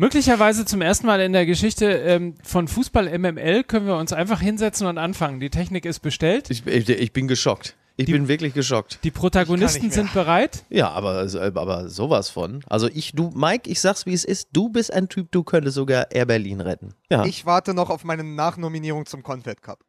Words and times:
Möglicherweise 0.00 0.64
zum 0.64 0.80
ersten 0.80 1.06
Mal 1.06 1.20
in 1.20 1.34
der 1.34 1.44
Geschichte 1.44 1.84
ähm, 1.92 2.34
von 2.42 2.68
Fußball 2.68 3.18
MML 3.18 3.64
können 3.64 3.86
wir 3.86 3.96
uns 3.96 4.14
einfach 4.14 4.40
hinsetzen 4.40 4.86
und 4.86 4.96
anfangen. 4.96 5.40
Die 5.40 5.50
Technik 5.50 5.84
ist 5.84 6.00
bestellt. 6.00 6.48
Ich, 6.48 6.66
ich, 6.66 6.88
ich 6.88 7.12
bin 7.12 7.28
geschockt. 7.28 7.76
Ich 7.96 8.06
Die- 8.06 8.12
bin 8.12 8.26
wirklich 8.26 8.54
geschockt. 8.54 8.98
Die 9.04 9.10
Protagonisten 9.10 9.90
sind 9.90 10.14
bereit. 10.14 10.64
Ja, 10.70 10.88
aber, 10.92 11.28
aber 11.54 11.90
sowas 11.90 12.30
von. 12.30 12.64
Also 12.66 12.88
ich, 12.88 13.12
du, 13.12 13.30
Mike, 13.34 13.68
ich 13.70 13.78
sag's 13.82 14.06
wie 14.06 14.14
es 14.14 14.24
ist, 14.24 14.48
du 14.54 14.70
bist 14.70 14.90
ein 14.90 15.10
Typ, 15.10 15.30
du 15.32 15.42
könntest 15.44 15.74
sogar 15.74 16.10
Air 16.10 16.24
Berlin 16.24 16.62
retten. 16.62 16.94
Ja. 17.10 17.26
Ich 17.26 17.44
warte 17.44 17.74
noch 17.74 17.90
auf 17.90 18.02
meine 18.02 18.24
Nachnominierung 18.24 19.04
zum 19.04 19.22
Confed 19.22 19.60
Cup. 19.60 19.80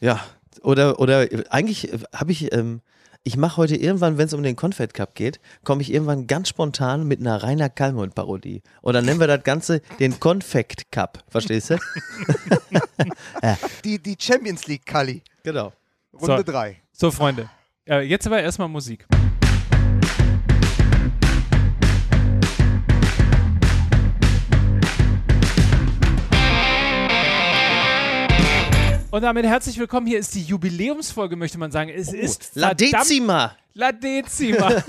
Ja. 0.00 0.18
Oder, 0.62 0.98
oder 0.98 1.30
äh, 1.30 1.44
eigentlich 1.50 1.90
habe 2.14 2.32
ich, 2.32 2.54
ähm, 2.54 2.80
ich 3.24 3.36
mache 3.36 3.58
heute 3.58 3.76
irgendwann, 3.76 4.16
wenn 4.16 4.26
es 4.26 4.32
um 4.32 4.42
den 4.42 4.56
Confed 4.56 4.94
Cup 4.94 5.14
geht, 5.14 5.38
komme 5.64 5.82
ich 5.82 5.92
irgendwann 5.92 6.26
ganz 6.26 6.48
spontan 6.48 7.06
mit 7.06 7.20
einer 7.20 7.42
Rainer 7.42 7.68
Kallmund-Parodie. 7.68 8.62
Und 8.80 8.94
dann 8.94 9.04
nennen 9.04 9.20
wir 9.20 9.26
das 9.26 9.42
Ganze 9.44 9.82
den 9.98 10.18
Confect 10.18 10.90
Cup. 10.90 11.22
Verstehst 11.28 11.70
du? 11.70 11.76
Die, 13.84 13.98
die 14.02 14.16
Champions 14.18 14.66
League, 14.66 14.84
Kali. 14.86 15.22
genau. 15.42 15.72
Runde 16.12 16.38
So. 16.38 16.42
3. 16.42 16.76
So, 16.92 17.10
Freunde. 17.10 17.48
Äh, 17.88 18.00
jetzt 18.02 18.26
aber 18.26 18.40
erstmal 18.42 18.68
Musik. 18.68 19.06
Und 29.10 29.22
damit 29.22 29.46
herzlich 29.46 29.78
willkommen. 29.78 30.06
Hier 30.06 30.18
ist 30.18 30.34
die 30.34 30.42
Jubiläumsfolge, 30.42 31.34
möchte 31.34 31.56
man 31.56 31.70
sagen. 31.70 31.88
Es 31.88 32.12
ist 32.12 32.50
La 32.54 32.74
Decima. 32.74 33.56
La 33.72 33.90
Decima. 33.90 34.68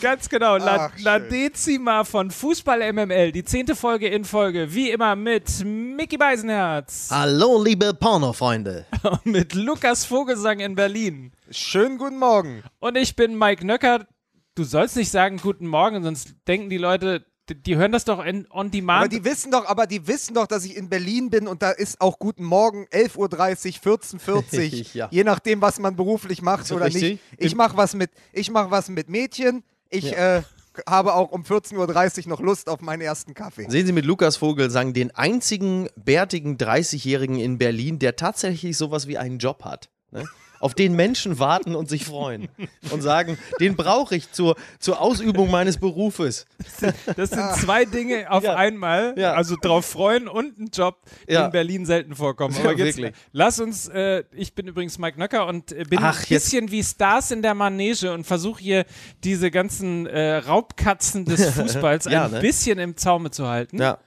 Ganz 0.00 0.28
genau, 0.28 0.56
La, 0.56 0.86
Ach, 0.86 0.98
La. 1.00 1.18
Decima 1.18 2.04
von 2.04 2.30
Fußball 2.30 2.92
MML. 2.92 3.32
Die 3.32 3.42
zehnte 3.42 3.74
Folge 3.74 4.06
in 4.06 4.24
Folge, 4.24 4.72
wie 4.72 4.90
immer 4.90 5.16
mit 5.16 5.64
Mickey 5.64 6.16
Beisenherz 6.16 7.08
Hallo, 7.10 7.60
liebe 7.60 7.92
Pornofreunde. 7.92 8.86
und 9.02 9.26
mit 9.26 9.54
Lukas 9.54 10.04
Vogelsang 10.04 10.60
in 10.60 10.76
Berlin. 10.76 11.32
Schönen 11.50 11.98
guten 11.98 12.18
Morgen. 12.20 12.62
Und 12.78 12.96
ich 12.96 13.16
bin 13.16 13.36
Mike 13.36 13.66
Nöcker. 13.66 14.06
Du 14.54 14.62
sollst 14.62 14.96
nicht 14.96 15.10
sagen 15.10 15.38
Guten 15.38 15.66
Morgen, 15.66 16.04
sonst 16.04 16.36
denken 16.46 16.70
die 16.70 16.78
Leute, 16.78 17.24
die, 17.54 17.76
hören 17.76 17.92
das 17.92 18.04
doch 18.04 18.24
in, 18.24 18.46
on 18.50 18.66
Aber 18.66 18.68
demand. 18.70 19.12
die 19.12 19.24
wissen 19.24 19.50
doch, 19.52 19.66
aber 19.66 19.86
die 19.86 20.06
wissen 20.06 20.34
doch, 20.34 20.46
dass 20.46 20.64
ich 20.64 20.76
in 20.76 20.88
Berlin 20.88 21.30
bin 21.30 21.46
und 21.48 21.62
da 21.62 21.70
ist 21.70 22.00
auch 22.00 22.18
guten 22.18 22.44
Morgen 22.44 22.86
11.30 22.92 23.86
Uhr, 23.86 23.98
14.40 23.98 24.80
Uhr, 24.80 24.86
Ja. 24.94 25.08
je 25.10 25.24
nachdem, 25.24 25.60
was 25.60 25.78
man 25.78 25.96
beruflich 25.96 26.42
macht 26.42 26.66
So 26.66 26.76
oder 26.76 26.86
richtig. 26.86 27.02
nicht. 27.02 27.20
Ich 27.38 27.54
mache 27.54 27.76
was 27.76 27.94
mit, 27.94 28.10
ich 28.32 28.50
mache 28.50 28.70
was 28.70 28.88
mit 28.88 29.08
Mädchen. 29.08 29.62
Ich 29.90 30.12
äh, 30.16 30.42
habe 30.88 31.14
auch 31.14 31.30
um 31.32 31.42
14.30 31.42 32.22
Uhr 32.24 32.28
noch 32.30 32.40
Lust 32.40 32.68
auf 32.68 32.80
meinen 32.80 33.02
ersten 33.02 33.34
Kaffee. 33.34 33.66
Sehen 33.68 33.86
Sie 33.86 33.92
mit 33.92 34.04
Lukas 34.06 34.36
Vogelsang 34.36 34.92
den 34.94 35.10
einzigen 35.14 35.88
bärtigen 35.96 36.56
30-Jährigen 36.56 37.38
in 37.38 37.58
Berlin, 37.58 37.98
der 37.98 38.16
tatsächlich 38.16 38.76
sowas 38.78 39.06
wie 39.06 39.18
einen 39.18 39.38
Job 39.38 39.64
hat. 39.64 39.90
Ne? 40.10 40.24
Auf 40.62 40.74
den 40.74 40.94
Menschen 40.94 41.40
warten 41.40 41.74
und 41.74 41.88
sich 41.88 42.04
freuen 42.04 42.48
und 42.92 43.02
sagen, 43.02 43.36
den 43.58 43.74
brauche 43.74 44.14
ich 44.14 44.30
zur, 44.30 44.54
zur 44.78 45.00
Ausübung 45.00 45.50
meines 45.50 45.76
Berufes. 45.76 46.46
das 47.16 47.30
sind 47.30 47.52
zwei 47.56 47.84
Dinge 47.84 48.30
auf 48.30 48.44
Ja. 48.44 48.54
einmal. 48.54 49.14
Ja. 49.18 49.32
Also 49.34 49.56
drauf 49.60 49.84
freuen 49.84 50.28
und 50.28 50.58
ein 50.60 50.70
Job, 50.72 51.00
die 51.28 51.32
Ja. 51.32 51.46
in 51.46 51.50
Berlin 51.50 51.84
selten 51.84 52.14
vorkommen. 52.14 52.54
Aber 52.60 52.76
jetzt 52.76 52.96
wirklich. 52.96 53.12
lass 53.32 53.58
uns, 53.58 53.88
äh, 53.88 54.22
ich 54.32 54.54
bin 54.54 54.68
übrigens 54.68 54.98
Mike 54.98 55.18
Nöcker 55.18 55.48
und 55.48 55.72
äh, 55.72 55.82
bin 55.82 55.98
Ach, 56.00 56.16
ein 56.20 56.26
jetzt- 56.28 56.44
bisschen 56.44 56.70
wie 56.70 56.84
Stars 56.84 57.32
in 57.32 57.42
der 57.42 57.54
Manege 57.54 58.12
und 58.12 58.24
versuche 58.24 58.62
hier 58.62 58.84
diese 59.24 59.50
ganzen 59.50 60.06
äh, 60.06 60.36
Raubkatzen 60.36 61.24
des 61.24 61.44
Fußballs 61.54 62.06
ein 62.06 62.30
ne? 62.30 62.40
bisschen 62.40 62.78
im 62.78 62.96
Zaume 62.96 63.32
zu 63.32 63.48
halten. 63.48 63.78
Ja. 63.82 63.98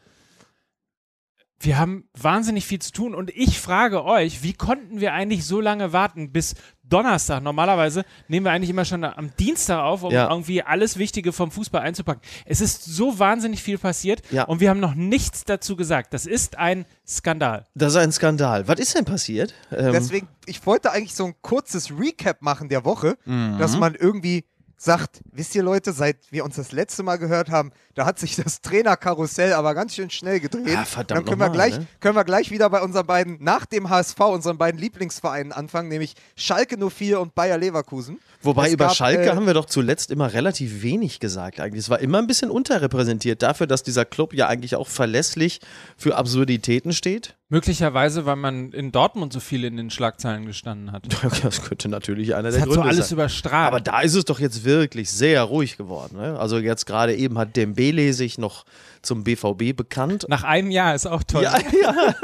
Wir 1.59 1.77
haben 1.77 2.03
wahnsinnig 2.13 2.65
viel 2.65 2.79
zu 2.79 2.91
tun 2.91 3.15
und 3.15 3.29
ich 3.29 3.59
frage 3.61 4.03
euch, 4.03 4.43
wie 4.43 4.53
konnten 4.53 4.99
wir 4.99 5.13
eigentlich 5.13 5.45
so 5.45 5.61
lange 5.61 5.93
warten 5.93 6.31
bis 6.31 6.53
Donnerstag? 6.83 7.41
Normalerweise 7.41 8.03
nehmen 8.27 8.45
wir 8.45 8.51
eigentlich 8.51 8.69
immer 8.69 8.83
schon 8.83 9.03
am 9.05 9.31
Dienstag 9.39 9.79
auf, 9.81 10.03
um 10.03 10.11
Ja. 10.11 10.29
irgendwie 10.29 10.61
alles 10.61 10.97
Wichtige 10.97 11.31
vom 11.31 11.51
Fußball 11.51 11.81
einzupacken. 11.81 12.21
Es 12.45 12.59
ist 12.59 12.83
so 12.83 13.19
wahnsinnig 13.19 13.63
viel 13.63 13.77
passiert 13.77 14.21
Ja. 14.31 14.43
und 14.43 14.59
wir 14.59 14.69
haben 14.69 14.81
noch 14.81 14.95
nichts 14.95 15.45
dazu 15.45 15.77
gesagt. 15.77 16.13
Das 16.13 16.25
ist 16.25 16.57
ein 16.57 16.85
Skandal. 17.07 17.65
Das 17.73 17.93
ist 17.93 17.97
ein 17.99 18.11
Skandal. 18.11 18.67
Was 18.67 18.79
ist 18.79 18.93
denn 18.95 19.05
passiert? 19.05 19.53
Ähm, 19.71 19.93
Deswegen, 19.93 20.27
ich 20.45 20.63
wollte 20.65 20.91
eigentlich 20.91 21.15
so 21.15 21.25
ein 21.25 21.35
kurzes 21.41 21.89
Recap 21.97 22.41
machen 22.41 22.67
der 22.67 22.83
Woche, 22.83 23.17
Mhm. 23.25 23.57
dass 23.59 23.77
man 23.77 23.95
irgendwie 23.95 24.43
sagt, 24.77 25.21
wisst 25.31 25.55
ihr 25.55 25.63
Leute, 25.63 25.93
seit 25.93 26.17
wir 26.31 26.43
uns 26.43 26.55
das 26.55 26.71
letzte 26.71 27.03
Mal 27.03 27.17
gehört 27.17 27.49
haben, 27.49 27.71
da 27.93 28.05
hat 28.05 28.19
sich 28.19 28.35
das 28.35 28.61
Trainerkarussell 28.61 29.53
aber 29.53 29.73
ganz 29.73 29.95
schön 29.95 30.09
schnell 30.09 30.39
gedreht. 30.39 30.67
Ja, 30.67 30.85
verdammt 30.85 31.19
Dann 31.19 31.25
können 31.25 31.39
wir, 31.39 31.47
nochmal, 31.47 31.69
gleich, 31.69 31.79
ne? 31.79 31.87
können 31.99 32.15
wir 32.15 32.23
gleich 32.23 32.51
wieder 32.51 32.69
bei 32.69 32.81
unseren 32.81 33.05
beiden, 33.05 33.37
nach 33.43 33.65
dem 33.65 33.89
HSV, 33.89 34.19
unseren 34.19 34.57
beiden 34.57 34.79
Lieblingsvereinen 34.79 35.51
anfangen, 35.51 35.89
nämlich 35.89 36.15
Schalke 36.35 36.77
04 36.77 37.19
und 37.19 37.35
Bayer 37.35 37.57
Leverkusen. 37.57 38.19
Wobei 38.45 38.67
Es 38.67 38.73
über 38.73 38.85
gab, 38.85 38.95
Schalke 38.95 39.25
äh, 39.25 39.35
haben 39.35 39.45
wir 39.45 39.53
doch 39.53 39.65
zuletzt 39.65 40.11
immer 40.11 40.33
relativ 40.33 40.81
wenig 40.81 41.19
gesagt 41.19 41.59
eigentlich. 41.59 41.83
Es 41.83 41.89
war 41.89 41.99
immer 41.99 42.19
ein 42.19 42.27
bisschen 42.27 42.49
unterrepräsentiert 42.51 43.41
dafür, 43.41 43.67
dass 43.67 43.83
dieser 43.83 44.05
Club 44.05 44.33
ja 44.33 44.47
eigentlich 44.47 44.75
auch 44.75 44.87
verlässlich 44.87 45.59
für 45.97 46.15
Absurditäten 46.15 46.93
steht. 46.93 47.35
Möglicherweise, 47.49 48.25
weil 48.25 48.37
man 48.37 48.71
in 48.71 48.91
Dortmund 48.91 49.31
so 49.31 49.39
viel 49.39 49.65
in 49.65 49.77
den 49.77 49.91
Schlagzeilen 49.91 50.45
gestanden 50.45 50.91
hat. 50.91 51.07
Das 51.43 51.61
könnte 51.63 51.89
natürlich 51.89 52.33
einer 52.33 52.49
Das 52.49 52.55
der 52.55 52.61
hat 52.63 52.69
so 52.69 52.75
Gründe 52.75 52.89
alles 52.89 53.09
sein. 53.09 53.15
überstrahlt. 53.17 53.67
Aber 53.67 53.81
da 53.81 54.01
ist 54.01 54.15
es 54.15 54.25
doch 54.25 54.39
jetzt 54.39 54.63
wirklich 54.63 55.11
sehr 55.11 55.43
ruhig 55.43 55.77
geworden. 55.77 56.17
Ne? 56.17 56.39
Also 56.39 56.57
jetzt 56.57 56.85
gerade 56.85 57.15
eben 57.15 57.37
hat 57.37 57.55
Dembele 57.55 58.13
sich 58.13 58.37
noch 58.37 58.65
zum 59.03 59.23
BVB 59.23 59.75
bekannt. 59.75 60.25
Nach 60.27 60.43
einem 60.43 60.71
Jahr 60.71 60.95
ist 60.95 61.05
auch 61.05 61.21
toll. 61.23 61.43
Ja, 61.43 61.57
ja. 61.81 62.15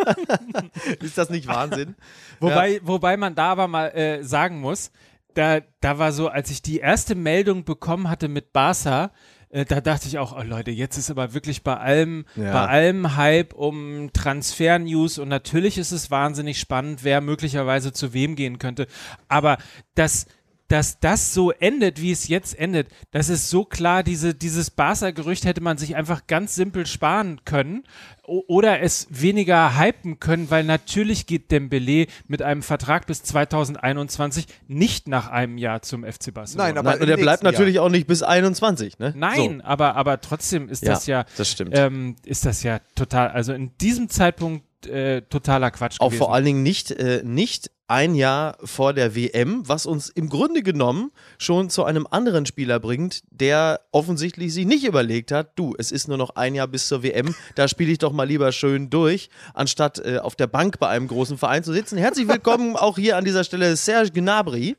ist 0.99 1.17
das 1.17 1.29
nicht 1.29 1.47
Wahnsinn? 1.47 1.95
Wobei, 2.39 2.81
wobei 2.83 3.17
man 3.17 3.35
da 3.35 3.51
aber 3.51 3.67
mal 3.67 3.88
äh, 3.89 4.23
sagen 4.23 4.59
muss, 4.59 4.89
da, 5.34 5.59
da 5.81 5.97
war 5.97 6.12
so, 6.12 6.28
als 6.28 6.52
ich 6.52 6.62
die 6.62 6.80
erste 6.80 7.16
Meldung 7.16 7.64
bekommen 7.64 8.09
hatte 8.09 8.28
mit 8.28 8.53
Barca, 8.53 9.12
äh, 9.50 9.66
da 9.66 9.81
dachte 9.81 10.08
ich 10.08 10.18
auch, 10.18 10.38
oh 10.38 10.44
Leute, 10.44 10.72
jetzt 10.72 10.97
ist 10.97 11.12
aber 11.12 11.34
wirklich 11.34 11.64
bei 11.64 11.75
allem, 11.78 12.25
Ja. 12.36 12.53
bei 12.53 12.68
allem 12.68 13.16
Hype 13.18 13.53
um 13.53 14.12
Transfer-News 14.14 15.18
und 15.19 15.28
natürlich 15.28 15.78
ist 15.78 15.92
es 15.92 16.09
wahnsinnig 16.12 16.59
spannend, 16.59 17.03
wer 17.03 17.22
möglicherweise 17.22 17.92
zu 17.94 18.14
wem 18.14 18.36
gehen 18.36 18.59
könnte. 18.59 18.88
Aber 19.28 19.58
das 19.96 20.25
dass 20.71 20.99
das 20.99 21.33
so 21.33 21.51
endet, 21.51 22.01
wie 22.01 22.11
es 22.11 22.29
jetzt 22.29 22.57
endet, 22.57 22.87
das 23.11 23.27
ist 23.27 23.49
so 23.49 23.65
klar, 23.65 24.03
diese, 24.03 24.33
dieses 24.33 24.69
Barca-Gerücht 24.69 25.43
hätte 25.43 25.59
man 25.59 25.77
sich 25.77 25.97
einfach 25.97 26.27
ganz 26.27 26.55
simpel 26.55 26.85
sparen 26.85 27.41
können 27.43 27.83
oder 28.23 28.79
es 28.79 29.07
weniger 29.09 29.77
hypen 29.77 30.21
können, 30.21 30.49
weil 30.49 30.63
natürlich 30.63 31.25
geht 31.25 31.51
Dembele 31.51 32.07
mit 32.29 32.41
einem 32.41 32.63
Vertrag 32.63 33.05
bis 33.05 33.21
2021 33.23 34.45
nicht 34.69 35.09
nach 35.09 35.29
einem 35.29 35.57
Jahr 35.57 35.81
zum 35.81 36.05
FC 36.05 36.33
Barcelona. 36.33 36.69
Nein, 36.69 36.77
aber 36.77 36.91
Nein, 36.91 37.01
und 37.01 37.07
der 37.07 37.17
bleibt 37.17 37.43
nächsten 37.43 37.45
natürlich 37.57 37.79
auch 37.79 37.89
nicht 37.89 38.07
bis 38.07 38.23
21. 38.23 38.97
Ne? 38.97 39.13
Nein, 39.17 39.59
aber, 39.59 39.97
aber 39.97 40.21
trotzdem 40.21 40.69
ist 40.69 40.85
So. 40.85 40.85
das 40.85 41.05
ja, 41.05 41.25
das 41.35 41.51
stimmt. 41.51 41.71
ähm, 41.73 42.15
ist 42.23 42.45
das 42.45 42.63
ja 42.63 42.79
total, 42.95 43.29
also 43.29 43.51
in 43.51 43.75
diesem 43.79 44.07
Zeitpunkt 44.07 44.63
äh, 44.88 45.22
totaler 45.24 45.72
Quatsch 45.72 45.97
Auch 46.00 46.08
gewesen. 46.08 46.18
vor 46.19 46.34
allen 46.34 46.46
Dingen 46.46 46.64
nicht, 46.64 46.92
äh, 46.92 47.22
nicht 47.24 47.72
ein 47.88 48.16
Jahr 48.16 48.58
vor 48.64 48.94
der 48.94 49.16
WM, 49.16 49.68
was 49.68 49.86
uns 49.86 50.08
im 50.09 50.30
Grunde 50.30 50.64
genommen 50.64 51.12
schon 51.38 51.69
zu 51.69 51.84
einem 51.84 52.08
anderen 52.09 52.46
Spieler 52.46 52.80
bringt, 52.80 53.22
der 53.31 53.81
offensichtlich 53.92 54.53
sich 54.53 54.66
nicht 54.66 54.86
überlegt 54.86 55.31
hat, 55.31 55.52
du, 55.59 55.75
es 55.78 55.92
ist 55.92 56.08
nur 56.08 56.18
noch 56.18 56.36
ein 56.38 56.56
Jahr 56.56 56.68
bis 56.68 56.88
zur 56.88 57.03
WM, 57.03 57.36
da 57.56 57.68
spiele 57.68 57.92
ich 57.92 57.97
doch 57.97 58.14
mal 58.14 58.24
lieber 58.28 58.52
schön 58.53 58.90
durch, 58.90 59.30
anstatt 59.53 60.00
äh, 60.00 60.19
auf 60.19 60.36
der 60.38 60.47
Bank 60.47 60.80
bei 60.80 60.88
einem 60.88 61.08
großen 61.09 61.38
Verein 61.38 61.63
zu 61.66 61.74
sitzen. 61.74 61.98
Herzlich 61.98 62.30
willkommen 62.30 62.75
auch 62.78 62.98
hier 62.98 63.18
an 63.18 63.25
dieser 63.25 63.44
Stelle 63.44 63.75
Serge 63.75 64.12
Gnabry. 64.12 64.78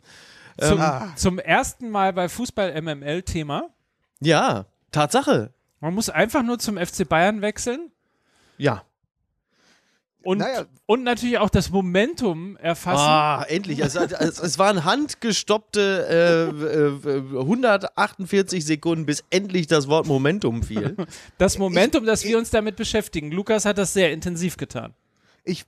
zum, 0.58 0.80
Ah. 0.80 1.12
zum 1.16 1.38
ersten 1.38 1.90
Mal 1.90 2.14
bei 2.14 2.28
Fußball-MML-Thema. 2.30 3.68
Ja, 4.20 4.66
Tatsache. 4.90 5.52
Man 5.80 5.94
muss 5.94 6.08
einfach 6.08 6.42
nur 6.42 6.58
zum 6.58 6.76
FC 6.78 7.06
Bayern 7.08 7.42
wechseln. 7.42 7.90
Ja. 8.56 8.84
Und, 10.24 10.38
Naja. 10.38 10.64
und 10.86 11.02
natürlich 11.02 11.38
auch 11.38 11.50
das 11.50 11.70
Momentum 11.70 12.56
erfassen. 12.56 13.02
Ah, 13.02 13.44
endlich. 13.48 13.78
Es, 13.80 13.94
es, 13.94 14.38
es 14.38 14.58
waren 14.58 14.84
handgestoppte 14.84 16.50
äh, 17.04 17.08
äh, 17.36 17.40
148 17.40 18.64
Sekunden, 18.64 19.06
bis 19.06 19.24
endlich 19.30 19.66
das 19.66 19.88
Wort 19.88 20.06
Momentum 20.06 20.62
fiel. 20.62 20.96
Das 21.38 21.58
Momentum, 21.58 22.04
dass 22.04 22.24
wir 22.24 22.38
uns 22.38 22.50
damit 22.50 22.76
beschäftigen. 22.76 23.30
Lukas 23.32 23.64
hat 23.64 23.78
das 23.78 23.92
sehr 23.92 24.12
intensiv 24.12 24.56
getan. 24.56 24.94
ich, 25.44 25.64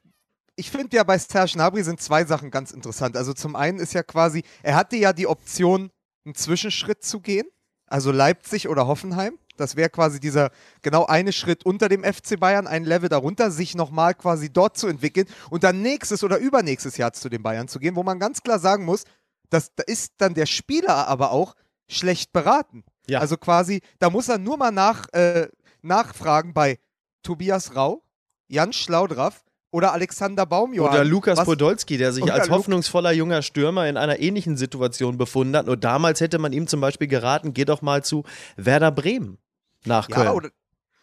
ich 0.57 0.71
finde 0.71 0.97
ja 0.97 1.03
bei 1.03 1.19
Serge 1.19 1.53
Gnabry 1.55 1.83
sind 1.83 2.01
zwei 2.01 2.25
Sachen 2.25 2.51
ganz 2.51 2.71
interessant. 2.71 3.17
Also 3.17 3.33
zum 3.33 3.57
einen 3.57 3.79
ist 3.81 3.93
ja 3.93 4.03
quasi, 4.05 4.45
er 4.63 4.77
hatte 4.77 4.97
ja 4.97 5.13
die 5.13 5.27
Option, 5.27 5.91
einen 6.25 6.35
Zwischenschritt 6.37 7.03
zu 7.05 7.21
gehen, 7.21 7.47
also 7.87 8.13
Leipzig 8.13 8.69
oder 8.69 8.87
Hoffenheim. 8.87 9.39
Das 9.57 9.77
wäre 9.77 9.91
quasi 9.91 10.21
dieser 10.21 10.51
genau 10.83 11.07
eine 11.07 11.33
Schritt 11.33 11.65
unter 11.65 11.89
dem 11.89 12.03
FC 12.05 12.39
Bayern, 12.39 12.67
ein 12.67 12.85
Level 12.85 13.09
darunter, 13.09 13.51
sich 13.51 13.75
nochmal 13.75 14.15
quasi 14.15 14.51
dort 14.53 14.77
zu 14.77 14.87
entwickeln 14.89 15.27
und 15.51 15.65
dann 15.65 15.81
nächstes 15.83 16.25
oder 16.25 16.39
übernächstes 16.39 16.97
Jahr 16.97 17.13
zu 17.13 17.29
den 17.29 17.43
Bayern 17.43 17.69
zu 17.69 17.79
gehen, 17.79 17.97
wo 17.97 18.03
man 18.03 18.19
ganz 18.19 18.43
klar 18.43 18.59
sagen 18.59 18.85
muss, 18.85 19.05
dass, 19.51 19.75
da 19.77 19.85
ist 19.87 20.15
dann 20.19 20.35
der 20.35 20.47
Spieler 20.47 21.07
aber 21.09 21.31
auch 21.31 21.55
schlecht 21.89 22.33
beraten. 22.33 22.83
Ja. 23.07 23.21
Also 23.21 23.37
quasi, 23.37 23.81
da 23.99 24.11
muss 24.11 24.29
er 24.29 24.39
nur 24.39 24.57
mal 24.57 24.71
nach, 24.73 25.07
äh, 25.13 25.49
nachfragen 25.83 26.55
bei 26.55 26.79
Tobias 27.23 27.77
Rau, 27.77 28.03
Jan 28.49 28.73
Schlaudraff 28.73 29.45
oder 29.71 29.93
Alexander 29.93 30.47
Baumjohann. 30.47 30.93
Oder 30.95 31.05
Lukas 31.05 31.37
was- 31.39 31.45
Podolski, 31.47 31.97
der 31.99 32.13
sich 32.13 32.23
Oder 32.23 32.35
als 32.35 32.49
Lu- 32.49 32.55
hoffnungsvoller 32.55 33.13
junger 33.13 33.43
Stürmer 33.43 33.89
in 33.89 33.97
einer 33.97 34.21
ähnlichen 34.21 34.57
Situation 34.57 35.19
befunden 35.19 35.57
hat. 35.57 35.67
Nur 35.67 35.77
damals 35.77 36.21
hätte 36.21 36.39
man 36.39 36.53
ihm 36.53 36.67
zum 36.67 36.81
Beispiel 36.81 37.09
geraten, 37.09 37.53
geh 37.55 37.65
doch 37.65 37.83
mal 37.83 38.03
zu 38.05 38.25
Werder 38.57 38.93
Bremen 38.93 39.39
nach 39.87 40.09
Köln. 40.09 40.27
Ja, 40.27 40.33
oder, 40.33 40.51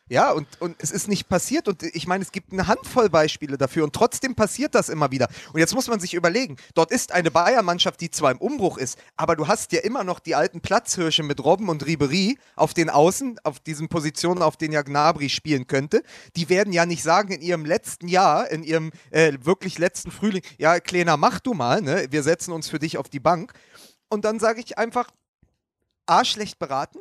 ja 0.10 0.32
und, 0.32 0.48
und 0.60 0.76
es 0.80 0.92
ist 0.92 1.08
nicht 1.08 1.30
passiert. 1.30 1.68
Und 1.68 1.84
ich 1.84 2.06
meine, 2.06 2.24
es 2.24 2.32
gibt 2.32 2.52
eine 2.52 2.68
Handvoll 2.68 3.10
Beispiele 3.10 3.58
dafür. 3.58 3.84
Und 3.84 3.94
trotzdem 3.94 4.36
passiert 4.36 4.76
das 4.76 4.90
immer 4.90 5.12
wieder. 5.12 5.30
Und 5.54 5.60
jetzt 5.60 5.74
muss 5.74 5.88
man 5.88 6.00
sich 6.00 6.14
überlegen, 6.14 6.58
dort 6.74 6.92
ist 6.92 7.12
eine 7.12 7.32
Bayern-Mannschaft, 7.32 8.02
die 8.02 8.12
zwar 8.12 8.32
im 8.32 8.38
Umbruch 8.40 8.78
ist, 8.78 8.98
aber 9.16 9.36
du 9.36 9.48
hast 9.48 9.72
ja 9.72 9.80
immer 9.82 10.04
noch 10.04 10.20
die 10.20 10.36
alten 10.36 10.62
Platzhirsche 10.62 11.24
mit 11.24 11.44
Robben 11.44 11.70
und 11.70 11.86
Ribery 11.86 12.38
auf 12.56 12.74
den 12.74 12.90
Außen, 12.90 13.40
auf 13.44 13.60
diesen 13.60 13.88
Positionen, 13.88 14.42
auf 14.42 14.58
denen 14.58 14.74
ja 14.74 14.82
Gnabry 14.82 15.30
spielen 15.30 15.68
könnte. 15.68 16.04
Die 16.36 16.50
werden 16.50 16.74
ja 16.74 16.86
nicht 16.86 17.04
sagen, 17.04 17.32
in 17.32 17.42
ihrem 17.42 17.66
letzten 17.66 18.08
Jahr, 18.08 18.50
in 18.52 18.64
ihrem 18.64 18.92
äh, 19.12 19.34
wirklich 19.42 19.78
letzten 19.78 20.12
Frühling, 20.12 20.42
ja, 20.58 20.80
Kleiner, 20.80 21.16
mach 21.16 21.40
du 21.40 21.54
mal, 21.54 21.82
ne? 21.82 22.08
wir 22.10 22.24
setzen 22.24 22.52
uns 22.52 22.68
für 22.68 22.80
dich 22.80 22.98
auf 22.98 23.08
die 23.08 23.20
Bank. 23.20 23.54
Und 24.10 24.26
dann 24.26 24.40
sage 24.40 24.60
ich 24.60 24.78
einfach, 24.78 25.10
A, 26.06 26.26
schlecht 26.26 26.60
beraten, 26.60 27.00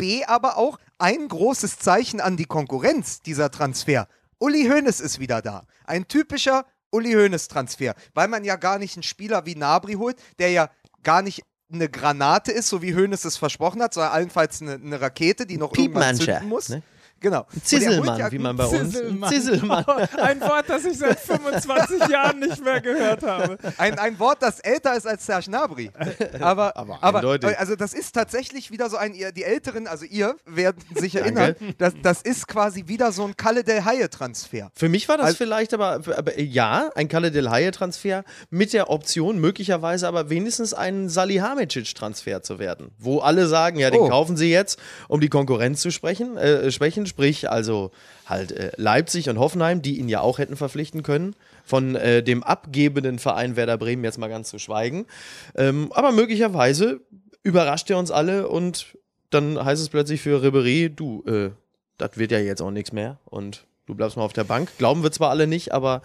B, 0.00 0.24
aber 0.24 0.56
auch 0.56 0.78
ein 0.98 1.28
großes 1.28 1.78
Zeichen 1.78 2.20
an 2.20 2.36
die 2.36 2.44
Konkurrenz, 2.44 3.20
dieser 3.22 3.50
Transfer. 3.50 4.08
Uli 4.38 4.68
Hoeneß 4.68 5.00
ist 5.00 5.18
wieder 5.18 5.42
da. 5.42 5.64
Ein 5.84 6.08
typischer 6.08 6.64
Uli 6.90 7.12
Hoeneß-Transfer, 7.12 7.94
weil 8.14 8.28
man 8.28 8.44
ja 8.44 8.56
gar 8.56 8.78
nicht 8.78 8.96
einen 8.96 9.02
Spieler 9.02 9.46
wie 9.46 9.54
Nabri 9.54 9.94
holt, 9.94 10.16
der 10.38 10.50
ja 10.50 10.70
gar 11.02 11.22
nicht 11.22 11.42
eine 11.72 11.88
Granate 11.88 12.50
ist, 12.50 12.68
so 12.68 12.82
wie 12.82 12.94
Hoeneß 12.94 13.24
es 13.24 13.36
versprochen 13.36 13.82
hat, 13.82 13.94
sondern 13.94 14.12
allenfalls 14.12 14.60
eine, 14.60 14.74
eine 14.74 15.00
Rakete, 15.00 15.46
die 15.46 15.56
noch 15.56 15.72
irgendwann 15.76 16.16
zünden 16.16 16.48
muss. 16.48 16.68
ne? 16.68 16.82
Genau. 17.20 17.46
Zisselmann, 17.62 18.32
wie 18.32 18.38
man 18.38 18.56
bei 18.56 18.64
uns. 18.64 18.92
Zisselmann. 18.94 19.30
Zisselmann. 19.30 19.84
Ein 20.16 20.40
Wort, 20.40 20.68
das 20.68 20.84
ich 20.86 20.96
seit 20.98 21.20
25 21.20 22.08
Jahren 22.08 22.38
nicht 22.38 22.64
mehr 22.64 22.80
gehört 22.80 23.22
habe. 23.22 23.58
Ein, 23.76 23.98
ein 23.98 24.18
Wort, 24.18 24.38
das 24.42 24.58
älter 24.60 24.96
ist 24.96 25.06
als 25.06 25.26
Serge 25.26 25.46
Gnabry. 25.50 25.90
Aber, 26.40 26.76
Aber 26.76 26.98
aber, 27.02 27.40
also 27.58 27.76
das 27.76 27.92
ist 27.92 28.12
tatsächlich 28.14 28.70
wieder 28.70 28.88
so 28.88 28.96
ein, 28.96 29.12
ihr, 29.14 29.32
die 29.32 29.44
Älteren, 29.44 29.86
also 29.86 30.04
ihr 30.06 30.36
werden 30.46 30.82
sich 30.94 31.14
erinnern, 31.16 31.54
das, 31.78 31.92
das 32.02 32.22
ist 32.22 32.48
quasi 32.48 32.84
wieder 32.88 33.12
so 33.12 33.24
ein 33.24 33.36
Kalle 33.36 33.64
del 33.64 33.84
Haie-Transfer. 33.84 34.70
Für 34.74 34.88
mich 34.88 35.08
war 35.08 35.16
das 35.18 35.26
Also- 35.26 35.36
vielleicht 35.36 35.74
aber, 35.74 36.00
aber 36.16 36.38
äh, 36.38 36.42
ja, 36.42 36.90
ein 36.94 37.08
Kalle 37.08 37.30
Del 37.30 37.50
Haie-Transfer 37.50 38.24
mit 38.48 38.72
der 38.72 38.88
Option, 38.90 39.38
möglicherweise 39.38 40.08
aber 40.08 40.30
wenigstens 40.30 40.72
ein 40.74 41.08
Salihamidzic-Transfer 41.08 42.42
zu 42.42 42.58
werden. 42.58 42.90
Wo 42.98 43.18
alle 43.18 43.46
sagen, 43.46 43.78
ja, 43.78 43.90
den 43.90 44.00
Oh. 44.00 44.08
kaufen 44.08 44.36
sie 44.38 44.50
jetzt, 44.50 44.78
um 45.08 45.20
die 45.20 45.28
Konkurrenz 45.28 45.80
zu 45.82 45.90
sprechen, 45.90 46.36
äh, 46.38 46.70
schwächen, 46.70 47.06
sprich 47.10 47.50
also 47.50 47.90
halt 48.26 48.52
äh, 48.52 48.72
Leipzig 48.76 49.28
und 49.28 49.38
Hoffenheim, 49.38 49.82
die 49.82 49.98
ihn 49.98 50.08
ja 50.08 50.20
auch 50.22 50.38
hätten 50.38 50.56
verpflichten 50.56 51.02
können. 51.02 51.36
Von 51.64 51.94
äh, 51.94 52.22
dem 52.22 52.42
abgebenden 52.42 53.18
Verein 53.18 53.54
Werder 53.56 53.76
Bremen 53.76 54.02
jetzt 54.02 54.18
mal 54.18 54.28
ganz 54.28 54.48
zu 54.48 54.58
schweigen. 54.58 55.06
Ähm, 55.54 55.92
aber 55.92 56.10
möglicherweise 56.12 57.00
überrascht 57.42 57.90
er 57.90 57.98
uns 57.98 58.10
alle 58.10 58.48
und 58.48 58.86
dann 59.30 59.62
heißt 59.62 59.80
es 59.80 59.88
plötzlich 59.90 60.20
für 60.20 60.42
Ribery, 60.42 60.90
du, 60.90 61.22
äh, 61.26 61.50
das 61.98 62.16
wird 62.16 62.32
ja 62.32 62.38
jetzt 62.38 62.60
auch 62.62 62.70
nichts 62.72 62.92
mehr 62.92 63.18
und 63.26 63.66
du 63.86 63.94
bleibst 63.94 64.16
mal 64.16 64.24
auf 64.24 64.32
der 64.32 64.44
Bank. 64.44 64.70
Glauben 64.78 65.02
wir 65.02 65.12
zwar 65.12 65.30
alle 65.30 65.46
nicht, 65.46 65.72
aber 65.72 66.02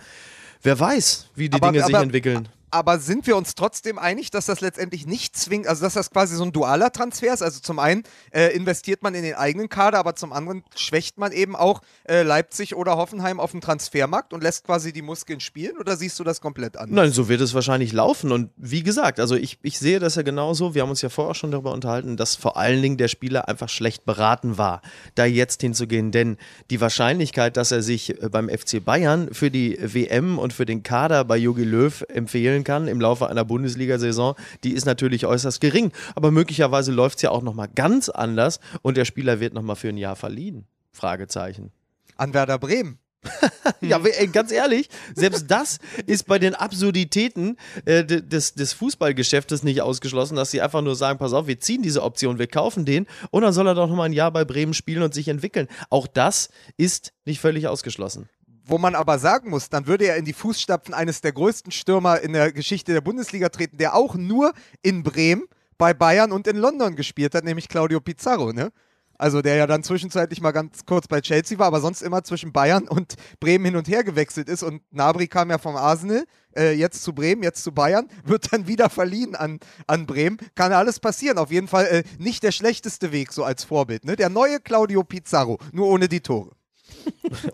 wer 0.62 0.80
weiß, 0.80 1.28
wie 1.36 1.50
die 1.50 1.56
Aber- 1.62 1.72
Dinge 1.72 1.84
sich 1.86 1.96
aber- 1.96 2.04
entwickeln. 2.04 2.50
Aber 2.76 3.00
sind 3.00 3.26
wir 3.26 3.38
uns 3.38 3.56
trotzdem 3.56 3.98
einig, 3.98 4.32
dass 4.32 4.48
das 4.48 4.60
letztendlich 4.60 5.08
nicht 5.08 5.38
zwingt, 5.38 5.66
also 5.66 5.82
dass 5.86 5.94
das 5.94 6.12
quasi 6.12 6.36
so 6.36 6.44
ein 6.44 6.52
dualer 6.52 6.92
Transfer 6.92 7.34
ist? 7.34 7.42
Also 7.42 7.62
zum 7.62 7.80
einen 7.80 8.04
äh, 8.32 8.54
investiert 8.54 9.02
man 9.02 9.16
in 9.16 9.24
den 9.24 9.36
eigenen 9.36 9.70
Kader, 9.70 9.98
aber 9.98 10.18
zum 10.18 10.34
anderen 10.34 10.62
schwächt 10.76 11.18
man 11.18 11.32
eben 11.32 11.56
auch 11.56 11.82
äh, 12.04 12.24
Leipzig 12.24 12.76
oder 12.76 12.98
Hoffenheim 12.98 13.40
auf 13.40 13.52
dem 13.52 13.62
Transfermarkt 13.62 14.34
und 14.34 14.44
lässt 14.44 14.66
quasi 14.66 14.92
die 14.92 15.02
Muskeln 15.02 15.40
spielen? 15.40 15.78
Oder 15.78 15.96
siehst 15.96 16.20
du 16.20 16.26
das 16.26 16.42
komplett 16.42 16.76
anders? 16.76 16.94
Nein, 16.94 17.12
so 17.14 17.30
wird 17.30 17.40
es 17.40 17.54
wahrscheinlich 17.54 17.94
laufen. 17.94 18.34
Und 18.34 18.50
wie 18.58 18.84
gesagt, 18.84 19.22
also 19.22 19.36
ich, 19.36 19.58
ich 19.62 19.80
sehe 19.80 20.00
das 20.00 20.16
ja 20.16 20.24
genauso. 20.24 20.76
Wir 20.76 20.82
haben 20.82 20.90
uns 20.90 21.02
ja 21.02 21.08
vorher 21.08 21.32
auch 21.32 21.36
schon 21.36 21.52
darüber 21.52 21.72
unterhalten, 21.72 22.18
dass 22.18 22.36
vor 22.36 22.58
allen 22.58 22.82
Dingen 22.82 22.98
der 22.98 23.08
Spieler 23.08 23.48
einfach 23.48 23.70
schlecht 23.70 24.06
beraten 24.06 24.58
war, 24.58 24.82
da 25.16 25.24
jetzt 25.24 25.62
hinzugehen. 25.62 26.12
Denn 26.12 26.36
die 26.70 26.82
Wahrscheinlichkeit, 26.82 27.56
dass 27.56 27.72
er 27.72 27.82
sich 27.82 28.22
äh, 28.22 28.28
beim 28.28 28.50
FC 28.50 28.84
Bayern 28.84 29.30
für 29.34 29.50
die 29.50 29.80
WM 29.82 30.38
und 30.38 30.52
für 30.52 30.66
den 30.66 30.84
Kader 30.84 31.24
bei 31.24 31.38
Jogi 31.38 31.64
Löw 31.64 32.04
empfehlen 32.10 32.65
kann 32.66 32.90
im 32.90 33.00
Laufe 33.00 33.30
einer 33.30 33.46
Bundesliga-Saison, 33.46 34.36
die 34.66 34.74
ist 34.74 34.86
natürlich 34.86 35.26
äußerst 35.26 35.62
gering. 35.62 35.94
Aber 36.16 36.32
möglicherweise 36.32 36.92
läuft 36.92 37.20
es 37.20 37.22
ja 37.22 37.30
auch 37.32 37.42
nochmal 37.44 37.70
ganz 37.74 38.10
anders 38.10 38.60
und 38.82 38.98
der 38.98 39.06
Spieler 39.06 39.40
wird 39.40 39.54
nochmal 39.54 39.78
für 39.78 39.88
ein 39.88 39.98
Jahr 39.98 40.18
verliehen. 40.18 40.66
Fragezeichen. 40.92 41.72
An 42.18 42.34
Werder 42.34 42.60
Bremen. 42.60 43.00
Ja, 43.82 44.00
ganz 44.32 44.52
ehrlich, 44.52 44.90
selbst 45.16 45.50
das 45.50 45.80
ist 46.06 46.28
bei 46.28 46.38
den 46.40 46.54
Absurditäten 46.56 47.58
äh, 47.86 48.04
de- 48.06 48.22
des, 48.22 48.54
des 48.54 48.74
Fußballgeschäftes 48.74 49.64
nicht 49.64 49.82
ausgeschlossen, 49.82 50.36
dass 50.36 50.52
sie 50.52 50.62
einfach 50.62 50.82
nur 50.84 50.96
sagen, 50.96 51.18
pass 51.20 51.34
auf, 51.34 51.48
wir 51.48 51.60
ziehen 51.60 51.82
diese 51.82 52.04
Option, 52.04 52.38
wir 52.40 52.46
kaufen 52.48 52.86
den 52.86 53.08
und 53.32 53.42
dann 53.42 53.54
soll 53.54 53.68
er 53.68 53.74
doch 53.76 53.88
nochmal 53.90 54.08
ein 54.08 54.14
Jahr 54.14 54.32
bei 54.32 54.46
Bremen 54.46 54.74
spielen 54.76 55.02
und 55.02 55.14
sich 55.16 55.28
entwickeln. 55.28 55.68
Auch 55.90 56.06
das 56.08 56.50
ist 56.78 57.14
nicht 57.26 57.40
völlig 57.40 57.68
ausgeschlossen. 57.68 58.30
Wo 58.68 58.78
man 58.78 58.96
aber 58.96 59.20
sagen 59.20 59.52
muss, 59.52 59.70
dann 59.70 59.86
würde 59.86 60.06
er 60.06 60.18
in 60.18 60.26
die 60.26 60.34
Fußstapfen 60.34 60.94
eines 60.94 61.22
der 61.22 61.34
größten 61.34 61.72
Stürmer 61.72 62.20
in 62.22 62.34
der 62.34 62.52
Geschichte 62.52 62.94
der 62.94 63.02
Bundesliga 63.02 63.50
treten, 63.50 63.78
der 63.78 63.96
auch 63.96 64.16
nur 64.16 64.54
in 64.82 65.04
Bremen, 65.04 65.46
bei 65.78 65.94
Bayern 65.94 66.32
und 66.32 66.48
in 66.48 66.58
London 66.58 66.96
gespielt 66.96 67.36
hat, 67.36 67.44
nämlich 67.44 67.68
Claudio 67.68 68.00
Pizarro, 68.00 68.54
ne? 68.54 68.72
Also 69.18 69.42
der 69.42 69.56
ja 69.56 69.66
dann 69.66 69.82
zwischenzeitlich 69.82 70.42
mal 70.42 70.52
ganz 70.52 70.86
kurz 70.86 71.08
bei 71.08 71.22
Chelsea 71.22 71.58
war, 71.58 71.68
aber 71.68 71.80
sonst 71.80 72.02
immer 72.02 72.24
zwischen 72.24 72.52
Bayern 72.52 72.88
und 72.88 73.16
Bremen 73.40 73.66
hin 73.66 73.76
und 73.78 73.88
her 73.88 74.04
gewechselt 74.04 74.50
ist. 74.50 74.62
Und 74.62 74.82
Nabri 74.92 75.28
kam 75.28 75.50
ja 75.50 75.58
vom 75.58 75.78
Arsenal, 75.78 76.26
äh, 76.56 76.74
jetzt 76.74 77.02
zu 77.02 77.14
Bremen, 77.14 77.42
jetzt 77.42 77.64
zu 77.64 77.72
Bayern, 77.72 78.10
wird 78.26 78.52
dann 78.52 78.68
wieder 78.68 78.90
verliehen 78.90 79.36
an, 79.36 79.60
an 79.88 80.06
Bremen. 80.06 80.38
Kann 80.56 80.74
alles 80.74 81.00
passieren. 81.00 81.38
Auf 81.38 81.52
jeden 81.52 81.70
Fall 81.70 81.86
äh, 81.86 82.04
nicht 82.18 82.44
der 82.44 82.52
schlechteste 82.52 83.14
Weg 83.14 83.32
so 83.32 83.46
als 83.46 83.64
Vorbild. 83.64 84.04
Ne? 84.04 84.18
Der 84.18 84.30
neue 84.30 84.60
Claudio 84.60 85.04
Pizarro, 85.04 85.60
nur 85.72 85.88
ohne 85.88 86.10
die 86.10 86.22
Tore. 86.22 86.52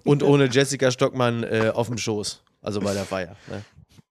Und 0.04 0.24
ohne 0.24 0.46
Jessica 0.46 0.92
Stockmann 0.92 1.44
äh, 1.44 1.72
auf 1.74 1.88
dem 1.88 1.98
Schoß, 1.98 2.44
also 2.62 2.80
bei 2.82 2.94
der 2.94 3.06
Feier. 3.06 3.36
Ne? 3.50 3.64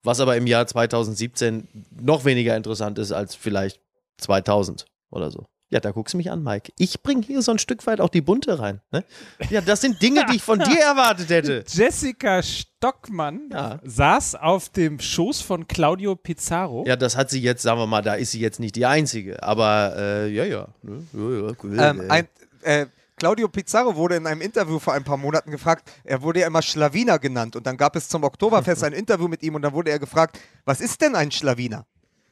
Was 0.03 0.21
aber 0.21 0.37
im 0.37 0.47
Jahr 0.47 0.67
2017 0.67 1.69
noch 2.01 2.25
weniger 2.25 2.57
interessant 2.57 2.99
ist 2.99 3.13
als 3.13 3.35
vielleicht 3.35 3.81
2000 4.19 4.87
oder 5.11 5.31
so. 5.31 5.47
Ja, 5.73 5.79
da 5.79 5.93
guckst 5.93 6.15
du 6.15 6.19
mich 6.19 6.33
an, 6.33 6.43
Mike. 6.43 6.73
Ich 6.79 7.01
bringe 7.01 7.25
hier 7.25 7.43
so 7.43 7.53
ein 7.53 7.61
Stück 7.61 7.87
weit 7.87 8.01
auch 8.01 8.09
die 8.09 8.23
Bunte 8.23 8.59
rein. 8.59 8.81
Ne? 8.91 9.05
Ja, 9.51 9.61
das 9.61 9.81
sind 9.81 10.03
Dinge, 10.03 10.25
die 10.29 10.37
ich 10.37 10.43
von 10.43 10.59
dir 10.59 10.81
erwartet 10.81 11.31
hätte. 11.31 11.65
Jessica 11.69 12.43
Stockmann 12.43 13.51
Ja. 13.53 13.79
saß 13.85 14.35
auf 14.35 14.71
dem 14.71 14.99
Schoß 14.99 15.41
von 15.43 15.69
Claudio 15.69 16.17
Pizarro. 16.17 16.85
Ja, 16.89 16.97
das 16.97 17.17
hat 17.17 17.31
sie 17.31 17.41
jetzt, 17.41 17.63
sagen 17.63 17.79
wir 17.79 17.87
mal, 17.87 18.03
da 18.03 18.15
ist 18.15 18.33
sie 18.33 18.41
jetzt 18.41 18.59
nicht 18.59 18.75
die 18.75 18.85
Einzige. 18.85 19.41
Aber 19.45 19.95
äh, 19.97 20.29
ja, 20.33 20.45
ja. 20.45 20.69
Ne? 20.83 21.05
ja, 21.13 21.47
ja 21.49 21.53
cool. 21.63 21.77
Ähm, 21.79 22.05
ein, 22.11 22.29
äh, 22.63 22.87
Claudio 23.21 23.49
Pizarro 23.49 23.95
wurde 23.97 24.17
in 24.17 24.27
einem 24.27 24.41
Interview 24.41 24.79
vor 24.79 24.95
ein 24.95 25.05
paar 25.05 25.19
Monaten 25.19 25.51
gefragt, 25.51 25.89
er 26.05 26.23
wurde 26.23 26.41
ja 26.41 26.47
immer 26.47 26.63
Schlawiner 26.63 27.19
genannt 27.19 27.55
und 27.55 27.67
dann 27.67 27.77
gab 27.77 27.95
es 27.95 28.09
zum 28.09 28.25
Oktoberfest 28.25 28.83
ein 28.83 28.93
Interview 29.03 29.29
mit 29.29 29.43
ihm 29.43 29.55
und 29.55 29.61
dann 29.63 29.75
wurde 29.75 29.91
er 29.91 29.99
gefragt, 29.99 30.41
was 30.65 30.81
ist 30.81 31.03
denn 31.03 31.15
ein 31.15 31.31
Schlawiner? 31.31 31.85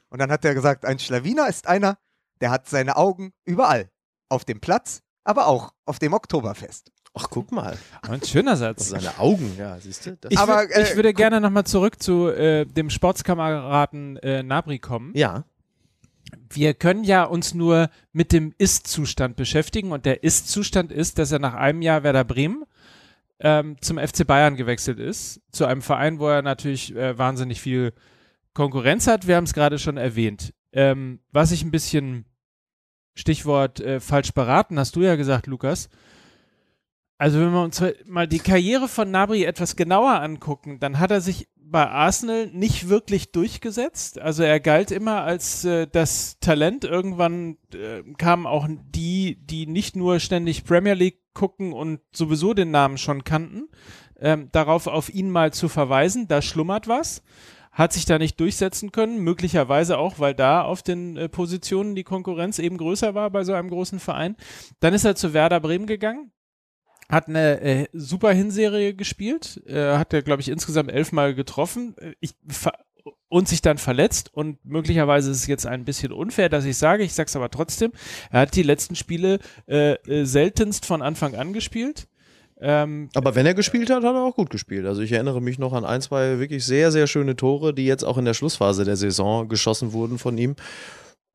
Und 0.09 0.19
dann 0.19 0.33
hat 0.33 0.47
er 0.47 0.55
gesagt, 0.55 0.87
ein 0.87 0.99
Schlawiner 0.99 1.47
ist 1.47 1.67
einer, 1.69 1.99
der 2.41 2.51
hat 2.51 2.69
seine 2.71 2.97
Augen 2.97 3.35
überall. 3.45 3.91
Auf 4.31 4.47
dem 4.47 4.61
Platz, 4.61 5.03
aber 5.25 5.47
auch 5.47 5.73
auf 5.85 5.99
dem 5.99 6.15
Oktoberfest. 6.15 6.91
Ach, 7.13 7.27
guck 7.31 7.53
mal. 7.53 7.77
Ein 8.03 8.23
schöner 8.23 8.57
Satz. 8.57 8.89
Seine 8.91 9.19
Augen, 9.19 9.55
ja, 9.59 9.79
siehst 9.81 10.07
du? 10.07 10.17
Das- 10.17 10.31
Ich, 10.33 10.39
Aber, 10.39 10.61
würd, 10.61 10.71
äh, 10.71 10.83
ich 10.85 10.97
würde 10.97 11.13
gerne 11.13 11.41
nochmal 11.41 11.65
zurück 11.65 12.03
zu 12.03 12.29
äh, 12.29 12.65
dem 12.65 12.89
Sportskameraden 12.91 14.17
äh, 14.19 14.43
Nabri 14.43 14.79
kommen. 14.79 15.13
ja. 15.15 15.45
Wir 16.51 16.75
können 16.75 17.05
ja 17.05 17.25
uns 17.25 17.55
nur 17.55 17.91
mit 18.13 18.33
dem 18.33 18.55
Ist-Zustand 18.59 19.37
beschäftigen 19.37 19.93
und 19.93 20.05
der 20.05 20.23
Ist-Zustand 20.23 20.93
ist, 20.93 21.19
dass 21.19 21.33
er 21.33 21.39
nach 21.39 21.55
einem 21.55 21.83
Jahr 21.83 22.03
Werder 22.03 22.25
Bremen 22.25 22.65
ähm, 23.41 23.77
zum 23.81 23.99
FC 23.99 24.27
Bayern 24.27 24.57
gewechselt 24.57 24.99
ist, 24.99 25.41
zu 25.53 25.67
einem 25.67 25.83
Verein, 25.83 26.19
wo 26.19 26.29
er 26.29 26.43
natürlich 26.43 26.95
äh, 26.95 27.17
wahnsinnig 27.17 27.61
viel 27.61 27.93
Konkurrenz 28.55 29.07
hat. 29.07 29.27
Wir 29.27 29.37
haben 29.37 29.45
es 29.45 29.55
gerade 29.55 29.79
schon 29.79 29.97
erwähnt. 29.97 30.53
Ähm, 30.73 31.21
was 31.31 31.53
ich 31.53 31.63
ein 31.63 31.71
bisschen 31.71 32.25
Stichwort 33.15 33.81
äh, 33.81 34.01
falsch 34.01 34.33
beraten, 34.33 34.79
hast 34.79 34.97
du 34.97 35.03
ja 35.03 35.17
gesagt, 35.17 35.47
Lukas. 35.47 35.89
Also 37.19 37.41
wenn 37.41 37.51
wir 37.51 37.63
uns 37.63 37.83
mal 38.07 38.29
die 38.29 38.39
Karriere 38.39 38.87
von 38.87 39.11
Nabri 39.11 39.43
etwas 39.45 39.75
genauer 39.75 40.21
angucken, 40.21 40.79
dann 40.79 41.01
hat 41.01 41.11
er 41.11 41.21
sich 41.21 41.49
bei 41.57 41.87
Arsenal 41.87 42.47
nicht 42.47 42.89
wirklich 42.89 43.33
durchgesetzt. 43.33 44.19
Also 44.19 44.43
er 44.43 44.61
galt 44.61 44.91
immer 44.91 45.23
als 45.23 45.65
äh, 45.65 45.87
das 45.87 46.39
Talent. 46.41 46.85
Irgendwann 46.85 47.59
äh, 47.75 48.03
kamen 48.17 48.47
auch 48.47 48.67
die, 48.69 49.37
die 49.45 49.67
nicht 49.67 49.97
nur 49.97 50.21
ständig 50.21 50.65
Premier 50.65 50.95
League 50.95 51.21
gucken 51.35 51.73
und 51.73 52.01
sowieso 52.15 52.55
den 52.55 52.71
Namen 52.71 52.99
schon 52.99 53.25
kannten, 53.25 53.69
ähm, 54.19 54.49
darauf 54.53 54.87
auf 54.87 55.13
ihn 55.13 55.31
mal 55.31 55.53
zu 55.53 55.69
verweisen. 55.69 56.27
Da 56.29 56.41
schlummert 56.41 56.89
was. 56.89 57.23
hat 57.71 57.93
sich 57.93 58.07
da 58.07 58.19
nicht 58.19 58.41
durchsetzen 58.41 58.91
können, 58.91 59.23
möglicherweise 59.23 59.99
auch, 59.99 60.19
weil 60.19 60.35
da 60.35 60.63
auf 60.63 60.83
den 60.83 61.17
äh, 61.17 61.29
Positionen 61.29 61.95
die 61.95 62.03
Konkurrenz 62.03 62.59
eben 62.59 62.77
größer 62.77 63.15
war 63.15 63.31
bei 63.31 63.45
so 63.45 63.53
einem 63.53 63.69
großen 63.71 64.01
Verein. 64.01 64.37
Dann 64.81 64.95
ist 64.95 65.05
er 65.05 65.15
zu 65.15 65.33
Werder 65.33 65.61
Bremen 65.61 65.87
gegangen, 65.87 66.33
hat 67.09 67.29
eine 67.29 67.61
äh, 67.61 67.87
super 67.93 68.33
Hinserie 68.33 68.95
gespielt, 68.95 69.63
äh, 69.67 69.97
hat 69.97 70.13
er, 70.13 70.23
glaube 70.23 70.43
ich, 70.43 70.49
insgesamt 70.49 70.91
elfmal 70.91 71.35
getroffen. 71.35 71.95
Äh, 71.99 72.15
Ich 72.21 72.35
und 73.29 73.47
sich 73.47 73.61
dann 73.61 73.79
verletzt 73.79 74.33
und 74.33 74.59
möglicherweise 74.65 75.31
ist 75.31 75.39
es 75.39 75.47
jetzt 75.47 75.67
ein 75.67 75.85
bisschen 75.85 76.13
unfair, 76.13 76.49
dass 76.49 76.65
ich 76.65 76.79
sage, 76.79 77.05
ich 77.05 77.13
sage 77.13 77.29
es 77.29 77.37
aber 77.37 77.51
trotzdem, 77.51 77.93
er 78.31 78.41
hat 78.41 78.57
die 78.57 78.63
letzten 78.63 78.97
Spiele 78.97 79.39
äh, 79.67 79.93
äh, 79.93 80.25
seltenst 80.25 80.87
von 80.87 81.03
Anfang 81.03 81.35
an 81.35 81.53
gespielt. 81.53 82.09
Ähm, 82.61 83.09
Aber 83.15 83.35
wenn 83.35 83.47
er 83.47 83.55
gespielt 83.55 83.91
hat, 83.91 84.03
hat 84.03 84.15
er 84.15 84.23
auch 84.25 84.35
gut 84.35 84.51
gespielt. 84.51 84.85
Also 84.87 85.03
ich 85.03 85.13
erinnere 85.13 85.41
mich 85.41 85.59
noch 85.59 85.75
an 85.75 85.85
ein, 85.85 86.01
zwei 86.01 86.39
wirklich 86.41 86.65
sehr, 86.65 86.91
sehr 86.91 87.07
schöne 87.07 87.37
Tore, 87.37 87.73
die 87.73 87.85
jetzt 87.85 88.03
auch 88.03 88.19
in 88.19 88.25
der 88.25 88.35
Schlussphase 88.35 88.85
der 88.85 88.97
Saison 88.97 89.49
geschossen 89.49 89.93
wurden 89.93 90.19
von 90.19 90.37
ihm. 90.39 90.57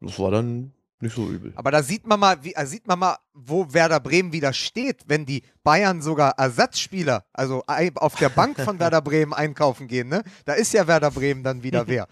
Das 0.02 0.20
war 0.20 0.32
dann 0.32 0.74
nicht 1.04 1.16
so 1.16 1.30
übel. 1.30 1.54
Aber 1.56 1.70
da 1.70 1.84
sieht 1.84 2.08
man 2.08 2.20
mal, 2.20 2.44
wie, 2.44 2.54
äh, 2.54 2.66
sieht 2.66 2.88
man 2.88 2.98
mal, 2.98 3.18
wo 3.34 3.72
Werder 3.72 4.00
Bremen 4.00 4.34
wieder 4.34 4.54
steht, 4.54 5.04
wenn 5.08 5.26
die 5.26 5.44
Bayern 5.64 6.02
sogar 6.02 6.34
Ersatzspieler, 6.38 7.26
also 7.32 7.64
auf 7.96 8.16
der 8.16 8.30
Bank 8.30 8.60
von 8.60 8.80
Werder 8.80 9.02
Bremen 9.02 9.34
einkaufen 9.34 9.88
gehen, 9.88 10.10
ne? 10.10 10.24
Da 10.46 10.54
ist 10.54 10.74
ja 10.74 10.88
Werder 10.88 11.12
Bremen 11.12 11.44
dann 11.44 11.62
wieder 11.62 11.88
wer. 11.88 12.08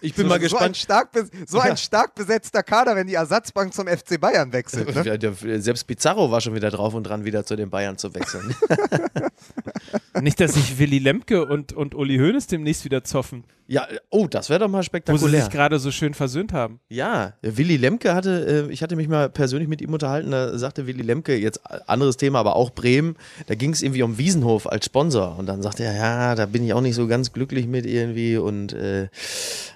Ich 0.00 0.14
bin 0.14 0.24
so, 0.24 0.28
mal 0.28 0.34
So 0.36 0.56
ein, 0.56 0.72
gespannt. 0.72 0.76
stark, 0.76 1.14
bes- 1.14 1.30
so 1.46 1.58
ein 1.58 1.68
Ja. 1.70 1.76
stark 1.76 2.14
besetzter 2.14 2.62
Kader, 2.62 2.96
wenn 2.96 3.06
die 3.06 3.14
Ersatzbank 3.14 3.74
zum 3.74 3.86
FC 3.86 4.18
Bayern 4.20 4.52
wechselt. 4.52 4.94
Ne? 4.94 5.02
Ja, 5.04 5.16
der- 5.16 5.60
Selbst 5.60 5.86
Pizarro 5.86 6.30
war 6.30 6.40
schon 6.40 6.54
wieder 6.54 6.70
drauf 6.70 6.94
und 6.94 7.04
dran, 7.04 7.24
wieder 7.24 7.44
zu 7.44 7.54
den 7.56 7.68
Bayern 7.70 7.98
zu 7.98 8.14
wechseln. 8.14 8.54
nicht, 10.20 10.40
dass 10.40 10.54
sich 10.54 10.78
Willy 10.78 10.98
Lemke 10.98 11.44
und, 11.46 11.72
und 11.72 11.94
Uli 11.94 12.16
Hoeneß 12.18 12.46
demnächst 12.46 12.84
wieder 12.84 13.04
zoffen, 13.04 13.44
ja, 13.70 13.86
oh, 14.08 14.26
das 14.26 14.48
wäre 14.48 14.60
doch 14.60 14.68
mal 14.68 14.78
wo 14.78 14.80
sie 14.82 14.86
spektakulär. 14.86 15.42
sich 15.42 15.50
gerade 15.50 15.78
so 15.78 15.90
schön 15.90 16.14
versöhnt 16.14 16.54
haben. 16.54 16.80
Ja, 16.88 17.34
Willy 17.42 17.76
Lemke 17.76 18.14
hatte, 18.14 18.66
äh, 18.66 18.72
ich 18.72 18.82
hatte 18.82 18.96
mich 18.96 19.08
mal 19.08 19.28
persönlich 19.28 19.68
mit 19.68 19.82
ihm 19.82 19.92
unterhalten, 19.92 20.30
da 20.30 20.56
sagte 20.56 20.86
Willy 20.86 21.02
Lemke, 21.02 21.36
jetzt 21.36 21.60
anderes 21.86 22.16
Thema, 22.16 22.38
aber 22.38 22.56
auch 22.56 22.70
Bremen, 22.70 23.16
da 23.46 23.54
ging 23.54 23.72
es 23.74 23.82
irgendwie 23.82 24.02
um 24.02 24.16
Wiesenhof 24.16 24.66
als 24.66 24.86
Sponsor 24.86 25.38
und 25.38 25.44
dann 25.44 25.60
sagte 25.60 25.84
er, 25.84 25.94
ja, 25.94 26.34
da 26.34 26.46
bin 26.46 26.64
ich 26.64 26.72
auch 26.72 26.80
nicht 26.80 26.94
so 26.94 27.06
ganz 27.06 27.34
glücklich 27.34 27.66
mit 27.66 27.84
irgendwie 27.84 28.38
und 28.38 28.72
äh, 28.72 29.08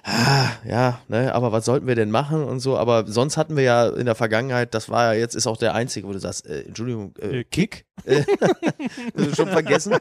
ah, 0.03 0.47
ja, 0.65 0.99
ne, 1.07 1.33
aber 1.33 1.51
was 1.51 1.65
sollten 1.65 1.87
wir 1.87 1.95
denn 1.95 2.11
machen 2.11 2.43
und 2.43 2.59
so, 2.59 2.77
aber 2.77 3.05
sonst 3.07 3.37
hatten 3.37 3.55
wir 3.55 3.63
ja 3.63 3.87
in 3.89 4.05
der 4.05 4.15
Vergangenheit, 4.15 4.73
das 4.73 4.89
war 4.89 5.13
ja 5.13 5.19
jetzt, 5.19 5.35
ist 5.35 5.47
auch 5.47 5.57
der 5.57 5.73
einzige, 5.75 6.07
wo 6.07 6.13
du 6.13 6.19
sagst, 6.19 6.45
äh, 6.47 6.61
Entschuldigung, 6.63 7.13
äh, 7.19 7.39
Äh, 7.39 7.43
Kick? 7.45 7.85
schon 9.35 9.47
vergessen 9.49 9.95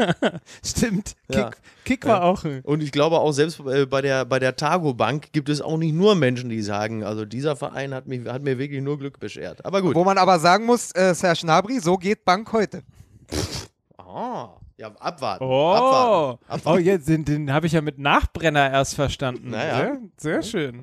Stimmt. 0.64 1.16
Kick, 1.28 1.38
Ja. 1.38 1.50
Kick 1.84 2.06
war 2.06 2.22
auch 2.22 2.44
ein. 2.44 2.60
und 2.62 2.82
ich 2.82 2.92
glaube 2.92 3.18
auch 3.18 3.32
selbst 3.32 3.60
äh, 3.60 3.86
bei 3.86 4.00
der, 4.00 4.24
bei 4.24 4.38
der 4.38 4.56
Targo 4.56 4.94
Bank 4.94 5.32
gibt 5.32 5.48
es 5.48 5.60
auch 5.60 5.76
nicht 5.76 5.94
nur 5.94 6.14
Menschen, 6.14 6.50
die 6.50 6.62
sagen, 6.62 7.02
also 7.04 7.24
dieser 7.24 7.56
Verein 7.56 7.94
hat, 7.94 8.06
mich, 8.06 8.26
hat 8.26 8.42
mir 8.42 8.58
wirklich 8.58 8.80
nur 8.82 8.98
Glück 8.98 9.18
beschert, 9.18 9.64
aber 9.64 9.82
gut. 9.82 9.94
Wo 9.94 10.04
man 10.04 10.18
aber 10.18 10.38
sagen 10.38 10.66
muss, 10.66 10.92
äh, 10.94 11.14
Serge 11.14 11.40
Gnabry, 11.42 11.80
so 11.80 11.96
geht 11.96 12.24
Bank 12.24 12.52
heute. 12.52 12.82
Ah, 13.98 14.50
ja, 14.80 14.90
abwarten. 14.98 15.44
Oh, 15.44 15.72
abwarten. 15.72 16.38
oh 16.48 16.52
abwarten. 16.52 16.84
jetzt, 16.84 17.08
den, 17.08 17.24
den 17.24 17.52
habe 17.52 17.66
ich 17.66 17.72
ja 17.74 17.82
mit 17.82 17.98
Nachbrenner 17.98 18.70
erst 18.70 18.94
verstanden. 18.94 19.50
Naja. 19.50 19.78
Sehr, 19.78 19.98
sehr 20.16 20.42
schön. 20.42 20.82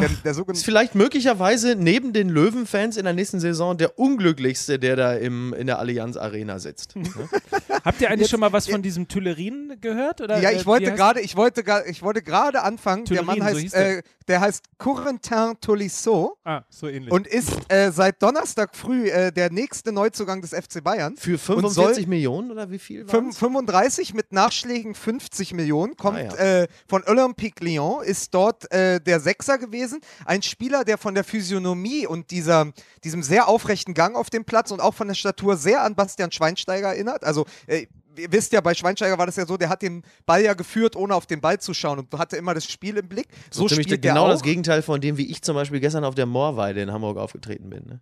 Der, 0.00 0.08
der 0.34 0.48
Ist 0.52 0.64
vielleicht 0.64 0.94
möglicherweise 0.94 1.74
neben 1.74 2.12
den 2.12 2.28
Löwenfans 2.28 2.96
in 2.96 3.04
der 3.04 3.12
nächsten 3.14 3.40
Saison 3.40 3.76
der 3.76 3.98
unglücklichste, 3.98 4.78
der 4.78 4.96
da 4.96 5.14
im, 5.14 5.54
in 5.54 5.66
der 5.66 5.78
Allianz 5.78 6.16
Arena 6.16 6.58
sitzt. 6.58 6.94
Habt 7.84 8.00
ihr 8.00 8.08
eigentlich 8.08 8.20
Jetzt- 8.22 8.30
schon 8.30 8.40
mal 8.40 8.52
was 8.52 8.68
von 8.68 8.82
diesem 8.82 9.08
Tuilerin 9.08 9.76
gehört? 9.80 10.20
Oder, 10.20 10.40
Ja, 10.40 10.50
äh, 10.50 10.54
ich 10.56 10.62
wie 10.62 10.66
wollte 10.66 10.92
heißt- 10.92 10.96
gerade, 10.96 11.20
ich 11.20 11.36
wollte 11.36 11.64
ich 11.86 12.02
wollte 12.02 12.22
gerade 12.22 12.62
anfangen. 12.62 13.04
der 13.06 13.22
Mann 13.22 13.38
so 13.38 13.44
heißt, 13.44 13.58
hieß 13.60 13.72
der. 13.72 13.98
äh, 13.98 14.02
der 14.26 14.40
heißt 14.42 14.64
Corentin 14.76 15.54
Tolisso 15.60 16.36
Ah, 16.44 16.62
so 16.68 16.86
ähnlich. 16.86 17.10
und 17.12 17.26
ist 17.26 17.50
äh, 17.68 17.90
seit 17.90 18.22
Donnerstag 18.22 18.76
früh 18.76 19.08
äh, 19.08 19.32
der 19.32 19.50
nächste 19.50 19.90
Neuzugang 19.90 20.42
des 20.42 20.50
FC 20.50 20.84
Bayern. 20.84 21.16
Für 21.16 21.38
soll- 21.38 21.56
45 21.62 22.06
Millionen 22.06 22.50
oder 22.50 22.70
wie 22.70 22.78
viel? 22.78 23.00
Fünf- 23.06 23.12
waren's? 23.12 23.38
35 23.38 24.12
mit 24.14 24.32
Nachschlägen 24.32 24.94
50 24.94 25.54
Millionen, 25.54 25.96
kommt 25.96 26.18
Ah, 26.18 26.22
ja. 26.22 26.60
äh, 26.62 26.68
von 26.88 27.02
Olympique 27.06 27.64
Lyon, 27.64 28.02
ist 28.04 28.34
dort 28.34 28.70
äh, 28.70 29.00
der 29.00 29.20
Sechser 29.20 29.56
gewesen. 29.56 29.77
Ein 30.24 30.42
Spieler, 30.42 30.84
der 30.84 30.98
von 30.98 31.14
der 31.14 31.24
Physiognomie 31.24 32.06
und 32.06 32.30
dieser, 32.30 32.72
diesem 33.04 33.22
sehr 33.22 33.48
aufrechten 33.48 33.94
Gang 33.94 34.16
auf 34.16 34.30
dem 34.30 34.44
Platz 34.44 34.70
und 34.70 34.80
auch 34.80 34.94
von 34.94 35.08
der 35.08 35.14
Statur 35.14 35.56
sehr 35.56 35.82
an 35.82 35.94
Bastian 35.94 36.32
Schweinsteiger 36.32 36.88
erinnert. 36.88 37.24
Also, 37.24 37.46
äh, 37.66 37.86
ihr 38.16 38.32
wisst 38.32 38.52
ja, 38.52 38.60
bei 38.60 38.74
Schweinsteiger 38.74 39.16
war 39.18 39.26
das 39.26 39.36
ja 39.36 39.46
so, 39.46 39.56
der 39.56 39.68
hat 39.68 39.82
den 39.82 40.02
Ball 40.26 40.42
ja 40.42 40.54
geführt, 40.54 40.96
ohne 40.96 41.14
auf 41.14 41.26
den 41.26 41.40
Ball 41.40 41.58
zu 41.60 41.72
schauen 41.74 42.00
und 42.00 42.12
hatte 42.18 42.36
immer 42.36 42.54
das 42.54 42.64
Spiel 42.64 42.96
im 42.96 43.08
Blick. 43.08 43.28
So 43.50 43.66
Ziemlich 43.68 43.86
spielt 43.86 44.02
genau 44.02 44.24
der 44.24 44.32
das 44.32 44.40
auch. 44.40 44.44
Gegenteil 44.44 44.82
von 44.82 45.00
dem, 45.00 45.16
wie 45.16 45.30
ich 45.30 45.42
zum 45.42 45.54
Beispiel 45.54 45.80
gestern 45.80 46.04
auf 46.04 46.14
der 46.14 46.26
Moorweide 46.26 46.82
in 46.82 46.90
Hamburg 46.92 47.16
aufgetreten 47.16 47.70
bin. 47.70 47.84
Ne? 47.86 48.00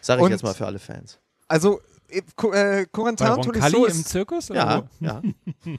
Sag 0.00 0.18
ich 0.18 0.24
Und- 0.24 0.30
jetzt 0.32 0.42
mal 0.42 0.54
für 0.54 0.66
alle 0.66 0.78
Fans. 0.80 1.18
Also, 1.48 1.80
äh, 2.12 2.80
äh, 2.80 2.86
Corentin 2.92 3.26
Tolisso 3.26 3.86
im 3.86 4.04
Zirkus? 4.04 4.50
Oder 4.50 4.60
Ja, 4.60 4.82
wo? 5.00 5.04
ja. 5.04 5.22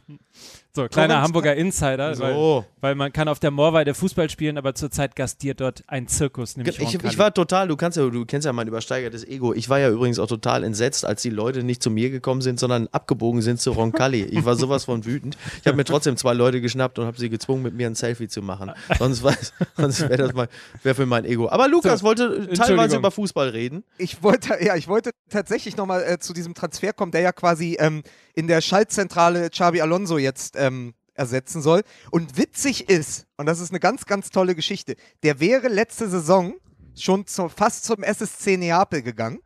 So, 0.75 0.87
kleiner 0.87 1.21
Hamburger 1.21 1.55
Insider, 1.55 2.17
weil, 2.17 2.33
So. 2.33 2.65
weil 2.81 2.95
man 2.95 3.13
kann 3.13 3.27
auf 3.27 3.39
der 3.39 3.51
Moorweide 3.51 3.93
Fußball 3.93 4.27
spielen, 4.31 4.57
aber 4.57 4.73
zurzeit 4.73 5.15
gastiert 5.15 5.61
dort 5.61 5.83
ein 5.85 6.07
Zirkus, 6.07 6.57
nämlich 6.57 6.79
Ich, 6.79 6.87
Roncalli. 6.95 7.13
ich 7.13 7.19
war 7.19 7.31
total, 7.31 7.67
du 7.67 7.75
kannst 7.75 7.95
ja, 7.95 8.09
du 8.09 8.25
kennst 8.25 8.45
ja 8.47 8.53
mein 8.53 8.67
übersteigertes 8.67 9.23
Ego. 9.23 9.53
Ich 9.53 9.69
war 9.69 9.77
ja 9.79 9.91
übrigens 9.91 10.17
auch 10.17 10.25
total 10.25 10.63
entsetzt, 10.63 11.05
als 11.05 11.21
die 11.21 11.29
Leute 11.29 11.61
nicht 11.61 11.83
zu 11.83 11.91
mir 11.91 12.09
gekommen 12.09 12.41
sind, 12.41 12.59
sondern 12.59 12.87
abgebogen 12.91 13.43
sind 13.43 13.61
zu 13.61 13.71
Roncalli. 13.71 14.23
Ich 14.33 14.45
war 14.45 14.55
sowas 14.55 14.85
von 14.85 15.05
wütend. 15.05 15.37
Ich 15.61 15.67
habe 15.67 15.77
mir 15.77 15.83
trotzdem 15.83 16.17
zwei 16.17 16.33
Leute 16.33 16.59
geschnappt 16.59 16.97
und 16.97 17.05
habe 17.05 17.19
sie 17.19 17.29
gezwungen, 17.29 17.61
mit 17.61 17.75
mir 17.75 17.85
ein 17.85 17.93
Selfie 17.93 18.27
zu 18.27 18.41
machen. 18.41 18.71
Sonst, 18.97 19.23
sonst 19.77 20.01
wäre 20.01 20.17
das 20.17 20.33
mal 20.33 20.47
wär 20.81 20.95
für 20.95 21.05
mein 21.05 21.23
Ego. 21.25 21.49
Aber 21.49 21.67
Lukas 21.67 21.99
So, 21.99 22.07
wollte 22.07 22.49
teilweise 22.55 22.97
über 22.97 23.11
Fußball 23.11 23.49
reden. 23.49 23.83
Ich 23.99 24.23
wollte, 24.23 24.55
ja, 24.59 24.75
ich 24.75 24.87
wollte 24.87 25.11
tatsächlich 25.29 25.77
nochmal 25.77 26.01
äh, 26.01 26.17
zu 26.23 26.33
diesem 26.33 26.53
Transfer 26.53 26.93
kommen, 26.93 27.11
der 27.11 27.21
ja 27.21 27.31
quasi 27.31 27.77
ähm, 27.79 28.03
in 28.33 28.47
der 28.47 28.61
Schaltzentrale 28.61 29.49
Xabi 29.49 29.81
Alonso 29.81 30.17
jetzt 30.17 30.55
ähm, 30.57 30.93
ersetzen 31.13 31.61
soll. 31.61 31.83
Und 32.11 32.37
witzig 32.37 32.89
ist, 32.89 33.27
und 33.37 33.45
das 33.45 33.59
ist 33.59 33.71
eine 33.71 33.79
ganz, 33.79 34.05
ganz 34.05 34.29
tolle 34.29 34.55
Geschichte, 34.55 34.95
der 35.23 35.39
wäre 35.39 35.67
letzte 35.67 36.09
Saison 36.09 36.55
schon 36.95 37.25
zu, 37.27 37.49
fast 37.49 37.85
zum 37.85 38.03
SSC 38.03 38.57
Neapel 38.57 39.01
gegangen, 39.01 39.39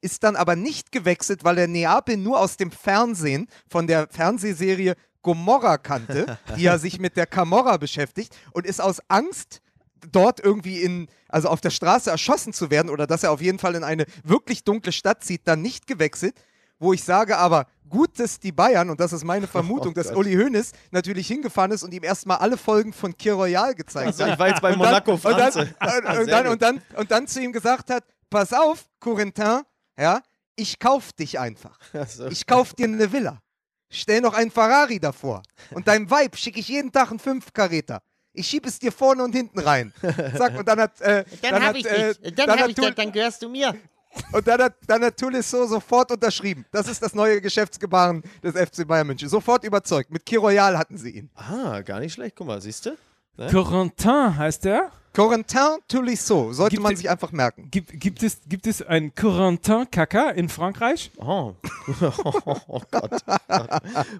ist 0.00 0.22
dann 0.22 0.36
aber 0.36 0.54
nicht 0.54 0.92
gewechselt, 0.92 1.44
weil 1.44 1.58
er 1.58 1.66
Neapel 1.66 2.16
nur 2.16 2.38
aus 2.38 2.56
dem 2.56 2.70
Fernsehen 2.70 3.48
von 3.68 3.86
der 3.86 4.08
Fernsehserie 4.08 4.96
Gomorra 5.22 5.78
kannte, 5.78 6.38
die 6.56 6.62
ja 6.62 6.78
sich 6.78 6.98
mit 6.98 7.16
der 7.16 7.26
Camorra 7.26 7.78
beschäftigt 7.78 8.36
und 8.52 8.66
ist 8.66 8.80
aus 8.80 9.00
Angst 9.08 9.62
dort 10.12 10.40
irgendwie 10.40 10.82
in, 10.82 11.08
also 11.34 11.48
auf 11.48 11.60
der 11.60 11.70
Straße 11.70 12.10
erschossen 12.10 12.52
zu 12.52 12.70
werden 12.70 12.88
oder 12.90 13.06
dass 13.06 13.22
er 13.24 13.32
auf 13.32 13.40
jeden 13.42 13.58
Fall 13.58 13.74
in 13.74 13.84
eine 13.84 14.06
wirklich 14.22 14.64
dunkle 14.64 14.92
Stadt 14.92 15.22
zieht, 15.24 15.42
dann 15.46 15.60
nicht 15.62 15.86
gewechselt. 15.86 16.34
Wo 16.78 16.92
ich 16.92 17.04
sage 17.04 17.38
aber, 17.38 17.66
gut, 17.88 18.18
dass 18.18 18.40
die 18.40 18.50
Bayern, 18.52 18.90
und 18.90 18.98
das 19.00 19.12
ist 19.12 19.24
meine 19.24 19.46
Vermutung, 19.56 19.92
Oh 19.92 19.94
dass 19.94 20.08
Gott. 20.08 20.16
Uli 20.18 20.34
Hoeneß 20.34 20.72
natürlich 20.90 21.26
hingefahren 21.28 21.70
ist 21.72 21.82
und 21.82 21.92
ihm 21.94 22.02
erstmal 22.02 22.38
alle 22.38 22.56
Folgen 22.56 22.92
von 22.92 23.16
Kir 23.16 23.34
Royal 23.34 23.74
gezeigt 23.74 24.06
Also 24.08 24.24
hat. 24.24 24.32
ich 24.32 24.38
war 24.38 24.48
jetzt 24.48 24.60
bei 24.62 24.72
Und 24.72 24.80
dann- 24.80 24.88
Monaco 24.88 25.12
und 25.12 25.24
dann, 25.24 25.52
und, 25.52 25.56
und, 25.58 26.24
Sehr 26.24 26.26
dann, 26.26 26.46
und, 26.48 26.62
dann, 26.62 26.82
und 26.96 27.10
dann 27.10 27.26
zu 27.26 27.40
ihm 27.40 27.52
gesagt 27.52 27.90
hat, 27.90 28.04
pass 28.30 28.52
auf, 28.52 28.84
Corentin, 29.00 29.62
ja, 29.98 30.20
ich 30.56 30.78
kauf 30.78 31.12
dich 31.12 31.38
einfach. 31.38 31.78
Also, 31.92 32.26
Ich 32.26 32.46
kauf 32.46 32.74
dir 32.74 32.86
eine 32.86 33.12
Villa. 33.12 33.40
Stell 33.90 34.20
noch 34.20 34.34
einen 34.34 34.50
Ferrari 34.50 34.98
davor. 34.98 35.42
Und 35.70 35.86
deinem 35.86 36.10
Weib 36.10 36.36
schicke 36.36 36.58
ich 36.58 36.68
jeden 36.68 36.90
Tag 36.90 37.10
einen 37.10 37.18
Fünfkaräter. 37.20 38.02
Ich 38.34 38.46
schieb 38.48 38.66
es 38.66 38.78
dir 38.78 38.92
vorne 38.92 39.22
und 39.22 39.32
hinten 39.32 39.60
rein. 39.60 39.92
Zack, 40.36 40.58
und 40.58 40.66
dann 40.66 40.80
hat. 40.80 41.00
Äh, 41.00 41.24
Dann, 41.42 41.54
hat, 41.54 41.62
hab 41.62 41.76
ich 41.76 41.86
äh, 41.86 42.14
dich. 42.14 42.34
Dann, 42.34 42.46
dann 42.48 42.60
hab 42.60 42.68
ich 42.68 42.74
dich, 42.74 42.94
dann 42.94 43.12
gehörst 43.12 43.42
du 43.42 43.48
mir. 43.48 43.74
Und 44.32 44.46
dann 44.46 44.62
hat, 44.62 44.74
dann 44.86 45.02
hat 45.02 45.16
Tolisso 45.16 45.66
sofort 45.66 46.12
unterschrieben. 46.12 46.64
Das 46.70 46.86
ist 46.86 47.02
das 47.02 47.14
neue 47.16 47.40
Geschäftsgebaren 47.40 48.22
des 48.44 48.54
FC 48.54 48.86
Bayern 48.86 49.08
München. 49.08 49.28
Sofort 49.28 49.64
überzeugt. 49.64 50.12
Mit 50.12 50.24
Kiroyal 50.24 50.78
hatten 50.78 50.96
sie 50.96 51.10
ihn. 51.10 51.30
ah, 51.34 51.80
gar 51.80 51.98
nicht 51.98 52.12
schlecht. 52.12 52.36
Guck 52.36 52.46
mal, 52.46 52.60
siehst 52.60 52.86
du? 52.86 52.96
Corentin 53.50 54.36
heißt 54.38 54.66
der. 54.66 54.92
Corentin 55.14 55.78
Tolisso. 55.88 56.52
Sollte 56.52 56.76
Gibt 56.76 56.82
man 56.84 56.92
es- 56.92 57.00
sich 57.00 57.10
einfach 57.10 57.32
merken. 57.32 57.68
Gibt, 57.72 58.00
gibt, 58.00 58.22
es, 58.22 58.38
gibt 58.48 58.68
es 58.68 58.82
ein 58.82 59.12
Corentin 59.16 59.90
Kaka 59.90 60.30
in 60.30 60.48
Frankreich? 60.48 61.10
Oh. 61.16 61.54
oh 62.54 62.82
Gott. 62.92 63.10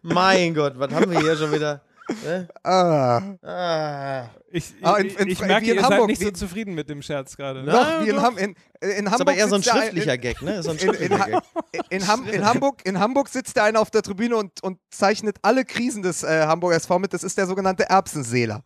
mein 0.03 0.55
Gott, 0.55 0.75
was 0.77 0.93
haben 0.93 1.11
wir 1.13 1.21
hier 1.21 1.37
schon 1.37 1.53
wieder? 1.53 1.81
Ne? 2.23 2.49
Ah. 2.63 3.23
Ah. 3.43 4.29
Ich, 4.51 4.75
Ah, 4.83 4.97
in- 4.97 5.07
ich, 5.07 5.19
in 5.19 5.29
ich 5.29 5.41
merke, 5.41 5.67
ihr 5.67 5.75
seid 5.81 5.85
Hamburg, 5.91 6.09
nicht 6.09 6.21
so 6.23 6.31
zufrieden 6.31 6.75
mit 6.75 6.89
dem 6.89 7.01
Scherz 7.03 7.37
gerade. 7.37 7.63
ne? 7.63 7.73
Doch, 7.73 8.05
wie 8.05 8.11
in. 8.11 8.21
Ham 8.23 8.37
in, 8.39 8.55
in 8.81 9.11
Hamburg. 9.11 9.13
Ist 9.15 9.21
aber 9.21 9.35
eher 9.35 9.49
so 9.49 9.55
ein 9.57 9.63
schriftlicher 9.63 10.19
Gag, 10.19 10.43
ne? 10.43 10.63
So 10.63 10.71
ein 10.71 10.77
in, 10.77 10.89
in, 10.89 10.95
schriftlicher 10.95 11.25
Gag. 11.27 11.43
in, 11.73 11.81
in, 11.91 12.07
Ham 12.07 12.29
in, 12.29 12.45
Hamburg, 12.45 12.83
in 12.85 13.01
Hamburg 13.01 13.29
sitzt 13.29 13.57
der 13.57 13.65
einer 13.65 13.81
auf 13.81 13.91
der 13.91 14.03
Tribüne 14.03 14.37
und, 14.37 14.63
und 14.63 14.79
zeichnet 14.91 15.39
alle 15.43 15.65
Krisen 15.65 16.03
des 16.03 16.23
äh, 16.23 16.43
Hamburger 16.47 16.77
SV 16.77 16.99
mit. 16.99 17.15
Das 17.15 17.25
ist 17.25 17.39
der 17.39 17.47
sogenannte 17.47 17.89
Erbsenseeler. 17.89 18.63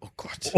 Oh 0.00 0.08
Gott. 0.16 0.52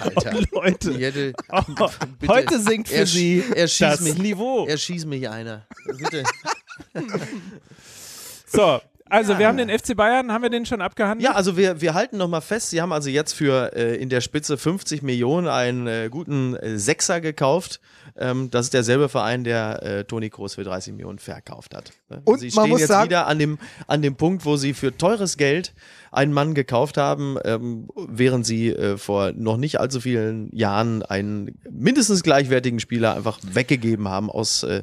Alter. 0.00 0.40
Leute, 0.52 0.92
Jede, 0.92 1.32
bitte. 2.18 2.32
heute 2.32 2.60
singt 2.60 2.88
für 2.88 2.94
Er 2.94 3.06
Sie 3.06 3.42
er 3.54 3.66
schießt 3.66 3.80
das 3.94 4.00
mich. 4.02 4.18
Niveau. 4.18 4.66
Er 4.66 4.76
schießt 4.76 5.06
mich 5.06 5.28
einer. 5.28 5.66
Bitte. 5.98 6.22
So, 8.50 8.80
Also, 9.10 9.38
wir 9.38 9.46
haben 9.46 9.56
den 9.56 9.68
FC 9.70 9.96
Bayern, 9.96 10.32
haben 10.32 10.42
wir 10.42 10.50
den 10.50 10.66
schon 10.66 10.80
abgehandelt? 10.80 11.24
Ja, 11.24 11.34
also 11.34 11.56
wir, 11.56 11.80
wir 11.80 11.94
halten 11.94 12.16
nochmal 12.18 12.40
fest, 12.40 12.70
sie 12.70 12.80
haben 12.82 12.92
also 12.92 13.08
jetzt 13.10 13.32
für 13.32 13.72
äh, 13.74 13.96
in 13.96 14.08
der 14.08 14.20
Spitze 14.20 14.56
50 14.58 15.02
Millionen 15.02 15.48
einen 15.48 15.86
äh, 15.86 16.08
guten 16.10 16.54
äh, 16.56 16.78
Sechser 16.78 17.20
gekauft. 17.20 17.80
Ähm, 18.16 18.50
das 18.50 18.66
ist 18.66 18.74
derselbe 18.74 19.08
Verein, 19.08 19.44
der 19.44 19.82
äh, 19.82 20.04
Toni 20.04 20.28
Kroos 20.30 20.54
für 20.56 20.64
30 20.64 20.92
Millionen 20.94 21.18
verkauft 21.18 21.74
hat. 21.74 21.92
Ne? 22.08 22.20
Und 22.24 22.38
sie 22.40 22.46
man 22.46 22.64
stehen 22.64 22.70
muss 22.70 22.80
jetzt 22.80 22.88
sagen- 22.88 23.04
wieder 23.08 23.26
an 23.26 23.38
dem, 23.38 23.58
an 23.86 24.02
dem 24.02 24.16
Punkt, 24.16 24.44
wo 24.44 24.56
sie 24.56 24.74
für 24.74 24.96
teures 24.96 25.36
Geld 25.36 25.74
einen 26.10 26.32
Mann 26.32 26.54
gekauft 26.54 26.96
haben, 26.96 27.36
ähm, 27.44 27.88
während 28.08 28.46
sie 28.46 28.70
äh, 28.70 28.96
vor 28.96 29.32
noch 29.32 29.56
nicht 29.56 29.78
allzu 29.78 30.00
vielen 30.00 30.54
Jahren 30.56 31.02
einen 31.02 31.58
mindestens 31.70 32.22
gleichwertigen 32.22 32.80
Spieler 32.80 33.14
einfach 33.14 33.38
weggegeben 33.42 34.08
haben 34.08 34.30
aus 34.30 34.62
äh, 34.62 34.82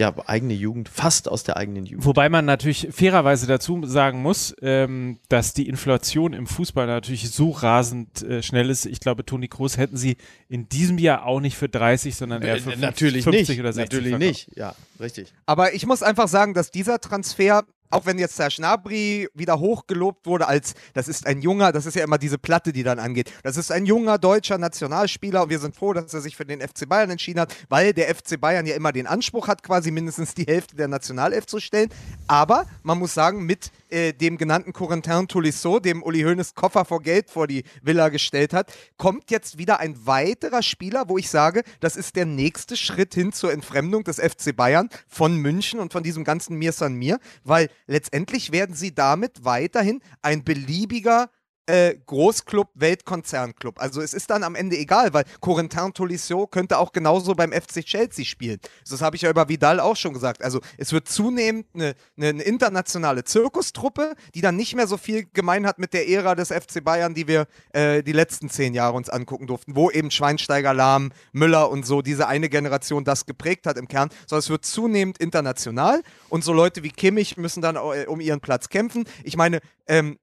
ja, 0.00 0.14
eigene 0.26 0.54
Jugend, 0.54 0.88
fast 0.88 1.28
aus 1.28 1.42
der 1.42 1.58
eigenen 1.58 1.84
Jugend. 1.84 2.06
Wobei 2.06 2.30
man 2.30 2.46
natürlich 2.46 2.88
fairerweise 2.90 3.46
dazu 3.46 3.84
sagen 3.84 4.22
muss, 4.22 4.56
ähm, 4.62 5.18
dass 5.28 5.52
die 5.52 5.68
Inflation 5.68 6.32
im 6.32 6.46
Fußball 6.46 6.86
natürlich 6.86 7.30
so 7.30 7.50
rasend 7.50 8.22
äh, 8.22 8.42
schnell 8.42 8.70
ist. 8.70 8.86
Ich 8.86 9.00
glaube, 9.00 9.26
Toni 9.26 9.48
Kroos 9.48 9.76
hätten 9.76 9.98
sie 9.98 10.16
in 10.48 10.70
diesem 10.70 10.96
Jahr 10.96 11.26
auch 11.26 11.40
nicht 11.40 11.56
für 11.58 11.68
30, 11.68 12.16
sondern 12.16 12.40
eher 12.40 12.56
für 12.56 12.72
Äh, 12.72 12.76
natürlich 12.78 13.24
50 13.24 13.48
nicht, 13.50 13.60
oder 13.60 13.72
60 13.74 13.92
natürlich 13.92 14.10
verkauft. 14.16 14.48
nicht, 14.48 14.56
ja, 14.56 14.74
richtig. 14.98 15.34
Aber 15.44 15.74
ich 15.74 15.84
muss 15.84 16.02
einfach 16.02 16.28
sagen, 16.28 16.54
dass 16.54 16.70
dieser 16.70 16.98
Transfer, 16.98 17.64
auch 17.90 18.06
wenn 18.06 18.18
jetzt 18.18 18.36
Serge 18.36 18.56
Gnabry 18.58 19.28
wieder 19.34 19.58
hochgelobt 19.58 20.26
wurde 20.26 20.46
als, 20.46 20.74
das 20.94 21.08
ist 21.08 21.26
ein 21.26 21.42
junger, 21.42 21.72
das 21.72 21.86
ist 21.86 21.96
ja 21.96 22.04
immer 22.04 22.18
diese 22.18 22.38
Platte, 22.38 22.72
die 22.72 22.82
dann 22.82 22.98
angeht, 22.98 23.32
das 23.42 23.56
ist 23.56 23.70
ein 23.70 23.86
junger 23.86 24.18
deutscher 24.18 24.58
Nationalspieler 24.58 25.42
und 25.42 25.50
wir 25.50 25.58
sind 25.58 25.76
froh, 25.76 25.92
dass 25.92 26.14
er 26.14 26.20
sich 26.20 26.36
für 26.36 26.44
den 26.44 26.60
FC 26.60 26.88
Bayern 26.88 27.10
entschieden 27.10 27.40
hat, 27.40 27.54
weil 27.68 27.92
der 27.92 28.14
FC 28.14 28.40
Bayern 28.40 28.66
ja 28.66 28.74
immer 28.74 28.92
den 28.92 29.06
Anspruch 29.06 29.48
hat, 29.48 29.62
quasi 29.62 29.90
mindestens 29.90 30.34
die 30.34 30.44
Hälfte 30.44 30.76
der 30.76 30.88
Nationalelf 30.88 31.46
zu 31.46 31.60
stellen. 31.60 31.90
Aber 32.26 32.66
man 32.82 32.98
muss 32.98 33.14
sagen, 33.14 33.44
mit 33.44 33.70
äh, 33.90 34.12
dem 34.12 34.38
genannten 34.38 34.72
Corentin 34.72 35.28
Tolisso, 35.28 35.80
dem 35.80 36.02
Uli 36.02 36.22
Hoeneß 36.22 36.54
Koffer 36.54 36.84
vor 36.84 37.02
Geld 37.02 37.30
vor 37.30 37.46
die 37.46 37.64
Villa 37.82 38.08
gestellt 38.08 38.52
hat, 38.52 38.72
kommt 38.96 39.30
jetzt 39.30 39.58
wieder 39.58 39.80
ein 39.80 40.06
weiterer 40.06 40.62
Spieler, 40.62 41.08
wo 41.08 41.18
ich 41.18 41.30
sage, 41.30 41.62
das 41.80 41.96
ist 41.96 42.16
der 42.16 42.26
nächste 42.26 42.76
Schritt 42.76 43.14
hin 43.14 43.32
zur 43.32 43.52
Entfremdung 43.52 44.04
des 44.04 44.18
FC 44.18 44.54
Bayern 44.54 44.88
von 45.08 45.36
München 45.36 45.80
und 45.80 45.92
von 45.92 46.02
diesem 46.02 46.24
ganzen 46.24 46.56
Mir 46.56 46.72
San 46.72 46.94
Mir, 46.94 47.18
weil 47.44 47.68
letztendlich 47.86 48.52
werden 48.52 48.74
sie 48.74 48.94
damit 48.94 49.44
weiterhin 49.44 50.00
ein 50.22 50.44
beliebiger 50.44 51.30
äh, 51.66 51.94
Großclub, 52.06 52.68
Weltkonzernclub. 52.74 53.80
Also 53.80 54.00
es 54.00 54.14
ist 54.14 54.30
dann 54.30 54.42
am 54.42 54.54
Ende 54.54 54.76
egal, 54.76 55.12
weil 55.12 55.24
Corentin 55.40 55.92
Tolisso 55.94 56.46
könnte 56.46 56.78
auch 56.78 56.92
genauso 56.92 57.34
beim 57.34 57.52
FC 57.52 57.84
Chelsea 57.84 58.24
spielen. 58.24 58.58
Das 58.88 59.00
habe 59.02 59.16
ich 59.16 59.22
ja 59.22 59.30
über 59.30 59.48
Vidal 59.48 59.80
auch 59.80 59.96
schon 59.96 60.12
gesagt. 60.12 60.42
Also 60.42 60.60
es 60.78 60.92
wird 60.92 61.08
zunehmend 61.08 61.66
eine, 61.74 61.94
eine, 62.16 62.42
internationale 62.42 63.24
Zirkustruppe, 63.24 64.14
die 64.34 64.40
dann 64.40 64.56
nicht 64.56 64.74
mehr 64.74 64.86
so 64.86 64.96
viel 64.96 65.26
gemein 65.32 65.66
hat 65.66 65.78
mit 65.78 65.94
der 65.94 66.08
Ära 66.08 66.34
des 66.34 66.48
FC 66.48 66.82
Bayern, 66.82 67.14
die 67.14 67.28
wir 67.28 67.46
äh, 67.72 68.02
die 68.02 68.12
letzten 68.12 68.50
zehn 68.50 68.74
Jahre 68.74 68.96
uns 68.96 69.08
angucken 69.08 69.46
durften, 69.46 69.76
wo 69.76 69.90
eben 69.90 70.10
Schweinsteiger, 70.10 70.74
Lahm, 70.74 71.12
Müller 71.32 71.70
und 71.70 71.86
so 71.86 72.02
diese 72.02 72.26
eine 72.26 72.48
Generation 72.48 73.04
das 73.04 73.26
geprägt 73.26 73.66
hat 73.66 73.76
im 73.76 73.88
Kern, 73.88 74.10
sondern 74.26 74.40
es 74.40 74.50
wird 74.50 74.64
zunehmend 74.64 75.18
international 75.18 76.02
und 76.28 76.42
so 76.42 76.52
Leute 76.52 76.82
wie 76.82 76.90
Kimmich 76.90 77.36
müssen 77.36 77.60
dann 77.60 77.76
äh, 77.76 78.06
um 78.06 78.20
ihren 78.20 78.40
Platz 78.40 78.68
kämpfen. 78.68 79.04
Ich 79.22 79.36
meine, 79.36 79.60
ähm, 79.86 80.18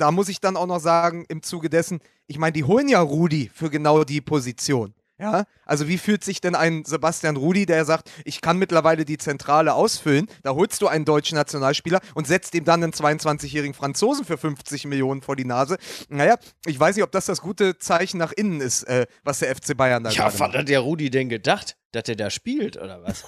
da 0.00 0.10
muss 0.10 0.28
ich 0.28 0.40
dann 0.40 0.56
auch 0.56 0.66
noch 0.66 0.80
sagen, 0.80 1.24
im 1.28 1.42
Zuge 1.42 1.68
dessen, 1.70 2.00
ich 2.26 2.38
meine, 2.38 2.52
die 2.52 2.64
holen 2.64 2.88
ja 2.88 3.00
Rudi 3.00 3.50
für 3.54 3.70
genau 3.70 4.04
die 4.04 4.20
Position. 4.20 4.94
Ja, 5.18 5.44
also 5.66 5.86
wie 5.86 5.98
fühlt 5.98 6.24
sich 6.24 6.40
denn 6.40 6.54
ein 6.54 6.86
Sebastian 6.86 7.36
Rudi, 7.36 7.66
der 7.66 7.84
sagt, 7.84 8.10
ich 8.24 8.40
kann 8.40 8.56
mittlerweile 8.56 9.04
die 9.04 9.18
Zentrale 9.18 9.74
ausfüllen, 9.74 10.28
da 10.42 10.54
holst 10.54 10.80
du 10.80 10.88
einen 10.88 11.04
deutschen 11.04 11.36
Nationalspieler 11.36 12.00
und 12.14 12.26
setzt 12.26 12.54
ihm 12.54 12.64
dann 12.64 12.82
einen 12.82 12.94
22-jährigen 12.94 13.74
Franzosen 13.74 14.24
für 14.24 14.38
50 14.38 14.86
Millionen 14.86 15.20
vor 15.20 15.36
die 15.36 15.44
Nase. 15.44 15.76
Naja, 16.08 16.38
ich 16.64 16.80
weiß 16.80 16.96
nicht, 16.96 17.04
ob 17.04 17.12
das 17.12 17.26
das 17.26 17.42
gute 17.42 17.76
Zeichen 17.78 18.16
nach 18.16 18.32
innen 18.32 18.62
ist, 18.62 18.84
äh, 18.84 19.06
was 19.22 19.40
der 19.40 19.54
FC 19.54 19.76
Bayern 19.76 20.02
da 20.04 20.08
Ja, 20.08 20.16
gerade 20.22 20.32
was 20.32 20.38
macht. 20.40 20.54
hat 20.54 20.68
der 20.70 20.80
Rudi 20.80 21.10
denn 21.10 21.28
gedacht? 21.28 21.76
Dass 21.92 22.04
der 22.04 22.16
da 22.16 22.30
spielt, 22.30 22.78
oder 22.78 23.02
was? 23.02 23.24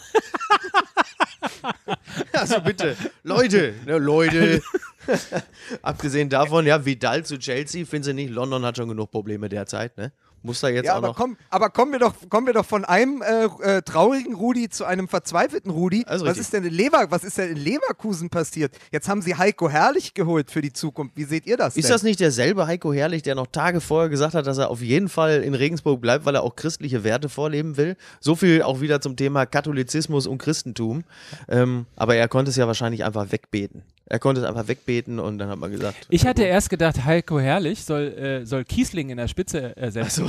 also 2.32 2.58
bitte, 2.62 2.96
Leute, 3.22 3.74
ne, 3.84 3.98
Leute. 3.98 4.62
Abgesehen 5.82 6.28
davon, 6.28 6.66
ja, 6.66 6.84
Vidal 6.84 7.24
zu 7.24 7.38
Chelsea, 7.38 7.84
finden 7.84 8.04
Sie 8.04 8.14
nicht, 8.14 8.30
London 8.30 8.64
hat 8.64 8.76
schon 8.76 8.88
genug 8.88 9.10
Probleme 9.10 9.48
derzeit, 9.48 9.96
ne? 9.96 10.12
Muss 10.44 10.58
da 10.58 10.68
jetzt 10.68 10.86
Ja, 10.86 10.94
auch 10.94 10.96
aber, 10.96 11.06
noch. 11.08 11.16
komm, 11.16 11.36
aber 11.50 11.70
kommen, 11.70 11.92
wir 11.92 12.00
doch, 12.00 12.14
kommen 12.28 12.48
wir 12.48 12.52
doch 12.52 12.66
von 12.66 12.84
einem 12.84 13.22
äh, 13.22 13.44
äh, 13.76 13.82
traurigen 13.82 14.34
Rudi 14.34 14.68
zu 14.68 14.84
einem 14.84 15.06
verzweifelten 15.06 15.70
Rudi. 15.70 16.02
Also 16.04 16.24
was, 16.24 16.30
richtig. 16.30 16.42
ist 16.46 16.52
denn 16.52 16.64
in 16.64 16.74
Lever, 16.74 17.06
was 17.10 17.22
ist 17.22 17.38
denn 17.38 17.50
in 17.50 17.58
Leverkusen 17.58 18.28
passiert? 18.28 18.74
Jetzt 18.90 19.08
haben 19.08 19.22
sie 19.22 19.36
Heiko 19.36 19.70
Herrlich 19.70 20.14
geholt 20.14 20.50
für 20.50 20.60
die 20.60 20.72
Zukunft. 20.72 21.16
Wie 21.16 21.22
seht 21.22 21.46
ihr 21.46 21.56
das 21.56 21.76
Ist 21.76 21.84
denn? 21.84 21.92
das 21.92 22.02
nicht 22.02 22.18
derselbe 22.18 22.66
Heiko 22.66 22.92
Herrlich, 22.92 23.22
der 23.22 23.36
noch 23.36 23.46
Tage 23.46 23.80
vorher 23.80 24.08
gesagt 24.08 24.34
hat, 24.34 24.44
dass 24.48 24.58
er 24.58 24.70
auf 24.70 24.82
jeden 24.82 25.08
Fall 25.08 25.44
in 25.44 25.54
Regensburg 25.54 26.00
bleibt, 26.00 26.24
weil 26.24 26.34
er 26.34 26.42
auch 26.42 26.56
christliche 26.56 27.04
Werte 27.04 27.28
vorleben 27.28 27.76
will? 27.76 27.96
So 28.18 28.34
viel 28.34 28.62
auch 28.62 28.80
wieder 28.80 29.00
zum 29.00 29.14
Thema 29.14 29.46
Katholizismus 29.46 30.26
und 30.26 30.38
Christentum. 30.38 31.04
Ähm, 31.48 31.86
aber 31.94 32.16
er 32.16 32.26
konnte 32.26 32.50
es 32.50 32.56
ja 32.56 32.66
wahrscheinlich 32.66 33.04
einfach 33.04 33.30
wegbeten. 33.30 33.84
Er 34.06 34.18
konnte 34.18 34.40
es 34.40 34.46
einfach 34.46 34.68
wegbeten 34.68 35.18
und 35.18 35.38
dann 35.38 35.48
hat 35.48 35.58
man 35.58 35.70
gesagt. 35.70 36.06
Ich 36.10 36.26
hatte 36.26 36.42
erst 36.42 36.70
gedacht, 36.70 37.04
Heiko 37.04 37.38
Herrlich 37.38 37.84
soll, 37.84 38.08
äh, 38.08 38.44
soll 38.44 38.64
Kiesling 38.64 39.10
in 39.10 39.16
der 39.16 39.28
Spitze 39.28 39.76
ersetzen. 39.76 40.28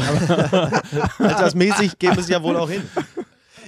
Altersmäßig 1.20 1.98
geben 2.00 2.18
es 2.20 2.30
ja 2.30 2.42
wohl 2.42 2.56
auch 2.56 2.70
hin. 2.70 2.84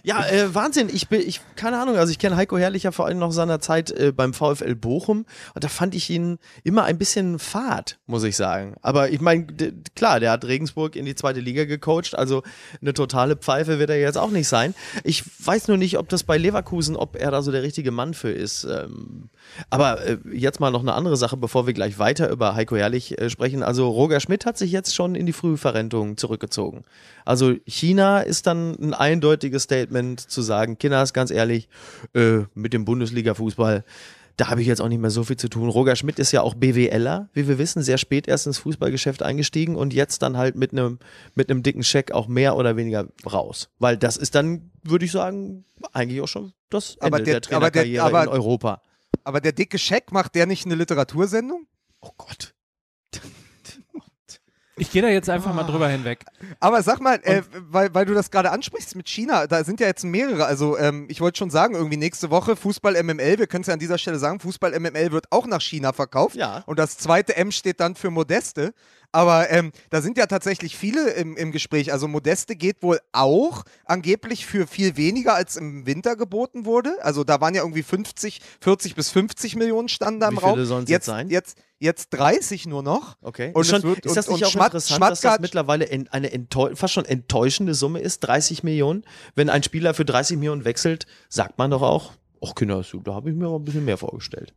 Ja, 0.05 0.23
äh, 0.23 0.53
Wahnsinn. 0.53 0.89
Ich 0.93 1.07
bin, 1.07 1.21
ich, 1.21 1.41
keine 1.55 1.81
Ahnung, 1.81 1.97
also 1.97 2.11
ich 2.11 2.19
kenne 2.19 2.35
Heiko 2.35 2.59
Herrlich 2.59 2.83
ja 2.83 2.91
vor 2.91 3.07
allem 3.07 3.17
noch 3.17 3.31
seiner 3.31 3.59
Zeit 3.59 3.89
äh, 3.89 4.11
beim 4.11 4.35
VfL 4.35 4.75
Bochum 4.75 5.25
und 5.55 5.63
da 5.63 5.67
fand 5.67 5.95
ich 5.95 6.11
ihn 6.11 6.37
immer 6.63 6.83
ein 6.83 6.99
bisschen 6.99 7.39
fad, 7.39 7.97
muss 8.05 8.23
ich 8.23 8.35
sagen. 8.35 8.75
Aber 8.83 9.09
ich 9.09 9.19
meine, 9.19 9.47
klar, 9.95 10.19
der 10.19 10.29
hat 10.29 10.45
Regensburg 10.45 10.95
in 10.95 11.05
die 11.05 11.15
zweite 11.15 11.39
Liga 11.39 11.65
gecoacht, 11.65 12.13
also 12.13 12.43
eine 12.81 12.93
totale 12.93 13.35
Pfeife 13.35 13.79
wird 13.79 13.89
er 13.89 13.99
jetzt 13.99 14.19
auch 14.19 14.29
nicht 14.29 14.47
sein. 14.47 14.75
Ich 15.03 15.23
weiß 15.43 15.69
nur 15.69 15.77
nicht, 15.77 15.97
ob 15.97 16.07
das 16.07 16.23
bei 16.23 16.37
Leverkusen, 16.37 16.95
ob 16.95 17.15
er 17.15 17.31
da 17.31 17.41
so 17.41 17.51
der 17.51 17.63
richtige 17.63 17.89
Mann 17.89 18.13
für 18.13 18.29
ist. 18.29 18.63
Ähm, 18.63 19.29
aber 19.71 20.05
äh, 20.05 20.17
jetzt 20.31 20.59
mal 20.59 20.69
noch 20.69 20.81
eine 20.81 20.93
andere 20.93 21.17
Sache, 21.17 21.35
bevor 21.35 21.65
wir 21.65 21.73
gleich 21.73 21.97
weiter 21.97 22.29
über 22.29 22.53
Heiko 22.53 22.75
Herrlich 22.75 23.19
äh, 23.19 23.31
sprechen. 23.31 23.63
Also 23.63 23.89
Roger 23.89 24.19
Schmidt 24.19 24.45
hat 24.45 24.59
sich 24.59 24.71
jetzt 24.71 24.93
schon 24.93 25.15
in 25.15 25.25
die 25.25 25.33
Frühverrentung 25.33 26.15
zurückgezogen. 26.17 26.83
Also 27.25 27.55
China 27.65 28.19
ist 28.19 28.45
dann 28.45 28.75
ein 28.79 28.93
eindeutiges 28.93 29.63
Statement 29.63 29.94
zu 30.17 30.41
sagen, 30.41 30.77
Kinders, 30.77 31.13
ganz 31.13 31.31
ehrlich, 31.31 31.69
äh, 32.13 32.39
mit 32.53 32.73
dem 32.73 32.85
Bundesliga-Fußball, 32.85 33.83
da 34.37 34.49
habe 34.49 34.59
ich 34.61 34.67
jetzt 34.67 34.81
auch 34.81 34.89
nicht 34.89 34.99
mehr 34.99 35.11
so 35.11 35.23
viel 35.23 35.37
zu 35.37 35.47
tun. 35.47 35.69
Roger 35.69 35.95
Schmidt 35.95 36.19
ist 36.19 36.33
ja 36.33 36.41
auch 36.41 36.55
BWLer, 36.55 37.29
wie 37.33 37.47
wir 37.47 37.57
wissen, 37.57 37.81
sehr 37.81 37.97
spät 37.97 38.27
erst 38.27 38.47
ins 38.47 38.57
Fußballgeschäft 38.57 39.23
eingestiegen 39.23 39.77
und 39.77 39.93
jetzt 39.93 40.21
dann 40.21 40.35
halt 40.35 40.55
mit 40.57 40.73
einem 40.73 40.99
mit 41.35 41.49
einem 41.49 41.63
dicken 41.63 41.83
Scheck 41.83 42.11
auch 42.11 42.27
mehr 42.27 42.57
oder 42.57 42.75
weniger 42.75 43.07
raus. 43.25 43.69
Weil 43.79 43.95
das 43.95 44.17
ist 44.17 44.35
dann, 44.35 44.71
würde 44.83 45.05
ich 45.05 45.11
sagen, 45.13 45.63
eigentlich 45.93 46.19
auch 46.19 46.27
schon 46.27 46.51
das 46.69 46.95
Ende 46.95 47.05
Aber 47.05 47.17
der- 47.21 47.39
der, 47.39 47.55
aber 47.55 47.71
der- 47.71 47.83
Trainerkarriere 47.83 48.03
aber- 48.03 48.23
in 48.23 48.27
Europa. 48.29 48.81
Aber 49.23 49.39
der 49.39 49.53
dicke 49.53 49.79
Scheck, 49.79 50.11
macht 50.11 50.35
der 50.35 50.45
nicht 50.47 50.65
eine 50.65 50.75
Literatursendung? 50.75 51.65
Oh 52.01 52.11
Gott. 52.17 52.54
Ich 54.77 54.91
gehe 54.91 55.01
da 55.01 55.07
jetzt 55.07 55.29
einfach 55.29 55.53
mal 55.53 55.63
drüber 55.63 55.87
hinweg. 55.87 56.25
Aber 56.59 56.83
sag 56.83 56.99
mal, 56.99 57.19
äh, 57.23 57.43
weil, 57.69 57.93
weil 57.93 58.05
du 58.05 58.13
das 58.13 58.29
gerade 58.29 58.51
ansprichst 58.51 58.95
mit 58.95 59.07
China, 59.07 59.47
da 59.47 59.63
sind 59.63 59.79
ja 59.79 59.87
jetzt 59.87 60.03
mehrere. 60.03 60.45
Also 60.45 60.77
ähm, 60.77 61.05
ich 61.09 61.21
wollte 61.21 61.37
schon 61.37 61.49
sagen, 61.49 61.75
irgendwie 61.75 61.97
nächste 61.97 62.29
Woche 62.29 62.55
Fußball 62.55 63.01
MML, 63.01 63.39
wir 63.39 63.47
können 63.47 63.61
es 63.61 63.67
ja 63.67 63.73
an 63.73 63.79
dieser 63.79 63.97
Stelle 63.97 64.19
sagen, 64.19 64.39
Fußball 64.39 64.77
MML 64.77 65.11
wird 65.11 65.31
auch 65.31 65.47
nach 65.47 65.61
China 65.61 65.93
verkauft. 65.93 66.35
Ja. 66.35 66.63
Und 66.65 66.77
das 66.77 66.97
zweite 66.97 67.37
M 67.37 67.51
steht 67.51 67.79
dann 67.79 67.95
für 67.95 68.11
Modeste. 68.11 68.73
Aber 69.11 69.49
ähm, 69.49 69.71
da 69.91 70.01
sind 70.01 70.17
ja 70.17 70.25
tatsächlich 70.25 70.75
viele 70.75 71.11
im, 71.11 71.37
im 71.37 71.53
Gespräch. 71.53 71.93
Also 71.93 72.09
Modeste 72.09 72.57
geht 72.57 72.83
wohl 72.83 72.99
auch 73.13 73.63
angeblich 73.85 74.45
für 74.45 74.67
viel 74.67 74.97
weniger 74.97 75.35
als 75.35 75.55
im 75.55 75.85
Winter 75.85 76.17
geboten 76.17 76.65
wurde. 76.65 76.97
Also 77.01 77.23
da 77.23 77.39
waren 77.39 77.55
ja 77.55 77.61
irgendwie 77.61 77.83
50, 77.83 78.41
40 78.59 78.93
bis 78.93 79.11
50 79.11 79.55
Millionen 79.55 79.87
standen 79.87 80.19
da 80.19 80.27
im 80.27 80.33
Wie 80.33 80.39
viele 80.39 80.51
Raum. 80.51 80.65
sollen's 80.65 80.89
jetzt 80.89 80.95
jetzt 80.95 81.05
sein? 81.05 81.29
Jetzt, 81.29 81.57
jetzt 81.85 82.09
30 82.09 82.65
nur 82.67 82.83
noch. 82.83 83.15
Okay. 83.21 83.51
Und 83.53 83.61
ist, 83.61 83.69
schon, 83.69 83.83
wird- 83.83 84.05
ist 84.05 84.17
das 84.17 84.27
und- 84.27 84.33
nicht 84.33 84.41
und 84.43 84.47
auch 84.47 84.51
Schmat- 84.51 84.73
interessant, 84.73 85.01
dass 85.11 85.21
das 85.21 85.39
mittlerweile 85.39 85.87
eine 86.11 86.29
fast 86.73 86.93
schon 86.93 87.05
enttäuschende 87.05 87.73
Summe 87.73 87.99
ist? 88.01 88.19
30 88.19 88.63
Millionen? 88.63 89.05
Wenn 89.35 89.49
ein 89.49 89.63
Spieler 89.63 89.93
für 89.93 90.03
30 90.03 90.37
Millionen 90.37 90.65
wechselt, 90.65 91.05
sagt 91.29 91.57
man 91.57 91.71
doch 91.71 91.81
auch, 91.81 92.11
ach 92.45 92.53
Kinder, 92.55 92.83
da 93.03 93.13
habe 93.13 93.29
ich 93.29 93.35
mir 93.35 93.47
auch 93.47 93.59
ein 93.59 93.63
bisschen 93.63 93.85
mehr 93.85 93.97
vorgestellt. 93.97 94.53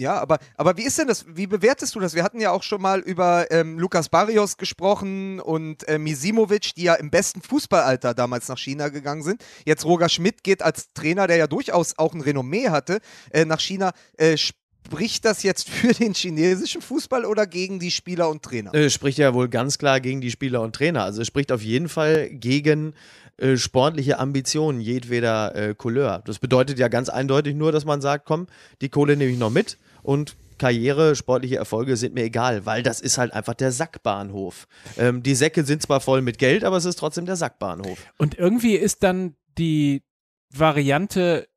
Ja, 0.00 0.14
aber, 0.20 0.38
aber 0.56 0.76
wie 0.76 0.84
ist 0.84 0.96
denn 0.96 1.08
das? 1.08 1.24
Wie 1.28 1.48
bewertest 1.48 1.92
du 1.96 1.98
das? 1.98 2.14
Wir 2.14 2.22
hatten 2.22 2.40
ja 2.40 2.52
auch 2.52 2.62
schon 2.62 2.80
mal 2.80 3.00
über 3.00 3.50
ähm, 3.50 3.80
Lukas 3.80 4.08
Barrios 4.08 4.56
gesprochen 4.56 5.40
und 5.40 5.88
äh, 5.88 5.98
Misimovic, 5.98 6.72
die 6.76 6.84
ja 6.84 6.94
im 6.94 7.10
besten 7.10 7.42
Fußballalter 7.42 8.14
damals 8.14 8.46
nach 8.46 8.58
China 8.58 8.90
gegangen 8.90 9.24
sind. 9.24 9.44
Jetzt 9.64 9.84
Roger 9.84 10.08
Schmidt 10.08 10.44
geht 10.44 10.62
als 10.62 10.92
Trainer, 10.92 11.26
der 11.26 11.36
ja 11.38 11.46
durchaus 11.48 11.98
auch 11.98 12.14
ein 12.14 12.20
Renommee 12.20 12.68
hatte, 12.68 13.00
äh, 13.32 13.44
nach 13.44 13.58
China. 13.58 13.90
Äh, 14.16 14.36
spricht 14.86 15.24
das 15.24 15.42
jetzt 15.42 15.68
für 15.68 15.92
den 15.92 16.14
chinesischen 16.14 16.80
Fußball 16.80 17.24
oder 17.24 17.46
gegen 17.46 17.78
die 17.78 17.90
Spieler 17.90 18.28
und 18.28 18.42
Trainer? 18.42 18.74
Äh, 18.74 18.90
spricht 18.90 19.18
ja 19.18 19.34
wohl 19.34 19.48
ganz 19.48 19.78
klar 19.78 20.00
gegen 20.00 20.20
die 20.20 20.30
Spieler 20.30 20.62
und 20.62 20.74
Trainer. 20.74 21.04
Also 21.04 21.22
es 21.22 21.26
spricht 21.26 21.52
auf 21.52 21.62
jeden 21.62 21.88
Fall 21.88 22.30
gegen 22.30 22.94
äh, 23.36 23.56
sportliche 23.56 24.18
Ambitionen 24.18 24.80
jedweder 24.80 25.54
äh, 25.54 25.74
Couleur. 25.74 26.22
Das 26.24 26.38
bedeutet 26.38 26.78
ja 26.78 26.88
ganz 26.88 27.08
eindeutig 27.08 27.54
nur, 27.54 27.70
dass 27.72 27.84
man 27.84 28.00
sagt, 28.00 28.24
komm, 28.24 28.46
die 28.80 28.88
Kohle 28.88 29.16
nehme 29.16 29.30
ich 29.30 29.38
noch 29.38 29.50
mit 29.50 29.78
und 30.02 30.36
Karriere, 30.58 31.14
sportliche 31.14 31.56
Erfolge 31.56 31.96
sind 31.96 32.14
mir 32.14 32.24
egal, 32.24 32.66
weil 32.66 32.82
das 32.82 33.00
ist 33.00 33.16
halt 33.16 33.32
einfach 33.32 33.54
der 33.54 33.70
Sackbahnhof. 33.70 34.66
Ähm, 34.98 35.22
die 35.22 35.36
Säcke 35.36 35.64
sind 35.64 35.82
zwar 35.82 36.00
voll 36.00 36.20
mit 36.20 36.38
Geld, 36.38 36.64
aber 36.64 36.76
es 36.76 36.84
ist 36.84 36.98
trotzdem 36.98 37.26
der 37.26 37.36
Sackbahnhof. 37.36 37.98
Und 38.18 38.36
irgendwie 38.36 38.74
ist 38.74 39.04
dann 39.04 39.36
die 39.56 40.02
Variante, 40.50 41.48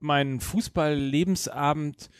meinen 0.00 0.40
Fußball-Lebensabend, 0.40 2.10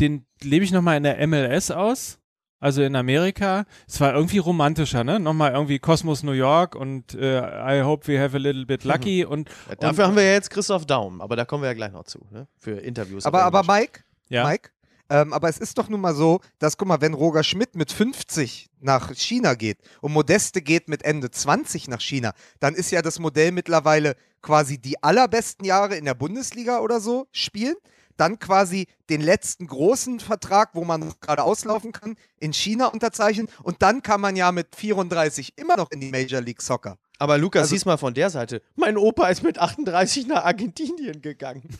den 0.00 0.26
lebe 0.42 0.64
ich 0.64 0.72
nochmal 0.72 0.96
in 0.96 1.02
der 1.02 1.26
MLS 1.26 1.70
aus 1.70 2.18
also 2.64 2.82
in 2.82 2.96
Amerika. 2.96 3.66
Es 3.86 4.00
war 4.00 4.14
irgendwie 4.14 4.38
romantischer, 4.38 5.04
ne? 5.04 5.20
Nochmal 5.20 5.52
irgendwie 5.52 5.78
Kosmos 5.78 6.22
New 6.22 6.32
York 6.32 6.74
und 6.74 7.14
äh, 7.14 7.40
I 7.40 7.82
hope 7.82 8.08
we 8.08 8.18
have 8.18 8.34
a 8.34 8.40
little 8.40 8.64
bit 8.64 8.84
lucky. 8.84 9.22
Und, 9.34 9.50
Ja, 9.68 9.74
dafür 9.74 10.06
haben 10.06 10.16
wir 10.16 10.22
ja 10.22 10.32
jetzt 10.32 10.48
Christoph 10.48 10.86
Daum, 10.86 11.20
aber 11.20 11.36
da 11.36 11.44
kommen 11.44 11.62
wir 11.62 11.68
ja 11.68 11.74
gleich 11.74 11.92
noch 11.92 12.04
zu, 12.04 12.20
ne? 12.30 12.48
Für 12.56 12.78
Interviews. 12.78 13.26
Aber, 13.26 13.42
aber. 13.42 13.62
Mike, 13.64 14.00
ja. 14.30 14.48
Mike, 14.48 14.70
ähm, 15.10 15.34
aber 15.34 15.50
es 15.50 15.58
ist 15.58 15.76
doch 15.76 15.90
nun 15.90 16.00
mal 16.00 16.14
so, 16.14 16.40
dass, 16.58 16.78
guck 16.78 16.88
mal, 16.88 17.02
wenn 17.02 17.12
Roger 17.12 17.44
Schmidt 17.44 17.76
mit 17.76 17.92
50 17.92 18.70
nach 18.80 19.14
China 19.14 19.54
geht 19.54 19.78
und 20.00 20.12
Modeste 20.12 20.62
geht 20.62 20.88
mit 20.88 21.04
Ende 21.04 21.30
20 21.30 21.88
nach 21.88 22.00
China, 22.00 22.32
dann 22.60 22.74
ist 22.74 22.90
ja 22.90 23.02
das 23.02 23.18
Modell 23.18 23.52
mittlerweile 23.52 24.16
quasi 24.40 24.78
die 24.78 25.02
allerbesten 25.02 25.66
Jahre 25.66 25.96
in 25.96 26.06
der 26.06 26.14
Bundesliga 26.14 26.80
oder 26.80 27.00
so 27.00 27.26
spielen. 27.30 27.76
Dann 28.16 28.38
quasi 28.38 28.86
den 29.10 29.20
letzten 29.20 29.66
großen 29.66 30.20
Vertrag, 30.20 30.70
wo 30.74 30.84
man 30.84 31.12
gerade 31.20 31.42
auslaufen 31.42 31.92
kann, 31.92 32.16
in 32.40 32.52
China 32.52 32.86
unterzeichnen. 32.86 33.48
Und 33.62 33.82
dann 33.82 34.02
kann 34.02 34.20
man 34.20 34.36
ja 34.36 34.52
mit 34.52 34.74
34 34.76 35.54
immer 35.56 35.76
noch 35.76 35.90
in 35.90 36.00
die 36.00 36.10
Major 36.10 36.40
League 36.40 36.62
Soccer. 36.62 36.96
aber 37.18 37.38
Lukas, 37.38 37.62
also- 37.62 37.74
sieh's 37.74 37.84
mal 37.84 37.96
von 37.96 38.14
der 38.14 38.30
Seite. 38.30 38.62
Mein 38.76 38.96
Opa 38.96 39.28
ist 39.28 39.42
mit 39.42 39.58
38 39.58 40.26
nach 40.26 40.44
Argentinien 40.44 41.20
gegangen. 41.22 41.62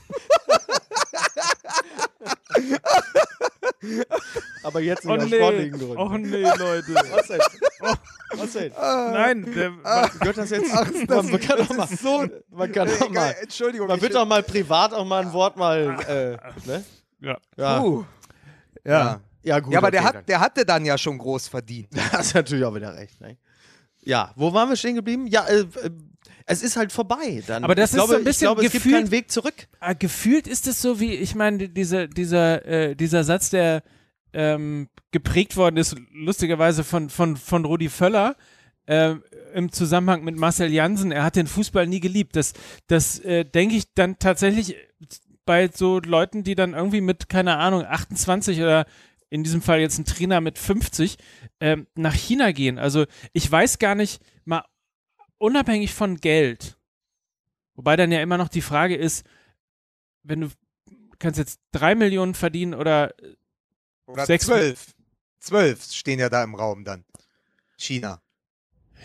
aber 4.62 4.80
jetzt 4.80 5.04
nicht 5.04 5.12
Oh 5.12 5.16
nee, 5.24 5.36
sportlichen 5.36 5.78
Gründen. 5.78 5.96
oh 5.98 6.16
nee, 6.18 6.42
Leute. 6.42 6.94
Was 6.94 7.26
denn? 7.28 7.40
Was 8.54 8.62
denn? 8.62 8.72
Nein, 9.12 9.52
der, 9.54 9.70
Gehört 10.20 10.38
das 10.38 10.50
jetzt? 10.50 10.70
Ach, 10.72 10.90
das, 11.06 11.30
man 11.30 11.40
kann 11.40 11.58
das 11.58 11.68
doch 11.68 11.76
mal. 11.76 11.84
ist 11.84 12.02
so. 12.02 12.26
Man 12.50 12.72
kann 12.72 12.88
doch 12.88 13.10
mal. 13.10 13.34
Entschuldigung. 13.42 13.88
Man 13.88 14.00
wird 14.00 14.14
doch 14.14 14.26
mal 14.26 14.42
privat 14.42 14.92
auch 14.94 15.04
mal 15.04 15.22
ein 15.22 15.32
Wort 15.32 15.56
mal. 15.56 15.96
Äh, 16.08 16.66
ne? 16.68 16.84
ja. 17.20 17.36
Ja. 17.56 17.80
Puh. 17.80 18.04
ja. 18.84 19.20
Ja, 19.42 19.60
gut. 19.60 19.72
Ja, 19.74 19.78
aber 19.78 19.90
der, 19.90 20.00
okay, 20.02 20.16
hat, 20.18 20.28
der 20.28 20.40
hatte 20.40 20.64
dann 20.64 20.86
ja 20.86 20.96
schon 20.96 21.18
groß 21.18 21.48
verdient. 21.48 21.88
dann. 21.92 22.02
Da 22.10 22.18
hast 22.18 22.32
du 22.32 22.38
natürlich 22.38 22.64
auch 22.64 22.74
wieder 22.74 22.94
recht. 22.96 23.20
Ne? 23.20 23.36
Ja, 24.00 24.32
wo 24.36 24.52
waren 24.54 24.68
wir 24.70 24.76
stehen 24.76 24.94
geblieben? 24.94 25.26
Ja, 25.26 25.46
äh, 25.46 25.60
äh, 25.60 25.66
es 26.46 26.62
ist 26.62 26.76
halt 26.76 26.92
vorbei. 26.92 27.42
Dann. 27.46 27.62
Aber 27.64 27.74
das 27.74 27.90
ich 27.90 27.96
ist 27.96 27.98
glaube, 27.98 28.12
so 28.12 28.18
ein 28.18 28.24
bisschen 28.24 28.48
ich 28.48 28.54
glaube, 28.54 28.64
es 28.64 28.72
gibt 28.72 28.84
gefühlt- 28.84 28.94
keinen 29.02 29.10
Weg 29.10 29.30
zurück. 29.30 29.54
Ah, 29.80 29.92
gefühlt 29.92 30.46
ist 30.46 30.66
es 30.66 30.80
so 30.80 30.98
wie, 31.00 31.12
ich 31.14 31.34
meine, 31.34 31.68
dieser, 31.68 32.06
dieser, 32.06 32.64
äh, 32.66 32.94
dieser 32.94 33.22
Satz, 33.24 33.50
der 33.50 33.82
ähm, 34.34 34.88
geprägt 35.10 35.56
worden 35.56 35.76
ist, 35.76 35.96
lustigerweise 36.12 36.84
von, 36.84 37.08
von, 37.08 37.36
von 37.36 37.64
Rudi 37.64 37.88
Völler, 37.88 38.36
äh, 38.86 39.14
im 39.54 39.72
Zusammenhang 39.72 40.24
mit 40.24 40.36
Marcel 40.36 40.72
Jansen, 40.72 41.12
er 41.12 41.24
hat 41.24 41.36
den 41.36 41.46
Fußball 41.46 41.86
nie 41.86 42.00
geliebt. 42.00 42.36
Das, 42.36 42.52
das 42.86 43.18
äh, 43.20 43.44
denke 43.44 43.76
ich 43.76 43.94
dann 43.94 44.18
tatsächlich 44.18 44.76
bei 45.46 45.70
so 45.72 46.00
Leuten, 46.00 46.42
die 46.42 46.54
dann 46.54 46.74
irgendwie 46.74 47.00
mit, 47.00 47.28
keine 47.28 47.56
Ahnung, 47.56 47.84
28 47.84 48.58
oder 48.60 48.86
in 49.30 49.42
diesem 49.42 49.62
Fall 49.62 49.80
jetzt 49.80 49.98
ein 49.98 50.04
Trainer 50.04 50.40
mit 50.40 50.58
50 50.58 51.16
ähm, 51.60 51.86
nach 51.94 52.14
China 52.14 52.52
gehen. 52.52 52.78
Also 52.78 53.06
ich 53.32 53.50
weiß 53.50 53.78
gar 53.78 53.94
nicht, 53.94 54.22
mal 54.44 54.64
unabhängig 55.38 55.92
von 55.94 56.18
Geld, 56.18 56.78
wobei 57.74 57.96
dann 57.96 58.12
ja 58.12 58.22
immer 58.22 58.38
noch 58.38 58.48
die 58.48 58.60
Frage 58.60 58.96
ist, 58.96 59.26
wenn 60.22 60.42
du 60.42 60.48
kannst 61.18 61.38
jetzt 61.38 61.60
drei 61.72 61.94
Millionen 61.94 62.34
verdienen 62.34 62.74
oder 62.74 63.14
Oder 64.06 64.26
Sechs- 64.26 64.46
zwölf. 64.46 64.94
Zwölf 65.40 65.82
stehen 65.84 66.18
ja 66.18 66.28
da 66.28 66.42
im 66.42 66.54
Raum 66.54 66.84
dann. 66.84 67.04
China. 67.76 68.20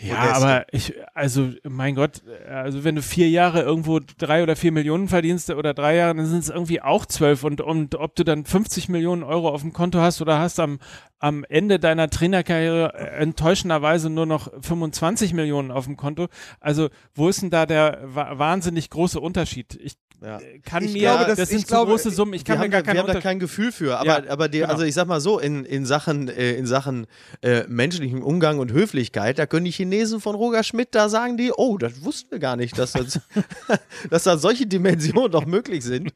Ja, 0.02 0.32
aber 0.32 0.64
ich, 0.72 0.94
also, 1.12 1.50
mein 1.68 1.94
Gott, 1.94 2.22
also 2.48 2.84
wenn 2.84 2.94
du 2.94 3.02
vier 3.02 3.28
Jahre 3.28 3.60
irgendwo 3.60 4.00
drei 4.16 4.42
oder 4.42 4.56
vier 4.56 4.72
Millionen 4.72 5.08
verdienst 5.08 5.50
oder 5.50 5.74
drei 5.74 5.96
Jahre, 5.96 6.14
dann 6.14 6.24
sind 6.24 6.38
es 6.38 6.48
irgendwie 6.48 6.80
auch 6.80 7.04
zwölf 7.04 7.44
und, 7.44 7.60
und 7.60 7.96
ob 7.96 8.14
du 8.16 8.24
dann 8.24 8.46
50 8.46 8.88
Millionen 8.88 9.22
Euro 9.22 9.50
auf 9.50 9.60
dem 9.60 9.74
Konto 9.74 9.98
hast 10.00 10.22
oder 10.22 10.38
hast 10.38 10.58
am, 10.58 10.78
am 11.18 11.44
Ende 11.44 11.78
deiner 11.78 12.08
Trainerkarriere 12.08 12.94
äh, 12.94 13.20
enttäuschenderweise 13.20 14.08
nur 14.08 14.24
noch 14.24 14.50
25 14.62 15.34
Millionen 15.34 15.70
auf 15.70 15.84
dem 15.84 15.98
Konto. 15.98 16.28
Also, 16.60 16.88
wo 17.14 17.28
ist 17.28 17.42
denn 17.42 17.50
da 17.50 17.66
der 17.66 18.00
wa 18.02 18.38
wahnsinnig 18.38 18.88
große 18.88 19.20
Unterschied? 19.20 19.74
Ich 19.82 19.98
Ja. 20.22 20.38
äh, 20.38 20.58
kann 20.58 20.84
Ich 20.84 20.92
mir, 20.92 21.00
glaube, 21.00 21.24
das, 21.26 21.38
dass- 21.38 21.48
sind 21.48 21.58
ich 21.60 21.64
zu 21.66 21.72
glaube, 21.72 21.90
große 21.92 22.10
Summen, 22.10 22.34
ich 22.34 22.44
kann 22.44 22.58
mir 22.58 22.68
gar 22.68 22.82
da, 22.82 22.86
keinen 22.86 22.96
wir 22.96 23.02
haben 23.04 23.12
da 23.14 23.20
kein 23.20 23.38
Gefühl 23.38 23.72
für, 23.72 23.98
aber, 23.98 24.24
Ja, 24.26 24.30
aber 24.30 24.48
die, 24.48 24.58
genau. 24.58 24.70
also 24.70 24.84
ich 24.84 24.94
sag 24.94 25.06
mal 25.06 25.20
so, 25.20 25.38
in, 25.38 25.64
in 25.64 25.86
Sachen, 25.86 26.28
äh, 26.28 26.52
in 26.52 26.66
Sachen 26.66 27.06
äh, 27.42 27.64
menschlichem 27.68 28.22
Umgang 28.22 28.58
und 28.58 28.70
Höflichkeit, 28.72 29.38
da 29.38 29.46
können 29.46 29.64
die 29.64 29.70
Chinesen 29.70 30.20
von 30.20 30.34
Roger 30.34 30.62
Schmidt, 30.62 30.94
da 30.94 31.08
sagen 31.08 31.36
die, 31.38 31.52
oh, 31.56 31.78
das 31.78 32.04
wussten 32.04 32.32
wir 32.32 32.38
gar 32.38 32.56
nicht, 32.56 32.76
dass, 32.78 32.92
das, 32.92 33.20
dass 34.10 34.24
da 34.24 34.36
solche 34.36 34.66
Dimensionen 34.66 35.30
noch 35.32 35.46
möglich 35.46 35.84
sind. 35.84 36.12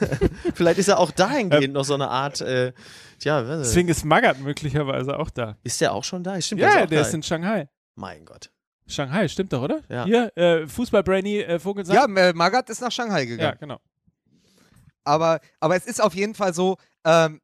Vielleicht 0.54 0.78
ist 0.78 0.88
ja 0.88 0.96
auch 0.96 1.10
dahingehend 1.10 1.72
noch 1.74 1.84
so 1.84 1.94
eine 1.94 2.08
Art, 2.08 2.40
äh, 2.40 2.72
tja, 3.20 3.40
ist, 3.40 3.68
Deswegen 3.68 3.88
ist 3.88 4.04
Magath 4.04 4.40
möglicherweise 4.40 5.18
auch 5.18 5.30
da. 5.30 5.56
ist 5.62 5.80
der 5.80 5.92
auch 5.92 6.04
schon 6.04 6.22
da? 6.24 6.40
Stimmt, 6.40 6.60
Ja, 6.62 6.86
der 6.86 7.00
da. 7.00 7.00
ist 7.06 7.14
in 7.14 7.22
Shanghai. 7.22 7.68
Mein 7.94 8.24
Gott. 8.24 8.50
Shanghai, 8.86 9.28
stimmt 9.28 9.52
doch, 9.52 9.62
oder? 9.62 9.82
Ja. 9.88 10.04
Hier, 10.04 10.36
äh, 10.36 10.66
Fußball-Brainy 10.66 11.40
äh, 11.40 11.58
Vogelsang. 11.58 11.96
Ja, 11.96 12.28
äh, 12.28 12.32
Magath 12.32 12.70
ist 12.70 12.80
nach 12.80 12.92
Shanghai 12.92 13.22
ja, 13.22 13.26
gegangen. 13.26 13.56
genau. 13.60 13.80
Aber, 15.04 15.40
aber 15.60 15.76
es 15.76 15.86
ist 15.86 16.02
auf 16.02 16.14
jeden 16.14 16.34
Fall 16.34 16.52
so, 16.52 16.76
ähm, 17.04 17.40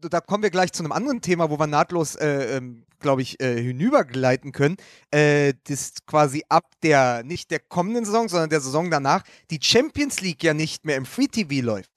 da 0.00 0.20
kommen 0.20 0.42
wir 0.42 0.50
gleich 0.50 0.72
zu 0.72 0.82
einem 0.82 0.92
anderen 0.92 1.20
Thema, 1.20 1.50
wo 1.50 1.58
wir 1.58 1.66
nahtlos, 1.66 2.14
äh, 2.16 2.56
ähm, 2.56 2.84
glaube 2.98 3.22
ich, 3.22 3.40
äh, 3.40 3.60
hinübergleiten 3.60 4.52
können. 4.52 4.76
Äh, 5.10 5.54
das 5.64 5.94
quasi 6.06 6.44
ab 6.48 6.70
der, 6.82 7.22
nicht 7.24 7.50
der 7.50 7.60
kommenden 7.60 8.04
Saison, 8.04 8.28
sondern 8.28 8.50
der 8.50 8.60
Saison 8.60 8.90
danach, 8.90 9.22
die 9.50 9.58
Champions 9.60 10.20
League 10.20 10.42
ja 10.42 10.54
nicht 10.54 10.84
mehr 10.84 10.96
im 10.96 11.06
Free 11.06 11.26
TV 11.26 11.64
läuft, 11.64 11.90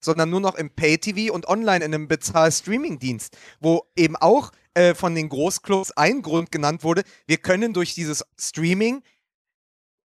sondern 0.00 0.30
nur 0.30 0.40
noch 0.40 0.54
im 0.54 0.70
Pay 0.70 0.98
TV 0.98 1.32
und 1.32 1.48
online 1.48 1.84
in 1.84 1.94
einem 1.94 2.08
Bezahl-Streaming-Dienst, 2.08 3.36
wo 3.60 3.86
eben 3.96 4.16
auch 4.16 4.52
äh, 4.76 4.94
von 4.94 5.14
den 5.14 5.30
Großclubs 5.30 5.92
ein 5.92 6.20
Grund 6.20 6.52
genannt 6.52 6.84
wurde, 6.84 7.02
wir 7.26 7.38
können 7.38 7.72
durch 7.72 7.94
dieses 7.94 8.22
Streaming 8.38 9.02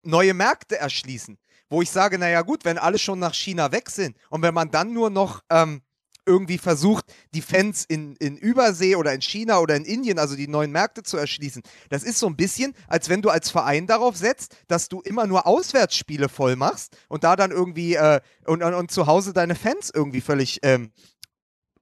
neue 0.04 0.34
Märkte 0.34 0.78
erschließen. 0.78 1.38
Wo 1.70 1.82
ich 1.82 1.91
sage, 1.91 2.17
naja 2.17 2.41
gut, 2.41 2.65
wenn 2.65 2.78
alle 2.78 2.98
schon 2.98 3.20
nach 3.20 3.34
China 3.36 3.72
weg 3.72 3.89
sind 3.89 4.17
und 4.30 4.41
wenn 4.41 4.54
man 4.54 4.72
dann 4.72 4.93
nur 4.93 5.10
noch 5.10 5.41
ähm, 5.50 5.82
irgendwie 6.26 6.58
versucht, 6.58 7.06
die 7.36 7.41
Fans 7.41 7.86
in, 7.86 8.15
in 8.15 8.36
Übersee 8.36 8.96
oder 8.96 9.13
in 9.13 9.22
China 9.22 9.60
oder 9.60 9.76
in 9.76 9.86
Indien, 9.86 10.17
also 10.17 10.36
die 10.36 10.48
neuen 10.48 10.72
Märkte 10.72 11.04
zu 11.04 11.17
erschließen, 11.17 11.62
das 11.89 12.04
ist 12.04 12.20
so 12.20 12.28
ein 12.28 12.36
bisschen, 12.36 12.74
als 12.88 13.10
wenn 13.10 13.22
du 13.22 13.30
als 13.30 13.52
Verein 13.52 13.86
darauf 13.86 14.17
setzt, 14.17 14.56
dass 14.67 14.89
du 14.89 15.02
immer 15.02 15.28
nur 15.28 15.46
Auswärtsspiele 15.46 16.30
voll 16.30 16.56
machst 16.56 16.98
und 17.10 17.24
da 17.24 17.36
dann 17.36 17.52
irgendwie 17.52 17.96
äh, 17.96 18.22
und, 18.46 18.63
und, 18.63 18.74
und 18.74 18.91
zu 18.91 19.06
Hause 19.06 19.34
deine 19.34 19.56
Fans 19.56 19.91
irgendwie 19.93 20.22
völlig 20.22 20.60
ähm, 20.63 20.91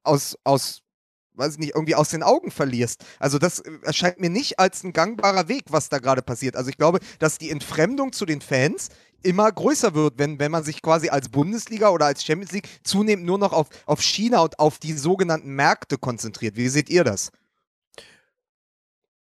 aus, 0.04 0.38
aus 0.44 0.82
weiß 1.38 1.54
ich 1.54 1.60
nicht, 1.60 1.76
irgendwie 1.76 1.96
aus 1.96 2.10
den 2.10 2.24
Augen 2.24 2.52
verlierst. 2.52 3.04
Also 3.20 3.40
das 3.40 3.60
äh, 3.60 3.72
erscheint 3.84 4.20
mir 4.20 4.30
nicht 4.30 4.60
als 4.60 4.84
ein 4.84 4.94
gangbarer 4.94 5.48
Weg, 5.48 5.66
was 5.70 5.90
da 5.90 6.00
gerade 6.00 6.22
passiert. 6.22 6.56
Also 6.56 6.70
ich 6.70 6.78
glaube, 6.78 7.00
dass 7.20 7.38
die 7.38 7.50
Entfremdung 7.50 8.14
zu 8.14 8.26
den 8.26 8.42
Fans 8.42 8.90
immer 9.24 9.52
größer 9.52 9.94
wird, 9.96 10.18
wenn, 10.18 10.40
wenn 10.40 10.52
man 10.52 10.64
sich 10.64 10.82
quasi 10.82 11.10
als 11.10 11.30
Bundesliga 11.30 11.90
oder 11.90 12.06
als 12.06 12.24
Champions 12.24 12.52
League 12.52 12.70
zunehmend 12.84 13.26
nur 13.26 13.38
noch 13.38 13.54
auf, 13.54 13.68
auf 13.86 14.02
China 14.02 14.42
und 14.42 14.60
auf 14.60 14.78
die 14.78 14.94
sogenannten 14.94 15.56
Märkte 15.56 15.98
konzentriert. 15.98 16.56
Wie 16.56 16.70
seht 16.70 16.90
ihr 16.90 17.04
das? 17.04 17.32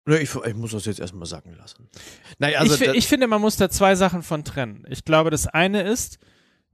Ich, 0.07 0.35
ich 0.35 0.55
muss 0.55 0.71
das 0.71 0.87
jetzt 0.87 1.01
erstmal 1.01 1.27
sagen 1.27 1.53
lassen. 1.53 1.89
Naja, 2.39 2.61
also 2.61 2.83
ich, 2.83 2.95
ich 2.95 3.07
finde, 3.07 3.27
man 3.27 3.43
muss 3.43 3.57
da 3.57 3.69
zwei 3.69 3.95
Sachen 3.95 4.23
von 4.23 4.43
trennen. 4.43 4.87
Ich 4.89 5.05
glaube, 5.05 5.31
das 5.31 5.47
eine 5.47 5.83
ist, 5.83 6.19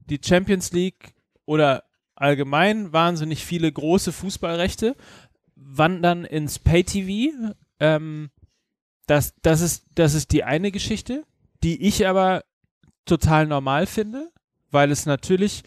die 0.07 0.21
Champions 0.25 0.71
League 0.71 1.15
oder 1.45 1.83
allgemein 2.25 2.93
wahnsinnig 2.93 3.45
viele 3.45 3.71
große 3.71 4.11
Fußballrechte 4.13 4.97
wandern 5.55 6.25
ins 6.25 6.59
Pay-TV. 6.59 7.37
Ähm, 7.81 8.31
das, 9.07 9.35
das, 9.43 9.61
ist, 9.61 9.85
das 9.95 10.15
ist 10.15 10.33
die 10.33 10.43
eine 10.43 10.73
Geschichte, 10.73 11.25
die 11.63 11.83
ich 11.83 12.07
aber 12.07 12.43
total 13.05 13.47
normal 13.47 13.87
finde, 13.87 14.31
weil 14.71 14.91
es 14.91 15.05
natürlich 15.05 15.63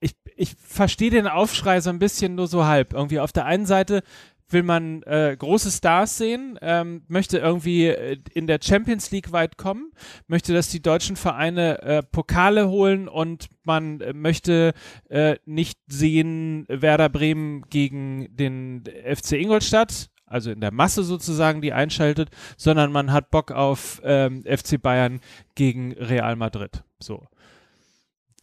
ich, 0.00 0.14
ich 0.36 0.54
verstehe 0.54 1.10
den 1.10 1.26
Aufschrei 1.26 1.80
so 1.80 1.90
ein 1.90 1.98
bisschen 1.98 2.34
nur 2.34 2.46
so 2.46 2.66
halb. 2.66 2.92
Irgendwie 2.92 3.20
auf 3.20 3.32
der 3.32 3.46
einen 3.46 3.66
Seite 3.66 4.02
will 4.50 4.62
man 4.62 5.02
äh, 5.02 5.36
große 5.38 5.70
Stars 5.70 6.16
sehen, 6.18 6.58
ähm, 6.62 7.02
möchte 7.08 7.38
irgendwie 7.38 7.86
äh, 7.86 8.18
in 8.34 8.46
der 8.46 8.58
Champions 8.62 9.10
League 9.10 9.32
weit 9.32 9.58
kommen, 9.58 9.92
möchte, 10.26 10.52
dass 10.52 10.68
die 10.68 10.82
deutschen 10.82 11.16
Vereine 11.16 11.82
äh, 11.82 12.02
Pokale 12.02 12.68
holen 12.68 13.08
und 13.08 13.48
man 13.64 14.00
äh, 14.00 14.12
möchte 14.12 14.72
äh, 15.08 15.36
nicht 15.44 15.78
sehen 15.86 16.64
Werder 16.68 17.08
Bremen 17.08 17.62
gegen 17.68 18.34
den 18.36 18.84
FC 18.86 19.32
Ingolstadt 19.32 20.10
also 20.30 20.50
in 20.50 20.60
der 20.60 20.72
Masse 20.72 21.04
sozusagen, 21.04 21.62
die 21.62 21.72
einschaltet, 21.72 22.28
sondern 22.56 22.92
man 22.92 23.12
hat 23.12 23.30
Bock 23.30 23.50
auf 23.50 24.00
ähm, 24.04 24.44
FC 24.44 24.80
Bayern 24.80 25.20
gegen 25.54 25.92
Real 25.94 26.36
Madrid. 26.36 26.84
So. 26.98 27.26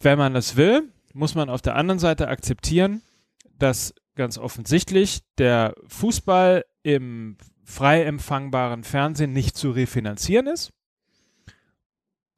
Wenn 0.00 0.18
man 0.18 0.34
das 0.34 0.56
will, 0.56 0.90
muss 1.12 1.34
man 1.34 1.48
auf 1.48 1.62
der 1.62 1.76
anderen 1.76 1.98
Seite 1.98 2.28
akzeptieren, 2.28 3.02
dass 3.58 3.94
ganz 4.16 4.38
offensichtlich 4.38 5.20
der 5.38 5.74
Fußball 5.86 6.64
im 6.82 7.36
frei 7.64 8.04
empfangbaren 8.04 8.84
Fernsehen 8.84 9.32
nicht 9.32 9.56
zu 9.56 9.70
refinanzieren 9.70 10.46
ist. 10.46 10.70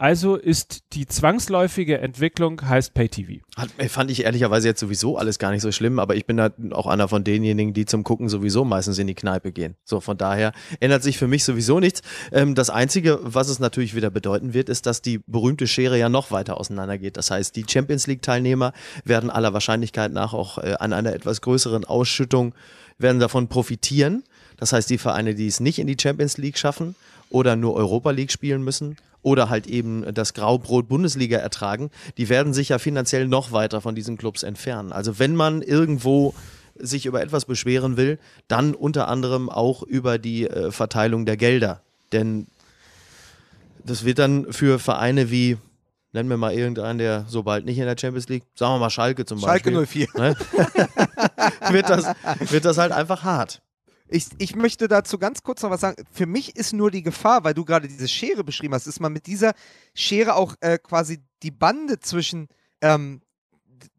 Also 0.01 0.37
ist 0.37 0.85
die 0.93 1.09
zwangsläufige 1.09 1.99
Entwicklung 1.99 2.63
heißt 2.63 2.95
Pay-TV. 2.95 3.45
Fand 3.89 4.13
ich 4.13 4.23
ehrlicherweise 4.23 4.69
jetzt 4.69 4.79
sowieso 4.79 5.19
alles 5.19 5.41
gar 5.41 5.51
nicht 5.51 5.63
so 5.63 5.73
schlimm, 5.73 5.99
aber 5.99 6.15
ich 6.15 6.25
bin 6.25 6.37
da 6.37 6.51
auch 6.71 6.87
einer 6.87 7.09
von 7.09 7.25
denjenigen, 7.25 7.75
die 7.75 7.85
zum 7.85 8.05
Gucken 8.05 8.29
sowieso 8.29 8.65
meistens 8.65 9.01
in 9.01 9.09
die 9.09 9.17
Kneipe 9.17 9.51
gehen. 9.51 9.75
So, 9.85 9.99
von 9.99 10.17
daher 10.17 10.53
ändert 10.79 11.03
sich 11.03 11.19
für 11.19 11.27
mich 11.27 11.43
sowieso 11.43 11.81
nichts. 11.81 12.03
Ähm, 12.31 12.55
das 12.55 12.71
Einzige, 12.71 13.19
was 13.23 13.49
es 13.49 13.59
natürlich 13.59 13.97
wieder 13.97 14.11
bedeuten 14.11 14.55
wird, 14.55 14.69
ist, 14.69 14.87
dass 14.87 15.03
die 15.03 15.19
berühmte 15.27 15.67
Schere 15.67 15.99
ja 15.99 16.09
noch 16.09 16.31
weiter 16.31 16.61
auseinandergeht. 16.61 17.17
Das 17.17 17.33
heißt, 17.33 17.57
die 17.57 17.65
Champions 17.69 18.07
League-Teilnehmer 18.07 18.75
werden 19.05 19.31
aller 19.31 19.53
Wahrscheinlichkeit 19.53 20.13
nach 20.13 20.33
auch 20.33 20.59
äh, 20.59 20.77
an 20.79 20.93
einer 20.93 21.13
etwas 21.13 21.41
größeren 21.41 21.85
Ausschüttung 21.85 22.55
werden 22.99 23.19
davon 23.19 23.49
profitieren. 23.49 24.23
Das 24.59 24.73
heißt, 24.73 24.89
die 24.91 24.99
Vereine, 24.99 25.35
die 25.35 25.49
es 25.49 25.59
nicht 25.59 25.81
in 25.81 25.89
die 25.89 25.97
Champions 26.01 26.39
League 26.39 26.57
schaffen 26.57 26.95
oder 27.31 27.57
nur 27.57 27.75
Europa 27.75 28.13
League 28.13 28.31
spielen 28.31 28.63
müssen, 28.63 28.97
oder 29.23 29.49
halt 29.49 29.67
eben 29.67 30.15
das 30.15 30.35
Graubrot 30.35 30.89
Bundesliga 30.89 31.39
ertragen, 31.39 31.91
die 32.17 32.29
werden 32.29 32.55
sich 32.55 32.71
ja 32.71 32.79
finanziell 32.79 33.27
noch 33.29 33.53
weiter 33.53 33.81
von 33.81 33.95
diesen 33.95 34.17
Clubs 34.17 34.43
entfernen. 34.43 34.93
Also 34.93 35.19
wenn 35.19 35.37
man 35.37 35.63
irgendwo 35.63 36.35
sich 36.77 37.07
über 37.07 37.21
etwas 37.23 37.45
beschweren 37.45 37.97
will, 37.97 38.19
dann 38.47 38.75
unter 38.75 39.09
anderem 39.09 39.51
auch 39.51 39.83
über 39.83 40.19
die 40.19 40.49
äh, 40.49 40.71
Verteilung 40.71 41.27
der 41.27 41.37
Gelder. 41.37 41.83
Denn 42.13 42.47
das 43.85 44.05
wird 44.05 44.19
dann 44.19 44.53
für 44.53 44.79
Vereine 44.79 45.31
wie, 45.31 45.57
nennen 46.13 46.29
wir 46.29 46.37
mal 46.37 46.53
irgendeinen, 46.53 46.99
der 46.99 47.25
so 47.29 47.43
bald 47.43 47.65
nicht 47.65 47.79
in 47.79 47.87
der 47.87 47.97
Champions 47.99 48.29
League, 48.29 48.45
sagen 48.55 48.75
wir 48.75 48.79
mal 48.79 48.91
Schalke 48.91 49.25
zum 49.25 49.41
Schalke 49.41 49.73
Beispiel. 49.73 50.07
04. 50.07 50.21
Ne? 50.21 50.37
wird, 51.71 51.91
das, 51.91 52.07
wird 52.51 52.65
das 52.65 52.79
halt 52.79 52.93
einfach 52.93 53.25
hart. 53.25 53.61
Ich, 54.09 54.27
ich 54.39 54.57
möchte 54.57 54.89
dazu 54.89 55.19
ganz 55.19 55.43
kurz 55.43 55.63
noch 55.63 55.71
was 55.71 55.81
sagen. 55.81 56.05
Für 56.11 56.27
mich 56.27 56.57
ist 56.57 56.73
nur 56.73 56.91
die 56.91 57.03
Gefahr, 57.03 57.45
weil 57.45 57.55
du 57.55 57.65
gerade 57.65 57.89
diese 57.89 58.09
Schere 58.09 58.45
beschrieben 58.45 58.75
hast, 58.75 58.87
ist 58.87 59.01
man 59.01 59.13
mit 59.13 59.27
dieser 59.27 59.53
Schere 59.95 60.35
auch 60.35 60.55
äh, 60.61 60.79
quasi 60.79 61.19
die 61.43 61.51
Bande 61.51 62.01
zwischen 62.01 62.49
ähm, 62.81 63.21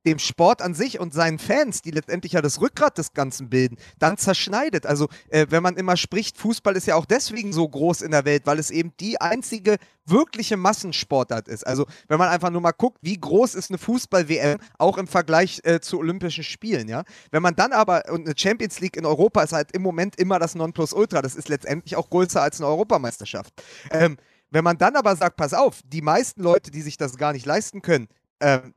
dem 0.06 0.20
Sport 0.20 0.62
an 0.62 0.74
sich 0.74 1.00
und 1.00 1.14
seinen 1.14 1.40
Fans, 1.40 1.82
die 1.82 1.92
letztendlich 1.92 2.34
ja 2.34 2.42
das 2.42 2.62
Rückgrat 2.62 2.98
des 2.98 3.14
Ganzen 3.14 3.50
bilden, 3.50 3.78
dann 4.00 4.18
zerschneidet. 4.18 4.86
Also 4.86 5.08
äh, 5.30 5.48
wenn 5.50 5.64
man 5.64 5.76
immer 5.76 5.98
spricht, 5.98 6.38
Fußball 6.38 6.76
ist 6.76 6.88
ja 6.88 6.96
auch 6.96 7.06
deswegen 7.06 7.54
so 7.54 7.68
groß 7.68 8.02
in 8.02 8.12
der 8.12 8.26
Welt, 8.26 8.44
weil 8.46 8.60
es 8.60 8.72
eben 8.72 8.94
die 9.00 9.20
einzige 9.20 9.78
wirkliche 10.06 10.58
Massensportart 10.58 11.48
ist. 11.48 11.66
Also 11.68 11.86
wenn 12.08 12.18
man 12.18 12.30
einfach 12.30 12.50
nur 12.50 12.62
mal 12.62 12.72
guckt, 12.72 12.98
wie 13.02 13.20
groß 13.20 13.56
ist 13.56 13.70
eine 13.70 13.78
Fußball-WM, 13.78 14.60
auch 14.78 14.98
im 14.98 15.08
Vergleich 15.08 15.62
äh, 15.64 15.80
zu 15.80 16.00
Olympischen 16.00 16.44
Spielen, 16.44 16.88
ja. 16.88 17.04
Wenn 17.32 17.44
man 17.44 17.56
dann 17.56 17.72
aber, 17.74 18.04
und 18.10 18.26
eine 18.26 18.38
Champions 18.38 18.80
League 18.80 18.98
in 18.98 19.06
Europa 19.06 19.44
ist 19.44 19.54
halt 19.54 19.72
im 19.74 19.82
Moment 19.82 20.16
immer 20.18 20.40
das 20.40 20.56
Nonplusultra, 20.56 21.22
das 21.22 21.36
ist 21.36 21.50
letztendlich 21.50 21.96
auch 21.96 22.10
größer 22.10 22.42
als 22.42 22.60
eine 22.60 22.68
Europameisterschaft. 22.68 23.54
Ähm, 23.92 24.18
wenn 24.52 24.64
man 24.64 24.78
dann 24.78 24.96
aber 24.96 25.16
sagt, 25.16 25.38
pass 25.38 25.54
auf, 25.54 25.82
die 25.86 26.02
meisten 26.02 26.42
Leute, 26.42 26.72
die 26.72 26.82
sich 26.82 26.98
das 26.98 27.18
gar 27.18 27.34
nicht 27.34 27.46
leisten 27.46 27.82
können, 27.82 28.08
ähm, 28.40 28.74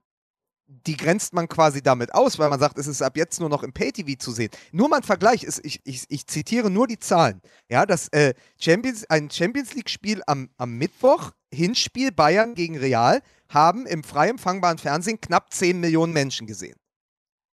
die 0.87 0.97
grenzt 0.97 1.33
man 1.33 1.49
quasi 1.49 1.83
damit 1.83 2.15
aus, 2.15 2.39
weil 2.39 2.49
man 2.49 2.59
sagt, 2.59 2.79
es 2.79 2.87
ist 2.87 3.03
ab 3.03 3.17
jetzt 3.17 3.41
nur 3.41 3.49
noch 3.49 3.63
im 3.63 3.73
Pay-TV 3.73 4.19
zu 4.19 4.33
sehen. 4.33 4.51
Nur 4.73 4.89
mal 4.89 4.97
ein 4.99 5.03
Vergleich, 5.03 5.45
ist, 5.45 5.61
ich, 5.65 5.81
ich, 5.85 6.05
ich 6.09 6.27
zitiere 6.27 6.71
nur 6.71 6.87
die 6.87 6.99
Zahlen. 6.99 7.41
Ja, 7.69 7.87
das 7.87 8.09
äh, 8.09 8.35
Champions, 8.59 9.05
ein 9.09 9.31
Champions 9.31 9.75
League-Spiel 9.75 10.23
am, 10.27 10.51
am 10.57 10.77
Mittwoch, 10.79 11.33
Hinspiel 11.53 12.13
Bayern 12.13 12.55
gegen 12.55 12.79
Real, 12.79 13.23
haben 13.49 13.87
im 13.87 14.03
frei 14.03 14.29
empfangbaren 14.29 14.79
Fernsehen 14.79 15.21
knapp 15.21 15.53
10 15.53 15.79
Millionen 15.79 16.13
Menschen 16.13 16.47
gesehen. 16.47 16.77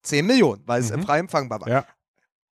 10 0.02 0.24
Millionen, 0.26 0.62
weil 0.66 0.80
es 0.80 0.90
Mhm. 0.90 1.02
frei 1.02 1.18
empfangbar 1.18 1.60
war. 1.60 1.68
Ja. 1.68 1.86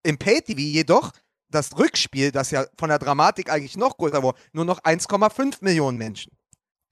Im 0.02 0.18
Pay-TV 0.18 0.58
jedoch 0.60 1.12
das 1.50 1.78
Rückspiel, 1.78 2.30
das 2.30 2.50
ja 2.50 2.66
von 2.78 2.88
der 2.88 2.98
Dramatik 2.98 3.50
eigentlich 3.50 3.76
noch 3.76 3.96
größer 3.96 4.22
war, 4.22 4.34
nur 4.52 4.64
noch 4.64 4.80
1,5 4.80 5.58
Millionen 5.62 5.96
Menschen. 5.98 6.32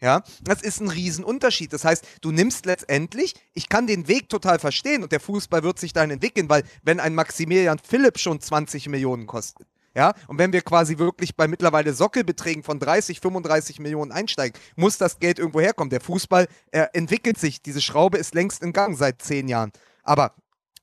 Ja, 0.01 0.23
das 0.43 0.61
ist 0.61 0.81
ein 0.81 0.91
Riesenunterschied. 0.91 1.73
Das 1.73 1.85
heißt, 1.85 2.07
du 2.21 2.31
nimmst 2.31 2.67
letztendlich, 2.67 3.35
ich 3.55 3.71
kann 3.71 3.87
den 3.87 4.09
Weg 4.09 4.29
total 4.29 4.59
verstehen 4.59 5.03
und 5.03 5.11
der 5.11 5.21
Fußball 5.21 5.63
wird 5.63 5.79
sich 5.79 5.95
dahin 5.95 6.11
entwickeln, 6.11 6.51
weil 6.51 6.65
wenn 6.83 7.01
ein 7.01 7.15
Maximilian 7.15 7.79
Philipp 7.79 8.19
schon 8.19 8.41
20 8.41 8.89
Millionen 8.89 9.27
kostet, 9.27 9.67
ja, 9.95 10.13
und 10.29 10.39
wenn 10.39 10.53
wir 10.53 10.61
quasi 10.61 10.99
wirklich 10.99 11.37
bei 11.37 11.49
mittlerweile 11.49 11.95
Sockelbeträgen 11.95 12.63
von 12.63 12.79
30, 12.79 13.21
35 13.21 13.81
Millionen 13.81 14.13
einsteigen, 14.13 14.61
muss 14.77 14.99
das 14.99 15.19
Geld 15.19 15.39
irgendwo 15.39 15.61
herkommen. 15.61 15.89
Der 15.89 16.03
Fußball 16.03 16.47
äh, 16.71 16.87
entwickelt 16.93 17.39
sich, 17.39 17.63
diese 17.63 17.81
Schraube 17.81 18.19
ist 18.19 18.35
längst 18.35 18.63
in 18.63 18.75
Gang 18.75 18.99
seit 18.99 19.23
zehn 19.23 19.49
Jahren. 19.49 19.73
Aber 20.03 20.35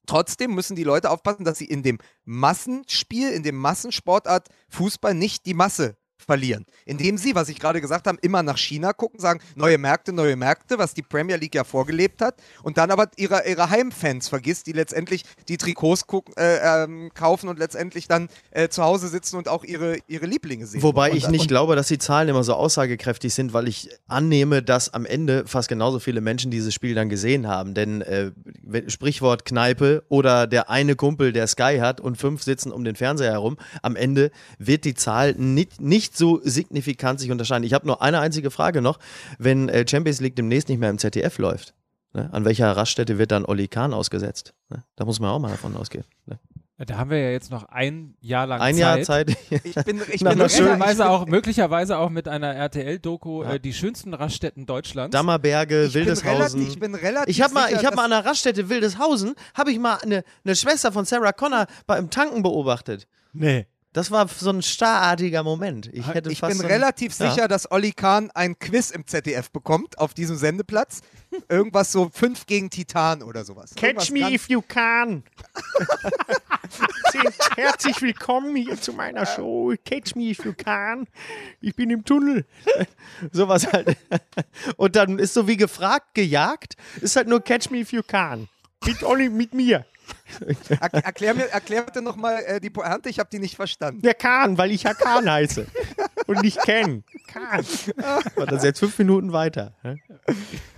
Trotzdem 0.05 0.53
müssen 0.53 0.75
die 0.75 0.83
Leute 0.83 1.09
aufpassen, 1.09 1.45
dass 1.45 1.57
sie 1.57 1.65
in 1.65 1.81
dem 1.81 1.97
Massenspiel, 2.25 3.31
in 3.31 3.41
dem 3.41 3.55
Massensportart 3.55 4.49
Fußball 4.67 5.13
nicht 5.13 5.45
die 5.45 5.53
Masse 5.53 5.95
verlieren. 6.23 6.65
Indem 6.85 7.17
sie, 7.17 7.35
was 7.35 7.49
ich 7.49 7.59
gerade 7.59 7.81
gesagt 7.81 8.07
habe, 8.07 8.17
immer 8.21 8.43
nach 8.43 8.57
China 8.57 8.93
gucken, 8.93 9.19
sagen, 9.19 9.39
neue 9.55 9.77
Märkte, 9.77 10.13
neue 10.13 10.35
Märkte, 10.35 10.77
was 10.77 10.93
die 10.93 11.01
Premier 11.01 11.37
League 11.37 11.55
ja 11.55 11.63
vorgelebt 11.63 12.21
hat, 12.21 12.35
und 12.63 12.77
dann 12.77 12.91
aber 12.91 13.09
ihre, 13.17 13.47
ihre 13.47 13.69
Heimfans 13.69 14.29
vergisst, 14.29 14.67
die 14.67 14.71
letztendlich 14.71 15.23
die 15.47 15.57
Trikots 15.57 16.07
gucken, 16.07 16.33
äh, 16.37 16.83
ähm, 16.83 17.11
kaufen 17.13 17.49
und 17.49 17.59
letztendlich 17.59 18.07
dann 18.07 18.29
äh, 18.51 18.69
zu 18.69 18.83
Hause 18.83 19.07
sitzen 19.07 19.37
und 19.37 19.47
auch 19.47 19.63
ihre, 19.63 19.97
ihre 20.07 20.25
Lieblinge 20.25 20.65
sehen. 20.65 20.81
Wobei 20.81 21.11
und, 21.11 21.17
ich 21.17 21.27
nicht 21.27 21.47
glaube, 21.47 21.75
dass 21.75 21.87
die 21.87 21.97
Zahlen 21.97 22.29
immer 22.29 22.43
so 22.43 22.53
aussagekräftig 22.53 23.33
sind, 23.33 23.53
weil 23.53 23.67
ich 23.67 23.89
annehme, 24.07 24.63
dass 24.63 24.93
am 24.93 25.05
Ende 25.05 25.45
fast 25.47 25.69
genauso 25.69 25.99
viele 25.99 26.21
Menschen 26.21 26.51
dieses 26.51 26.73
Spiel 26.73 26.95
dann 26.95 27.09
gesehen 27.09 27.47
haben. 27.47 27.73
Denn 27.73 28.01
äh, 28.01 28.31
Sprichwort 28.87 29.45
Kneipe 29.45 30.03
oder 30.09 30.47
der 30.47 30.69
eine 30.69 30.95
Kumpel, 30.95 31.33
der 31.33 31.47
Sky 31.47 31.77
hat 31.79 32.01
und 32.01 32.17
fünf 32.17 32.43
sitzen 32.43 32.71
um 32.71 32.83
den 32.83 32.95
Fernseher 32.95 33.31
herum, 33.31 33.57
am 33.81 33.95
Ende 33.95 34.31
wird 34.57 34.85
die 34.85 34.93
Zahl 34.93 35.33
nicht, 35.33 35.81
nicht 35.81 36.12
so 36.17 36.39
signifikant 36.43 37.19
sich 37.19 37.31
unterscheiden. 37.31 37.63
Ich 37.63 37.73
habe 37.73 37.87
nur 37.87 38.01
eine 38.01 38.19
einzige 38.19 38.51
Frage 38.51 38.81
noch. 38.81 38.99
Wenn 39.39 39.69
äh, 39.69 39.85
Champions 39.87 40.21
League 40.21 40.35
demnächst 40.35 40.69
nicht 40.69 40.79
mehr 40.79 40.89
im 40.89 40.97
ZDF 40.97 41.37
läuft, 41.37 41.73
ne, 42.13 42.29
an 42.31 42.45
welcher 42.45 42.71
Raststätte 42.75 43.17
wird 43.17 43.31
dann 43.31 43.45
Olli 43.45 43.67
Kahn 43.67 43.93
ausgesetzt? 43.93 44.53
Ne? 44.69 44.83
Da 44.95 45.05
muss 45.05 45.19
man 45.19 45.29
auch 45.31 45.39
mal 45.39 45.49
davon 45.51 45.75
ausgehen. 45.75 46.05
Ne? 46.25 46.39
Da 46.85 46.97
haben 46.97 47.11
wir 47.11 47.19
ja 47.19 47.29
jetzt 47.29 47.49
noch 47.51 47.63
ein 47.69 48.15
Jahr 48.19 48.45
lang 48.47 48.59
Ein 48.59 48.73
Zeit. 48.75 48.79
Jahr 48.79 49.01
Zeit. 49.03 49.37
ich 49.63 49.75
bin, 49.85 50.01
ich 50.11 50.19
bin 50.23 50.37
Möglicherweise 50.37 51.03
bin- 51.03 51.07
auch, 51.11 51.25
möglicherweise 51.27 51.97
auch 51.97 52.09
mit 52.09 52.27
einer 52.27 52.53
RTL-Doku 52.55 53.43
Ja. 53.43 53.53
äh, 53.53 53.59
die 53.59 53.73
schönsten 53.73 54.13
Raststätten 54.13 54.65
Deutschlands. 54.65 55.13
Dammerberge, 55.13 55.85
ich 55.85 55.93
bin 55.93 56.01
relativ, 56.03 56.23
Wildeshausen. 56.25 56.67
ich 56.67 56.79
bin 56.79 56.95
relativ 56.95 57.29
Ich 57.29 57.41
habe 57.41 57.53
mal, 57.53 57.71
ich 57.71 57.85
hab 57.85 57.95
mal 57.95 58.05
an 58.05 58.09
der 58.09 58.25
Raststätte 58.25 58.67
Wildeshausen, 58.69 59.35
habe 59.53 59.71
ich 59.71 59.79
mal 59.79 59.97
eine, 60.01 60.23
eine 60.43 60.55
Schwester 60.55 60.91
von 60.91 61.05
Sarah 61.05 61.31
Connor 61.31 61.67
beim 61.87 62.09
Tanken 62.09 62.43
beobachtet. 62.43 63.07
nee. 63.33 63.65
Das 63.93 64.09
war 64.09 64.27
so 64.27 64.49
ein 64.49 64.63
starrartiger 64.63 65.43
Moment. 65.43 65.87
Ich 65.93 66.07
hätte 66.07 66.31
Ich 66.31 66.39
fast 66.39 66.49
bin 66.51 66.57
so 66.57 66.63
ein- 66.65 66.71
relativ 66.71 67.17
Ja. 67.19 67.29
sicher, 67.29 67.47
dass 67.47 67.69
Olli 67.71 67.91
Kahn 67.91 68.31
ein 68.31 68.57
Quiz 68.57 68.89
im 68.89 69.05
ZDF 69.05 69.51
bekommt 69.51 69.99
auf 69.99 70.15
diesem 70.15 70.35
Sendeplatz. 70.35 71.01
Irgendwas 71.47 71.91
so 71.91 72.09
fünf 72.11 72.47
gegen 72.47 72.71
Titan 72.71 73.21
oder 73.21 73.45
sowas. 73.45 73.71
Irgendwas 73.79 74.11
ganz- 74.11 74.47
you 74.49 74.61
can. 74.61 75.23
Herzlich 77.55 78.01
willkommen 78.01 78.55
hier 78.55 78.81
zu 78.81 78.93
meiner 78.93 79.27
Show. 79.27 79.73
Catch 79.85 80.15
me 80.15 80.31
if 80.31 80.43
you 80.43 80.53
can. 80.53 81.07
Ich 81.61 81.75
bin 81.75 81.91
im 81.91 82.03
Tunnel. 82.03 82.45
sowas 83.31 83.71
halt. 83.71 83.95
Und 84.77 84.95
dann 84.95 85.19
ist 85.19 85.35
so 85.35 85.47
wie 85.47 85.57
gefragt, 85.57 86.15
gejagt. 86.15 86.75
Ist 87.01 87.15
halt 87.15 87.27
nur 87.27 87.41
Catch 87.41 87.69
Me 87.69 87.77
If 87.79 87.91
You 87.93 88.01
Can. 88.01 88.47
Mit 88.85 89.03
Olli, 89.03 89.29
mit 89.29 89.53
mir. 89.53 89.85
Er, 90.69 90.93
erklär 90.93 91.33
mir, 91.35 91.49
erklär 91.49 91.83
bitte 91.83 92.01
nochmal 92.01 92.43
äh, 92.45 92.59
die 92.59 92.69
Pointe, 92.69 93.09
ich 93.09 93.19
habe 93.19 93.29
die 93.31 93.39
nicht 93.39 93.55
verstanden. 93.55 94.01
Der 94.01 94.13
Kahn, 94.15 94.57
weil 94.57 94.71
ich 94.71 94.83
ja 94.83 94.93
Kahn 94.93 95.29
heiße. 95.29 95.67
Und 96.25 96.41
nicht 96.41 96.59
Ken. 96.63 97.03
Kahn. 97.27 97.65
Und 98.35 98.51
dann 98.51 98.59
jetzt 98.63 98.79
fünf 98.79 98.97
Minuten 98.97 99.31
weiter. 99.31 99.73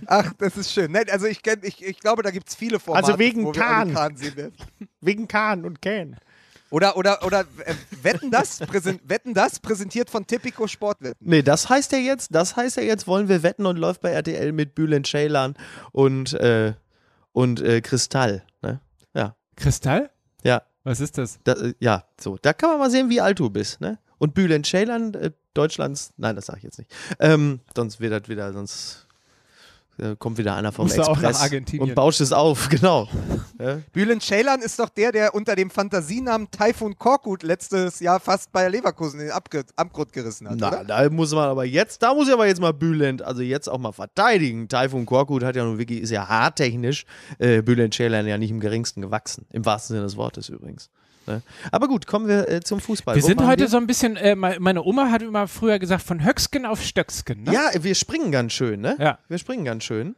Ach, 0.06 0.32
das 0.38 0.56
ist 0.56 0.72
schön. 0.72 0.92
Nein, 0.92 1.06
also 1.10 1.26
ich, 1.26 1.42
kenn, 1.42 1.60
ich, 1.62 1.82
ich 1.84 2.00
glaube, 2.00 2.22
da 2.22 2.30
gibt 2.30 2.48
es 2.48 2.54
viele 2.54 2.78
Formate, 2.78 3.06
Also 3.06 3.18
wegen 3.18 3.44
wo 3.44 3.52
Kahn. 3.52 3.94
Kahn 3.94 4.16
sehen 4.16 4.36
werden. 4.36 4.54
Wegen 5.00 5.28
Kahn 5.28 5.64
und 5.64 5.80
Ken. 5.80 6.16
Oder, 6.70 6.96
oder, 6.96 7.24
oder 7.24 7.40
äh, 7.64 7.74
wetten, 8.02 8.30
das, 8.30 8.60
wetten 8.60 9.34
das 9.34 9.60
präsentiert 9.60 10.10
von 10.10 10.26
Tipico 10.26 10.66
Sportwetten. 10.66 11.16
Nee, 11.20 11.42
das 11.42 11.68
heißt 11.68 11.92
ja 11.92 11.98
jetzt, 11.98 12.34
das 12.34 12.56
heißt 12.56 12.76
ja 12.76 12.82
jetzt, 12.82 13.06
wollen 13.06 13.28
wir 13.28 13.42
wetten 13.42 13.66
und 13.66 13.76
läuft 13.76 14.00
bei 14.00 14.10
RTL 14.10 14.52
mit 14.52 14.74
Bülent 14.74 15.06
Ceylan 15.06 15.54
und, 15.92 16.34
äh, 16.34 16.74
und 17.32 17.60
äh, 17.60 17.80
Kristall. 17.80 18.42
Ne? 18.62 18.80
Kristall? 19.56 20.10
Ja. 20.42 20.62
Was 20.84 21.00
ist 21.00 21.18
das? 21.18 21.40
Da, 21.42 21.54
äh, 21.54 21.74
ja, 21.80 22.04
so. 22.20 22.38
Da 22.40 22.52
kann 22.52 22.70
man 22.70 22.78
mal 22.78 22.90
sehen, 22.90 23.10
wie 23.10 23.20
alt 23.20 23.40
du 23.40 23.50
bist, 23.50 23.80
ne? 23.80 23.98
Und 24.18 24.34
Bülent 24.34 24.66
Ceylan, 24.66 25.14
äh, 25.14 25.32
Deutschlands, 25.52 26.12
nein, 26.16 26.36
das 26.36 26.46
sage 26.46 26.58
ich 26.58 26.64
jetzt 26.64 26.78
nicht. 26.78 26.94
Ähm, 27.18 27.60
sonst 27.74 28.00
wird 28.00 28.12
das 28.12 28.28
wieder, 28.28 28.52
sonst 28.52 29.05
Da 29.98 30.14
kommt 30.14 30.36
wieder 30.36 30.54
einer 30.54 30.72
vom 30.72 30.90
auch 30.90 30.94
Express 30.94 31.36
nach 31.36 31.42
Argentinien. 31.42 31.88
und 31.88 31.94
bauscht 31.94 32.20
es 32.20 32.32
auf, 32.32 32.68
genau. 32.70 33.08
Ja. 33.58 33.78
Bülent 33.92 34.22
Ceylan 34.22 34.60
ist 34.60 34.78
doch 34.78 34.90
der, 34.90 35.12
der 35.12 35.34
unter 35.34 35.56
dem 35.56 35.70
Fantasienamen 35.70 36.50
Taifun 36.50 36.98
Korkut 36.98 37.42
letztes 37.42 38.00
Jahr 38.00 38.20
fast 38.20 38.52
Bayer 38.52 38.68
Leverkusen 38.68 39.20
in 39.20 39.26
den 39.26 39.32
Abge 39.32 39.64
Abgrund 39.76 40.12
gerissen 40.12 40.48
hat, 40.48 40.56
Na, 40.58 40.68
oder? 40.68 40.84
da 40.84 41.08
muss 41.08 41.32
man 41.32 41.48
aber 41.48 41.64
jetzt, 41.64 42.02
da 42.02 42.12
muss 42.12 42.28
ich 42.28 42.34
aber 42.34 42.46
jetzt 42.46 42.60
mal 42.60 42.74
Bülent, 42.74 43.22
also 43.22 43.40
jetzt 43.40 43.68
auch 43.68 43.78
mal 43.78 43.92
verteidigen. 43.92 44.68
Taifun 44.68 45.06
Korkut 45.06 45.42
hat 45.42 45.56
ja 45.56 45.64
nun 45.64 45.78
wirklich, 45.78 46.02
ist 46.02 46.10
ja 46.10 46.28
haartechnisch, 46.28 47.06
äh, 47.38 47.62
Bülent 47.62 47.94
Ceylan 47.94 48.26
ja 48.26 48.36
nicht 48.36 48.50
im 48.50 48.60
geringsten 48.60 49.00
gewachsen. 49.00 49.46
Im 49.50 49.64
wahrsten 49.64 49.94
Sinne 49.94 50.06
des 50.06 50.16
Wortes 50.16 50.48
übrigens. 50.50 50.90
Ne? 51.26 51.42
Aber 51.72 51.88
gut, 51.88 52.06
kommen 52.06 52.28
wir 52.28 52.48
äh, 52.48 52.60
zum 52.60 52.80
Fußball. 52.80 53.14
Wir 53.16 53.22
Wo 53.22 53.26
sind 53.26 53.44
heute 53.46 53.62
wir? 53.64 53.68
so 53.68 53.76
ein 53.76 53.86
bisschen, 53.86 54.16
äh, 54.16 54.34
me- 54.36 54.56
meine 54.60 54.82
Oma 54.84 55.10
hat 55.10 55.22
immer 55.22 55.48
früher 55.48 55.78
gesagt, 55.78 56.02
von 56.02 56.24
Höcksken 56.24 56.66
auf 56.66 56.82
Stöcksken. 56.82 57.44
Ne? 57.44 57.52
Ja, 57.52 57.70
wir 57.80 57.94
springen 57.94 58.30
ganz 58.32 58.52
schön, 58.52 58.80
ne? 58.80 58.96
Ja. 58.98 59.18
Wir 59.28 59.38
springen 59.38 59.64
ganz 59.64 59.84
schön. 59.84 60.16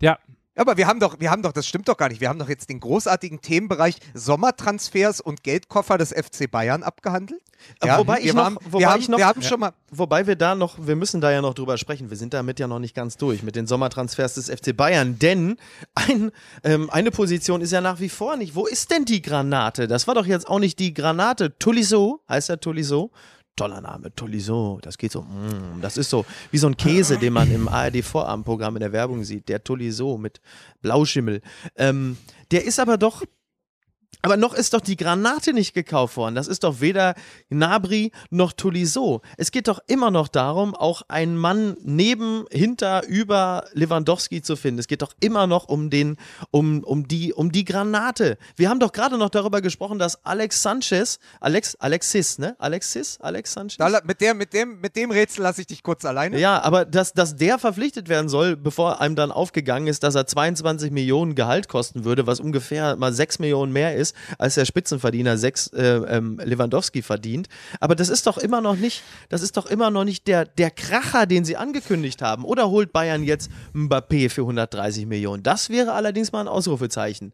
ja. 0.00 0.18
Aber 0.58 0.76
wir 0.76 0.86
haben 0.86 1.00
doch, 1.00 1.18
wir 1.20 1.30
haben 1.30 1.42
doch, 1.42 1.52
das 1.52 1.66
stimmt 1.66 1.88
doch 1.88 1.96
gar 1.96 2.08
nicht. 2.08 2.20
Wir 2.20 2.28
haben 2.28 2.38
doch 2.38 2.48
jetzt 2.48 2.68
den 2.68 2.80
großartigen 2.80 3.40
Themenbereich 3.40 3.96
Sommertransfers 4.14 5.20
und 5.20 5.42
Geldkoffer 5.42 5.98
des 5.98 6.10
FC 6.12 6.50
Bayern 6.50 6.82
abgehandelt. 6.82 7.40
Aber 7.80 7.98
wobei 7.98 8.18
ich 8.20 8.26
wir 8.26 8.34
noch- 8.34 8.44
haben, 8.44 8.56
wobei 8.64 8.78
wir 8.80 8.90
haben, 8.90 9.00
ich 9.00 9.08
noch- 9.08 9.18
wir 9.18 9.26
haben 9.26 9.40
Ja. 9.40 9.48
schon 9.48 9.60
mal, 9.60 9.72
Wobei 9.90 10.26
wir 10.26 10.36
da 10.36 10.54
noch, 10.54 10.76
wir 10.86 10.96
müssen 10.96 11.20
da 11.22 11.30
ja 11.32 11.40
noch 11.40 11.54
drüber 11.54 11.78
sprechen. 11.78 12.10
Wir 12.10 12.16
sind 12.18 12.34
damit 12.34 12.60
ja 12.60 12.66
noch 12.68 12.78
nicht 12.78 12.94
ganz 12.94 13.16
durch 13.16 13.42
mit 13.42 13.56
den 13.56 13.66
Sommertransfers 13.66 14.34
des 14.34 14.48
FC 14.50 14.72
Bayern, 14.76 15.18
denn 15.18 15.56
ein, 15.94 16.30
ähm, 16.62 16.90
eine 16.90 17.10
Position 17.10 17.62
ist 17.62 17.72
ja 17.72 17.80
nach 17.80 17.98
wie 18.00 18.10
vor 18.10 18.36
nicht. 18.36 18.54
Wo 18.54 18.66
ist 18.66 18.90
denn 18.90 19.06
die 19.06 19.22
Granate? 19.22 19.88
Das 19.88 20.06
war 20.06 20.14
doch 20.14 20.26
jetzt 20.26 20.46
auch 20.46 20.58
nicht 20.58 20.78
die 20.78 20.92
Granate. 20.92 21.58
Tuliso, 21.58 22.20
heißt 22.28 22.50
er 22.50 22.60
Tuliso? 22.60 23.10
Toller 23.58 23.80
Name, 23.80 24.14
Tolisso. 24.14 24.78
Das 24.80 24.96
geht 24.96 25.12
so, 25.12 25.22
mm, 25.22 25.80
das 25.82 25.96
ist 25.96 26.10
so 26.10 26.24
wie 26.50 26.58
so 26.58 26.68
ein 26.68 26.76
Käse, 26.76 27.18
den 27.18 27.32
man 27.32 27.50
im 27.52 27.68
ARD-Vorabendprogramm 27.68 28.76
in 28.76 28.80
der 28.80 28.92
Werbung 28.92 29.24
sieht. 29.24 29.48
Der 29.48 29.62
Tolisso 29.62 30.16
mit 30.16 30.40
Blauschimmel. 30.80 31.42
Ähm, 31.76 32.16
der 32.50 32.64
ist 32.64 32.78
aber 32.78 32.96
doch 32.96 33.24
aber 34.22 34.36
noch 34.36 34.54
ist 34.54 34.74
doch 34.74 34.80
die 34.80 34.96
Granate 34.96 35.52
nicht 35.52 35.74
gekauft 35.74 36.16
worden. 36.16 36.34
Das 36.34 36.48
ist 36.48 36.64
doch 36.64 36.80
weder 36.80 37.14
Gnabry 37.50 38.12
noch 38.30 38.52
Tolisso. 38.52 39.22
Es 39.36 39.50
geht 39.50 39.68
doch 39.68 39.80
immer 39.86 40.10
noch 40.10 40.28
darum, 40.28 40.74
auch 40.74 41.02
einen 41.08 41.36
Mann 41.36 41.76
neben, 41.82 42.44
hinter, 42.50 43.06
über 43.06 43.64
Lewandowski 43.72 44.42
zu 44.42 44.56
finden. 44.56 44.80
Es 44.80 44.88
geht 44.88 45.02
doch 45.02 45.14
immer 45.20 45.46
noch 45.46 45.68
um 45.68 45.90
den, 45.90 46.16
um, 46.50 46.82
um 46.84 47.06
die, 47.06 47.32
um 47.32 47.52
die 47.52 47.64
Granate. 47.64 48.38
Wir 48.56 48.68
haben 48.68 48.80
doch 48.80 48.92
gerade 48.92 49.18
noch 49.18 49.30
darüber 49.30 49.60
gesprochen, 49.60 49.98
dass 49.98 50.24
Alex 50.24 50.62
Sanchez, 50.62 51.18
Alex, 51.40 51.76
Alexis, 51.76 52.38
ne? 52.38 52.56
Alexis, 52.58 53.18
Alex 53.20 53.52
Sanchez? 53.52 53.78
da, 53.78 54.00
mit, 54.04 54.20
der, 54.20 54.34
mit, 54.34 54.52
dem, 54.52 54.80
mit 54.80 54.96
dem 54.96 55.10
Rätsel 55.10 55.42
lasse 55.42 55.60
ich 55.60 55.66
dich 55.68 55.82
kurz 55.82 56.04
alleine. 56.04 56.38
Ja, 56.38 56.60
aber 56.62 56.84
dass, 56.84 57.12
dass 57.12 57.36
der 57.36 57.58
verpflichtet 57.58 58.08
werden 58.08 58.28
soll, 58.28 58.56
bevor 58.56 59.00
einem 59.00 59.16
dann 59.16 59.30
aufgegangen 59.30 59.86
ist, 59.86 60.02
dass 60.02 60.14
er 60.14 60.26
22 60.26 60.90
Millionen 60.90 61.34
Gehalt 61.34 61.68
kosten 61.68 62.04
würde, 62.04 62.26
was 62.26 62.40
ungefähr 62.40 62.96
mal 62.96 63.12
6 63.12 63.38
Millionen 63.38 63.72
mehr 63.72 63.94
ist, 63.94 64.14
als 64.38 64.54
der 64.54 64.64
Spitzenverdiener 64.64 65.36
6 65.36 65.68
äh, 65.68 65.86
ähm, 65.86 66.40
Lewandowski 66.42 67.02
verdient. 67.02 67.48
Aber 67.80 67.94
das 67.94 68.08
ist 68.08 68.26
doch 68.26 68.38
immer 68.38 68.60
noch 68.60 68.76
nicht, 68.76 69.02
das 69.28 69.42
ist 69.42 69.56
doch 69.56 69.66
immer 69.66 69.90
noch 69.90 70.04
nicht 70.04 70.26
der, 70.26 70.44
der 70.44 70.70
Kracher, 70.70 71.26
den 71.26 71.44
sie 71.44 71.56
angekündigt 71.56 72.22
haben. 72.22 72.44
Oder 72.44 72.70
holt 72.70 72.92
Bayern 72.92 73.22
jetzt 73.22 73.50
Mbappé 73.74 74.30
für 74.30 74.42
130 74.42 75.06
Millionen? 75.06 75.42
Das 75.42 75.70
wäre 75.70 75.92
allerdings 75.92 76.32
mal 76.32 76.40
ein 76.40 76.48
Ausrufezeichen. 76.48 77.32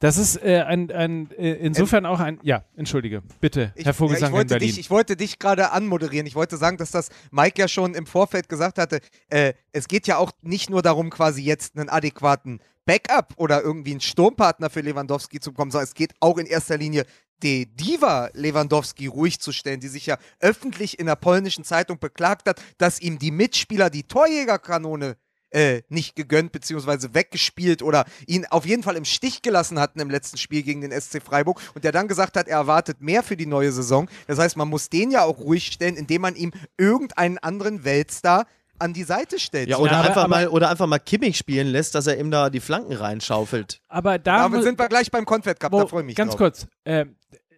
Das 0.00 0.16
ist 0.16 0.36
äh, 0.36 0.60
ein, 0.60 0.92
ein 0.92 1.28
äh, 1.32 1.54
insofern 1.54 2.06
auch 2.06 2.20
ein, 2.20 2.38
ja, 2.44 2.62
entschuldige, 2.76 3.22
bitte, 3.40 3.72
Ich, 3.74 3.84
Herr 3.84 3.90
ja, 3.90 3.92
Vogelsang 3.94 4.28
ich, 4.28 4.30
in 4.30 4.36
wollte 4.36 4.54
Berlin. 4.54 4.68
dich, 4.68 4.78
ich 4.78 4.90
wollte 4.90 5.16
dich 5.16 5.40
gerade 5.40 5.72
anmoderieren. 5.72 6.24
Ich 6.26 6.36
wollte 6.36 6.56
sagen, 6.56 6.76
dass 6.76 6.92
das 6.92 7.08
Mike 7.32 7.60
ja 7.60 7.66
schon 7.66 7.94
im 7.94 8.06
Vorfeld 8.06 8.48
gesagt 8.48 8.78
hatte. 8.78 9.00
Äh, 9.28 9.54
es 9.72 9.88
geht 9.88 10.06
ja 10.06 10.18
auch 10.18 10.30
nicht 10.40 10.70
nur 10.70 10.82
darum, 10.82 11.10
quasi 11.10 11.42
jetzt 11.42 11.76
einen 11.76 11.88
adäquaten 11.88 12.60
Backup 12.88 13.34
oder 13.36 13.62
irgendwie 13.62 13.90
einen 13.90 14.00
Sturmpartner 14.00 14.70
für 14.70 14.80
Lewandowski 14.80 15.40
zu 15.40 15.52
bekommen, 15.52 15.70
sondern 15.70 15.84
es 15.84 15.94
geht 15.94 16.14
auch 16.20 16.38
in 16.38 16.46
erster 16.46 16.78
Linie 16.78 17.04
die 17.42 17.66
Diva 17.66 18.30
Lewandowski 18.32 19.08
ruhig 19.08 19.40
zu 19.40 19.52
stellen, 19.52 19.78
die 19.78 19.88
sich 19.88 20.06
ja 20.06 20.16
öffentlich 20.40 20.98
in 20.98 21.04
der 21.04 21.16
polnischen 21.16 21.64
Zeitung 21.64 21.98
beklagt 21.98 22.48
hat, 22.48 22.62
dass 22.78 22.98
ihm 22.98 23.18
die 23.18 23.30
Mitspieler 23.30 23.90
die 23.90 24.04
Torjägerkanone 24.04 25.18
äh, 25.50 25.82
nicht 25.90 26.16
gegönnt 26.16 26.52
bzw. 26.52 27.08
weggespielt 27.12 27.82
oder 27.82 28.06
ihn 28.26 28.46
auf 28.46 28.64
jeden 28.64 28.82
Fall 28.82 28.96
im 28.96 29.04
Stich 29.04 29.42
gelassen 29.42 29.78
hatten 29.78 30.00
im 30.00 30.08
letzten 30.08 30.38
Spiel 30.38 30.62
gegen 30.62 30.80
den 30.80 30.98
SC 30.98 31.22
Freiburg 31.22 31.60
und 31.74 31.84
der 31.84 31.92
dann 31.92 32.08
gesagt 32.08 32.38
hat, 32.38 32.48
er 32.48 32.56
erwartet 32.56 33.02
mehr 33.02 33.22
für 33.22 33.36
die 33.36 33.46
neue 33.46 33.70
Saison. 33.70 34.08
Das 34.26 34.38
heißt, 34.38 34.56
man 34.56 34.68
muss 34.68 34.88
den 34.88 35.10
ja 35.10 35.24
auch 35.24 35.38
ruhig 35.38 35.66
stellen, 35.66 35.96
indem 35.96 36.22
man 36.22 36.36
ihm 36.36 36.52
irgendeinen 36.78 37.36
anderen 37.36 37.84
Weltstar 37.84 38.46
an 38.78 38.92
die 38.92 39.02
Seite 39.04 39.38
stellt. 39.38 39.68
Ja, 39.68 39.78
oder, 39.78 39.92
aber- 39.92 40.08
einfach 40.08 40.24
aber- 40.24 40.28
mal, 40.28 40.48
oder 40.48 40.70
einfach 40.70 40.86
mal 40.86 40.98
Kimmich 40.98 41.36
spielen 41.36 41.66
lässt, 41.68 41.94
dass 41.94 42.06
er 42.06 42.18
ihm 42.18 42.30
da 42.30 42.50
die 42.50 42.60
Flanken 42.60 42.92
reinschaufelt. 42.94 43.80
aber 43.88 44.18
da 44.18 44.38
aber 44.44 44.62
sind 44.62 44.78
wir 44.78 44.88
gleich 44.88 45.10
beim 45.10 45.24
Confed 45.24 45.58
Cup, 45.58 45.72
Wo- 45.72 45.80
da 45.80 45.86
freue 45.86 46.02
ich 46.02 46.06
mich 46.06 46.16
Ganz 46.16 46.30
drauf. 46.32 46.38
kurz. 46.38 46.66
ähm, 46.84 47.16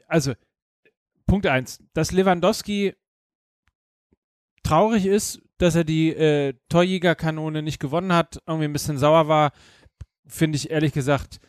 also, 0.08 0.32
Punkt 1.26 1.46
eins, 1.46 1.78
Dass 1.94 2.10
Lewandowski 2.12 2.94
traurig 4.62 5.06
ist, 5.06 5.40
dass 5.58 5.74
er 5.74 5.84
die 5.84 6.10
äh, 6.10 6.54
Torjägerkanone 6.68 7.62
nicht 7.62 7.80
gewonnen 7.80 8.12
hat, 8.12 8.38
irgendwie 8.46 8.64
ein 8.66 8.72
bisschen 8.72 8.98
sauer 8.98 9.28
war, 9.28 9.52
finde 10.26 10.56
ich 10.56 10.70
ehrlich 10.70 10.92
gesagt 10.92 11.40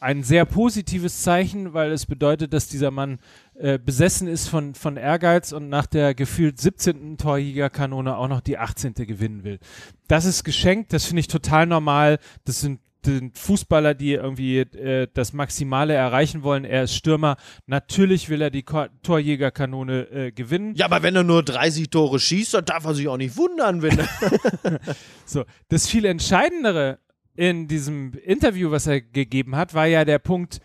ein 0.00 0.22
sehr 0.22 0.44
positives 0.44 1.22
Zeichen, 1.22 1.74
weil 1.74 1.90
es 1.90 2.06
bedeutet, 2.06 2.52
dass 2.52 2.68
dieser 2.68 2.92
Mann 2.92 3.18
äh, 3.58 3.78
besessen 3.78 4.28
ist 4.28 4.48
von, 4.48 4.74
von 4.74 4.96
Ehrgeiz 4.96 5.52
und 5.52 5.68
nach 5.68 5.86
der 5.86 6.14
gefühlt 6.14 6.60
17. 6.60 7.18
Torjägerkanone 7.18 8.16
auch 8.16 8.28
noch 8.28 8.40
die 8.40 8.58
18. 8.58 8.94
gewinnen 8.94 9.42
will. 9.44 9.58
Das 10.06 10.24
ist 10.24 10.44
geschenkt, 10.44 10.92
das 10.92 11.06
finde 11.06 11.20
ich 11.20 11.28
total 11.28 11.66
normal. 11.66 12.18
Das 12.44 12.60
sind 12.60 12.80
sind 13.04 13.38
Fußballer, 13.38 13.94
die 13.94 14.12
irgendwie 14.12 14.58
äh, 14.58 15.06
das 15.14 15.32
Maximale 15.32 15.94
erreichen 15.94 16.42
wollen. 16.42 16.64
Er 16.64 16.82
ist 16.82 16.94
Stürmer. 16.94 17.36
Natürlich 17.66 18.28
will 18.28 18.42
er 18.42 18.50
die 18.50 18.64
Ko 18.64 18.86
Torjägerkanone 19.02 20.10
äh, 20.10 20.32
gewinnen. 20.32 20.74
Ja, 20.74 20.86
aber 20.86 21.02
wenn 21.02 21.16
er 21.16 21.24
nur 21.24 21.42
30 21.42 21.90
Tore 21.90 22.18
schießt, 22.18 22.54
dann 22.54 22.64
darf 22.64 22.84
er 22.84 22.94
sich 22.94 23.08
auch 23.08 23.16
nicht 23.16 23.36
wundern, 23.36 23.82
wenn 23.82 23.98
er. 23.98 24.80
So, 25.24 25.44
das 25.68 25.86
viel 25.86 26.04
Entscheidendere 26.04 26.98
in 27.36 27.68
diesem 27.68 28.12
Interview, 28.14 28.70
was 28.70 28.86
er 28.86 29.00
gegeben 29.00 29.56
hat, 29.56 29.74
war 29.74 29.86
ja 29.86 30.04
der 30.04 30.18
Punkt 30.18 30.60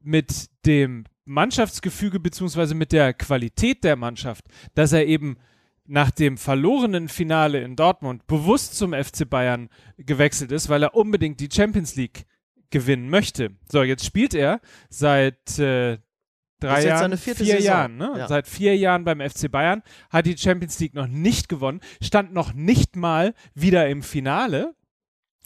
mit 0.00 0.46
dem 0.66 1.04
Mannschaftsgefüge 1.24 2.20
beziehungsweise 2.20 2.74
mit 2.74 2.92
der 2.92 3.14
Qualität 3.14 3.84
der 3.84 3.96
Mannschaft, 3.96 4.46
dass 4.74 4.92
er 4.92 5.06
eben 5.06 5.36
nach 5.86 6.10
dem 6.10 6.38
verlorenen 6.38 7.08
Finale 7.08 7.60
in 7.60 7.76
Dortmund 7.76 8.26
bewusst 8.26 8.76
zum 8.76 8.92
FC 8.92 9.28
Bayern 9.28 9.68
gewechselt 9.98 10.52
ist, 10.52 10.68
weil 10.68 10.82
er 10.82 10.94
unbedingt 10.94 11.40
die 11.40 11.48
Champions 11.52 11.96
League 11.96 12.24
gewinnen 12.70 13.10
möchte. 13.10 13.50
So, 13.70 13.82
jetzt 13.82 14.04
spielt 14.04 14.34
er 14.34 14.60
seit 14.88 15.58
äh, 15.58 15.98
drei 16.60 16.84
Jahren, 16.86 17.16
vier 17.16 17.34
Saison. 17.34 17.60
Jahren, 17.60 17.96
ne? 17.96 18.14
Ja. 18.16 18.28
Seit 18.28 18.46
vier 18.46 18.76
Jahren 18.76 19.04
beim 19.04 19.20
FC 19.20 19.50
Bayern, 19.50 19.82
hat 20.10 20.26
die 20.26 20.38
Champions 20.38 20.78
League 20.80 20.94
noch 20.94 21.08
nicht 21.08 21.48
gewonnen, 21.48 21.80
stand 22.00 22.32
noch 22.32 22.54
nicht 22.54 22.96
mal 22.96 23.34
wieder 23.54 23.88
im 23.88 24.02
Finale 24.02 24.74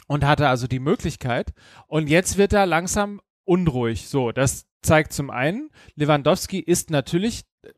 und 0.06 0.24
hatte 0.24 0.48
also 0.48 0.66
die 0.66 0.78
Möglichkeit. 0.78 1.52
Und 1.86 2.08
jetzt 2.08 2.36
wird 2.36 2.52
er 2.52 2.66
langsam 2.66 3.20
unruhig. 3.46 4.08
So, 4.08 4.32
das 4.32 4.66
zeigt 4.82 5.12
zum 5.12 5.30
einen, 5.30 5.70
Lewandowski 5.94 6.58
ist 6.60 6.90
natürlich 6.90 7.44
äh, 7.62 7.70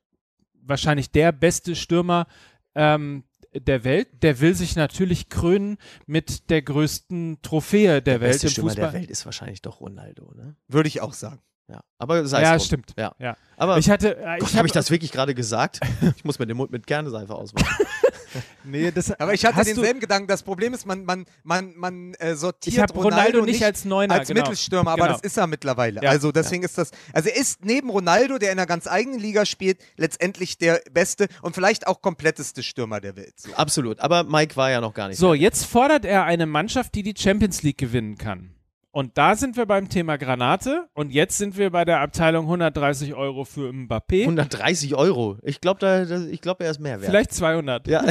wahrscheinlich 0.62 1.10
der 1.10 1.32
beste 1.32 1.74
Stürmer 1.76 2.26
ähm, 2.74 3.24
der 3.54 3.84
Welt. 3.84 4.22
Der 4.22 4.40
will 4.40 4.54
sich 4.54 4.76
natürlich 4.76 5.28
krönen 5.28 5.78
mit 6.06 6.50
der 6.50 6.62
größten 6.62 7.38
Trophäe 7.42 8.02
der, 8.02 8.20
Welt 8.20 8.32
beste 8.32 8.46
im 8.48 8.50
Stürmer 8.52 8.70
Fußball. 8.70 8.90
der 8.92 9.00
Welt 9.00 9.10
ist 9.10 9.24
wahrscheinlich 9.24 9.62
doch 9.62 9.80
Ronaldo, 9.80 10.32
ne? 10.34 10.56
Würde 10.68 10.88
ich 10.88 11.00
auch 11.00 11.12
sagen. 11.14 11.40
Ja, 11.70 11.80
aber 11.98 12.26
sei 12.26 12.42
Ja, 12.42 12.54
es 12.54 12.62
drum. 12.62 12.66
stimmt. 12.82 12.94
Ja. 12.96 13.14
Ja. 13.18 13.36
Aber 13.58 13.76
Ich 13.76 13.90
hatte, 13.90 14.16
äh, 14.16 14.38
ich 14.38 14.44
habe 14.44 14.56
habe 14.58 14.66
ich 14.68 14.72
das 14.72 14.90
wirklich 14.90 15.12
gerade 15.12 15.34
gesagt? 15.34 15.80
Ich 16.16 16.24
muss 16.24 16.38
mir 16.38 16.46
den 16.46 16.56
Mund 16.56 16.70
mit 16.72 16.86
Kernseife 16.86 17.34
auswaschen. 17.34 17.68
Nee, 18.64 18.90
das, 18.90 19.10
Aber 19.18 19.32
ich 19.32 19.44
hatte 19.46 19.64
denselben 19.64 19.98
Gedanken. 20.00 20.28
Das 20.28 20.42
Problem 20.42 20.74
ist, 20.74 20.84
man, 20.86 21.04
man, 21.04 21.24
man, 21.42 21.72
man 21.76 22.14
äh, 22.14 22.34
sortiert 22.34 22.74
Ich 22.74 22.80
habe 22.80 22.92
Ronaldo, 22.94 23.42
nicht 23.42 23.64
als 23.64 23.84
Neuner. 23.84 24.14
als 24.14 24.28
genau. 24.28 24.42
Mittelstürmer, 24.42 24.90
aber 24.92 25.02
Genau. 25.04 25.12
das 25.14 25.22
ist 25.22 25.36
er 25.38 25.46
mittlerweile. 25.46 26.02
Ja. 26.02 26.10
Also 26.10 26.32
deswegen 26.32 26.62
ist 26.64 26.76
das, 26.76 26.90
also 27.12 27.28
er 27.30 27.36
ist 27.36 27.64
neben 27.64 27.88
Ronaldo, 27.88 28.38
der 28.38 28.52
in 28.52 28.58
einer 28.58 28.66
ganz 28.66 28.86
eigenen 28.86 29.20
Liga 29.20 29.46
spielt, 29.46 29.78
letztendlich 29.96 30.58
der 30.58 30.82
beste 30.92 31.28
und 31.42 31.54
vielleicht 31.54 31.86
auch 31.86 32.02
kompletteste 32.02 32.62
Stürmer 32.62 33.00
der 33.00 33.16
Welt. 33.16 33.34
So. 33.40 33.54
Absolut. 33.54 34.00
Aber 34.00 34.24
Mike 34.24 34.56
war 34.56 34.70
ja 34.70 34.80
noch 34.80 34.92
gar 34.94 35.08
nicht. 35.08 35.18
So, 35.18 35.32
jetzt 35.34 35.64
fordert 35.64 36.04
er 36.04 36.24
eine 36.24 36.46
Mannschaft, 36.46 36.94
die 36.94 37.02
die 37.02 37.14
Champions 37.16 37.62
League 37.62 37.78
gewinnen 37.78 38.18
kann. 38.18 38.50
Und 38.98 39.16
da 39.16 39.36
sind 39.36 39.56
wir 39.56 39.64
beim 39.64 39.88
Thema 39.88 40.18
Granate 40.18 40.88
und 40.92 41.12
jetzt 41.12 41.38
sind 41.38 41.56
wir 41.56 41.70
bei 41.70 41.84
der 41.84 42.00
Abteilung 42.00 42.46
130 42.46 43.14
Euro 43.14 43.44
für 43.44 43.70
Mbappé. 43.70 44.22
130 44.22 44.96
Euro. 44.96 45.38
Ich 45.44 45.60
glaube, 45.60 45.78
da, 45.78 46.04
da, 46.04 46.24
ich 46.24 46.40
glaub, 46.40 46.60
er 46.60 46.72
ist 46.72 46.80
mehr 46.80 47.00
wert. 47.00 47.08
Vielleicht 47.08 47.32
200. 47.32 47.86
Ja. 47.86 48.04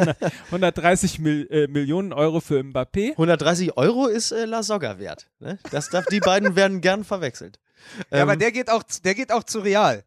130 0.48 1.18
Mil 1.18 1.48
äh, 1.50 1.66
Millionen 1.66 2.12
Euro 2.12 2.40
für 2.40 2.60
Mbappé. 2.60 3.12
130 3.12 3.78
Euro 3.78 4.06
ist 4.06 4.32
äh, 4.32 4.44
La 4.44 4.62
Soga 4.62 4.98
wert. 4.98 5.30
Ne? 5.40 5.58
Das 5.70 5.88
darf, 5.88 6.04
die 6.10 6.20
beiden 6.20 6.54
werden 6.56 6.82
gern 6.82 7.04
verwechselt. 7.04 7.58
Ja, 8.10 8.20
aber 8.20 8.34
Ähm, 8.34 8.38
der 8.40 8.52
geht 8.52 8.68
auch, 8.68 8.82
der 9.02 9.14
geht 9.14 9.32
auch 9.32 9.44
zu 9.44 9.60
Real. 9.60 10.04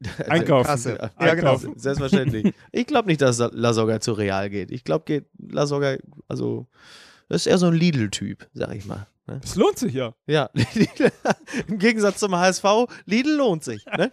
Einkaufen. 0.28 0.68
Kasse. 0.68 0.90
Ja, 0.90 1.26
Ja, 1.26 1.34
genau. 1.34 1.54
Einkaufen, 1.54 1.76
Selbstverständlich. 1.76 2.54
ich 2.70 2.86
glaube 2.86 3.08
nicht, 3.08 3.20
dass 3.20 3.38
La 3.38 3.72
Soga 3.72 3.98
zu 3.98 4.12
Real 4.12 4.48
geht. 4.48 4.70
Ich 4.70 4.84
glaube, 4.84 5.06
geht 5.06 5.24
La 5.38 5.66
Soga, 5.66 5.96
also 6.28 6.68
Das 7.28 7.42
ist 7.42 7.46
eher 7.48 7.58
so 7.58 7.66
ein 7.66 7.74
Lidl-Typ, 7.74 8.46
sag 8.54 8.72
ich 8.72 8.84
mal. 8.86 9.08
Ne? 9.26 9.40
Es 9.42 9.56
lohnt 9.56 9.78
sich 9.78 9.92
ja. 9.94 10.14
Ja, 10.26 10.50
im 11.66 11.78
Gegensatz 11.78 12.18
zum 12.18 12.36
HSV, 12.36 12.64
Lidl 13.06 13.36
lohnt 13.36 13.64
sich. 13.64 13.84
Ne? 13.86 14.12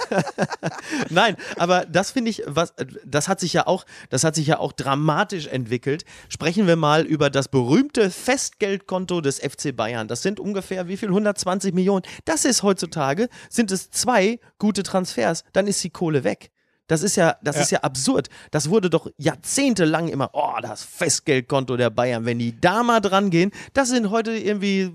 Nein, 1.10 1.36
aber 1.56 1.86
das 1.86 2.10
finde 2.10 2.30
ich, 2.30 2.42
was, 2.46 2.74
das 3.04 3.28
hat 3.28 3.40
sich 3.40 3.52
ja 3.54 3.66
auch, 3.66 3.84
das 4.10 4.24
hat 4.24 4.34
sich 4.34 4.46
ja 4.46 4.58
auch 4.58 4.72
dramatisch 4.72 5.46
entwickelt. 5.46 6.04
Sprechen 6.28 6.66
wir 6.66 6.76
mal 6.76 7.04
über 7.04 7.30
das 7.30 7.48
berühmte 7.48 8.10
Festgeldkonto 8.10 9.20
des 9.20 9.38
FC 9.38 9.74
Bayern. 9.74 10.08
Das 10.08 10.22
sind 10.22 10.40
ungefähr 10.40 10.88
wie 10.88 10.96
viel? 10.96 11.08
120 11.08 11.74
Millionen. 11.74 12.04
Das 12.24 12.44
ist 12.44 12.62
heutzutage, 12.62 13.28
sind 13.48 13.70
es 13.70 13.90
zwei 13.90 14.40
gute 14.58 14.82
Transfers, 14.82 15.44
dann 15.52 15.66
ist 15.66 15.82
die 15.84 15.90
Kohle 15.90 16.24
weg. 16.24 16.50
Das 16.88 17.02
ist 17.02 17.16
ja, 17.16 17.36
das 17.42 17.56
Ja. 17.56 17.62
ist 17.62 17.70
ja 17.70 17.78
absurd. 17.80 18.28
Das 18.50 18.68
wurde 18.68 18.90
doch 18.90 19.08
jahrzehntelang 19.16 20.08
immer, 20.08 20.30
oh, 20.32 20.54
das 20.60 20.82
Festgeldkonto 20.84 21.76
der 21.76 21.90
Bayern. 21.90 22.24
Wenn 22.24 22.38
die 22.38 22.60
da 22.60 22.82
mal 22.82 23.00
dran 23.00 23.30
gehen, 23.30 23.50
das 23.72 23.88
sind 23.88 24.10
heute 24.10 24.32
irgendwie, 24.36 24.92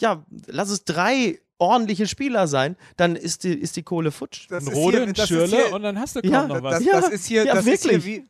ja, 0.00 0.24
lass 0.46 0.70
es 0.70 0.84
drei 0.84 1.38
ordentliche 1.58 2.06
Spieler 2.06 2.46
sein, 2.48 2.76
dann 2.96 3.16
ist 3.16 3.44
die, 3.44 3.54
ist 3.54 3.76
die 3.76 3.82
Kohle 3.82 4.10
futsch. 4.12 4.46
Das 4.50 4.64
Ein 4.66 4.72
ist 4.72 4.76
Rode, 4.76 4.98
hier- 4.98 5.06
ein 5.08 5.14
das 5.14 5.22
ist 5.24 5.28
Schürle 5.28 5.56
hier- 5.56 5.72
und 5.74 5.82
dann 5.82 5.98
hast 5.98 6.16
du 6.16 6.20
kaum 6.22 6.30
Ja, 6.30 6.46
noch 6.46 6.62
was. 6.62 6.74
Das, 6.76 6.84
Ja, 6.84 7.00
das 7.00 7.10
ist 7.10 7.26
hier, 7.26 7.44
ja, 7.44 7.54
das 7.54 7.66
ist 7.66 7.82
hier 7.82 7.92
wirklich. 7.92 8.04
wie. 8.04 8.28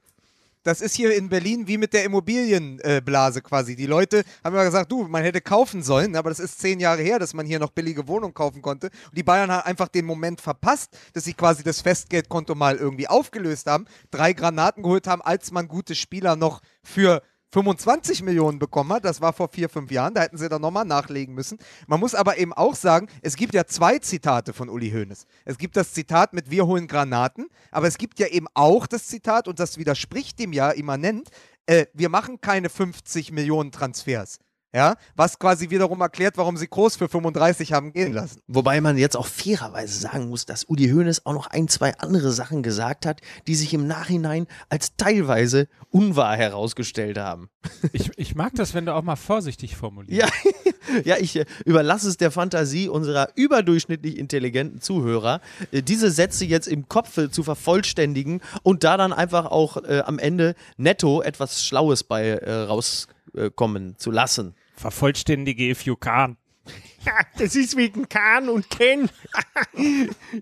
Das 0.67 0.81
ist 0.81 0.97
hier 0.97 1.15
in 1.15 1.29
Berlin 1.29 1.69
wie 1.69 1.79
mit 1.79 1.93
der 1.93 2.03
Immobilienblase 2.03 3.01
Blase 3.01 3.41
quasi. 3.41 3.77
Die 3.77 3.87
Leute 3.87 4.25
haben 4.43 4.57
ja 4.57 4.65
gesagt, 4.65 4.91
du, 4.91 5.05
man 5.05 5.23
hätte 5.23 5.41
kaufen 5.41 5.85
sollen, 5.85 6.17
aber 6.17 6.29
das 6.29 6.41
ist 6.41 6.59
zehn 6.59 6.81
Jahre 6.81 7.03
her, 7.03 7.21
dass 7.21 7.35
man 7.35 7.47
hier 7.47 7.61
noch 7.61 7.71
billige 7.71 8.09
Wohnungen 8.09 8.35
kaufen 8.35 8.63
konnte. 8.63 8.89
Und 8.89 9.17
die 9.17 9.23
Bayern 9.23 9.53
haben 9.53 9.65
einfach 9.65 9.87
den 9.87 10.05
Moment 10.05 10.41
verpasst, 10.41 10.99
dass 11.13 11.23
sie 11.23 11.35
quasi 11.35 11.63
das 11.63 11.83
Festgeldkonto 11.83 12.57
mal 12.57 12.79
irgendwie 12.79 13.07
aufgelöst 13.07 13.69
haben, 13.69 13.85
drei 14.11 14.33
Granaten 14.33 14.83
geholt 14.83 15.07
haben, 15.07 15.23
als 15.23 15.53
man 15.53 15.69
gute 15.69 15.95
Spieler 15.95 16.35
noch 16.35 16.61
für 16.83 17.23
25 17.53 18.23
Millionen 18.23 18.59
bekommen 18.59 18.93
hat. 18.93 19.05
Das 19.05 19.21
war 19.21 19.33
vor 19.33 19.49
vier, 19.49 19.69
fünf 19.69 19.91
Jahren. 19.91 20.15
Da 20.15 20.23
hätten 20.23 20.39
sie 20.39 20.49
dann 20.49 20.63
nochmal 20.63 20.85
nachlegen 20.85 21.35
müssen. 21.35 21.59
Man 21.87 22.01
muss 22.01 22.15
aber 22.15 22.39
eben 22.39 22.53
auch 22.53 22.75
sagen, 22.75 23.09
es 23.23 23.37
gibt 23.37 23.55
ja 23.55 23.67
zwei 23.67 23.99
Zitate 23.99 24.53
von 24.53 24.69
Uli 24.69 24.91
Hoeneß. 24.91 25.27
Es 25.45 25.59
gibt 25.59 25.77
das 25.77 25.93
Zitat 25.93 26.33
mit 26.33 26.51
Wir 26.51 26.67
holen 26.67 26.87
Granaten, 26.87 27.49
aber 27.71 27.87
es 27.87 27.99
gibt 27.99 28.19
ja 28.19 28.27
eben 28.29 28.47
auch 28.55 28.87
das 28.87 29.07
Zitat, 29.07 29.49
und 29.49 29.61
das 29.61 29.79
widerspricht 29.79 30.39
dem 30.39 30.53
ja 30.53 30.71
immanent, 30.71 31.29
äh, 31.67 31.87
wir 31.95 32.09
machen 32.09 32.41
keine 32.41 32.69
50 32.69 33.33
Millionen 33.33 33.73
Transfers. 33.73 34.39
Ja, 34.77 34.97
was 35.15 35.39
quasi 35.39 35.71
wiederum 35.71 36.03
erklärt, 36.03 36.37
warum 36.37 36.59
sie 36.59 36.69
Groß 36.69 36.97
für 36.97 37.09
35 37.09 37.73
haben 37.73 37.95
gehen 37.95 38.13
lassen. 38.13 38.43
Wobei 38.47 38.83
man 38.83 38.99
jetzt 38.99 39.17
auch 39.17 39.27
fairerweise 39.27 39.99
sagen 39.99 40.29
muss, 40.29 40.45
dass 40.45 40.69
Udi 40.69 40.91
Hoeneß 40.91 41.25
auch 41.25 41.33
noch 41.33 41.47
ein, 41.47 41.67
zwei 41.69 41.97
andere 41.97 42.31
Sachen 42.31 42.63
gesagt 42.63 43.07
hat, 43.07 43.23
die 43.47 43.55
sich 43.55 43.73
im 43.73 43.87
Nachhinein 43.87 44.47
als 44.69 44.95
teilweise 44.99 45.69
unwahr 45.89 46.37
herausgestellt 46.37 47.17
haben. 47.17 47.49
Ich, 47.93 48.11
ich 48.19 48.35
mag 48.35 48.53
das, 48.57 48.75
wenn 48.75 48.85
du 48.85 48.95
auch 48.95 49.03
mal 49.03 49.17
vorsichtig 49.17 49.77
formulierst. 49.77 50.21
Ja, 50.21 50.29
ja 51.05 51.17
ich 51.21 51.37
äh, 51.37 51.47
überlasse 51.65 52.11
es 52.11 52.19
der 52.19 52.31
Fantasie 52.31 52.91
unserer 52.91 53.31
überdurchschnittlich 53.35 54.19
intelligenten 54.19 54.83
Zuhörer, 54.83 55.41
äh, 55.71 55.81
diese 55.81 56.11
Sätze 56.11 56.45
jetzt 56.45 56.69
im 56.69 56.87
Kopf 56.87 57.19
zu 57.31 57.43
vervollständigen 57.43 58.43
und 58.63 58.85
da 58.85 58.99
dann 58.99 59.15
einfach 59.15 59.47
auch 59.47 59.79
äh, 59.79 60.03
am 60.05 60.19
Ende 60.19 60.55
netto 60.77 61.23
etwas 61.23 61.65
Schlaues 61.65 62.05
bei 62.05 62.29
äh, 62.29 62.53
rauskommen 62.53 63.97
zu 63.97 64.11
lassen. 64.11 64.55
Vervollständige 64.77 65.71
if 65.71 65.83
you 65.83 65.97
can. 65.97 66.37
Das 67.39 67.55
ist 67.55 67.77
wegen 67.77 68.09
Kahn 68.09 68.49
und 68.49 68.69
Ken. 68.71 69.09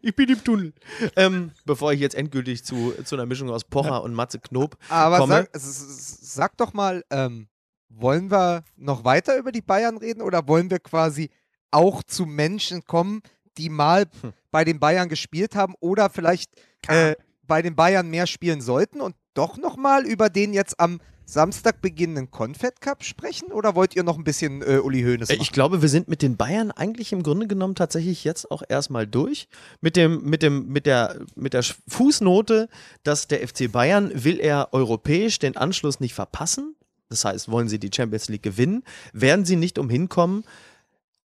ich 0.00 0.16
bin 0.16 0.30
im 0.30 0.42
Tunnel. 0.42 0.72
Ähm, 1.16 1.50
bevor 1.66 1.92
ich 1.92 2.00
jetzt 2.00 2.14
endgültig 2.14 2.64
zu, 2.64 2.94
zu 3.04 3.16
einer 3.16 3.26
Mischung 3.26 3.50
aus 3.50 3.64
Pocher 3.64 4.02
und 4.02 4.14
Matze 4.14 4.38
Knob 4.38 4.76
Aber 4.88 5.18
komme. 5.18 5.48
sag, 5.52 5.60
sag 5.60 6.56
doch 6.56 6.72
mal, 6.72 7.04
ähm, 7.10 7.48
wollen 7.90 8.30
wir 8.30 8.64
noch 8.76 9.04
weiter 9.04 9.36
über 9.36 9.52
die 9.52 9.60
Bayern 9.60 9.98
reden 9.98 10.22
oder 10.22 10.48
wollen 10.48 10.70
wir 10.70 10.78
quasi 10.78 11.28
auch 11.70 12.02
zu 12.02 12.24
Menschen 12.24 12.84
kommen, 12.84 13.20
die 13.58 13.68
mal 13.68 14.06
Hm. 14.22 14.32
bei 14.50 14.64
den 14.64 14.80
Bayern 14.80 15.08
gespielt 15.10 15.54
haben 15.54 15.74
oder 15.80 16.08
vielleicht 16.08 16.50
äh, 16.88 17.14
bei 17.46 17.60
den 17.60 17.76
Bayern 17.76 18.08
mehr 18.08 18.26
spielen 18.26 18.62
sollten 18.62 19.00
und 19.02 19.14
doch 19.34 19.58
nochmal 19.58 20.06
über 20.06 20.30
den 20.30 20.54
jetzt 20.54 20.80
am 20.80 21.00
Samstag 21.26 21.80
beginnenden 21.80 22.30
Confed 22.30 22.80
Cup 22.80 23.04
sprechen? 23.04 23.52
Oder 23.52 23.74
wollt 23.74 23.96
ihr 23.96 24.02
noch 24.02 24.18
ein 24.18 24.24
bisschen 24.24 24.62
äh, 24.62 24.78
Uli 24.78 25.02
Hoeneß 25.02 25.30
Äh, 25.30 25.34
machen? 25.34 25.42
Ich 25.42 25.52
glaube, 25.52 25.82
wir 25.82 25.88
sind 25.88 26.08
mit 26.08 26.22
den 26.22 26.36
Bayern 26.36 26.70
eigentlich 26.70 27.12
im 27.12 27.22
Grunde 27.22 27.46
genommen 27.46 27.74
tatsächlich 27.74 28.24
jetzt 28.24 28.50
auch 28.50 28.62
erstmal 28.68 29.06
durch. 29.06 29.48
Mit 29.80 29.96
dem, 29.96 30.22
mit 30.24 30.42
dem, 30.42 30.68
mit 30.68 30.86
der, 30.86 31.20
mit 31.34 31.54
der 31.54 31.64
Fußnote, 31.88 32.68
dass 33.02 33.28
der 33.28 33.46
FC 33.46 33.70
Bayern 33.70 34.10
will 34.14 34.38
er 34.40 34.68
europäisch 34.72 35.38
den 35.38 35.56
Anschluss 35.56 36.00
nicht 36.00 36.14
verpassen. 36.14 36.74
Das 37.08 37.24
heißt, 37.24 37.50
wollen 37.50 37.68
sie 37.68 37.78
die 37.78 37.90
Champions 37.94 38.28
League 38.28 38.42
gewinnen, 38.42 38.82
werden 39.12 39.44
sie 39.44 39.56
nicht 39.56 39.78
umhin 39.78 40.08
kommen, 40.08 40.44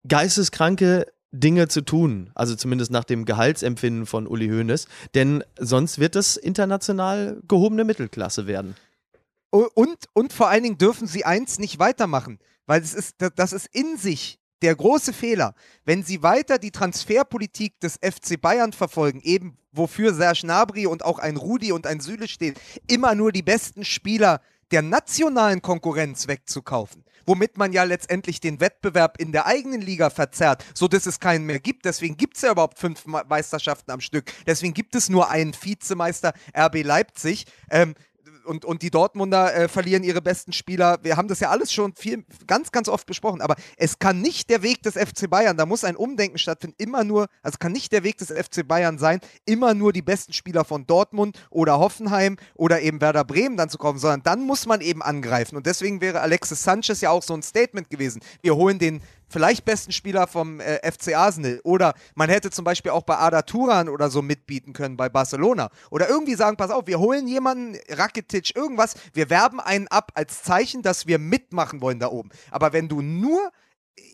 geisteskranke 0.07 1.07
Dinge 1.30 1.68
zu 1.68 1.82
tun. 1.82 2.30
Also 2.34 2.55
zumindest 2.55 2.90
nach 2.90 3.05
dem 3.05 3.24
Gehaltsempfinden 3.24 4.07
von 4.07 4.26
Uli 4.26 4.49
Hoeneß. 4.49 4.88
Denn 5.14 5.44
sonst 5.59 5.99
wird 5.99 6.16
es 6.16 6.36
international 6.36 7.40
gehobene 7.46 7.84
Mittelklasse 7.84 8.46
werden. 8.46 8.74
Und, 9.51 9.96
und 10.12 10.32
vor 10.32 10.49
allen 10.49 10.62
Dingen 10.62 10.78
dürfen 10.78 11.07
sie 11.07 11.24
eins 11.24 11.59
nicht 11.59 11.78
weitermachen, 11.78 12.38
weil 12.66 12.82
es 12.82 12.94
ist, 12.94 13.14
da- 13.18 13.30
das 13.30 13.53
ist 13.53 13.66
in 13.72 13.96
sich 13.96 14.38
der 14.61 14.74
große 14.74 15.12
Fehler. 15.12 15.55
Wenn 15.84 16.03
sie 16.03 16.22
weiter 16.22 16.59
die 16.59 16.70
Transferpolitik 16.72 17.78
des 17.80 17.94
FC 18.03 18.40
Bayern 18.40 18.72
verfolgen, 18.72 19.20
eben 19.22 19.57
wofür 19.72 20.12
Serge 20.12 20.40
Gnabry 20.42 20.86
und 20.86 21.05
auch 21.05 21.18
ein 21.18 21.36
Rudi 21.36 21.72
und 21.72 21.86
ein 21.86 22.01
Süle 22.01 22.28
stehen, 22.28 22.55
immer 22.88 23.14
nur 23.14 23.32
die 23.32 23.42
besten 23.42 23.84
Spieler 23.84 24.40
der 24.70 24.82
nationalen 24.82 25.62
Konkurrenz 25.62 26.28
wegzukaufen, 26.28 27.05
womit 27.24 27.57
man 27.57 27.72
ja 27.72 27.84
letztendlich 27.84 28.40
den 28.40 28.61
Wettbewerb 28.61 29.18
in 29.18 29.32
der 29.32 29.46
eigenen 29.46 29.80
Liga 29.80 30.11
verzerrt, 30.11 30.62
so 30.74 30.88
dass 30.88 31.07
es 31.07 31.20
keinen 31.20 31.46
mehr 31.46 31.61
gibt. 31.61 31.86
Deswegen 31.86 32.18
gibt 32.18 32.36
es 32.36 32.42
ja 32.42 32.51
überhaupt 32.53 32.78
fünf 32.78 33.07
Me- 33.07 33.24
Meisterschaften 33.26 33.92
am 33.92 34.01
Stück. 34.03 34.30
Deswegen 34.46 34.74
gibt 34.74 34.94
es 34.94 35.09
nur 35.09 35.30
einen 35.30 35.55
Vizemeister 35.59 36.34
RB 36.55 36.82
Leipzig. 36.82 37.46
Ähm, 37.70 37.94
und, 38.49 38.64
und 38.64 38.82
die 38.82 38.90
Dortmunder 38.90 39.55
äh, 39.55 39.68
verlieren 39.68 40.03
ihre 40.03 40.22
besten 40.22 40.53
Spieler. 40.53 40.99
Wir 41.03 41.16
haben 41.16 41.28
das 41.28 41.40
ja 41.40 41.51
alles 41.51 41.72
schon 41.72 41.94
viel, 41.94 42.24
ganz, 42.46 42.72
ganz 42.72 42.88
oft 42.88 43.07
besprochen. 43.07 43.40
Aber 43.40 43.55
es 43.76 43.99
kann 43.99 44.20
nicht 44.20 44.51
der 44.51 44.62
Weg 44.62 44.82
des 44.82 44.94
FC 44.94 45.28
Bayern, 45.28 45.57
da 45.57 45.66
muss 45.66 45.84
ein 45.84 45.96
Umdenken 45.96 46.38
stattfinden, 46.38 46.76
immer 46.78 47.05
nur, 47.05 47.28
also 47.42 47.59
kann 47.59 47.72
nicht 47.72 47.92
der 47.92 48.03
Weg 48.03 48.18
des 48.18 48.28
FC 48.28 48.66
Bayern 48.66 48.99
sein, 48.99 49.20
immer 49.44 49.74
nur 49.74 49.92
die 49.92 50.03
besten 50.03 50.32
Spieler 50.32 50.64
von 50.64 50.86
Dortmund 50.86 51.38
oder 51.51 51.78
Hoffenheim 51.78 52.36
oder 52.55 52.80
eben 52.80 53.01
Werder 53.01 53.24
Bremen 53.24 53.57
dann 53.57 53.68
zu 53.68 53.78
kaufen, 53.78 53.99
sondern 53.99 54.22
dann 54.22 54.44
muss 54.44 54.66
man 54.66 54.80
eben 54.80 55.03
angreifen. 55.03 55.57
Und 55.57 55.66
deswegen 55.66 56.01
wäre 56.01 56.20
Alexis 56.20 56.62
Sanchez 56.62 57.01
ja 57.01 57.11
auch 57.11 57.22
so 57.22 57.34
ein 57.34 57.42
Statement 57.42 57.90
gewesen. 57.90 58.20
Wir 58.40 58.57
holen 58.57 58.78
den 58.78 59.03
vielleicht 59.29 59.64
besten 59.64 59.93
Spieler 59.93 60.26
vom 60.26 60.61
äh, 60.61 60.79
FC 60.91 61.14
Arsenal. 61.14 61.61
Oder 61.64 61.95
man 62.14 62.31
hätte 62.31 62.51
zum 62.51 62.64
Beispiel 62.64 62.93
auch 62.93 63.03
bei 63.03 63.16
Ada 63.16 63.43
Turan 63.43 63.89
oder 63.89 64.11
so 64.11 64.22
mitbieten 64.22 64.72
können 64.72 64.97
bei 64.97 65.09
Barcelona. 65.09 65.70
Oder 65.91 66.09
irgendwie 66.09 66.35
sagen, 66.35 66.57
pass 66.57 66.70
auf, 66.70 66.87
wir 66.87 66.99
holen 66.99 67.29
jemanden, 67.29 67.79
Rakitic, 67.89 68.57
irgendwas, 68.57 68.95
wir 69.12 69.31
werben 69.31 69.61
einen 69.61 69.89
ab 69.89 70.12
als 70.14 70.43
Zeichen, 70.43 70.83
dass 70.83 71.07
wir 71.07 71.18
mitmachen 71.18 71.81
wollen 71.81 71.99
da 71.99 72.09
oben. 72.09 72.31
Aber 72.51 72.72
wenn 72.72 72.89
du 72.89 73.03
nur 73.03 73.53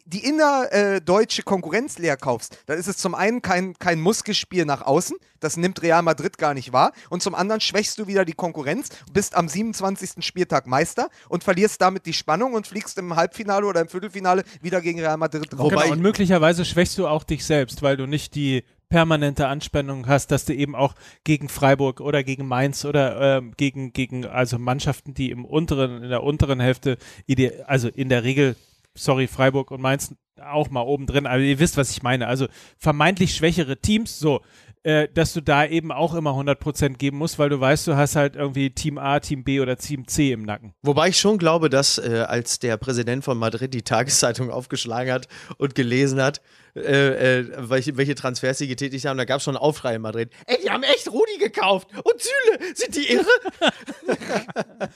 die 0.07 0.25
innerdeutsche 0.27 1.43
Konkurrenz 1.43 1.99
leer 1.99 2.17
kaufst, 2.17 2.59
dann 2.67 2.79
ist 2.79 2.89
es 2.89 2.97
zum 2.99 3.15
einen 3.15 3.41
kein, 3.43 3.75
kein 3.79 4.01
Muskelspiel 4.01 4.65
nach 4.65 4.83
außen, 4.83 5.17
das 5.41 5.57
nimmt 5.57 5.83
Real 5.83 6.03
Madrid 6.03 6.37
gar 6.39 6.55
nicht 6.55 6.73
wahr, 6.73 6.93
und 7.11 7.23
zum 7.23 7.35
anderen 7.35 7.61
schwächst 7.61 7.99
du 7.99 8.07
wieder 8.07 8.25
die 8.25 8.33
Konkurrenz, 8.35 8.89
bist 9.13 9.35
am 9.35 9.49
27. 9.49 10.25
Spieltag 10.25 10.67
Meister 10.67 11.09
und 11.29 11.43
verlierst 11.45 11.81
damit 11.81 12.07
die 12.07 12.13
Spannung 12.13 12.53
und 12.55 12.67
fliegst 12.67 12.99
im 12.99 13.17
Halbfinale 13.17 13.67
oder 13.67 13.81
im 13.81 13.89
Viertelfinale 13.89 14.45
wieder 14.61 14.81
gegen 14.81 15.01
Real 15.01 15.17
Madrid. 15.17 15.49
Wobei- 15.57 15.83
genau, 15.85 15.93
und 15.93 16.03
möglicherweise 16.03 16.65
schwächst 16.65 16.99
du 16.99 17.07
auch 17.07 17.25
dich 17.25 17.45
selbst, 17.45 17.83
weil 17.83 17.97
du 17.97 18.07
nicht 18.07 18.35
die 18.35 18.65
permanente 18.91 19.49
Anspannung 19.49 20.07
hast, 20.07 20.31
dass 20.31 20.45
du 20.45 20.55
eben 20.55 20.77
auch 20.77 20.95
gegen 21.25 21.49
Freiburg 21.49 22.01
oder 22.01 22.23
gegen 22.23 22.47
Mainz 22.47 22.85
oder 22.85 23.39
ähm, 23.39 23.53
gegen, 23.57 23.93
gegen 23.93 24.25
also 24.27 24.59
Mannschaften, 24.59 25.15
die 25.15 25.31
im 25.31 25.45
unteren, 25.45 26.03
in 26.05 26.11
der 26.11 26.23
unteren 26.23 26.61
Hälfte, 26.61 26.99
ide- 27.27 27.65
also 27.67 27.89
in 27.89 28.09
der 28.09 28.23
Regel, 28.23 28.55
sorry, 28.97 29.27
Freiburg 29.27 29.71
und 29.71 29.81
Mainz 29.81 30.15
auch 30.43 30.71
mal 30.71 30.83
oben 30.83 31.07
drin, 31.07 31.27
aber 31.27 31.39
ihr 31.39 31.59
wisst, 31.61 31.77
was 31.77 31.91
ich 31.91 32.03
meine. 32.03 32.27
Also 32.27 32.47
vermeintlich 32.79 33.35
schwächere 33.37 33.77
Teams, 33.77 34.19
so, 34.19 34.41
äh, 34.83 35.09
dass 35.15 35.33
du 35.33 35.41
da 35.41 35.65
eben 35.65 35.93
auch 35.93 36.15
immer 36.15 36.33
100% 36.33 36.97
geben 36.99 37.19
musst, 37.19 37.39
weil 37.39 37.49
du 37.49 37.59
weißt, 37.61 37.87
du 37.87 37.97
hast 37.97 38.17
halt 38.17 38.35
irgendwie 38.37 38.71
Team 38.71 38.99
A, 38.99 39.21
Team 39.21 39.45
B 39.45 39.61
oder 39.61 39.77
Team 39.79 40.07
C 40.09 40.33
im 40.33 40.43
Nacken. 40.43 40.75
Wobei 40.83 41.09
ich 41.09 41.19
schon 41.19 41.39
glaube, 41.39 41.71
dass 41.71 41.99
äh, 41.99 42.25
als 42.27 42.59
der 42.59 42.77
Präsident 42.77 43.25
von 43.25 43.39
Madrid 43.39 43.73
die 43.75 43.83
Tageszeitung 43.83 44.51
aufgeschlagen 44.51 45.13
hat 45.13 45.29
und 45.57 45.75
gelesen 45.75 46.21
hat, 46.21 46.43
äh, 46.75 47.39
äh, 47.39 47.71
welche, 47.71 47.97
welche 47.97 48.17
Transfers 48.17 48.59
sie 48.59 48.67
getätigt 48.69 49.07
haben, 49.07 49.17
da 49.17 49.25
gab 49.25 49.39
es 49.39 49.45
schon 49.45 49.57
einen 49.57 49.63
Aufschrei 49.63 49.95
in 49.95 50.03
Madrid. 50.03 50.31
Ey, 50.47 50.59
die 50.63 50.71
haben 50.71 50.83
echt 50.83 51.09
Rudi 51.11 51.39
gekauft 51.39 51.89
und 51.97 52.21
Süle, 52.21 52.75
sind 52.75 52.97
die 52.97 53.13
irre? 53.13 53.25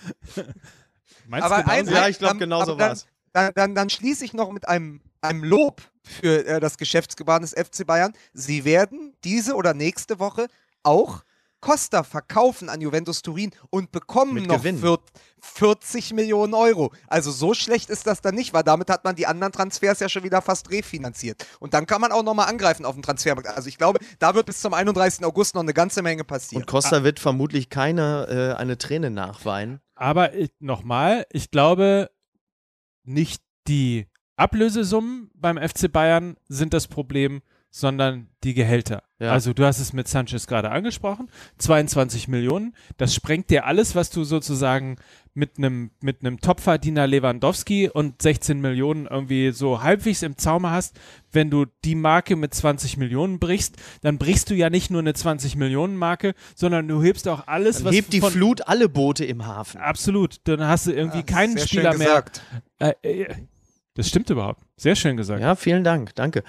Meinst 1.29 1.47
aber 1.47 1.63
du 1.63 1.71
ein, 1.71 1.85
genauso? 1.87 1.95
Ja, 2.01 2.09
ich 2.09 2.19
glaub, 2.19 2.33
ähm, 2.33 2.39
genau 2.41 2.65
so 2.65 2.75
dann- 2.75 2.89
war's. 2.91 3.07
Dann, 3.47 3.53
dann, 3.55 3.75
dann 3.75 3.91
schließe 3.91 4.25
ich 4.25 4.33
noch 4.33 4.51
mit 4.51 4.69
einem, 4.69 5.01
einem 5.21 5.45
Lob 5.45 5.83
für 6.03 6.47
äh, 6.47 6.61
das 6.61 6.77
Geschäftsgebaren 6.79 7.43
des 7.43 7.53
FC 7.53 7.87
Bayern. 7.87 8.13
Sie 8.33 8.65
werden 8.65 9.15
diese 9.25 9.55
oder 9.55 9.75
nächste 9.75 10.19
Woche 10.19 10.47
auch 10.83 11.23
Costa 11.61 12.05
verkaufen 12.05 12.69
an 12.69 12.81
Juventus 12.81 13.21
Turin 13.21 13.51
und 13.71 13.91
bekommen 13.91 14.35
Mit 14.35 14.47
noch 14.47 14.59
Gewinn. 14.59 14.79
vier- 14.79 14.99
40 15.41 16.13
Millionen 16.15 16.55
Euro. 16.55 16.93
Also 17.09 17.31
so 17.33 17.53
schlecht 17.53 17.91
ist 17.91 18.07
das 18.07 18.21
dann 18.21 18.37
nicht, 18.37 18.53
weil 18.53 18.63
damit 18.63 18.89
hat 18.91 19.03
man 19.05 19.17
die 19.17 19.27
anderen 19.27 19.53
Transfers 19.53 19.99
ja 20.01 20.09
schon 20.09 20.23
wieder 20.23 20.41
fast 20.41 20.71
refinanziert. 20.71 21.45
Und 21.59 21.75
dann 21.75 21.87
kann 21.87 22.01
man 22.01 22.13
auch 22.13 22.23
nochmal 22.23 22.49
angreifen 22.49 22.85
auf 22.85 22.95
dem 22.95 23.03
Transfermarkt. 23.03 23.49
Also 23.49 23.69
ich 23.69 23.77
glaube, 23.79 23.99
da 24.21 24.35
wird 24.37 24.47
bis 24.47 24.61
zum 24.61 24.73
31. 24.73 25.25
August 25.25 25.55
noch 25.57 25.63
eine 25.63 25.75
ganze 25.75 26.01
Menge 26.03 26.23
passieren. 26.25 26.63
Und 26.63 26.67
Costa 26.69 27.03
wird 27.03 27.19
vermutlich 27.19 27.71
keine 27.71 28.55
äh, 28.57 28.61
eine 28.61 28.79
Träne 28.79 29.11
nachweinen. 29.11 29.81
Aber 29.97 30.35
ich- 30.35 30.53
nochmal, 30.61 31.27
ich 31.33 31.51
glaube, 31.51 32.09
nicht 33.09 33.43
die 33.67 34.07
Ablösesummen 34.37 35.31
beim 35.35 35.59
FC 35.59 35.91
Bayern 35.91 36.37
sind 36.49 36.73
das 36.73 36.87
Problem, 36.87 37.43
sondern 37.71 38.29
die 38.45 38.55
Gehälter. 38.55 39.03
Ja. 39.19 39.33
Also 39.33 39.53
du 39.53 39.65
hast 39.65 39.79
es 39.79 39.93
mit 39.93 40.09
Sanchez 40.09 40.47
gerade 40.47 40.71
angesprochen, 40.71 41.31
22 41.59 42.29
Millionen, 42.29 42.75
das 42.97 43.15
sprengt 43.15 43.51
dir 43.51 43.67
alles, 43.67 43.95
was 43.95 44.11
du 44.11 44.25
sozusagen 44.25 44.97
mit 45.35 45.59
einem 45.59 45.91
mit 46.01 46.21
einem 46.21 46.41
Topverdiener 46.41 47.07
Lewandowski 47.07 47.89
und 47.89 48.21
16 48.23 48.61
Millionen 48.61 49.07
irgendwie 49.07 49.51
so 49.53 49.83
halbwegs 49.83 50.23
im 50.23 50.37
Zaume 50.37 50.71
hast. 50.71 50.99
Wenn 51.31 51.51
du 51.51 51.67
die 51.85 51.95
Marke 51.95 52.37
mit 52.37 52.55
20 52.55 52.97
Millionen 52.97 53.39
brichst, 53.39 53.77
dann 54.03 54.19
brichst 54.19 54.51
du 54.51 54.55
ja 54.55 54.71
nicht 54.71 54.91
nur 54.91 55.01
eine 55.01 55.15
20 55.15 55.57
Millionen 55.57 55.97
Marke, 55.97 56.35
sondern 56.55 56.89
du 56.89 57.03
hebst 57.03 57.29
auch 57.29 57.47
alles, 57.47 57.77
Dann 57.79 57.87
was 57.87 57.95
hebt 57.95 58.13
die 58.13 58.21
von, 58.21 58.33
Flut 58.33 58.67
alle 58.69 58.89
Boote 58.89 59.25
im 59.25 59.47
Hafen. 59.47 59.81
Absolut. 59.81 60.37
Dann 60.45 60.61
hast 60.67 60.87
du 60.87 60.93
irgendwie 60.93 61.19
Ja, 61.19 61.23
keinen 61.25 61.57
sehr 61.57 61.67
Spieler 61.67 61.91
schön 61.93 61.99
mehr. 61.99 62.09
gesagt. 62.09 62.43
Äh, 62.79 62.93
äh, 63.03 63.35
das 63.95 64.09
stimmt 64.09 64.31
überhaupt. 64.31 64.63
Sehr 64.77 64.95
schön 64.95 65.17
gesagt. 65.17 65.41
Ja, 65.41 65.55
vielen 65.57 65.83
Dank, 65.85 66.15
danke. 66.15 66.45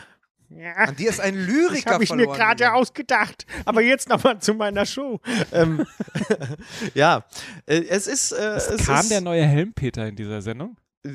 Ja, 0.50 0.74
An 0.74 0.96
dir 0.96 1.10
ist 1.10 1.20
ein 1.20 1.36
das 1.36 1.46
Lyriker 1.48 1.92
habe 1.94 2.04
ich 2.04 2.14
mir 2.14 2.26
gerade 2.26 2.74
ausgedacht. 2.74 3.46
Aber 3.66 3.82
jetzt 3.82 4.10
nochmal 4.10 4.40
zu 4.40 4.54
meiner 4.56 4.86
Show. 4.86 5.20
ähm, 5.52 5.86
ja, 6.96 7.24
äh, 7.68 7.84
es 7.88 8.08
ist. 8.08 8.32
Äh, 8.32 8.56
es 8.56 8.86
Kam 8.86 9.02
ist 9.02 9.12
der 9.12 9.22
neue 9.22 9.44
Helmpeter 9.46 10.08
in 10.08 10.16
dieser 10.16 10.42
Sendung? 10.42 10.78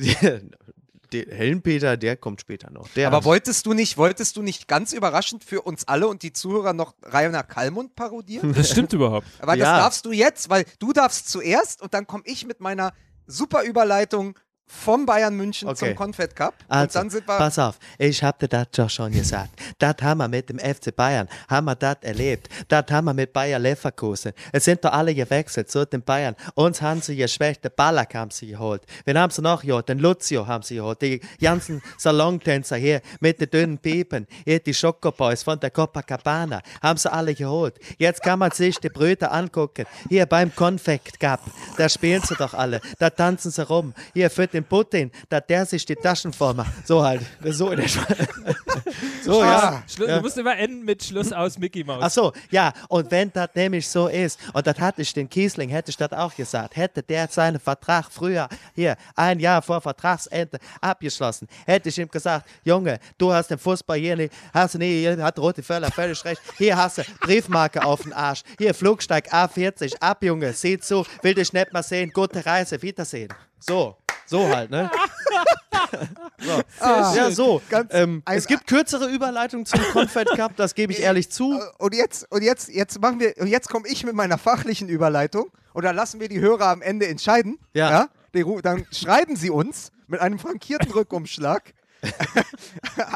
Helmpeter, 1.12 1.96
der 1.96 2.16
kommt 2.16 2.40
später 2.40 2.70
noch. 2.70 2.88
Der 2.90 3.06
Aber 3.08 3.24
wolltest 3.24 3.66
du 3.66 3.72
nicht, 3.72 3.96
wolltest 3.98 4.36
du 4.36 4.42
nicht 4.42 4.66
ganz 4.66 4.92
überraschend 4.92 5.44
für 5.44 5.62
uns 5.62 5.86
alle 5.86 6.08
und 6.08 6.22
die 6.22 6.32
Zuhörer 6.32 6.72
noch 6.72 6.94
Rainer 7.04 7.42
Kallmund 7.44 7.94
parodieren? 7.94 8.52
Das 8.52 8.70
stimmt 8.70 8.92
überhaupt. 8.92 9.26
Aber 9.38 9.52
das 9.56 9.66
Ja. 9.66 9.78
darfst 9.78 10.06
du 10.06 10.12
jetzt, 10.12 10.50
weil 10.50 10.64
du 10.80 10.92
darfst 10.92 11.28
zuerst 11.28 11.82
und 11.82 11.94
dann 11.94 12.06
komme 12.06 12.24
ich 12.26 12.46
mit 12.46 12.60
meiner 12.60 12.92
super 13.26 13.62
Überleitung 13.62 14.36
vom 14.66 15.06
Bayern 15.06 15.36
München 15.36 15.68
Okay. 15.68 15.88
zum 15.88 15.94
Confed 15.94 16.34
Cup. 16.34 16.54
und 16.68 16.70
Also, 16.74 16.98
dann 16.98 17.10
sind 17.10 17.26
wir. 17.28 17.36
pass 17.36 17.58
auf, 17.58 17.78
ich 17.98 18.22
hab 18.24 18.38
dir 18.38 18.48
das 18.48 18.66
doch 18.72 18.90
schon 18.90 19.12
gesagt. 19.12 19.50
Das 19.78 19.96
haben 20.02 20.18
wir 20.18 20.28
mit 20.28 20.48
dem 20.48 20.58
FC 20.58 20.94
Bayern, 20.94 21.28
haben 21.48 21.66
wir 21.66 21.74
das 21.76 21.96
erlebt. 22.00 22.48
Das 22.68 22.86
haben 22.90 23.04
wir 23.04 23.14
mit 23.14 23.32
Bayer 23.32 23.58
Leverkusen. 23.58 24.32
Es 24.52 24.64
sind 24.64 24.84
doch 24.84 24.92
alle 24.92 25.14
gewechselt 25.14 25.70
zu 25.70 25.86
den 25.86 26.02
Bayern. 26.02 26.34
Uns 26.54 26.80
haben 26.82 27.00
sie 27.02 27.14
geschwächt, 27.16 27.62
den 27.64 27.72
Ballack 27.76 28.14
haben 28.14 28.30
sie 28.30 28.48
geholt. 28.48 28.82
Wen 29.04 29.18
haben 29.18 29.30
sie 29.30 29.42
noch 29.42 29.62
geholt? 29.62 29.88
Den 29.88 29.98
Lucio 29.98 30.46
haben 30.46 30.62
sie 30.62 30.76
geholt. 30.76 31.00
Die 31.02 31.20
ganzen 31.40 31.82
Salontänzer 31.98 32.76
hier 32.76 33.00
mit 33.20 33.40
den 33.40 33.50
dünnen 33.50 33.78
Piepen. 33.78 34.26
Hier 34.44 34.60
die 34.60 34.74
Schokoboys 34.74 35.42
von 35.42 35.60
der 35.60 35.70
Copacabana 35.70 36.60
haben 36.82 36.98
sie 36.98 37.12
alle 37.12 37.34
geholt. 37.34 37.78
Jetzt 37.98 38.22
kann 38.22 38.38
man 38.38 38.50
sich 38.50 38.76
die 38.78 38.88
Brüder 38.88 39.30
angucken. 39.32 39.84
Hier 40.08 40.26
beim 40.26 40.54
Confect 40.54 41.20
Cup, 41.20 41.40
da 41.76 41.88
spielen 41.88 42.22
sie 42.22 42.34
doch 42.34 42.54
alle. 42.54 42.80
Da 42.98 43.10
tanzen 43.10 43.50
sie 43.50 43.62
rum. 43.66 43.94
Hier 44.14 44.30
für 44.30 44.46
den 44.54 44.64
Putin, 44.64 45.10
da 45.28 45.40
der 45.40 45.66
sich 45.66 45.84
die 45.84 45.96
Taschen 45.96 46.32
vormacht. 46.32 46.86
So 46.86 47.02
halt. 47.02 47.22
So 47.44 47.70
in 47.70 47.80
der 47.80 47.88
Sch 47.88 47.98
So, 49.24 49.42
ja. 49.42 49.82
Schlu 49.88 50.06
ja. 50.06 50.16
Du 50.16 50.22
musst 50.22 50.36
immer 50.36 50.56
enden 50.56 50.84
mit 50.84 51.02
Schluss 51.02 51.32
aus 51.32 51.58
Mickey 51.58 51.82
Mouse. 51.82 52.02
Ach 52.02 52.10
so, 52.10 52.32
ja, 52.50 52.72
und 52.88 53.10
wenn 53.10 53.32
das 53.32 53.48
nämlich 53.54 53.88
so 53.88 54.08
ist, 54.08 54.38
und 54.52 54.66
das 54.66 54.78
hatte 54.78 55.02
ich 55.02 55.12
den 55.14 55.28
Kiesling, 55.28 55.70
hätte 55.70 55.90
ich 55.90 55.96
das 55.96 56.12
auch 56.12 56.34
gesagt, 56.34 56.76
hätte 56.76 57.02
der 57.02 57.28
seinen 57.28 57.58
Vertrag 57.58 58.06
früher, 58.10 58.48
hier, 58.74 58.96
ein 59.16 59.40
Jahr 59.40 59.62
vor 59.62 59.80
Vertragsende 59.80 60.58
abgeschlossen, 60.80 61.48
hätte 61.66 61.88
ich 61.88 61.98
ihm 61.98 62.08
gesagt, 62.08 62.48
Junge, 62.64 62.98
du 63.16 63.32
hast 63.32 63.48
den 63.48 63.58
Fußball 63.58 63.98
hier 63.98 64.16
nicht, 64.16 64.34
hast 64.52 64.74
du 64.74 64.78
nie, 64.78 65.00
hier 65.00 65.16
hat 65.22 65.38
Rote 65.38 65.62
Völler 65.62 65.90
völlig 65.90 66.22
recht, 66.24 66.42
hier 66.58 66.76
hast 66.76 66.98
du 66.98 67.02
Briefmarke 67.20 67.82
auf 67.82 68.02
den 68.02 68.12
Arsch, 68.12 68.42
hier 68.58 68.74
Flugsteig 68.74 69.32
A40, 69.32 69.94
ab, 70.00 70.22
Junge, 70.22 70.52
sieh 70.52 70.78
zu, 70.78 71.06
will 71.22 71.34
dich 71.34 71.52
nicht 71.52 71.72
mal 71.72 71.82
sehen, 71.82 72.10
gute 72.12 72.44
Reise, 72.44 72.80
Wiedersehen. 72.82 73.32
So, 73.58 73.96
so 74.26 74.48
halt, 74.48 74.70
ne? 74.70 74.90
so. 76.40 76.62
ja, 76.80 77.30
so. 77.30 77.62
Ähm, 77.90 78.22
es 78.26 78.46
gibt 78.46 78.66
kürzere 78.66 79.08
Überleitungen 79.10 79.66
zum 79.66 79.80
Confed 79.92 80.28
Cup, 80.36 80.56
das 80.56 80.74
gebe 80.74 80.92
ich 80.92 81.00
ehrlich 81.00 81.30
zu. 81.30 81.60
und 81.78 81.94
jetzt, 81.94 82.30
und 82.30 82.42
jetzt, 82.42 82.68
jetzt 82.68 83.00
machen 83.00 83.20
wir, 83.20 83.34
und 83.38 83.46
jetzt 83.46 83.68
komme 83.68 83.88
ich 83.88 84.04
mit 84.04 84.14
meiner 84.14 84.38
fachlichen 84.38 84.88
Überleitung 84.88 85.50
und 85.72 85.84
dann 85.84 85.96
lassen 85.96 86.20
wir 86.20 86.28
die 86.28 86.40
Hörer 86.40 86.68
am 86.68 86.82
Ende 86.82 87.06
entscheiden. 87.08 87.58
Ja. 87.72 88.08
Die 88.34 88.44
ru- 88.44 88.60
dann 88.62 88.86
schreiben 88.92 89.36
sie 89.36 89.50
uns 89.50 89.92
mit 90.06 90.20
einem 90.20 90.38
frankierten 90.38 90.90
Rückumschlag. 90.90 91.72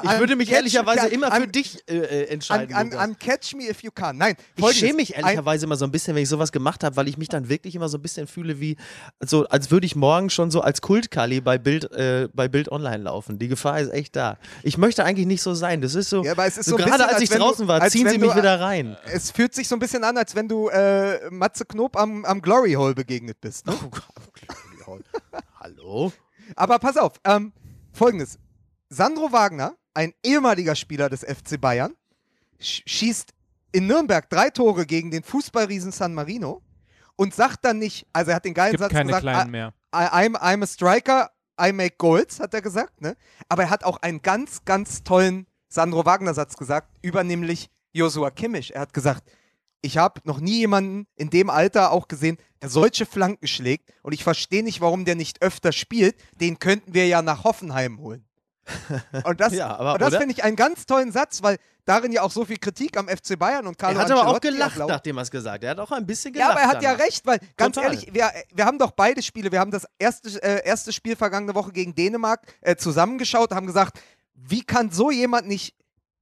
Ich 0.02 0.18
würde 0.18 0.36
mich 0.36 0.50
ehrlicherweise 0.50 1.02
an, 1.02 1.10
immer 1.10 1.26
für 1.28 1.42
an, 1.42 1.52
dich 1.52 1.82
äh, 1.88 1.96
äh, 1.98 2.24
entscheiden. 2.28 2.74
an, 2.74 2.92
an 2.94 3.18
Catch 3.18 3.54
Me 3.54 3.68
If 3.68 3.82
You 3.82 3.90
Can. 3.90 4.16
Nein, 4.16 4.36
ich 4.56 4.72
schäme 4.72 4.94
mich 4.94 5.14
ehrlicherweise 5.16 5.66
immer 5.66 5.76
so 5.76 5.84
ein 5.84 5.90
bisschen, 5.90 6.14
wenn 6.14 6.22
ich 6.22 6.28
sowas 6.28 6.50
gemacht 6.52 6.82
habe, 6.84 6.96
weil 6.96 7.08
ich 7.08 7.16
mich 7.18 7.28
dann 7.28 7.48
wirklich 7.48 7.74
immer 7.74 7.88
so 7.88 7.98
ein 7.98 8.02
bisschen 8.02 8.26
fühle 8.26 8.60
wie, 8.60 8.76
so 9.20 9.46
als 9.48 9.70
würde 9.70 9.86
ich 9.86 9.94
morgen 9.96 10.30
schon 10.30 10.50
so 10.50 10.60
als 10.60 10.80
Kultkali 10.80 11.40
bei 11.40 11.58
Bild, 11.58 11.90
äh, 11.92 12.28
bei 12.32 12.48
Bild 12.48 12.70
Online 12.72 13.04
laufen. 13.04 13.38
Die 13.38 13.48
Gefahr 13.48 13.80
ist 13.80 13.92
echt 13.92 14.16
da. 14.16 14.38
Ich 14.62 14.78
möchte 14.78 15.04
eigentlich 15.04 15.26
nicht 15.26 15.42
so 15.42 15.54
sein. 15.54 15.80
Das 15.80 15.94
ist 15.94 16.10
so, 16.10 16.24
Ja, 16.24 16.32
ist 16.44 16.56
so 16.64 16.70
so 16.72 16.76
gerade 16.76 16.90
bisschen, 16.90 17.02
als 17.04 17.14
als 17.14 17.22
ich 17.22 17.30
du- 17.30 17.38
draußen 17.38 17.68
war, 17.68 17.80
als 17.82 17.92
ziehen 17.92 18.08
sie 18.08 18.18
du- 18.18 18.26
mich 18.26 18.34
wieder 18.36 18.60
rein. 18.60 18.96
Es 19.12 19.30
fühlt 19.30 19.54
sich 19.54 19.68
so 19.68 19.76
ein 19.76 19.80
bisschen 19.80 20.02
an, 20.04 20.16
als 20.16 20.34
wenn 20.34 20.48
du 20.48 20.68
äh, 20.68 21.30
Matze 21.30 21.64
Knob 21.64 21.96
am, 21.96 22.24
am 22.24 22.40
Glory 22.42 22.72
Hole 22.74 22.94
begegnet 22.94 23.40
bist. 23.40 23.66
Ne? 23.66 23.74
Hallo? 25.60 26.12
Aber 26.56 26.78
pass 26.78 26.96
auf, 26.96 27.12
ähm, 27.24 27.52
folgendes. 27.92 28.38
Sandro 28.90 29.32
Wagner, 29.32 29.76
ein 29.94 30.14
ehemaliger 30.24 30.74
Spieler 30.74 31.08
des 31.08 31.20
FC 31.20 31.60
Bayern, 31.60 31.94
sch 32.60 32.82
schießt 32.86 33.34
in 33.72 33.86
Nürnberg 33.86 34.28
drei 34.30 34.50
Tore 34.50 34.86
gegen 34.86 35.10
den 35.10 35.22
Fußballriesen 35.22 35.92
San 35.92 36.14
Marino 36.14 36.62
und 37.16 37.34
sagt 37.34 37.64
dann 37.64 37.78
nicht, 37.78 38.06
also 38.12 38.30
er 38.30 38.36
hat 38.36 38.44
den 38.44 38.54
geilen 38.54 38.72
Gibt 38.72 38.82
Satz 38.82 38.92
keine 38.92 39.08
gesagt, 39.08 39.22
kleinen 39.22 39.50
mehr. 39.50 39.74
I, 39.94 39.98
I'm, 39.98 40.36
I'm 40.36 40.62
a 40.62 40.66
striker, 40.66 41.30
I 41.60 41.72
make 41.72 41.96
goals, 41.98 42.40
hat 42.40 42.54
er 42.54 42.62
gesagt, 42.62 43.00
ne? 43.00 43.16
Aber 43.48 43.64
er 43.64 43.70
hat 43.70 43.84
auch 43.84 43.98
einen 43.98 44.22
ganz, 44.22 44.64
ganz 44.64 45.02
tollen 45.02 45.46
Sandro 45.68 46.06
Wagner-Satz 46.06 46.56
gesagt, 46.56 46.88
über 47.02 47.24
nämlich 47.24 47.68
Joshua 47.92 48.30
Kimmich. 48.30 48.74
Er 48.74 48.82
hat 48.82 48.94
gesagt, 48.94 49.30
ich 49.82 49.98
habe 49.98 50.20
noch 50.24 50.40
nie 50.40 50.58
jemanden 50.58 51.06
in 51.16 51.30
dem 51.30 51.50
Alter 51.50 51.92
auch 51.92 52.08
gesehen, 52.08 52.38
der 52.62 52.70
solche 52.70 53.06
Flanken 53.06 53.46
schlägt 53.46 53.92
und 54.02 54.12
ich 54.12 54.24
verstehe 54.24 54.62
nicht, 54.64 54.80
warum 54.80 55.04
der 55.04 55.14
nicht 55.14 55.42
öfter 55.42 55.72
spielt. 55.72 56.16
Den 56.40 56.58
könnten 56.58 56.94
wir 56.94 57.06
ja 57.06 57.22
nach 57.22 57.44
Hoffenheim 57.44 57.98
holen. 57.98 58.27
Und 59.24 59.40
das, 59.40 59.52
Ja, 59.54 59.76
aber- 59.76 59.94
und 59.94 60.02
das 60.02 60.16
finde 60.16 60.32
ich 60.32 60.44
einen 60.44 60.56
ganz 60.56 60.86
tollen 60.86 61.10
Satz, 61.12 61.42
weil 61.42 61.56
darin 61.84 62.12
ja 62.12 62.22
auch 62.22 62.30
so 62.30 62.44
viel 62.44 62.58
Kritik 62.58 62.96
am 62.98 63.08
FC 63.08 63.38
Bayern 63.38 63.66
und 63.66 63.78
Carlo 63.78 63.98
Er 63.98 64.04
hat 64.04 64.10
aber 64.10 64.26
auch 64.28 64.40
gelacht, 64.40 64.72
erlaubt. 64.74 64.90
nachdem 64.90 65.16
er 65.18 65.22
es 65.22 65.30
gesagt 65.30 65.54
hat. 65.56 65.64
Er 65.64 65.70
hat 65.70 65.78
auch 65.80 65.90
ein 65.92 66.04
bisschen 66.06 66.34
Ja, 66.34 66.48
gelacht. 66.48 66.52
aber 66.52 66.60
er 66.60 66.68
hat 66.68 66.82
ja 66.82 66.90
danach. 66.92 67.04
recht, 67.06 67.26
weil 67.26 67.38
ganz 67.56 67.74
Total. 67.76 67.92
ehrlich, 67.94 68.12
wir, 68.12 68.30
wir 68.54 68.64
haben 68.66 68.78
doch 68.78 68.90
beide 68.90 69.22
Spiele, 69.22 69.50
wir 69.52 69.60
haben 69.60 69.70
das 69.70 69.86
erste, 69.98 70.42
äh, 70.42 70.66
erste 70.66 70.92
Spiel 70.92 71.16
vergangene 71.16 71.54
Woche 71.54 71.72
gegen 71.72 71.94
Dänemark 71.94 72.42
äh, 72.60 72.76
zusammengeschaut, 72.76 73.52
haben 73.52 73.66
gesagt, 73.66 73.98
wie 74.34 74.62
kann 74.62 74.90
so 74.90 75.10
jemand 75.10 75.48
nicht 75.48 75.74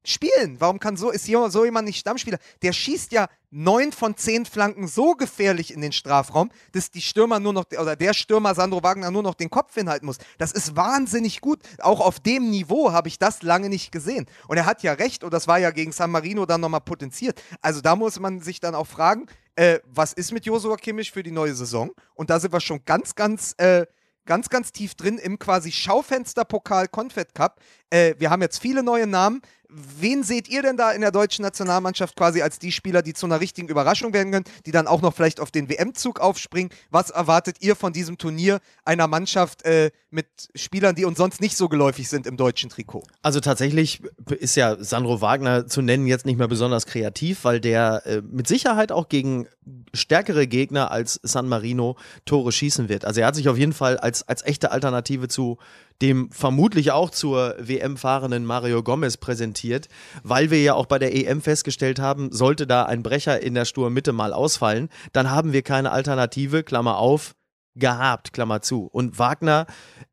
spielen? 0.08 0.56
Warum 0.58 0.78
kann 0.78 0.96
so, 0.96 1.10
ist 1.10 1.26
so 1.26 1.64
jemand 1.64 1.86
nicht 1.86 1.98
Stammspieler? 1.98 2.38
Der 2.62 2.72
schießt 2.72 3.12
ja 3.12 3.28
neun 3.50 3.92
von 3.92 4.16
zehn 4.16 4.44
Flanken 4.44 4.86
so 4.86 5.12
gefährlich 5.12 5.72
in 5.72 5.80
den 5.80 5.92
Strafraum, 5.92 6.50
dass 6.72 6.90
die 6.90 7.00
Stürmer 7.00 7.40
nur 7.40 7.52
noch, 7.52 7.64
oder 7.78 7.96
der 7.96 8.12
Stürmer 8.12 8.54
Sandro 8.54 8.82
Wagner 8.82 9.10
nur 9.10 9.22
noch 9.22 9.34
den 9.34 9.50
Kopf 9.50 9.74
hinhalten 9.74 10.06
muss. 10.06 10.18
Das 10.38 10.52
ist 10.52 10.76
wahnsinnig 10.76 11.40
gut. 11.40 11.60
Auch 11.78 12.00
auf 12.00 12.20
dem 12.20 12.50
Niveau 12.50 12.92
habe 12.92 13.08
ich 13.08 13.18
das 13.18 13.42
lange 13.42 13.68
nicht 13.68 13.92
gesehen. 13.92 14.26
Und 14.48 14.56
er 14.56 14.66
hat 14.66 14.82
ja 14.82 14.92
recht, 14.92 15.24
und 15.24 15.32
das 15.32 15.48
war 15.48 15.58
ja 15.58 15.70
gegen 15.70 15.92
San 15.92 16.10
Marino 16.10 16.46
dann 16.46 16.60
nochmal 16.60 16.80
potenziert. 16.80 17.42
Also 17.60 17.80
da 17.80 17.96
muss 17.96 18.20
man 18.20 18.40
sich 18.40 18.60
dann 18.60 18.74
auch 18.74 18.86
fragen, 18.86 19.26
äh, 19.54 19.80
was 19.86 20.12
ist 20.12 20.32
mit 20.32 20.44
Josua 20.44 20.76
Kimmich 20.76 21.10
für 21.10 21.22
die 21.22 21.30
neue 21.30 21.54
Saison? 21.54 21.90
Und 22.14 22.30
da 22.30 22.38
sind 22.38 22.52
wir 22.52 22.60
schon 22.60 22.84
ganz, 22.84 23.14
ganz, 23.14 23.54
äh, 23.56 23.86
ganz, 24.26 24.50
ganz 24.50 24.72
tief 24.72 24.94
drin 24.94 25.18
im 25.18 25.38
quasi 25.38 25.72
Schaufensterpokal 25.72 26.88
Confed 26.88 27.34
Cup. 27.34 27.60
Äh, 27.88 28.14
wir 28.18 28.28
haben 28.30 28.42
jetzt 28.42 28.58
viele 28.58 28.82
neue 28.82 29.06
Namen. 29.06 29.40
Wen 29.68 30.22
seht 30.22 30.48
ihr 30.48 30.62
denn 30.62 30.76
da 30.76 30.92
in 30.92 31.00
der 31.00 31.12
deutschen 31.12 31.42
Nationalmannschaft 31.42 32.16
quasi 32.16 32.42
als 32.42 32.58
die 32.58 32.72
Spieler, 32.72 33.02
die 33.02 33.14
zu 33.14 33.26
einer 33.26 33.40
richtigen 33.40 33.68
Überraschung 33.68 34.12
werden 34.12 34.32
können, 34.32 34.44
die 34.64 34.70
dann 34.70 34.86
auch 34.86 35.02
noch 35.02 35.14
vielleicht 35.14 35.40
auf 35.40 35.50
den 35.50 35.68
WM-Zug 35.68 36.20
aufspringen? 36.20 36.70
Was 36.90 37.10
erwartet 37.10 37.56
ihr 37.60 37.76
von 37.76 37.92
diesem 37.92 38.18
Turnier 38.18 38.60
einer 38.84 39.06
Mannschaft 39.06 39.64
äh, 39.64 39.90
mit 40.10 40.26
Spielern, 40.54 40.94
die 40.94 41.04
uns 41.04 41.18
sonst 41.18 41.40
nicht 41.40 41.56
so 41.56 41.68
geläufig 41.68 42.08
sind 42.08 42.26
im 42.26 42.36
deutschen 42.36 42.70
Trikot? 42.70 43.02
Also 43.22 43.40
tatsächlich 43.40 44.02
ist 44.38 44.56
ja 44.56 44.82
Sandro 44.82 45.20
Wagner 45.20 45.66
zu 45.66 45.82
nennen 45.82 46.06
jetzt 46.06 46.26
nicht 46.26 46.38
mehr 46.38 46.48
besonders 46.48 46.86
kreativ, 46.86 47.44
weil 47.44 47.60
der 47.60 48.02
äh, 48.06 48.22
mit 48.22 48.46
Sicherheit 48.46 48.92
auch 48.92 49.08
gegen 49.08 49.46
stärkere 49.92 50.46
Gegner 50.46 50.90
als 50.90 51.20
San 51.22 51.48
Marino 51.48 51.96
Tore 52.24 52.52
schießen 52.52 52.88
wird. 52.88 53.04
Also 53.04 53.20
er 53.20 53.26
hat 53.26 53.34
sich 53.34 53.48
auf 53.48 53.58
jeden 53.58 53.72
Fall 53.72 53.98
als, 53.98 54.26
als 54.28 54.44
echte 54.44 54.70
Alternative 54.70 55.28
zu 55.28 55.58
dem 56.02 56.30
vermutlich 56.30 56.92
auch 56.92 57.10
zur 57.10 57.54
WM 57.58 57.96
fahrenden 57.96 58.44
Mario 58.44 58.82
Gomez 58.82 59.16
präsentiert, 59.16 59.88
weil 60.22 60.50
wir 60.50 60.62
ja 60.62 60.74
auch 60.74 60.86
bei 60.86 60.98
der 60.98 61.14
EM 61.14 61.40
festgestellt 61.40 61.98
haben, 61.98 62.32
sollte 62.32 62.66
da 62.66 62.84
ein 62.84 63.02
Brecher 63.02 63.42
in 63.42 63.54
der 63.54 63.64
Sturmmitte 63.64 64.12
mal 64.12 64.32
ausfallen, 64.32 64.88
dann 65.12 65.30
haben 65.30 65.52
wir 65.52 65.62
keine 65.62 65.92
Alternative, 65.92 66.62
Klammer 66.62 66.98
auf, 66.98 67.34
gehabt, 67.74 68.32
Klammer 68.32 68.62
zu. 68.62 68.88
Und 68.90 69.18
Wagner 69.18 69.66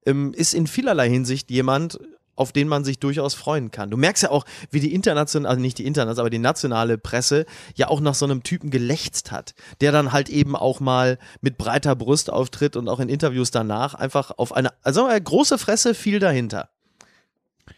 ähm, 0.06 0.34
ist 0.34 0.54
in 0.54 0.68
vielerlei 0.68 1.10
Hinsicht 1.10 1.50
jemand, 1.50 2.00
auf 2.36 2.52
den 2.52 2.68
man 2.68 2.84
sich 2.84 3.00
durchaus 3.00 3.34
freuen 3.34 3.72
kann. 3.72 3.92
Du 3.92 3.98
merkst 3.98 4.24
ja 4.24 4.32
auch, 4.32 4.46
wie 4.72 4.80
die 4.80 4.94
internationale, 4.94 5.50
also 5.50 5.62
nicht 5.62 5.78
die 5.78 5.86
internationale, 5.86 6.22
aber 6.22 6.30
die 6.30 6.40
nationale 6.40 6.98
Presse 6.98 7.46
ja 7.76 7.88
auch 7.88 8.00
nach 8.00 8.16
so 8.16 8.26
einem 8.26 8.44
Typen 8.44 8.70
gelächzt 8.70 9.32
hat, 9.32 9.54
der 9.82 9.92
dann 9.92 10.12
halt 10.12 10.30
eben 10.30 10.56
auch 10.56 10.80
mal 10.80 11.20
mit 11.42 11.58
breiter 11.58 11.96
Brust 11.96 12.30
auftritt 12.30 12.76
und 12.76 12.90
auch 12.90 13.00
in 13.00 13.10
Interviews 13.10 13.52
danach 13.52 13.94
einfach 13.94 14.32
auf 14.38 14.54
eine, 14.54 14.74
also 14.82 15.06
eine 15.06 15.22
große 15.22 15.58
Fresse 15.58 15.94
viel 15.94 16.20
dahinter. 16.20 16.70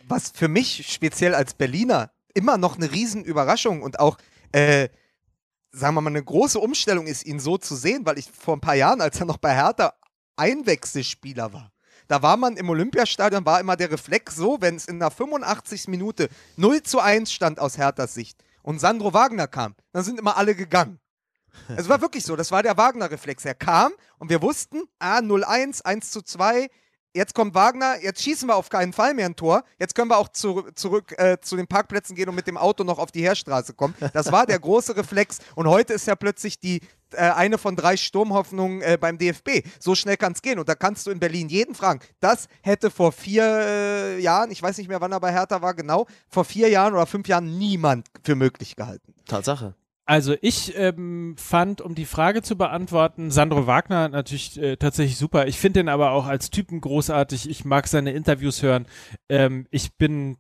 was 0.08 0.32
für 0.34 0.48
mich 0.48 0.92
speziell 0.92 1.36
als 1.36 1.54
Berliner 1.54 2.12
immer 2.34 2.58
noch 2.58 2.76
eine 2.76 2.92
Riesenüberraschung 2.92 3.82
und 3.82 4.00
auch, 4.00 4.18
äh, 4.52 4.90
sagen 5.72 5.96
wir 5.96 6.02
mal, 6.02 6.10
eine 6.10 6.24
große 6.24 6.60
Umstellung 6.60 7.08
ist, 7.08 7.26
ihn 7.26 7.40
so 7.40 7.58
zu 7.58 7.76
sehen, 7.76 8.06
weil 8.06 8.18
ich 8.18 8.30
vor 8.32 8.56
ein 8.56 8.62
paar 8.62 8.76
Jahren, 8.76 9.02
als 9.02 9.20
er 9.20 9.26
noch 9.26 9.38
bei 9.38 9.54
Hertha 9.54 9.94
Einwechselspieler 10.38 11.54
war, 11.54 11.72
da 12.08 12.22
war 12.22 12.38
man 12.38 12.58
im 12.58 12.70
Olympiastadion, 12.70 13.46
war 13.46 13.60
immer 13.60 13.76
der 13.76 13.92
Reflex 13.92 14.36
so, 14.36 14.58
wenn 14.62 14.76
es 14.76 14.86
in 14.86 15.00
der 15.00 15.12
85. 15.12 15.88
Minute 15.88 16.30
0 16.58 16.84
zu 16.84 17.00
1 17.00 17.32
stand 17.32 17.60
aus 17.60 17.78
Herthas 17.78 18.14
Sicht 18.14 18.44
und 18.62 18.80
Sandro 18.80 19.14
Wagner 19.14 19.48
kam, 19.48 19.76
dann 19.92 20.04
sind 20.04 20.20
immer 20.20 20.38
alle 20.38 20.56
gegangen. 20.56 21.00
Es 21.76 21.90
war 21.90 22.02
wirklich 22.02 22.26
so, 22.26 22.36
das 22.36 22.52
war 22.52 22.64
der 22.64 22.78
Wagner-Reflex. 22.78 23.46
Er 23.46 23.56
kam 23.56 23.94
und 24.18 24.30
wir 24.30 24.42
wussten, 24.42 24.84
ah, 25.00 25.20
0-1, 25.20 25.84
1 25.84 26.12
zu 26.12 26.22
2, 26.22 26.70
jetzt 27.16 27.34
kommt 27.34 27.56
Wagner, 27.56 27.96
jetzt 28.02 28.22
schießen 28.22 28.48
wir 28.48 28.56
auf 28.56 28.70
keinen 28.70 28.94
Fall 28.94 29.14
mehr 29.14 29.26
ein 29.26 29.36
Tor, 29.36 29.64
jetzt 29.80 29.96
können 29.96 30.10
wir 30.10 30.18
auch 30.18 30.30
zu, 30.30 30.64
zurück 30.76 31.18
äh, 31.18 31.38
zu 31.40 31.56
den 31.56 31.66
Parkplätzen 31.66 32.16
gehen 32.16 32.30
und 32.30 32.36
mit 32.36 32.48
dem 32.48 32.58
Auto 32.58 32.84
noch 32.84 33.00
auf 33.00 33.12
die 33.12 33.22
Heerstraße 33.22 33.74
kommen. 33.74 33.96
Das 34.14 34.32
war 34.32 34.46
der 34.46 34.60
große 34.60 34.96
Reflex 34.96 35.40
und 35.56 35.68
heute 35.68 35.94
ist 35.94 36.08
ja 36.08 36.16
plötzlich 36.16 36.60
die 36.60 36.82
äh, 37.12 37.18
eine 37.32 37.58
von 37.58 37.76
drei 37.76 37.98
Sturmhoffnungen 37.98 38.82
äh, 38.82 38.98
beim 39.00 39.18
DFB. 39.18 39.66
So 39.80 39.96
schnell 39.96 40.18
kann 40.18 40.34
es 40.34 40.42
gehen 40.42 40.60
und 40.60 40.68
da 40.68 40.76
kannst 40.76 41.08
du 41.08 41.12
in 41.12 41.20
Berlin 41.20 41.50
jeden 41.50 41.76
fragen. 41.76 42.00
Das 42.20 42.48
hätte 42.62 42.92
vor 42.92 43.12
vier 43.12 43.46
äh, 43.46 44.20
Jahren, 44.20 44.52
ich 44.52 44.62
weiß 44.62 44.78
nicht 44.78 44.88
mehr, 44.88 45.02
wann 45.02 45.12
er 45.12 45.20
bei 45.20 45.32
Hertha 45.32 45.62
war, 45.62 45.74
genau, 45.74 46.08
vor 46.30 46.46
vier 46.46 46.70
Jahren 46.70 46.94
oder 46.94 47.06
fünf 47.06 47.28
Jahren 47.28 47.58
niemand 47.58 48.08
für 48.24 48.36
möglich 48.36 48.76
gehalten. 48.76 49.14
Tatsache. 49.28 49.76
Also 50.06 50.36
ich 50.42 50.78
ähm, 50.78 51.36
fand, 51.38 51.82
um 51.82 51.96
die 51.96 52.06
Frage 52.06 52.44
zu 52.44 52.56
beantworten, 52.56 53.32
Sandro 53.32 53.66
Wagner 53.66 54.08
natürlich 54.08 54.62
äh, 54.62 54.78
tatsächlich 54.78 55.18
super. 55.18 55.48
Ich 55.48 55.58
finde 55.58 55.80
ihn 55.80 55.90
aber 55.90 56.12
auch 56.12 56.28
als 56.28 56.52
Typen 56.52 56.80
großartig. 56.80 57.50
Ich 57.50 57.66
mag 57.66 57.88
seine 57.88 58.12
Interviews 58.12 58.62
hören. 58.62 58.86
Ähm, 59.30 59.68
ich 59.72 59.96
bin 59.98 60.38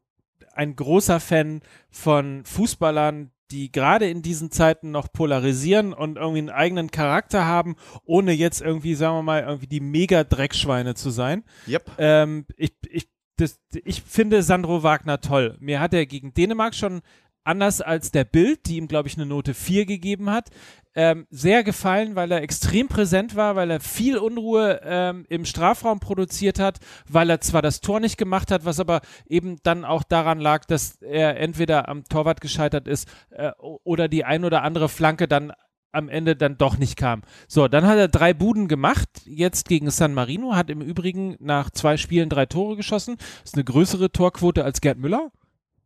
ein 0.53 0.76
großer 0.76 1.20
Fan 1.20 1.61
von 1.89 2.45
Fußballern, 2.45 3.32
die 3.51 3.72
gerade 3.72 4.09
in 4.09 4.22
diesen 4.22 4.51
Zeiten 4.51 4.91
noch 4.91 5.11
polarisieren 5.11 5.93
und 5.93 6.18
irgendwie 6.18 6.39
einen 6.39 6.49
eigenen 6.49 6.91
Charakter 6.91 7.45
haben, 7.45 7.76
ohne 8.03 8.34
jetzt 8.34 8.61
irgendwie, 8.61 8.95
sagen 8.95 9.18
wir 9.18 9.24
mal, 9.24 9.43
irgendwie 9.43 9.68
die 9.68 9.80
Mega-Dreckschweine 9.80 10.95
zu 10.95 11.09
sein. 11.09 11.43
Yep. 11.68 11.91
Ähm, 11.97 12.45
ich, 12.55 12.74
ich, 12.89 13.07
das, 13.38 13.59
ich 13.84 14.01
finde 14.01 14.43
Sandro 14.43 14.84
Wagner 14.84 15.22
toll. 15.22 15.57
Mir 15.59 15.80
hat 15.80 15.93
er 15.93 16.05
gegen 16.05 16.34
Dänemark 16.34 16.74
schon 16.74 17.01
anders 17.46 17.82
als 17.82 18.12
der 18.12 18.26
Bild, 18.26 18.66
die 18.66 18.78
ihm, 18.78 18.88
glaube 18.88 19.08
ich, 19.08 19.16
eine 19.16 19.26
Note 19.26 19.54
4 19.54 19.86
gegeben 19.86 20.30
hat, 20.30 20.50
ähm, 20.96 21.28
sehr 21.30 21.64
gefallen, 21.64 22.16
weil 22.16 22.32
er 22.32 22.41
extrem 22.41 22.88
präsent 22.88 23.36
war, 23.36 23.56
weil 23.56 23.70
er 23.70 23.82
viel 23.82 24.18
Unruhe 24.18 24.80
ähm, 24.84 25.26
im 25.28 25.46
Strafraum 25.46 26.00
produziert 26.00 26.58
hat, 26.58 26.80
weil 27.08 27.30
er 27.30 27.41
zwar 27.41 27.62
das 27.62 27.82
Tor 27.82 28.00
nicht 28.00 28.18
gemacht 28.18 28.50
hat, 28.50 28.64
was 28.66 28.80
aber 28.80 29.02
eben 29.28 29.58
dann 29.64 29.84
auch 29.84 30.04
daran 30.04 30.39
lag, 30.39 30.66
dass 30.66 30.96
er 31.02 31.38
entweder 31.38 31.89
am 31.89 32.06
Torwart 32.06 32.39
gescheitert 32.39 32.88
ist 32.88 33.10
äh, 33.32 33.52
oder 33.60 34.08
die 34.08 34.24
ein 34.24 34.46
oder 34.46 34.64
andere 34.64 34.88
Flanke 34.88 35.28
dann 35.28 35.52
am 35.91 36.10
Ende 36.10 36.36
dann 36.36 36.58
doch 36.58 36.78
nicht 36.78 36.98
kam. 36.98 37.22
So, 37.48 37.68
dann 37.68 37.86
hat 37.86 37.98
er 37.98 38.10
drei 38.10 38.34
Buden 38.34 38.68
gemacht, 38.68 39.08
jetzt 39.26 39.68
gegen 39.68 39.89
San 39.91 40.14
Marino, 40.14 40.56
hat 40.56 40.70
im 40.70 40.82
Übrigen 40.82 41.38
nach 41.39 41.72
zwei 41.72 41.98
Spielen 41.98 42.30
drei 42.30 42.46
Tore 42.46 42.76
geschossen. 42.76 43.16
Das 43.18 43.52
ist 43.52 43.56
eine 43.56 43.64
größere 43.64 44.12
Torquote 44.12 44.64
als 44.66 44.82
Gerd 44.82 44.98
Müller. 44.98 45.32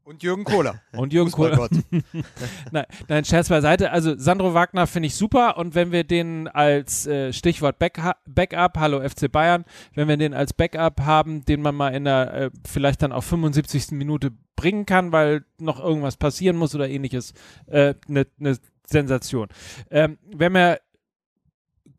Und 0.04 0.24
Jürgen 0.24 0.44
Kohler. 0.44 0.82
Und 0.94 1.14
Jürgen 1.14 1.32
Kohler. 1.32 1.58
Fußballgott. 1.58 1.84
Nein, 2.72 2.86
nein, 3.08 3.26
Scherz 3.26 3.50
beiseite. 3.50 3.92
Also 3.92 4.18
Sandro 4.18 4.54
Wagner 4.54 4.88
finde 4.88 5.08
ich 5.08 5.16
super 5.16 5.58
und 5.58 5.76
wenn 5.76 5.92
wir 5.92 6.04
den 6.04 6.48
als 6.48 7.06
äh, 7.06 7.32
Stichwort 7.32 7.80
Back 7.80 8.02
Backup, 8.26 8.78
hallo 8.78 9.08
FC 9.08 9.32
Bayern, 9.32 9.66
wenn 9.94 10.08
wir 10.08 10.18
den 10.18 10.34
als 10.34 10.54
Backup 10.54 11.02
haben, 11.02 11.46
den 11.46 11.62
man 11.62 11.76
mal 11.76 11.90
in 11.90 12.06
der 12.06 12.34
äh, 12.34 12.50
vielleicht 12.68 13.02
dann 13.02 13.12
auf 13.12 13.26
75. 13.26 13.92
Minute 13.92 14.32
bringen 14.56 14.86
kann, 14.86 15.12
weil 15.12 15.46
noch 15.58 15.80
irgendwas 15.80 16.18
passieren 16.18 16.58
muss 16.58 16.76
oder 16.76 16.90
ähnliches, 16.90 17.34
eine 17.68 17.90
äh, 17.90 17.96
ne, 18.08 18.28
ne 18.38 18.58
Sensation. 18.86 19.48
Ähm, 19.92 20.18
wer 20.36 20.50
mir 20.50 20.80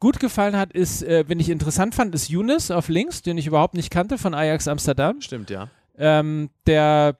gut 0.01 0.19
gefallen 0.19 0.57
hat, 0.57 0.73
ist, 0.73 1.03
äh, 1.03 1.25
wenn 1.29 1.39
ich 1.39 1.51
interessant 1.51 1.95
fand, 1.95 2.15
ist 2.15 2.29
Younes 2.29 2.71
auf 2.71 2.89
links, 2.89 3.23
den 3.23 3.39
ich 3.39 3.47
überhaupt 3.47 3.75
nicht 3.75 3.91
kannte 3.91 4.19
von 4.19 4.35
Ajax 4.35 4.67
Amsterdam. 4.67 5.21
Stimmt, 5.21 5.51
ja. 5.51 5.69
Ähm, 5.97 6.51
der 6.67 7.17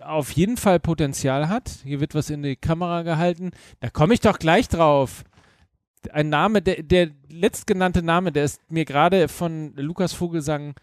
auf 0.00 0.30
jeden 0.32 0.56
Fall 0.56 0.80
Potenzial 0.80 1.48
hat. 1.48 1.70
Hier 1.84 2.00
wird 2.00 2.14
was 2.14 2.30
in 2.30 2.42
die 2.42 2.56
Kamera 2.56 3.02
gehalten. 3.02 3.50
Da 3.80 3.90
komme 3.90 4.14
ich 4.14 4.20
doch 4.20 4.38
gleich 4.38 4.68
drauf. 4.68 5.24
Ein 6.10 6.30
Name, 6.30 6.62
der, 6.62 6.82
der 6.82 7.10
letztgenannte 7.28 8.02
Name, 8.02 8.32
der 8.32 8.44
ist 8.44 8.60
mir 8.70 8.84
gerade 8.84 9.28
von 9.28 9.74
Lukas 9.76 10.12
Vogelsang 10.12 10.74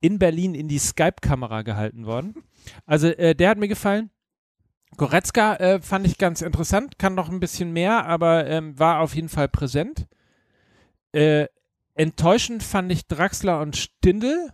in 0.00 0.18
Berlin 0.18 0.54
in 0.54 0.68
die 0.68 0.78
Skype-Kamera 0.78 1.62
gehalten 1.62 2.06
worden. 2.06 2.34
Also 2.86 3.08
äh, 3.08 3.34
der 3.34 3.50
hat 3.50 3.58
mir 3.58 3.68
gefallen. 3.68 4.08
Goretzka 4.96 5.56
äh, 5.56 5.82
fand 5.82 6.06
ich 6.06 6.16
ganz 6.16 6.40
interessant, 6.40 6.98
kann 6.98 7.14
noch 7.14 7.28
ein 7.28 7.38
bisschen 7.38 7.74
mehr, 7.74 8.06
aber 8.06 8.46
ähm, 8.46 8.78
war 8.78 9.00
auf 9.00 9.14
jeden 9.14 9.28
Fall 9.28 9.48
präsent. 9.48 10.06
Äh, 11.12 11.48
enttäuschend 11.94 12.62
fand 12.62 12.90
ich 12.90 13.06
Draxler 13.06 13.60
und 13.60 13.76
Stindl. 13.76 14.50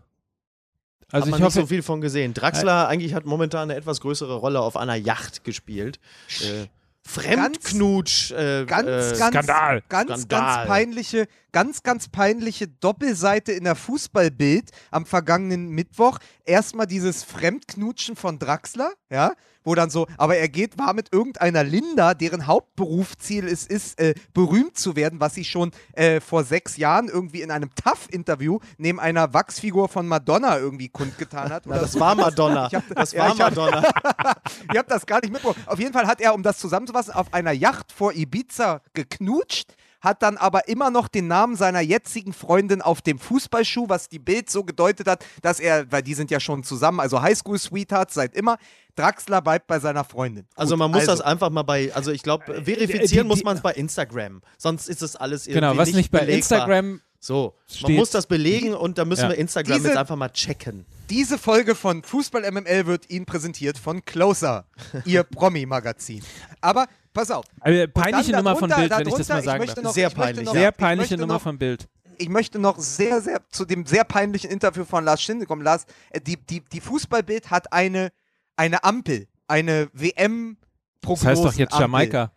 Also 1.12 1.26
Hat 1.30 1.38
ich 1.38 1.44
nicht 1.44 1.52
so 1.54 1.66
viel 1.66 1.82
von 1.82 2.00
gesehen. 2.00 2.34
Draxler 2.34 2.88
eigentlich 2.88 3.14
hat 3.14 3.26
momentan 3.26 3.70
eine 3.70 3.76
etwas 3.76 4.00
größere 4.00 4.34
Rolle 4.34 4.61
auf 4.61 4.76
einer 4.76 4.94
Yacht 4.94 5.44
gespielt. 5.44 5.98
Äh, 6.40 6.66
Fremdknutsch. 7.02 8.30
Äh, 8.32 8.64
Ganz, 8.66 8.86
äh, 8.88 9.18
ganz, 9.18 9.18
Skandal. 9.18 9.82
ganz, 9.88 10.11
Skandal. 10.22 10.56
ganz 10.56 10.68
peinliche, 10.68 11.28
ganz, 11.53 11.82
ganz 11.82 12.09
peinliche 12.09 12.68
Doppelseite 12.68 13.53
in 13.53 13.64
der 13.64 13.74
Fußballbild 13.76 14.70
am 14.90 15.07
vergangenen 15.07 15.68
Mittwoch. 15.70 16.18
Erstmal 16.44 16.86
dieses 16.86 17.22
Fremdknutschen 17.22 18.16
von 18.16 18.38
Draxler, 18.38 18.92
ja, 19.11 19.32
wo 19.62 19.74
dann 19.74 19.90
so, 19.90 20.07
aber 20.16 20.36
er 20.36 20.48
geht, 20.48 20.78
war 20.78 20.94
mit 20.94 21.12
irgendeiner 21.12 21.62
Linda, 21.62 22.14
deren 22.14 22.46
Hauptberufsziel 22.46 23.46
es 23.46 23.66
ist, 23.66 24.01
äh, 24.01 24.14
berühmt 24.32 24.78
zu 24.78 24.96
werden, 24.96 25.20
was 25.20 25.34
sie 25.34 25.44
schon 25.44 25.70
äh, 25.92 26.20
vor 26.20 26.44
sechs 26.44 26.76
Jahren 26.78 27.09
irgendwie 27.09 27.42
in 27.42 27.51
einem 27.51 27.70
Tough-Interview 27.74 28.59
neben 28.78 28.98
einer 28.98 29.34
Wachsfigur 29.34 29.88
von 29.88 30.09
Madonna 30.09 30.59
irgendwie 30.59 30.88
kundgetan 30.88 31.51
hat. 31.51 31.66
Na, 31.66 31.78
das 31.78 31.92
so. 31.92 32.01
war 32.01 32.14
Madonna. 32.14 32.68
Ich 32.68 32.74
hab- 32.74 32.94
das 32.94 33.12
ja, 33.12 33.20
war 33.24 33.28
hab- 33.30 33.38
Madonna. 33.38 33.82
Ihr 34.72 34.78
habt 34.78 34.90
das 34.90 35.05
gar 35.05 35.20
nicht 35.20 35.30
mitbekommen. 35.32 35.62
Auf 35.66 35.78
jeden 35.78 35.92
Fall 35.92 36.07
hat 36.07 36.20
er, 36.22 36.34
um 36.34 36.42
das 36.42 36.59
zusammenzufassen, 36.59 37.12
auf 37.12 37.32
einer 37.34 37.53
Yacht 37.53 37.92
vor 37.92 38.14
Ibiza 38.14 38.80
geknutscht, 38.94 39.74
hat 40.01 40.22
dann 40.22 40.36
aber 40.36 40.68
immer 40.68 40.90
noch 40.90 41.09
den 41.09 41.26
Namen 41.28 41.57
seiner 41.57 41.80
jetzigen 41.80 42.32
Freundin 42.32 42.80
auf 42.82 43.03
dem 43.03 43.18
Fußballschuh, 43.18 43.88
was 43.88 44.09
die 44.09 44.18
Bild 44.18 44.48
so 44.51 44.64
gedeutet 44.64 45.07
hat, 45.07 45.24
dass 45.42 45.61
er, 45.61 45.90
weil 45.92 46.03
die 46.03 46.14
sind 46.14 46.30
ja 46.30 46.40
schon 46.40 46.62
zusammen, 46.64 47.01
also 47.01 47.20
Highschool-Sweethearts 47.22 48.14
seit 48.14 48.34
immer, 48.34 48.57
Draxler 48.96 49.40
bleibt 49.42 49.66
bei 49.66 49.78
seiner 49.78 50.05
Freundin. 50.05 50.44
Gut, 50.44 50.59
Also 50.59 50.76
man 50.76 50.90
muss 50.90 51.01
also, 51.01 51.12
das 51.12 51.20
einfach 51.20 51.51
mal 51.51 51.62
bei, 51.62 51.92
also 51.94 52.11
ich 52.12 52.22
glaube, 52.22 52.44
die- 52.61 52.64
verifizieren 52.74 53.26
die- 53.26 53.34
muss 53.34 53.44
man 53.44 53.57
es 53.57 53.62
bei 53.62 53.72
Instagram. 53.72 54.42
Sonst 54.59 54.88
ist 54.88 55.03
es 55.03 55.16
alles 55.16 55.46
irgendwie 55.46 55.61
genau, 55.61 55.76
was 55.76 55.88
nicht, 55.88 55.96
nicht 55.96 56.11
bei 56.11 56.20
belegbar. 56.20 56.36
Instagram 56.36 57.01
So, 57.22 57.55
man 57.68 57.76
steht. 57.76 57.96
muss 57.98 58.11
das 58.11 58.26
belegen 58.26 58.74
und 58.74 58.96
da 58.98 59.05
müssen 59.05 59.22
Ja. 59.24 59.28
wir 59.30 59.36
Instagram 59.38 59.76
Diese- 59.76 59.88
jetzt 59.88 59.96
einfach 59.98 60.16
mal 60.16 60.30
checken. 60.30 60.86
Diese 61.11 61.38
Folge 61.38 61.74
von 61.74 62.03
Fußball 62.03 62.44
MML 62.44 62.86
wird 62.86 63.11
Ihnen 63.11 63.26
präsentiert 63.26 63.76
von 63.78 64.05
Closer, 64.05 64.64
Ihr 65.05 65.22
Promi-Magazin. 65.24 66.22
Aber 66.61 66.86
pass 67.12 67.30
auf. 67.30 67.44
äh, 67.62 67.88
peinliche 67.88 68.32
Nummer 68.32 68.56
von 68.56 68.68
darunter- 68.70 68.96
Bild, 68.96 69.06
wenn 69.06 69.08
ich 69.08 69.14
das 69.14 69.26
darunter, 69.26 69.34
mal 69.34 69.42
sagen 69.44 69.58
möchte 69.61 69.74
darf. 69.76 69.84
noch- 69.84 69.92
Sehr 69.94 70.11
peinlich. 70.11 70.44
noch- 70.46 70.52
Sehr 70.52 70.68
ich 70.70 70.76
peinliche 70.76 71.16
Nummer 71.18 71.34
noch- 71.34 71.42
von 71.42 71.58
Bild. 71.58 71.88
ich 72.18 72.28
möchte 72.28 72.58
noch 72.58 72.78
sehr, 72.78 73.20
sehr 73.20 73.40
zu 73.50 73.64
dem 73.64 73.86
sehr 73.86 74.04
peinlichen 74.04 74.50
Interview 74.50 74.84
von 74.84 75.04
Lars 75.04 75.22
Schinde 75.22 75.46
kommen. 75.46 75.62
Lars, 75.62 75.86
äh, 76.11 76.20
die, 76.20 76.36
die, 76.36 76.61
die 76.61 76.80
Fußballbild 76.80 77.50
hat 77.50 77.72
eine, 77.72 78.11
eine 78.56 78.84
Ampel, 78.84 79.26
eine 79.48 79.88
WM 79.92 80.56
Das 81.02 81.24
heißt 81.24 81.44
doch 81.44 81.54
jetzt 81.54 81.78
Jamaika. 81.78 82.32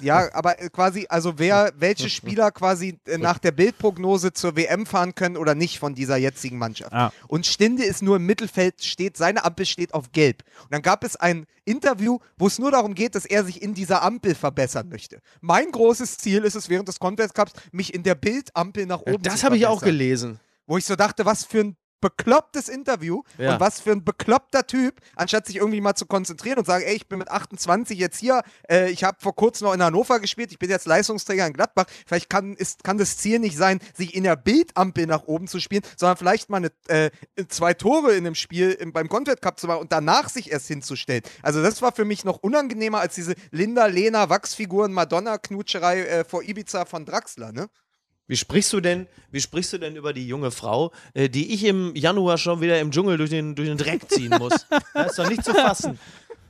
Ja, 0.00 0.32
aber 0.34 0.60
äh, 0.60 0.68
quasi, 0.70 1.06
also 1.08 1.38
wer, 1.38 1.72
welche 1.78 2.08
Spieler 2.08 2.50
quasi 2.50 2.98
äh, 3.06 3.18
nach 3.18 3.38
der 3.38 3.52
Bildprognose 3.52 4.32
zur 4.32 4.56
WM 4.56 4.86
fahren 4.86 5.14
können 5.14 5.36
oder 5.36 5.54
nicht 5.54 5.78
von 5.78 5.94
dieser 5.94 6.16
jetzigen 6.16 6.58
Mannschaft. 6.58 6.92
Ah. 6.92 7.12
Und 7.28 7.46
Stinde 7.46 7.84
ist 7.84 8.02
nur 8.02 8.16
im 8.16 8.26
Mittelfeld, 8.26 8.82
steht, 8.82 9.16
seine 9.16 9.44
Ampel 9.44 9.66
steht 9.66 9.94
auf 9.94 10.12
Gelb. 10.12 10.42
Und 10.62 10.72
dann 10.72 10.82
gab 10.82 11.04
es 11.04 11.16
ein 11.16 11.46
Interview, 11.64 12.18
wo 12.36 12.46
es 12.46 12.58
nur 12.58 12.70
darum 12.70 12.94
geht, 12.94 13.14
dass 13.14 13.24
er 13.24 13.44
sich 13.44 13.62
in 13.62 13.74
dieser 13.74 14.02
Ampel 14.02 14.34
verbessern 14.34 14.88
möchte. 14.88 15.20
Mein 15.40 15.70
großes 15.70 16.18
Ziel 16.18 16.44
ist 16.44 16.54
es 16.54 16.68
während 16.68 16.88
des 16.88 16.98
Conference 16.98 17.34
Cups, 17.34 17.52
mich 17.72 17.94
in 17.94 18.02
der 18.02 18.14
Bildampel 18.14 18.86
nach 18.86 19.00
oben 19.00 19.22
zu 19.22 19.30
Das 19.30 19.44
habe 19.44 19.56
ich 19.56 19.66
auch 19.66 19.82
gelesen. 19.82 20.40
Wo 20.66 20.78
ich 20.78 20.84
so 20.84 20.96
dachte, 20.96 21.24
was 21.26 21.44
für 21.44 21.60
ein 21.60 21.76
beklopptes 22.04 22.68
Interview 22.68 23.22
Ja. 23.38 23.54
und 23.54 23.60
was 23.60 23.80
für 23.80 23.92
ein 23.92 24.04
bekloppter 24.04 24.66
Typ, 24.66 25.00
anstatt 25.16 25.46
sich 25.46 25.56
irgendwie 25.56 25.80
mal 25.80 25.94
zu 25.94 26.04
konzentrieren 26.04 26.58
und 26.58 26.66
sagen, 26.66 26.84
ey, 26.86 26.94
ich 26.96 27.08
bin 27.08 27.18
mit 27.18 27.30
28 27.30 27.98
jetzt 27.98 28.18
hier, 28.20 28.42
äh, 28.70 28.90
ich 28.90 29.04
habe 29.04 29.16
vor 29.20 29.34
kurzem 29.34 29.66
noch 29.66 29.72
in 29.74 29.82
Hannover 29.82 30.20
gespielt, 30.20 30.52
ich 30.52 30.58
bin 30.58 30.68
jetzt 30.68 30.86
Leistungsträger 30.86 31.46
in 31.46 31.54
Gladbach, 31.54 31.86
vielleicht 32.06 32.28
kann, 32.28 32.52
ist, 32.54 32.84
kann 32.84 32.98
das 32.98 33.16
Ziel 33.16 33.38
nicht 33.38 33.56
sein, 33.56 33.78
sich 33.96 34.14
in 34.14 34.24
der 34.24 34.36
Bildampel 34.36 35.06
nach 35.06 35.22
oben 35.24 35.48
zu 35.48 35.60
spielen, 35.60 35.82
sondern 35.96 36.18
vielleicht 36.18 36.50
mal 36.50 36.58
eine, 36.58 36.70
äh, 36.88 37.10
zwei 37.48 37.72
Tore 37.72 38.12
in 38.12 38.26
einem 38.26 38.34
Spiel 38.34 38.72
im, 38.72 38.92
beim 38.92 39.08
Confed 39.08 39.40
Cup 39.40 39.58
zu 39.58 39.66
machen 39.66 39.80
und 39.80 39.92
danach 39.92 40.28
sich 40.28 40.52
erst 40.52 40.66
hinzustellen. 40.68 41.22
Also 41.42 41.62
das 41.62 41.80
war 41.80 41.92
für 41.92 42.04
mich 42.04 42.24
noch 42.24 42.36
unangenehmer 42.42 43.00
als 43.00 43.14
diese 43.14 43.34
Linda, 43.50 43.86
Lena, 43.86 44.28
Wachsfiguren, 44.28 44.92
Madonna-Knutscherei 44.92 46.00
äh, 46.02 46.24
vor 46.24 46.42
Ibiza 46.42 46.84
von 46.84 47.06
Draxler, 47.06 47.52
ne? 47.52 47.68
Wie 48.26 48.36
sprichst 48.36 48.72
du 48.72 48.80
denn, 48.80 49.06
wie 49.30 49.40
sprichst 49.40 49.72
du 49.74 49.78
denn 49.78 49.96
über 49.96 50.12
die 50.12 50.26
junge 50.26 50.50
Frau, 50.50 50.92
äh, 51.12 51.28
die 51.28 51.52
ich 51.52 51.64
im 51.64 51.94
Januar 51.94 52.38
schon 52.38 52.60
wieder 52.60 52.80
im 52.80 52.90
Dschungel 52.90 53.18
durch 53.18 53.30
den, 53.30 53.54
durch 53.54 53.68
den 53.68 53.78
Dreck 53.78 54.08
ziehen 54.10 54.34
muss? 54.38 54.66
Das 54.94 55.10
ist 55.10 55.18
doch 55.18 55.28
nicht 55.28 55.44
zu 55.44 55.52
fassen. 55.52 55.98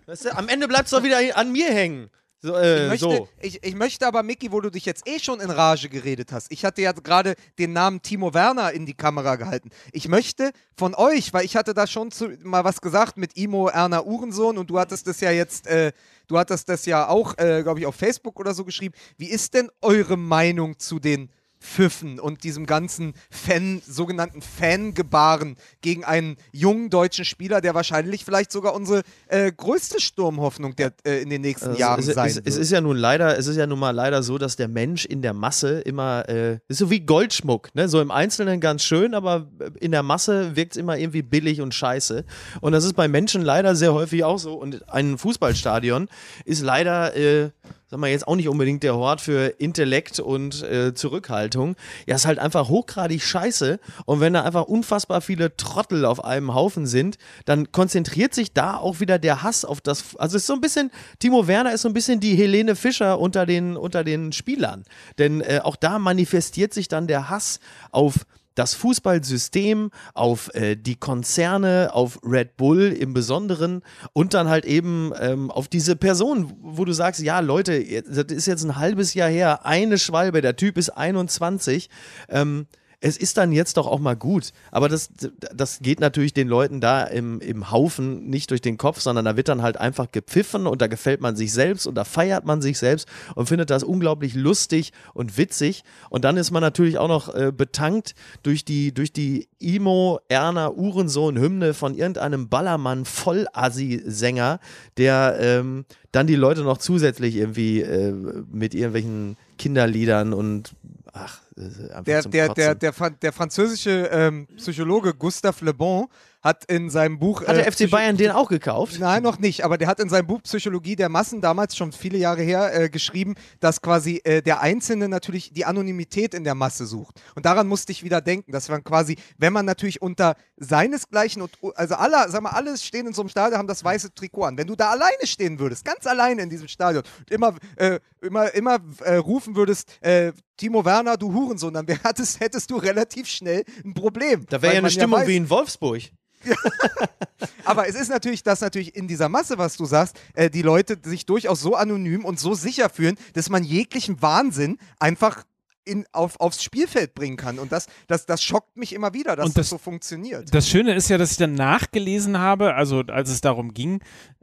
Weißt 0.07 0.27
du, 0.27 0.37
am 0.37 0.49
Ende 0.49 0.68
bleibt 0.68 0.85
es 0.85 0.91
doch 0.91 1.03
wieder 1.03 1.18
an 1.37 1.51
mir 1.51 1.72
hängen. 1.72 2.11
So, 2.45 2.55
äh, 2.57 2.85
Ich 2.85 2.89
möchte, 2.91 3.16
so. 3.16 3.29
ich, 3.41 3.64
ich 3.64 3.75
möchte 3.75 4.07
aber, 4.07 4.22
Micky, 4.22 4.53
wo 4.53 4.61
du 4.61 4.68
dich 4.68 4.85
jetzt 4.85 5.09
eh 5.09 5.18
schon 5.18 5.41
in 5.41 5.51
Rage 5.51 5.89
geredet 5.89 6.31
hast, 6.31 6.53
ich 6.53 6.62
hatte 6.62 6.83
ja 6.83 6.93
gerade 6.93 7.37
den 7.59 7.72
Namen 7.72 8.03
Timo 8.03 8.35
Werner 8.35 8.70
in 8.72 8.85
die 8.85 8.93
Kamera 8.93 9.37
gehalten. 9.37 9.70
Ich 9.93 10.09
möchte 10.09 10.53
von 10.77 10.95
euch, 10.95 11.33
weil 11.33 11.47
ich 11.47 11.57
hatte 11.57 11.72
da 11.72 11.87
schon 11.87 12.11
zu, 12.11 12.37
mal 12.43 12.62
was 12.62 12.83
gesagt 12.83 13.16
mit 13.16 13.35
Imo 13.39 13.68
Erna 13.68 14.05
Uhrensohn 14.05 14.59
und 14.59 14.68
du 14.68 14.79
hattest 14.79 15.07
das 15.07 15.20
ja 15.20 15.31
jetzt, 15.31 15.66
äh, 15.66 15.93
du 16.29 16.39
hattest 16.39 16.68
das 16.68 16.85
ja 16.85 17.09
auch, 17.09 17.37
äh, 17.39 17.62
glaube 17.62 17.81
ich, 17.81 17.87
auf 17.87 17.97
Facebook 17.97 18.39
oder 18.39 18.53
so 18.53 18.66
geschrieben. 18.66 18.95
Wie 19.16 19.31
ist 19.31 19.55
denn 19.55 19.70
eure 19.81 20.18
Meinung 20.18 20.79
zu 20.79 20.99
den 20.99 21.31
Pfiffen 21.65 22.21
und 22.21 22.45
diesem 22.45 22.67
ganzen 22.67 23.15
Fan, 23.31 23.81
sogenannten 23.87 24.43
Fangebaren 24.43 25.57
gegen 25.81 26.05
einen 26.05 26.37
jungen 26.53 26.91
deutschen 26.91 27.25
Spieler, 27.25 27.61
der 27.61 27.75
wahrscheinlich 27.75 28.25
vielleicht 28.25 28.53
sogar 28.53 28.75
unsere 28.75 29.03
äh, 29.29 29.51
größte 29.51 30.01
Sturmhoffnung 30.01 30.77
der, 30.77 30.93
äh, 31.05 31.23
in 31.23 31.31
den 31.31 31.41
nächsten 31.41 31.69
Also 31.71 31.81
Jahren 31.81 32.01
es, 32.01 32.15
sein 32.15 32.29
es, 32.29 32.37
wird. 32.37 32.47
es 32.47 32.57
ist 32.57 32.71
ja 32.71 32.81
nun 32.81 32.97
leider, 32.97 33.39
es 33.39 33.47
ist 33.47 33.57
ja 33.57 33.67
nun 33.67 33.79
mal 33.79 33.93
leider 33.93 34.23
so, 34.23 34.37
dass 34.37 34.57
der 34.57 34.69
Mensch 34.69 35.07
in 35.07 35.23
der 35.23 35.33
Masse 35.33 35.81
immer, 35.81 36.29
äh, 36.29 36.59
ist 36.69 36.79
so 36.79 36.91
wie 36.91 37.01
Goldschmuck, 37.01 37.75
ne? 37.75 37.89
So 37.89 38.01
im 38.01 38.11
Einzelnen 38.11 38.61
ganz 38.61 38.83
schön, 38.85 39.15
aber 39.15 39.51
in 39.81 39.91
der 39.91 40.03
Masse 40.03 40.57
wirkt 40.57 40.73
es 40.73 40.77
immer 40.77 40.99
irgendwie 40.99 41.23
billig 41.23 41.61
und 41.62 41.75
scheiße. 41.75 42.25
Und 42.61 42.73
das 42.73 42.85
ist 42.85 42.95
bei 42.95 43.09
Menschen 43.09 43.43
leider 43.43 43.75
sehr 43.75 43.95
häufig 43.95 44.23
auch 44.25 44.39
so. 44.39 44.55
Und 44.55 44.89
ein 44.91 45.17
Fußballstadion 45.17 46.09
ist 46.45 46.62
leider, 46.62 47.17
äh, 47.17 47.51
sag 47.95 48.01
mal, 48.01 48.11
jetzt 48.11 48.27
auch 48.27 48.35
nicht 48.35 48.49
unbedingt 48.49 48.83
der 48.83 48.97
Hort 48.97 49.21
für 49.21 49.55
Intellekt 49.59 50.19
und 50.19 50.65
äh, 50.65 50.95
Zurückhaltung. 50.95 51.77
Ja, 52.09 52.17
ist 52.17 52.27
halt 52.27 52.41
einfach 52.41 52.69
hochgradig 52.69 53.23
scheiße. 53.23 53.79
Und 54.05 54.19
wenn 54.19 54.33
da 54.33 54.43
einfach 54.43 54.65
unfassbar 54.65 55.21
viele 55.21 55.57
Trottel 55.57 56.05
auf 56.05 56.25
einem 56.25 56.55
Haufen 56.55 56.89
sind, 56.89 57.19
dann 57.45 57.71
konzentriert 57.71 58.35
sich 58.35 58.53
da 58.53 58.79
auch 58.79 58.99
wieder 58.99 59.21
der 59.21 59.45
Hass 59.45 59.65
auf 59.65 59.81
das. 59.81 60.17
Also 60.17 60.39
ist 60.39 60.47
so 60.49 60.55
ein 60.55 60.61
bisschen, 60.61 60.91
Timo 61.21 61.47
Werner 61.47 61.73
ist 61.73 61.83
so 61.83 61.89
ein 61.89 61.95
bisschen 61.95 62.19
die 62.19 62.35
Helene 62.35 62.75
Fischer 62.75 63.21
unter 63.21 63.47
den, 63.47 63.77
unter 63.77 64.03
den 64.03 64.33
Spielern. 64.33 64.83
Denn 65.19 65.41
äh, 65.41 65.61
auch 65.63 65.77
da 65.77 66.01
manifestiert 66.01 66.75
sich 66.75 66.89
dann 66.89 67.07
der 67.07 67.31
Hass 67.31 67.61
auf 67.93 68.27
das 68.55 68.75
Fußballsystem, 68.75 69.91
auf 70.15 70.55
äh, 70.55 70.77
die 70.77 70.97
Konzerne, 70.97 71.91
auf 71.93 72.21
Red 72.25 72.57
Bull 72.57 72.93
im 72.93 73.15
Besonderen 73.15 73.83
und 74.13 74.35
dann 74.35 74.49
halt 74.49 74.65
eben 74.65 75.13
ähm, 75.21 75.51
auf 75.51 75.69
diese 75.69 75.97
Person, 75.97 76.53
wo 76.61 76.85
du 76.85 76.93
sagst, 76.93 77.21
ja 77.21 77.41
Leute, 77.41 78.03
das 78.03 78.25
ist 78.33 78.47
jetzt 78.47 78.65
ein 78.65 78.77
halbes 78.77 79.15
Jahr 79.15 79.29
her, 79.29 79.67
eine 79.67 79.99
Schwalbe, 79.99 80.41
der 80.41 80.57
Typ 80.57 80.79
ist 80.79 80.91
21. 80.91 81.89
Ähm, 82.29 82.67
es 83.05 83.17
ist 83.19 83.37
dann 83.37 83.53
jetzt 83.53 83.77
doch 83.77 83.87
auch 83.87 84.01
mal 84.01 84.17
gut. 84.17 84.55
Aber 84.71 84.89
das, 84.89 85.11
das 85.55 85.81
geht 85.81 86.01
natürlich 86.01 86.33
den 86.33 86.49
Leuten 86.49 86.81
da 86.81 87.05
im, 87.05 87.39
im 87.41 87.71
Haufen 87.71 88.31
nicht 88.31 88.51
durch 88.51 88.63
den 88.63 88.79
Kopf, 88.79 88.99
sondern 88.99 89.27
da 89.27 89.37
wird 89.37 89.51
dann 89.51 89.61
halt 89.61 89.77
einfach 89.77 90.11
gepfiffen 90.11 90.67
und 90.67 90.81
da 90.81 90.87
gefällt 90.87 91.21
man 91.21 91.37
sich 91.37 91.53
selbst 91.53 91.87
und 91.87 91.97
da 91.97 92.05
feiert 92.05 92.47
man 92.47 92.63
sich 92.63 92.79
selbst 92.79 93.07
und 93.35 93.47
findet 93.47 93.69
das 93.69 93.85
unglaublich 93.85 94.33
lustig 94.33 94.95
und 95.13 95.37
witzig. 95.37 95.85
Und 96.09 96.25
dann 96.25 96.39
ist 96.39 96.51
man 96.51 96.63
natürlich 96.63 96.97
auch 96.97 97.09
noch 97.09 97.35
äh, 97.35 97.53
betankt 97.55 98.15
durch 98.43 98.65
die, 98.65 98.95
durch 98.95 99.13
die 99.13 99.49
Imo 99.59 100.21
Erna 100.29 100.71
Uhrensohn-Hymne 100.71 101.75
von 101.75 101.95
irgendeinem 101.95 102.49
Ballermann-Vollassi-Sänger, 102.49 104.61
der 104.97 105.37
ähm, 105.41 105.85
dann 106.11 106.27
die 106.27 106.37
Leute 106.37 106.63
noch 106.63 106.79
zusätzlich 106.79 107.37
irgendwie 107.37 107.83
äh, 107.83 108.15
mit 108.51 108.75
irgendwelchen 108.75 109.37
Kinderliedern 109.59 110.33
und 110.33 110.75
ach, 111.15 111.41
der, 111.57 112.23
der, 112.23 112.49
der, 112.55 112.75
der, 112.75 112.93
der 113.11 113.33
französische 113.33 114.09
ähm, 114.12 114.47
Psychologe 114.57 115.15
Gustave 115.15 115.65
Le 115.65 115.73
Bon 115.73 116.09
hat 116.43 116.65
in 116.67 116.91
seinem 116.91 117.19
Buch. 117.19 117.41
Hat 117.41 117.57
der 117.57 117.67
äh, 117.67 117.71
FC 117.71 117.85
Psycho- 117.85 117.91
Bayern 117.93 118.17
den 118.19 118.31
auch 118.33 118.49
gekauft? 118.49 118.99
Nein, 118.99 119.23
noch 119.23 119.39
nicht, 119.39 119.65
aber 119.65 119.79
der 119.79 119.89
hat 119.89 119.99
in 119.99 120.11
seinem 120.11 120.27
Buch 120.27 120.43
Psychologie 120.43 120.95
der 120.95 121.09
Massen, 121.09 121.41
damals 121.41 121.75
schon 121.75 121.93
viele 121.93 122.19
Jahre 122.19 122.43
her, 122.43 122.75
äh, 122.75 122.91
geschrieben, 122.91 123.35
dass 123.61 123.81
quasi 123.81 124.21
äh, 124.25 124.43
der 124.43 124.61
Einzelne 124.61 125.09
natürlich 125.09 125.53
die 125.55 125.65
Anonymität 125.65 126.35
in 126.35 126.45
der 126.45 126.55
Masse 126.55 126.85
sucht. 126.85 127.21
Und 127.35 127.47
daran 127.47 127.67
musste 127.67 127.93
ich 127.93 128.05
wieder 128.05 128.21
denken, 128.21 128.53
dass 128.53 128.69
man 128.69 128.85
quasi, 128.85 129.17
wenn 129.39 129.55
man 129.55 129.65
natürlich 129.65 130.03
unter 130.03 130.35
seinesgleichen 130.59 131.41
und 131.41 131.53
also 131.77 131.95
alle, 131.95 132.29
sag 132.29 132.43
mal, 132.43 132.51
alle 132.51 132.77
stehen 132.77 133.07
in 133.07 133.15
so 133.15 133.23
einem 133.23 133.31
Stadion, 133.31 133.59
haben 133.59 133.69
das 133.69 133.83
weiße 133.83 134.12
Trikot 134.15 134.45
an. 134.45 134.59
Wenn 134.59 134.67
du 134.67 134.77
da 134.77 134.91
alleine 134.91 135.27
stehen 135.27 135.59
würdest, 135.59 135.85
ganz 135.85 136.07
alleine 136.07 136.43
in 136.43 136.51
diesem 136.51 136.69
Stadion, 136.69 137.05
und 137.21 137.31
immer, 137.31 137.55
äh, 137.77 138.01
immer, 138.21 138.53
immer 138.53 138.79
äh, 139.03 139.17
rufen 139.17 139.57
würdest, 139.57 139.97
äh, 140.03 140.33
Timo 140.57 140.85
Werner, 140.85 141.17
du 141.17 141.33
Hurensohn, 141.33 141.75
dann 141.75 141.87
hattest, 142.05 142.41
hättest 142.41 142.71
du 142.71 142.77
relativ 142.77 143.27
schnell 143.29 143.65
ein 143.85 143.95
Problem. 143.95 144.47
Da 144.49 144.63
wäre 144.63 144.75
ja 144.75 144.79
eine 144.79 144.91
Stimmung 144.91 145.21
weiß- 145.21 145.27
wie 145.27 145.37
in 145.37 145.51
Wolfsburg. 145.51 146.03
aber 147.65 147.89
es 147.89 147.95
ist 147.95 148.11
natürlich, 148.11 148.43
dass 148.43 148.61
natürlich 148.61 148.95
in 148.95 149.09
dieser 149.09 149.29
Masse, 149.29 149.57
was 149.59 149.77
du 149.77 149.87
sagst, 149.87 150.19
äh, 150.35 150.51
die 150.51 150.63
Leute 150.63 150.99
sich 151.03 151.25
durchaus 151.27 151.61
so 151.61 151.75
anonym 151.75 152.25
und 152.25 152.39
so 152.39 152.55
sicher 152.55 152.91
fühlen, 152.91 153.17
dass 153.33 153.49
man 153.49 153.65
jeglichen 153.65 154.21
Wahnsinn 154.21 154.79
einfach 154.99 155.45
in, 155.85 156.07
auf, 156.12 156.41
aufs 156.41 156.62
Spielfeld 156.62 157.14
bringen 157.14 157.37
kann. 157.37 157.59
Und 157.59 157.72
das, 157.72 157.87
das, 158.07 158.26
das 158.26 158.43
schockt 158.43 158.76
mich 158.76 158.93
immer 158.93 159.12
wieder, 159.14 159.37
dass 159.37 159.47
das, 159.47 159.55
das- 159.55 159.68
so 159.70 159.78
funktioniert. 159.78 160.55
Das 160.55 160.68
Schöne 160.68 160.95
ist 160.95 161.09
ja, 161.11 161.18
dass 161.18 161.32
ich 161.32 161.37
dann 161.37 161.55
nachgelesen 161.55 162.39
habe, 162.39 162.74
also 162.74 163.01
als 163.01 163.30
es 163.30 163.41
darum 163.41 163.74
ging 163.74 164.01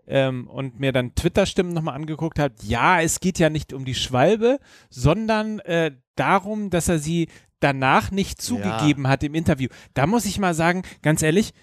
ähm, 0.07 0.47
und 0.47 0.79
mir 0.79 0.91
dann 0.91 1.15
Twitter-Stimmen 1.15 1.73
nochmal 1.73 1.95
angeguckt 1.95 2.39
habe, 2.39 2.53
ja, 2.61 3.01
es 3.01 3.19
geht 3.19 3.39
ja 3.39 3.49
nicht 3.49 3.73
um 3.73 3.85
die 3.85 3.95
Schwalbe, 3.95 4.59
sondern 4.89 5.59
äh, 5.59 5.91
darum, 6.15 6.69
dass 6.69 6.87
er 6.89 6.99
sie 6.99 7.27
danach 7.59 8.09
nicht 8.11 8.41
zugegeben 8.41 9.07
hat 9.07 9.23
im 9.23 9.35
Interview. 9.35 9.69
Da 9.93 10.07
muss 10.07 10.25
ich 10.25 10.39
mal 10.39 10.53
sagen, 10.53 10.81
ganz 11.03 11.21
ehrlich, 11.21 11.53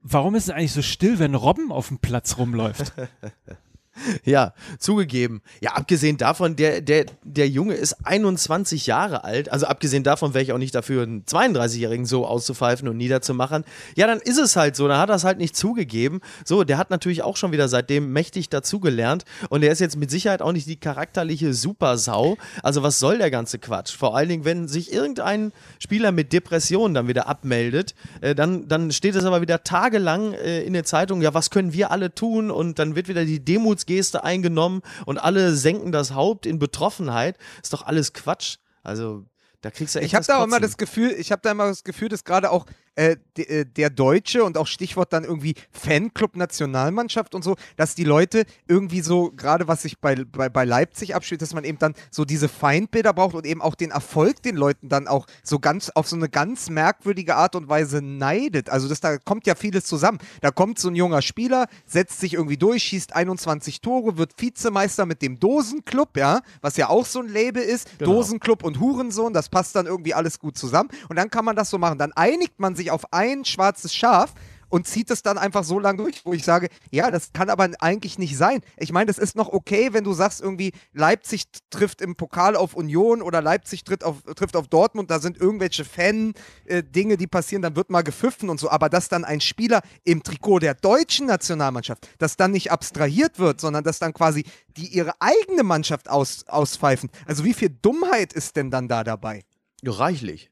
warum 0.00 0.34
ist 0.34 0.44
es 0.44 0.50
eigentlich 0.50 0.72
so 0.72 0.82
still, 0.82 1.18
wenn 1.18 1.34
Robben 1.34 1.72
auf 1.72 1.88
dem 1.88 1.98
Platz 1.98 2.38
rumläuft? 2.38 2.92
Ja, 4.24 4.54
zugegeben. 4.78 5.42
Ja, 5.60 5.72
abgesehen 5.72 6.16
davon, 6.16 6.56
der, 6.56 6.80
der, 6.80 7.06
der 7.22 7.48
Junge 7.48 7.74
ist 7.74 7.94
21 8.04 8.86
Jahre 8.86 9.24
alt. 9.24 9.50
Also 9.50 9.66
abgesehen 9.66 10.02
davon 10.02 10.34
wäre 10.34 10.42
ich 10.42 10.52
auch 10.52 10.58
nicht 10.58 10.74
dafür, 10.74 11.02
einen 11.02 11.24
32-Jährigen 11.24 12.06
so 12.06 12.26
auszupfeifen 12.26 12.88
und 12.88 12.96
niederzumachen. 12.96 13.64
Ja, 13.96 14.06
dann 14.06 14.20
ist 14.20 14.38
es 14.38 14.56
halt 14.56 14.76
so. 14.76 14.88
Dann 14.88 14.98
hat 14.98 15.10
er 15.10 15.16
es 15.16 15.24
halt 15.24 15.38
nicht 15.38 15.56
zugegeben. 15.56 16.20
So, 16.44 16.64
der 16.64 16.78
hat 16.78 16.90
natürlich 16.90 17.22
auch 17.22 17.36
schon 17.36 17.52
wieder 17.52 17.68
seitdem 17.68 18.12
mächtig 18.12 18.48
dazugelernt. 18.48 19.24
Und 19.50 19.60
der 19.60 19.72
ist 19.72 19.80
jetzt 19.80 19.96
mit 19.96 20.10
Sicherheit 20.10 20.42
auch 20.42 20.52
nicht 20.52 20.66
die 20.66 20.76
charakterliche 20.76 21.52
Supersau. 21.52 22.36
Also 22.62 22.82
was 22.82 22.98
soll 22.98 23.18
der 23.18 23.30
ganze 23.30 23.58
Quatsch? 23.58 23.94
Vor 23.94 24.16
allen 24.16 24.28
Dingen, 24.28 24.44
wenn 24.44 24.68
sich 24.68 24.92
irgendein 24.92 25.52
Spieler 25.78 26.12
mit 26.12 26.32
Depressionen 26.32 26.94
dann 26.94 27.08
wieder 27.08 27.28
abmeldet, 27.28 27.94
äh, 28.20 28.34
dann, 28.34 28.68
dann 28.68 28.90
steht 28.92 29.14
es 29.14 29.24
aber 29.24 29.40
wieder 29.40 29.64
tagelang 29.64 30.32
äh, 30.32 30.62
in 30.62 30.72
der 30.72 30.84
Zeitung, 30.84 31.22
ja, 31.22 31.34
was 31.34 31.50
können 31.50 31.72
wir 31.72 31.90
alle 31.90 32.14
tun? 32.14 32.50
Und 32.50 32.78
dann 32.78 32.96
wird 32.96 33.08
wieder 33.08 33.24
die 33.24 33.44
Demutsgeste 33.84 34.24
eingenommen 34.24 34.82
und 35.06 35.18
alle 35.18 35.54
senken 35.54 35.92
das 35.92 36.12
Haupt 36.14 36.46
in 36.46 36.58
Betroffenheit. 36.58 37.38
Ist 37.62 37.72
doch 37.72 37.82
alles 37.82 38.12
Quatsch. 38.12 38.56
Also, 38.82 39.24
da 39.60 39.70
kriegst 39.70 39.94
du 39.94 40.00
echt 40.00 40.08
Ich 40.08 40.14
habe 40.14 40.24
da 40.26 40.38
auch 40.38 40.44
immer 40.44 40.60
das 40.60 40.76
Gefühl, 40.76 41.12
ich 41.12 41.32
habe 41.32 41.42
da 41.42 41.50
immer 41.50 41.66
das 41.66 41.84
Gefühl, 41.84 42.08
dass 42.08 42.24
gerade 42.24 42.50
auch 42.50 42.66
äh, 42.96 43.16
de, 43.36 43.46
äh, 43.46 43.64
der 43.64 43.90
Deutsche 43.90 44.44
und 44.44 44.56
auch 44.56 44.66
Stichwort 44.66 45.12
dann 45.12 45.24
irgendwie 45.24 45.54
Fanclub 45.72 46.36
Nationalmannschaft 46.36 47.34
und 47.34 47.42
so, 47.42 47.56
dass 47.76 47.94
die 47.94 48.04
Leute 48.04 48.44
irgendwie 48.68 49.00
so, 49.00 49.32
gerade 49.36 49.68
was 49.68 49.82
sich 49.82 49.98
bei, 49.98 50.14
bei, 50.14 50.48
bei 50.48 50.64
Leipzig 50.64 51.14
abspielt, 51.14 51.42
dass 51.42 51.54
man 51.54 51.64
eben 51.64 51.78
dann 51.78 51.94
so 52.10 52.24
diese 52.24 52.48
Feindbilder 52.48 53.12
braucht 53.12 53.34
und 53.34 53.46
eben 53.46 53.62
auch 53.62 53.74
den 53.74 53.90
Erfolg 53.90 54.42
den 54.42 54.56
Leuten 54.56 54.88
dann 54.88 55.08
auch 55.08 55.26
so 55.42 55.58
ganz 55.58 55.90
auf 55.90 56.08
so 56.08 56.16
eine 56.16 56.28
ganz 56.28 56.70
merkwürdige 56.70 57.36
Art 57.36 57.54
und 57.56 57.68
Weise 57.68 58.00
neidet. 58.02 58.70
Also 58.70 58.88
das, 58.88 59.00
da 59.00 59.18
kommt 59.18 59.46
ja 59.46 59.54
vieles 59.54 59.84
zusammen. 59.84 60.18
Da 60.40 60.50
kommt 60.50 60.78
so 60.78 60.88
ein 60.88 60.94
junger 60.94 61.22
Spieler, 61.22 61.66
setzt 61.86 62.20
sich 62.20 62.34
irgendwie 62.34 62.56
durch, 62.56 62.82
schießt 62.84 63.14
21 63.14 63.80
Tore, 63.80 64.18
wird 64.18 64.40
Vizemeister 64.40 65.06
mit 65.06 65.22
dem 65.22 65.40
Dosenclub, 65.40 66.16
ja, 66.16 66.42
was 66.60 66.76
ja 66.76 66.88
auch 66.88 67.06
so 67.06 67.20
ein 67.20 67.28
Label 67.28 67.62
ist. 67.62 67.98
Genau. 67.98 68.12
Dosenclub 68.12 68.62
und 68.62 68.80
Hurensohn, 68.80 69.32
das 69.32 69.48
passt 69.48 69.74
dann 69.76 69.86
irgendwie 69.86 70.14
alles 70.14 70.38
gut 70.38 70.56
zusammen. 70.56 70.90
Und 71.08 71.16
dann 71.16 71.30
kann 71.30 71.44
man 71.44 71.56
das 71.56 71.70
so 71.70 71.78
machen. 71.78 71.98
Dann 71.98 72.12
einigt 72.12 72.60
man 72.60 72.74
sich 72.76 72.83
auf 72.90 73.12
ein 73.12 73.44
schwarzes 73.44 73.94
Schaf 73.94 74.34
und 74.74 74.88
zieht 74.88 75.08
es 75.12 75.22
dann 75.22 75.38
einfach 75.38 75.62
so 75.62 75.78
lange 75.78 76.02
durch, 76.02 76.24
wo 76.24 76.32
ich 76.32 76.44
sage, 76.44 76.68
ja, 76.90 77.12
das 77.12 77.32
kann 77.32 77.48
aber 77.48 77.70
eigentlich 77.78 78.18
nicht 78.18 78.36
sein. 78.36 78.60
Ich 78.76 78.90
meine, 78.90 79.06
das 79.06 79.18
ist 79.18 79.36
noch 79.36 79.48
okay, 79.52 79.92
wenn 79.92 80.02
du 80.02 80.12
sagst, 80.12 80.40
irgendwie 80.40 80.72
Leipzig 80.92 81.44
trifft 81.70 82.00
im 82.00 82.16
Pokal 82.16 82.56
auf 82.56 82.74
Union 82.74 83.22
oder 83.22 83.40
Leipzig 83.40 83.84
trifft 83.84 84.02
auf, 84.02 84.22
trifft 84.34 84.56
auf 84.56 84.66
Dortmund, 84.66 85.12
da 85.12 85.20
sind 85.20 85.38
irgendwelche 85.38 85.84
Fan-Dinge, 85.84 87.16
die 87.16 87.28
passieren, 87.28 87.62
dann 87.62 87.76
wird 87.76 87.88
mal 87.88 88.02
gepfiffen 88.02 88.50
und 88.50 88.58
so. 88.58 88.68
Aber 88.68 88.88
dass 88.88 89.08
dann 89.08 89.24
ein 89.24 89.40
Spieler 89.40 89.80
im 90.02 90.24
Trikot 90.24 90.58
der 90.58 90.74
deutschen 90.74 91.26
Nationalmannschaft, 91.26 92.08
das 92.18 92.36
dann 92.36 92.50
nicht 92.50 92.72
abstrahiert 92.72 93.38
wird, 93.38 93.60
sondern 93.60 93.84
dass 93.84 94.00
dann 94.00 94.12
quasi 94.12 94.44
die 94.76 94.88
ihre 94.88 95.12
eigene 95.20 95.62
Mannschaft 95.62 96.10
aus, 96.10 96.48
auspfeifen. 96.48 97.10
Also 97.26 97.44
wie 97.44 97.54
viel 97.54 97.70
Dummheit 97.70 98.32
ist 98.32 98.56
denn 98.56 98.72
dann 98.72 98.88
da 98.88 99.04
dabei? 99.04 99.44
Reichlich. 99.84 100.50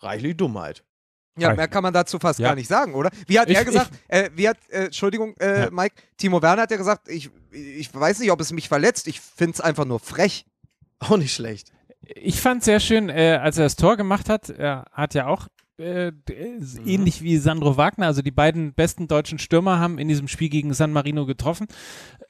Reichlich 0.00 0.36
Dummheit. 0.36 0.82
Ja, 1.38 1.54
mehr 1.54 1.68
kann 1.68 1.82
man 1.82 1.92
dazu 1.92 2.18
fast 2.18 2.38
Ja. 2.38 2.48
gar 2.48 2.54
nicht 2.54 2.68
sagen, 2.68 2.94
oder? 2.94 3.10
Wie 3.26 3.38
hat 3.38 3.48
Ich- 3.50 3.56
er 3.56 3.64
gesagt, 3.64 3.90
äh, 4.08 4.30
wie 4.34 4.48
hat, 4.48 4.56
äh, 4.70 4.86
Entschuldigung, 4.86 5.34
äh, 5.38 5.64
Ja. 5.64 5.70
Mike, 5.70 5.94
Timo 6.16 6.40
Werner 6.42 6.62
hat 6.62 6.70
ja 6.70 6.76
gesagt, 6.76 7.08
ich, 7.08 7.30
ich 7.52 7.94
weiß 7.94 8.20
nicht, 8.20 8.30
ob 8.30 8.40
es 8.40 8.52
mich 8.52 8.68
verletzt, 8.68 9.06
ich 9.08 9.20
finde 9.20 9.52
es 9.54 9.60
einfach 9.60 9.84
nur 9.84 10.00
frech. 10.00 10.46
Auch 10.98 11.16
nicht 11.18 11.34
schlecht. 11.34 11.72
Ich 12.14 12.40
fand 12.40 12.62
sehr 12.64 12.80
schön, 12.80 13.08
äh, 13.10 13.38
als 13.42 13.58
er 13.58 13.64
das 13.64 13.76
Tor 13.76 13.96
gemacht 13.96 14.28
hat, 14.28 14.48
er 14.50 14.84
hat 14.92 15.14
ja 15.14 15.26
auch 15.26 15.48
äh, 15.78 16.10
Mhm. 16.10 16.86
ähnlich 16.86 17.20
wie 17.20 17.36
Sandro 17.36 17.76
Wagner, 17.76 18.06
also 18.06 18.22
die 18.22 18.30
beiden 18.30 18.72
besten 18.72 19.08
deutschen 19.08 19.38
Stürmer 19.38 19.78
haben 19.78 19.98
in 19.98 20.08
diesem 20.08 20.26
Spiel 20.26 20.48
gegen 20.48 20.72
San 20.72 20.90
Marino 20.90 21.26
getroffen. 21.26 21.66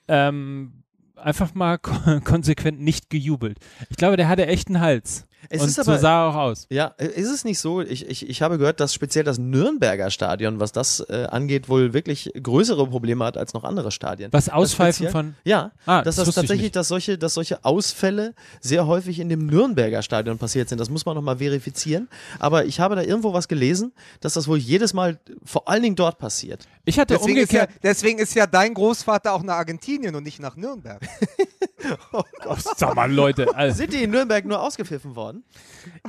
Ähm, 0.09 0.83
einfach 1.15 1.55
mal 1.55 1.79
ko 1.79 1.93
konsequent 2.25 2.81
nicht 2.81 3.09
gejubelt. 3.09 3.59
Ich 3.89 3.97
glaube, 3.97 4.17
der 4.17 4.27
hatte 4.29 4.47
echt 4.47 4.67
einen 4.67 4.81
Hals. 4.81 5.27
Es 5.51 5.63
Und 5.63 5.69
ist 5.69 5.75
so 5.77 5.83
aber, 5.83 5.99
sah 5.99 6.25
er 6.25 6.31
auch 6.31 6.35
aus. 6.35 6.67
Ja, 6.71 6.87
ist 6.99 7.31
es 7.31 7.45
nicht 7.45 7.59
so? 7.59 7.81
Ich, 7.81 8.09
ich, 8.09 8.29
ich 8.29 8.43
habe 8.43 8.59
gehört, 8.59 8.81
dass 8.81 8.93
speziell 8.95 9.25
das 9.25 9.39
Nürnberger 9.39 10.11
Stadion, 10.11 10.61
was 10.61 10.73
das 10.73 11.01
äh, 11.09 11.27
angeht, 11.31 11.69
wohl 11.69 11.93
wirklich 11.93 12.31
größere 12.41 12.87
Probleme 12.87 13.25
hat 13.25 13.37
als 13.37 13.55
noch 13.55 13.65
andere 13.65 13.91
Stadien. 13.91 14.33
Was 14.33 14.49
Auspfeifen 14.49 15.09
von. 15.11 15.35
Ja, 15.45 15.73
Ah, 15.87 16.03
dass 16.03 16.17
das 16.17 16.27
das 16.27 16.35
tatsächlich, 16.35 16.73
dass 16.73 16.89
solche, 16.89 17.19
dass 17.19 17.35
solche 17.35 17.65
Ausfälle 17.65 18.35
sehr 18.61 18.87
häufig 18.87 19.19
in 19.21 19.29
dem 19.29 19.47
Nürnberger 19.47 20.03
Stadion 20.03 20.39
passiert 20.39 20.69
sind. 20.69 20.79
Das 20.81 20.91
muss 20.91 21.07
man 21.07 21.15
nochmal 21.15 21.39
verifizieren. 21.39 22.09
Aber 22.39 22.65
ich 22.65 22.81
habe 22.81 22.97
da 22.97 23.03
irgendwo 23.03 23.33
was 23.33 23.49
gelesen, 23.49 23.93
dass 24.21 24.35
das 24.35 24.49
wohl 24.49 24.59
jedes 24.59 24.95
Mal 24.95 25.19
vor 25.45 25.69
allen 25.69 25.83
Dingen 25.83 25.97
dort 25.97 26.19
passiert. 26.19 26.67
Ich 26.85 26.99
hatte 26.99 27.15
Deswegen 27.15 27.39
ist, 27.39 27.53
ja, 27.53 27.63
umgekehrt. 27.63 27.81
deswegen 27.83 28.19
ist 28.19 28.35
ja 28.35 28.47
dein 28.47 28.75
Großvater 28.75 29.33
auch 29.33 29.43
nach 29.43 29.55
Argentinien 29.57 30.15
und 30.15 30.23
nicht 30.23 30.41
nach 30.41 30.57
Nürnberg. 30.57 31.01
Sag 32.77 32.95
mal, 32.95 33.11
Leute. 33.13 33.55
Also, 33.55 33.77
Sind 33.77 33.93
die 33.93 34.03
in 34.03 34.11
Nürnberg 34.11 34.45
nur 34.45 34.61
ausgepfiffen 34.61 35.15
worden? 35.15 35.45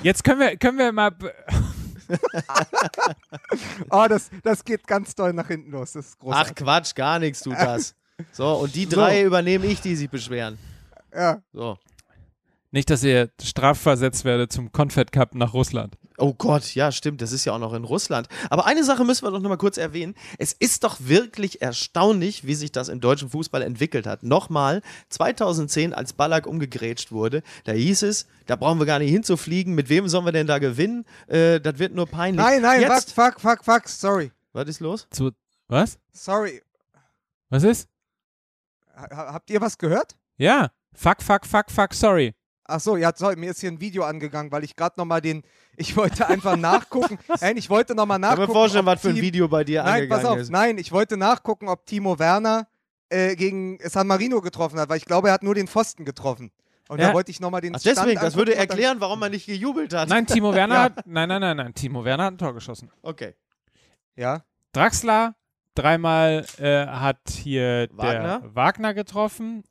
jetzt 0.02 0.24
können 0.24 0.40
wir, 0.40 0.58
können 0.58 0.78
wir 0.78 0.92
mal. 0.92 1.12
Oh, 3.90 4.06
das, 4.10 4.30
das 4.44 4.64
geht 4.64 4.88
ganz 4.88 5.16
doll 5.16 5.34
nach 5.34 5.48
hinten 5.48 5.72
los. 5.72 5.94
Das 5.94 6.08
ist 6.08 6.16
Ach 6.20 6.24
großartig. 6.24 6.56
Quatsch, 6.56 6.96
gar 6.96 7.20
nichts 7.20 7.42
tut 7.42 7.56
das. 7.58 7.96
So, 8.32 8.54
und 8.54 8.76
die 8.76 8.88
drei 8.90 9.24
übernehme 9.24 9.66
ich, 9.66 9.82
die 9.82 9.96
sich 9.96 10.10
beschweren. 10.10 10.58
ja. 11.14 11.42
So. 11.54 11.78
Nicht, 12.72 12.90
dass 12.90 13.02
ihr 13.04 13.30
strafversetzt 13.42 14.26
werdet 14.26 14.52
zum 14.52 14.74
Confed 14.74 15.12
Cup 15.14 15.34
nach 15.36 15.54
Russland. 15.54 15.98
Oh 16.20 16.34
Gott, 16.34 16.74
ja, 16.74 16.92
stimmt, 16.92 17.22
das 17.22 17.32
ist 17.32 17.46
ja 17.46 17.54
auch 17.54 17.60
noch 17.60 17.74
in 17.74 17.84
Russland. 17.84 18.28
Aber 18.50 18.66
eine 18.66 18.84
Sache 18.84 19.06
müssen 19.06 19.24
wir 19.24 19.30
doch 19.30 19.40
noch 19.40 19.50
mal 19.50 19.58
kurz 19.58 19.78
erwähnen. 19.78 20.16
Es 20.40 20.52
ist 20.52 20.84
doch 20.84 20.98
wirklich 21.00 21.62
erstaunlich, 21.62 22.48
wie 22.48 22.56
sich 22.56 22.72
das 22.72 22.90
im 22.90 23.00
deutschen 23.00 23.30
Fußball 23.30 23.62
entwickelt 23.62 24.08
hat. 24.08 24.24
Nochmal, 24.24 24.82
2010, 25.10 25.94
als 25.94 26.14
Ballack 26.14 26.48
umgegrätscht 26.48 27.12
wurde, 27.12 27.44
da 27.66 27.72
hieß 27.74 28.02
es, 28.02 28.26
da 28.48 28.56
brauchen 28.56 28.80
wir 28.80 28.88
gar 28.88 28.98
nicht 28.98 29.12
hinzufliegen. 29.12 29.76
Mit 29.76 29.90
wem 29.90 30.08
sollen 30.08 30.26
wir 30.26 30.32
denn 30.32 30.48
da 30.48 30.58
gewinnen? 30.58 31.06
Äh, 31.28 31.62
das 31.62 31.78
wird 31.78 31.94
nur 31.94 32.08
peinlich. 32.08 32.44
Nein, 32.44 32.64
nein, 32.64 32.82
Jetzt, 32.82 33.14
fuck, 33.14 33.40
fuck, 33.40 33.64
fuck, 33.64 33.64
fuck, 33.64 33.88
sorry. 33.88 34.32
was 34.54 34.68
ist 34.68 34.80
los? 34.80 35.08
Zu, 35.12 35.32
was? 35.68 36.00
Sorry. 36.14 36.64
Was 37.50 37.64
ist? 37.64 37.88
Ha 38.96 39.34
habt 39.34 39.52
ihr 39.52 39.62
was 39.62 39.78
gehört? 39.78 40.16
Ja. 40.38 40.72
Fuck, 40.96 41.22
fuck, 41.22 41.46
fuck, 41.46 41.70
fuck, 41.70 41.94
sorry. 41.94 42.34
Ach 42.68 42.80
so, 42.82 42.98
ja, 42.98 43.12
sorry, 43.16 43.38
mir 43.38 43.52
ist 43.52 43.62
hier 43.62 43.72
ein 43.72 43.80
Video 43.80 44.04
angegangen, 44.04 44.52
weil 44.52 44.64
ich 44.66 44.76
gerade 44.76 44.96
nochmal 44.98 45.22
den, 45.22 45.44
ich 45.78 45.96
wollte 45.96 46.28
einfach 46.28 46.56
nachgucken. 46.58 47.18
Nein, 47.40 47.56
ich 47.58 47.70
wollte 47.70 47.96
nochmal 47.96 48.16
Kann 48.16 48.22
nachgucken. 48.32 48.48
mir 48.50 48.54
vorstellen, 48.54 48.86
was 48.86 49.02
für 49.02 49.10
ein 49.10 49.16
Team- 49.16 49.24
Video 49.24 49.48
bei 49.48 49.64
dir 49.64 49.84
Nein, 49.84 50.10
pass 50.10 50.18
angegangen 50.20 50.26
auf, 50.28 50.38
ist. 50.40 50.52
nein, 50.52 50.78
ich 50.78 50.92
wollte 50.92 51.16
nachgucken, 51.18 51.70
ob 51.70 51.86
Timo 51.86 52.20
Werner 52.20 52.68
äh, 53.10 53.36
gegen 53.38 53.80
San 53.84 54.06
Marino 54.08 54.42
getroffen 54.42 54.80
hat, 54.80 54.90
weil 54.90 54.98
ich 54.98 55.06
glaube, 55.06 55.30
er 55.30 55.34
hat 55.36 55.44
nur 55.44 55.56
den 55.56 55.68
Pfosten 55.68 56.04
getroffen. 56.04 56.52
Und 56.90 57.00
Ja. 57.00 57.08
da 57.10 57.14
wollte 57.14 57.32
ich 57.32 57.40
nochmal 57.40 57.62
den 57.62 57.76
Ach, 57.76 57.80
Stand 57.80 57.98
deswegen, 57.98 58.20
das 58.20 58.36
würde 58.36 58.56
erklären, 58.56 59.00
warum 59.00 59.20
man 59.20 59.32
nicht 59.32 59.46
gejubelt 59.46 59.94
hat. 59.94 60.10
Nein, 60.10 60.26
Timo 60.28 60.54
Werner 60.54 60.76
Ja. 60.76 60.82
hat. 60.84 61.08
Nein, 61.08 61.30
nein, 61.30 61.40
nein, 61.42 61.56
nein. 61.58 61.74
Timo 61.74 62.04
Werner 62.04 62.26
hat 62.26 62.34
ein 62.34 62.38
Tor 62.38 62.54
geschossen. 62.54 62.90
Okay. 63.02 63.34
Ja, 64.16 64.44
Draxler 64.74 65.36
dreimal 65.76 66.46
äh, 66.58 66.86
hat 66.88 67.20
hier 67.30 67.88
Wagner? 67.92 68.40
der 68.40 68.56
Wagner 68.56 68.94
getroffen. 68.94 69.64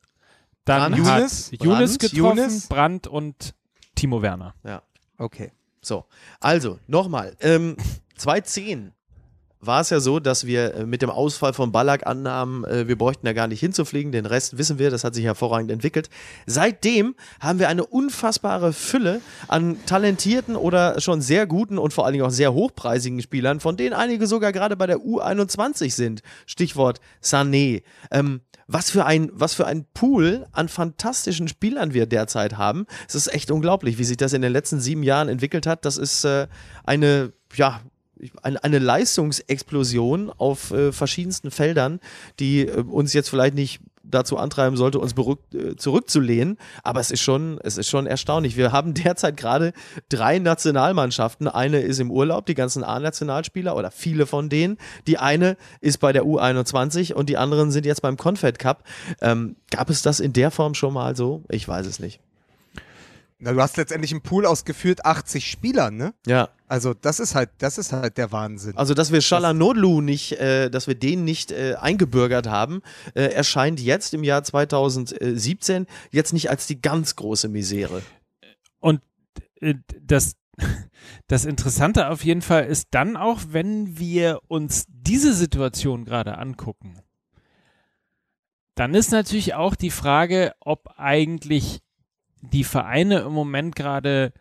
Dann 0.67 0.93
Brandt? 0.93 1.07
hat 1.07 1.19
Younes? 1.19 1.51
Younes 1.53 1.99
getroffen, 1.99 2.39
Younes? 2.39 2.67
Brandt 2.67 3.07
und 3.07 3.55
Timo 3.95 4.21
Werner. 4.21 4.55
okay. 5.17 5.53
So, 5.81 6.05
also 6.41 6.79
nochmal. 6.89 7.37
Ähm, 7.41 7.77
2010 8.17 8.93
war 9.61 9.81
es 9.81 9.91
ja 9.91 10.01
so, 10.01 10.21
dass 10.21 10.47
wir 10.47 10.75
äh, 10.75 10.87
mit 10.87 11.03
dem 11.03 11.11
Ausfall 11.11 11.53
von 11.53 11.73
Ballack 11.73 12.07
annahmen, 12.07 12.64
äh, 12.64 12.89
wir 12.89 12.99
bräuchten 12.99 13.27
da 13.27 13.33
gar 13.33 13.47
nicht 13.47 13.61
hinzufliegen. 13.61 14.12
Den 14.12 14.27
Rest 14.27 14.59
wissen 14.59 14.79
wir, 14.79 14.91
das 14.91 15.05
hat 15.05 15.14
sich 15.14 15.25
hervorragend 15.25 15.71
entwickelt. 15.71 16.11
Seitdem 16.47 17.14
haben 17.41 17.59
wir 17.59 17.69
eine 17.69 17.87
unfassbare 17.87 18.73
Fülle 18.73 19.21
an 19.49 19.79
talentierten 19.87 20.57
oder 20.57 21.01
schon 21.01 21.23
sehr 21.23 21.47
guten 21.47 21.79
und 21.79 21.93
vor 21.93 22.05
allen 22.05 22.12
Dingen 22.12 22.27
auch 22.27 22.31
sehr 22.31 22.53
hochpreisigen 22.53 23.23
Spielern, 23.23 23.61
von 23.61 23.77
denen 23.77 23.95
einige 23.95 24.27
sogar 24.27 24.53
gerade 24.53 24.77
bei 24.77 24.87
der 24.87 24.99
U21 24.99 25.93
sind. 25.95 26.23
Stichwort 26.47 27.01
Sané. 27.23 27.83
Ähm, 28.11 28.41
was 28.67 28.91
für 28.91 29.05
ein, 29.05 29.31
was 29.33 29.55
für 29.55 29.67
ein 29.67 29.87
Pool 29.95 30.47
an 30.53 30.69
fantastischen 30.69 31.49
Spielern 31.49 31.95
wir 31.95 32.07
derzeit 32.07 32.57
haben. 32.57 32.87
Es 33.09 33.14
ist 33.14 33.33
echt 33.33 33.51
unglaublich, 33.51 33.99
wie 33.99 34.05
sich 34.05 34.17
das 34.17 34.33
in 34.33 34.43
den 34.43 34.53
letzten 34.53 34.81
sieben 34.81 35.03
Jahren 35.03 35.29
entwickelt 35.29 35.67
hat. 35.67 35.85
Das 35.85 35.97
ist 35.97 36.25
äh, 36.25 36.49
eine, 36.85 37.33
ja, 37.55 37.81
eine, 38.43 38.79
Leistungsexplosion 38.79 40.31
auf 40.31 40.71
äh, 40.73 40.93
verschiedensten 40.93 41.51
Feldern, 41.51 42.01
die 42.41 42.67
äh, 42.67 42.81
uns 42.81 43.12
jetzt 43.12 43.29
vielleicht 43.29 43.55
nicht 43.55 43.81
dazu 44.11 44.37
antreiben 44.39 44.77
sollte, 44.77 44.99
uns 44.99 45.15
äh, 45.53 45.77
zurückzulehnen. 45.77 46.59
Aber 46.83 47.01
es 47.01 47.11
ist 47.11 47.23
schon, 47.23 47.59
es 47.63 47.77
ist 47.77 47.89
schon 47.89 48.07
erstaunlich. 48.07 48.57
Wir 48.57 48.73
haben 48.73 48.95
derzeit 48.95 49.37
gerade 49.37 49.73
drei 50.09 50.39
Nationalmannschaften. 50.39 51.49
Eine 51.49 51.81
ist 51.81 52.01
im 52.01 52.11
Urlaub, 52.11 52.47
die 52.47 52.55
ganzen 52.55 52.85
A-Nationalspieler 52.85 53.77
oder 53.77 53.91
viele 53.91 54.27
von 54.27 54.49
denen. 54.49 54.79
Die 55.07 55.19
eine 55.19 55.57
ist 55.81 55.99
bei 55.99 56.13
der 56.13 56.25
U21 56.25 57.13
und 57.13 57.29
die 57.29 57.37
anderen 57.37 57.71
sind 57.71 57.87
jetzt 57.87 58.03
beim 58.03 58.17
Confed 58.17 58.59
Cup. 58.59 58.85
Ähm, 59.21 59.57
gab 59.71 59.91
es 59.91 60.03
das 60.03 60.21
in 60.21 60.33
der 60.33 60.51
Form 60.51 60.75
schon 60.75 60.95
mal 60.95 61.17
so? 61.17 61.45
Ich 61.49 61.67
weiß 61.67 61.87
es 61.87 61.99
nicht. 61.99 62.21
Na, 63.39 63.53
du 63.53 63.61
hast 63.61 63.76
letztendlich 63.76 64.12
einen 64.12 64.22
Pool 64.22 64.47
aus 64.47 64.64
gefühlt 64.64 65.05
80 65.05 65.51
Spielern, 65.51 65.97
ne? 65.97 66.14
Ja, 66.26 66.49
Also 66.68 66.95
das 66.95 67.20
ist 67.20 67.34
halt, 67.34 67.51
das 67.59 67.76
ist 67.76 67.93
halt 67.93 68.16
der 68.16 68.32
Wahnsinn. 68.32 68.76
also 68.76 68.95
dass 68.95 69.12
wir 69.12 69.20
Shalanoglu 69.20 70.01
nicht, 70.01 70.32
äh, 70.32 70.70
dass 70.70 70.87
wir 70.87 70.95
den 70.95 71.24
nicht 71.24 71.53
äh, 71.53 71.74
eingebürgert 71.78 72.47
haben, 72.47 72.80
äh, 73.14 73.24
erscheint 73.24 73.78
jetzt 73.78 74.14
im 74.14 74.24
Jahr 74.24 74.43
2017 74.43 75.87
jetzt 76.12 76.32
nicht 76.32 76.49
als 76.49 76.66
die 76.66 76.80
ganz 76.80 77.14
große 77.16 77.49
Misere. 77.49 78.03
Und 78.80 79.03
äh, 79.61 79.74
das, 80.01 80.37
das 81.26 81.45
Interessante 81.45 82.09
auf 82.09 82.24
jeden 82.24 82.43
Fall 82.43 82.64
ist 82.64 82.89
dann 82.93 83.18
auch, 83.18 83.41
wenn 83.51 83.99
wir 83.99 84.41
uns 84.49 84.87
diese 84.89 85.34
Situation 85.34 86.07
gerade 86.07 86.39
angucken, 86.39 87.03
dann 88.76 88.95
ist 88.95 89.11
natürlich 89.12 89.55
auch 89.55 89.74
die 89.74 89.91
Frage, 89.91 90.55
ob 90.61 90.95
eigentlich 90.97 91.80
die 92.43 92.64
Vereine 92.64 93.20
im 93.20 93.32
Moment 93.32 93.76
gerade 93.76 94.32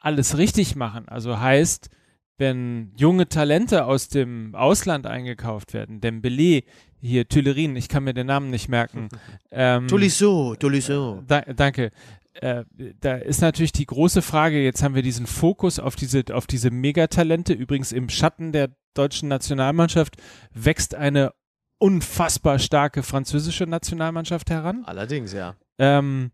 alles 0.00 0.38
richtig 0.38 0.76
machen. 0.76 1.08
Also 1.08 1.40
heißt, 1.40 1.90
wenn 2.38 2.92
junge 2.96 3.28
Talente 3.28 3.84
aus 3.84 4.08
dem 4.08 4.54
Ausland 4.54 5.06
eingekauft 5.06 5.74
werden, 5.74 6.00
Dembele, 6.00 6.62
hier 7.00 7.28
Tuilerin, 7.28 7.76
ich 7.76 7.88
kann 7.88 8.04
mir 8.04 8.14
den 8.14 8.28
Namen 8.28 8.50
nicht 8.50 8.68
merken. 8.68 9.08
Ähm, 9.50 9.88
Tolisso, 9.88 10.56
Tolisso. 10.56 11.22
da, 11.26 11.40
danke. 11.40 11.90
Äh, 12.34 12.64
da 13.00 13.16
ist 13.16 13.40
natürlich 13.40 13.72
die 13.72 13.86
große 13.86 14.20
Frage, 14.20 14.62
jetzt 14.62 14.82
haben 14.82 14.94
wir 14.94 15.02
diesen 15.02 15.26
Fokus 15.26 15.78
auf 15.80 15.96
diese, 15.96 16.22
auf 16.32 16.46
diese 16.46 16.70
Megatalente. 16.70 17.54
Übrigens 17.54 17.92
im 17.92 18.10
Schatten 18.10 18.52
der 18.52 18.76
deutschen 18.92 19.28
Nationalmannschaft 19.30 20.16
wächst 20.52 20.94
eine 20.94 21.32
unfassbar 21.78 22.58
starke 22.58 23.02
französische 23.02 23.64
Nationalmannschaft 23.64 24.50
heran. 24.50 24.82
Allerdings, 24.84 25.32
ja. 25.32 25.56
Ähm, 25.78 26.30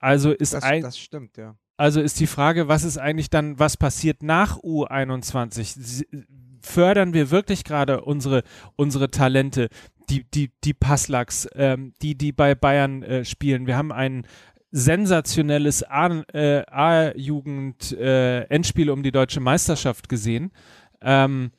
also 0.00 0.30
ist 0.32 0.54
das, 0.54 0.62
ein, 0.64 0.82
das 0.82 0.98
stimmt, 0.98 1.36
ja. 1.36 1.56
also 1.76 2.00
ist 2.00 2.20
die 2.20 2.26
Frage, 2.26 2.68
was 2.68 2.84
ist 2.84 2.98
eigentlich 2.98 3.30
dann, 3.30 3.58
was 3.58 3.76
passiert 3.76 4.22
nach 4.22 4.58
U21? 4.58 5.74
Sie- 5.78 6.06
Fördern 6.66 7.12
wir 7.12 7.30
wirklich 7.30 7.62
gerade 7.64 8.00
unsere, 8.00 8.42
unsere 8.76 9.10
Talente, 9.10 9.68
die, 10.08 10.24
die, 10.24 10.50
die 10.64 10.72
Passlacks, 10.72 11.46
ähm, 11.54 11.92
die, 12.00 12.16
die 12.16 12.32
bei 12.32 12.54
Bayern 12.54 13.02
äh, 13.02 13.22
spielen? 13.26 13.66
Wir 13.66 13.76
haben 13.76 13.92
ein 13.92 14.26
sensationelles 14.70 15.82
A- 15.82 16.24
äh, 16.32 16.64
A-Jugend-Endspiel 17.64 18.90
um 18.90 19.02
die 19.02 19.12
deutsche 19.12 19.40
Meisterschaft 19.40 20.08
gesehen. 20.08 20.52
Ähm, 21.02 21.50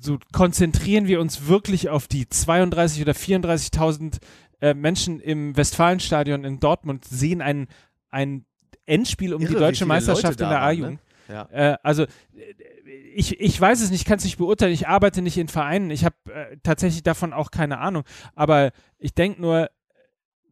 so 0.00 0.18
konzentrieren 0.32 1.06
wir 1.06 1.20
uns 1.20 1.46
wirklich 1.46 1.88
auf 1.88 2.08
die 2.08 2.28
32 2.28 3.00
oder 3.02 3.12
34.000 3.12 4.18
äh, 4.64 4.72
Menschen 4.72 5.20
im 5.20 5.54
Westfalenstadion 5.56 6.42
in 6.44 6.58
Dortmund 6.58 7.04
sehen 7.04 7.42
ein, 7.42 7.68
ein 8.10 8.46
Endspiel 8.86 9.34
um 9.34 9.42
Irre, 9.42 9.52
die 9.52 9.58
deutsche 9.58 9.84
Meisterschaft 9.84 10.40
in 10.40 10.48
der 10.48 10.62
A-Jugend. 10.62 11.00
Ja. 11.28 11.48
Äh, 11.52 11.76
also 11.82 12.04
äh, 12.04 12.08
ich, 13.14 13.38
ich 13.40 13.60
weiß 13.60 13.82
es 13.82 13.90
nicht, 13.90 14.06
kann 14.06 14.16
es 14.16 14.24
nicht 14.24 14.38
beurteilen. 14.38 14.72
Ich 14.72 14.88
arbeite 14.88 15.20
nicht 15.20 15.36
in 15.36 15.48
Vereinen. 15.48 15.90
Ich 15.90 16.06
habe 16.06 16.16
äh, 16.32 16.56
tatsächlich 16.62 17.02
davon 17.02 17.34
auch 17.34 17.50
keine 17.50 17.78
Ahnung. 17.78 18.04
Aber 18.34 18.72
ich 18.98 19.14
denke 19.14 19.40
nur, 19.42 19.70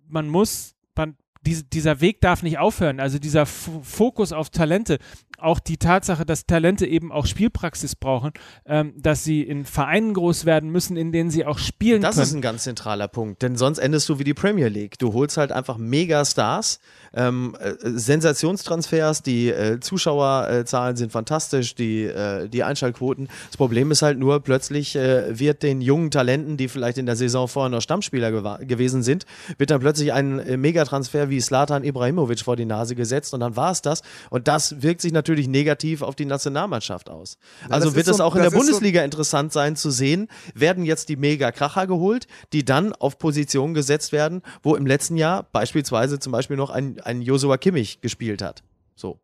man 0.08 0.28
muss, 0.28 0.74
man, 0.94 1.16
diese, 1.40 1.64
dieser 1.64 2.02
Weg 2.02 2.20
darf 2.20 2.42
nicht 2.42 2.58
aufhören. 2.58 3.00
Also 3.00 3.18
dieser 3.18 3.42
F 3.42 3.70
Fokus 3.82 4.32
auf 4.32 4.50
Talente, 4.50 4.98
auch 5.42 5.60
die 5.60 5.76
Tatsache, 5.76 6.24
dass 6.24 6.46
Talente 6.46 6.86
eben 6.86 7.12
auch 7.12 7.26
Spielpraxis 7.26 7.96
brauchen, 7.96 8.32
ähm, 8.66 8.94
dass 8.96 9.24
sie 9.24 9.42
in 9.42 9.64
Vereinen 9.64 10.14
groß 10.14 10.44
werden 10.44 10.70
müssen, 10.70 10.96
in 10.96 11.12
denen 11.12 11.30
sie 11.30 11.44
auch 11.44 11.58
spielen 11.58 12.02
Das 12.02 12.16
können. 12.16 12.26
ist 12.26 12.34
ein 12.34 12.42
ganz 12.42 12.62
zentraler 12.64 13.08
Punkt, 13.08 13.42
denn 13.42 13.56
sonst 13.56 13.78
endest 13.78 14.08
du 14.08 14.18
wie 14.18 14.24
die 14.24 14.34
Premier 14.34 14.68
League. 14.68 14.98
Du 14.98 15.12
holst 15.12 15.36
halt 15.36 15.52
einfach 15.52 15.78
Megastars, 15.78 16.78
ähm, 17.14 17.56
äh, 17.60 17.74
Sensationstransfers, 17.82 19.22
die 19.22 19.48
äh, 19.48 19.80
Zuschauerzahlen 19.80 20.96
sind 20.96 21.12
fantastisch, 21.12 21.74
die, 21.74 22.04
äh, 22.04 22.48
die 22.48 22.62
Einschaltquoten. 22.64 23.28
Das 23.48 23.56
Problem 23.56 23.90
ist 23.90 24.02
halt 24.02 24.18
nur, 24.18 24.40
plötzlich 24.40 24.96
äh, 24.96 25.38
wird 25.38 25.62
den 25.62 25.80
jungen 25.80 26.10
Talenten, 26.10 26.56
die 26.56 26.68
vielleicht 26.68 26.98
in 26.98 27.06
der 27.06 27.16
Saison 27.16 27.48
vorher 27.48 27.70
noch 27.70 27.80
Stammspieler 27.82 28.58
gewesen 28.64 29.02
sind, 29.02 29.26
wird 29.58 29.70
dann 29.70 29.80
plötzlich 29.80 30.12
ein 30.12 30.38
äh, 30.38 30.56
Megatransfer 30.56 31.30
wie 31.30 31.40
Slatan 31.40 31.84
Ibrahimovic 31.84 32.40
vor 32.40 32.56
die 32.56 32.64
Nase 32.64 32.94
gesetzt 32.94 33.34
und 33.34 33.40
dann 33.40 33.56
war 33.56 33.72
es 33.72 33.82
das. 33.82 34.02
Und 34.30 34.48
das 34.48 34.82
wirkt 34.82 35.00
sich 35.00 35.12
natürlich 35.12 35.31
negativ 35.48 36.02
auf 36.02 36.14
die 36.14 36.24
Nationalmannschaft 36.24 37.10
aus. 37.10 37.36
also 37.68 37.86
das 37.88 37.94
wird 37.96 38.08
es 38.08 38.16
so- 38.18 38.24
auch 38.24 38.34
in 38.34 38.40
der 38.42 38.48
ist 38.48 38.52
so- 38.54 38.58
Bundesliga 38.58 39.02
interessant 39.04 39.52
sein 39.52 39.76
zu 39.76 39.90
sehen, 39.90 40.28
werden 40.54 40.84
jetzt 40.84 41.08
die 41.08 41.16
Mega-Kracher 41.16 41.86
geholt, 41.86 42.26
die 42.52 42.64
dann 42.64 42.92
auf 42.92 43.18
Positionen 43.18 43.74
gesetzt 43.74 44.12
werden, 44.12 44.42
wo 44.62 44.76
im 44.76 44.86
letzten 44.86 45.16
Jahr 45.16 45.44
beispielsweise 45.52 46.18
zum 46.18 46.32
Beispiel 46.32 46.56
noch 46.56 46.70
ein, 46.70 47.00
ein 47.00 47.22
Joshua 47.22 47.56
Kimmich 47.56 48.00
gespielt 48.00 48.42
hat. 48.42 48.62
So. 48.94 49.18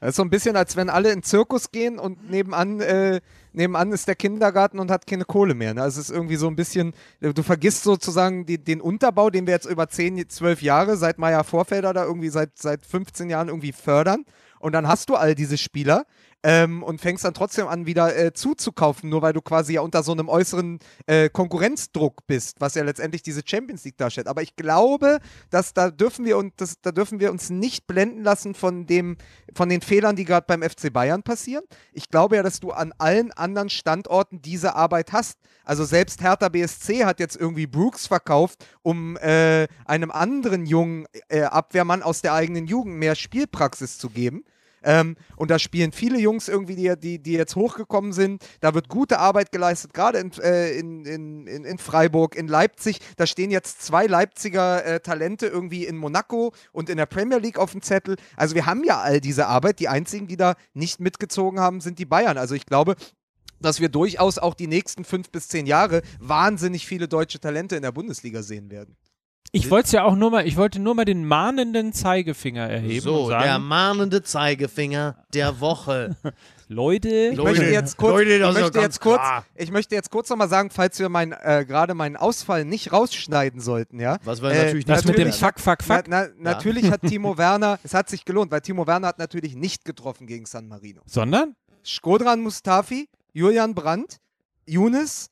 Das 0.00 0.10
ist 0.10 0.16
so 0.16 0.22
ein 0.22 0.28
bisschen, 0.28 0.54
als 0.54 0.76
wenn 0.76 0.90
alle 0.90 1.08
in 1.12 1.20
den 1.20 1.22
Zirkus 1.22 1.70
gehen 1.70 1.98
und 1.98 2.28
nebenan, 2.30 2.78
äh, 2.80 3.22
nebenan 3.54 3.90
ist 3.90 4.06
der 4.06 4.14
Kindergarten 4.16 4.78
und 4.78 4.90
hat 4.90 5.06
keine 5.06 5.24
Kohle 5.24 5.54
mehr. 5.54 5.72
Ne? 5.72 5.80
Also 5.80 5.98
es 5.98 6.10
ist 6.10 6.14
irgendwie 6.14 6.36
so 6.36 6.46
ein 6.46 6.56
bisschen, 6.56 6.92
du 7.20 7.42
vergisst 7.42 7.84
sozusagen 7.84 8.44
die, 8.44 8.62
den 8.62 8.82
Unterbau, 8.82 9.30
den 9.30 9.46
wir 9.46 9.54
jetzt 9.54 9.64
über 9.64 9.88
10, 9.88 10.28
12 10.28 10.60
Jahre, 10.60 10.98
seit 10.98 11.16
Meier 11.18 11.42
Vorfelder 11.42 11.94
da 11.94 12.04
irgendwie 12.04 12.28
seit, 12.28 12.50
seit 12.58 12.84
15 12.84 13.30
Jahren 13.30 13.48
irgendwie 13.48 13.72
fördern. 13.72 14.26
Und 14.64 14.72
dann 14.72 14.88
hast 14.88 15.10
du 15.10 15.14
all 15.14 15.34
diese 15.34 15.58
Spieler 15.58 16.06
ähm, 16.42 16.82
und 16.82 16.98
fängst 16.98 17.22
dann 17.22 17.34
trotzdem 17.34 17.68
an, 17.68 17.84
wieder 17.84 18.16
äh, 18.16 18.32
zuzukaufen, 18.32 19.10
nur 19.10 19.20
weil 19.20 19.34
du 19.34 19.42
quasi 19.42 19.74
ja 19.74 19.82
unter 19.82 20.02
so 20.02 20.12
einem 20.12 20.30
äußeren 20.30 20.78
äh, 21.04 21.28
Konkurrenzdruck 21.28 22.26
bist, 22.26 22.62
was 22.62 22.74
ja 22.74 22.82
letztendlich 22.82 23.22
diese 23.22 23.42
Champions 23.44 23.84
League 23.84 23.98
darstellt. 23.98 24.26
Aber 24.26 24.40
ich 24.40 24.56
glaube, 24.56 25.18
dass 25.50 25.74
da 25.74 25.90
dürfen 25.90 26.24
wir 26.24 26.38
uns, 26.38 26.54
das, 26.56 26.80
da 26.80 26.92
dürfen 26.92 27.20
wir 27.20 27.30
uns 27.30 27.50
nicht 27.50 27.86
blenden 27.86 28.22
lassen 28.22 28.54
von 28.54 28.86
dem, 28.86 29.18
von 29.54 29.68
den 29.68 29.82
Fehlern, 29.82 30.16
die 30.16 30.24
gerade 30.24 30.46
beim 30.46 30.62
FC 30.62 30.90
Bayern 30.90 31.22
passieren. 31.22 31.64
Ich 31.92 32.08
glaube 32.08 32.36
ja, 32.36 32.42
dass 32.42 32.58
du 32.58 32.70
an 32.70 32.94
allen 32.96 33.32
anderen 33.32 33.68
Standorten 33.68 34.40
diese 34.40 34.76
Arbeit 34.76 35.12
hast. 35.12 35.38
Also 35.66 35.84
selbst 35.84 36.22
Hertha 36.22 36.48
BSC 36.48 37.04
hat 37.04 37.20
jetzt 37.20 37.36
irgendwie 37.36 37.66
Brooks 37.66 38.06
verkauft, 38.06 38.64
um 38.80 39.18
äh, 39.18 39.68
einem 39.84 40.10
anderen 40.10 40.64
jungen 40.64 41.04
äh, 41.28 41.42
Abwehrmann 41.42 42.02
aus 42.02 42.22
der 42.22 42.32
eigenen 42.32 42.66
Jugend 42.66 42.96
mehr 42.96 43.14
Spielpraxis 43.14 43.98
zu 43.98 44.08
geben. 44.08 44.42
Ähm, 44.84 45.16
und 45.36 45.50
da 45.50 45.58
spielen 45.58 45.92
viele 45.92 46.18
Jungs 46.18 46.48
irgendwie, 46.48 46.76
die, 46.76 46.94
die, 46.96 47.18
die 47.18 47.32
jetzt 47.32 47.56
hochgekommen 47.56 48.12
sind. 48.12 48.44
Da 48.60 48.74
wird 48.74 48.88
gute 48.88 49.18
Arbeit 49.18 49.50
geleistet, 49.50 49.94
gerade 49.94 50.18
in, 50.18 50.30
äh, 50.40 50.70
in, 50.72 51.04
in, 51.04 51.46
in, 51.46 51.78
Freiburg, 51.78 52.36
in 52.36 52.46
Leipzig. 52.46 53.00
Da 53.16 53.26
stehen 53.26 53.50
jetzt 53.50 53.82
zwei 53.82 54.06
Leipziger 54.06 54.84
äh, 54.84 55.00
Talente 55.00 55.46
irgendwie 55.46 55.86
in 55.86 55.96
Monaco 55.96 56.52
und 56.72 56.90
in 56.90 56.98
der 56.98 57.06
Premier 57.06 57.38
League 57.38 57.58
auf 57.58 57.72
dem 57.72 57.82
Zettel. 57.82 58.16
Also 58.36 58.54
wir 58.54 58.66
haben 58.66 58.84
ja 58.84 59.00
all 59.00 59.20
diese 59.20 59.46
Arbeit. 59.46 59.80
Die 59.80 59.88
einzigen, 59.88 60.26
die 60.26 60.36
da 60.36 60.54
nicht 60.74 61.00
mitgezogen 61.00 61.58
haben, 61.58 61.80
sind 61.80 61.98
die 61.98 62.04
Bayern. 62.04 62.38
Also 62.38 62.54
ich 62.54 62.66
glaube, 62.66 62.96
dass 63.60 63.80
wir 63.80 63.88
durchaus 63.88 64.38
auch 64.38 64.54
die 64.54 64.66
nächsten 64.66 65.04
fünf 65.04 65.30
bis 65.30 65.48
zehn 65.48 65.66
Jahre 65.66 66.02
wahnsinnig 66.20 66.86
viele 66.86 67.08
deutsche 67.08 67.40
Talente 67.40 67.76
in 67.76 67.82
der 67.82 67.92
Bundesliga 67.92 68.42
sehen 68.42 68.70
werden. 68.70 68.96
Ich 69.52 69.70
wollte 69.70 69.86
es 69.86 69.92
ja 69.92 70.02
auch 70.04 70.16
nur 70.16 70.30
mal, 70.32 70.46
ich 70.46 70.56
wollte 70.56 70.80
nur 70.80 70.94
mal 70.94 71.04
den 71.04 71.24
mahnenden 71.24 71.92
Zeigefinger 71.92 72.68
erheben 72.68 73.00
so, 73.00 73.22
und 73.24 73.30
der 73.30 73.40
sagen, 73.40 73.64
mahnende 73.64 74.22
Zeigefinger 74.22 75.16
der 75.32 75.60
Woche. 75.60 76.16
Leute, 76.68 77.08
Ich 77.08 77.36
Leute, 77.36 77.60
möchte 77.60 77.72
jetzt 77.72 77.96
kurz, 77.98 78.12
Leute, 78.12 78.30
ich 78.36 78.54
möchte 78.54 78.80
jetzt 78.80 79.00
kurz, 79.00 79.20
klar. 79.20 79.44
ich 79.54 79.70
möchte 79.70 79.94
jetzt 79.94 80.10
kurz 80.10 80.30
nochmal 80.30 80.48
sagen, 80.48 80.70
falls 80.70 80.98
wir 80.98 81.08
mein, 81.10 81.32
äh, 81.32 81.64
gerade 81.68 81.94
meinen 81.94 82.16
Ausfall 82.16 82.64
nicht 82.64 82.90
rausschneiden 82.92 83.60
sollten, 83.60 84.00
ja. 84.00 84.18
Was 84.24 84.42
wir 84.42 84.50
Äh, 84.50 84.64
natürlich 84.64 84.84
das 84.86 85.04
mit 85.04 85.18
dem 85.18 85.32
Fuck, 85.32 85.60
Fuck, 85.60 85.82
Fuck. 85.84 86.04
Na, 86.08 86.26
na, 86.38 86.52
natürlich 86.52 86.90
hat 86.90 87.02
Timo 87.06 87.36
Werner, 87.36 87.78
es 87.84 87.92
hat 87.94 88.08
sich 88.08 88.24
gelohnt, 88.24 88.50
weil 88.50 88.62
Timo 88.62 88.86
Werner 88.86 89.08
hat 89.08 89.18
natürlich 89.18 89.54
nicht 89.54 89.84
getroffen 89.84 90.26
gegen 90.26 90.46
San 90.46 90.66
Marino. 90.66 91.02
Sondern? 91.06 91.54
Skodran 91.84 92.40
Mustafi, 92.40 93.08
Julian 93.34 93.74
Brandt, 93.74 94.16
Younes, 94.66 95.30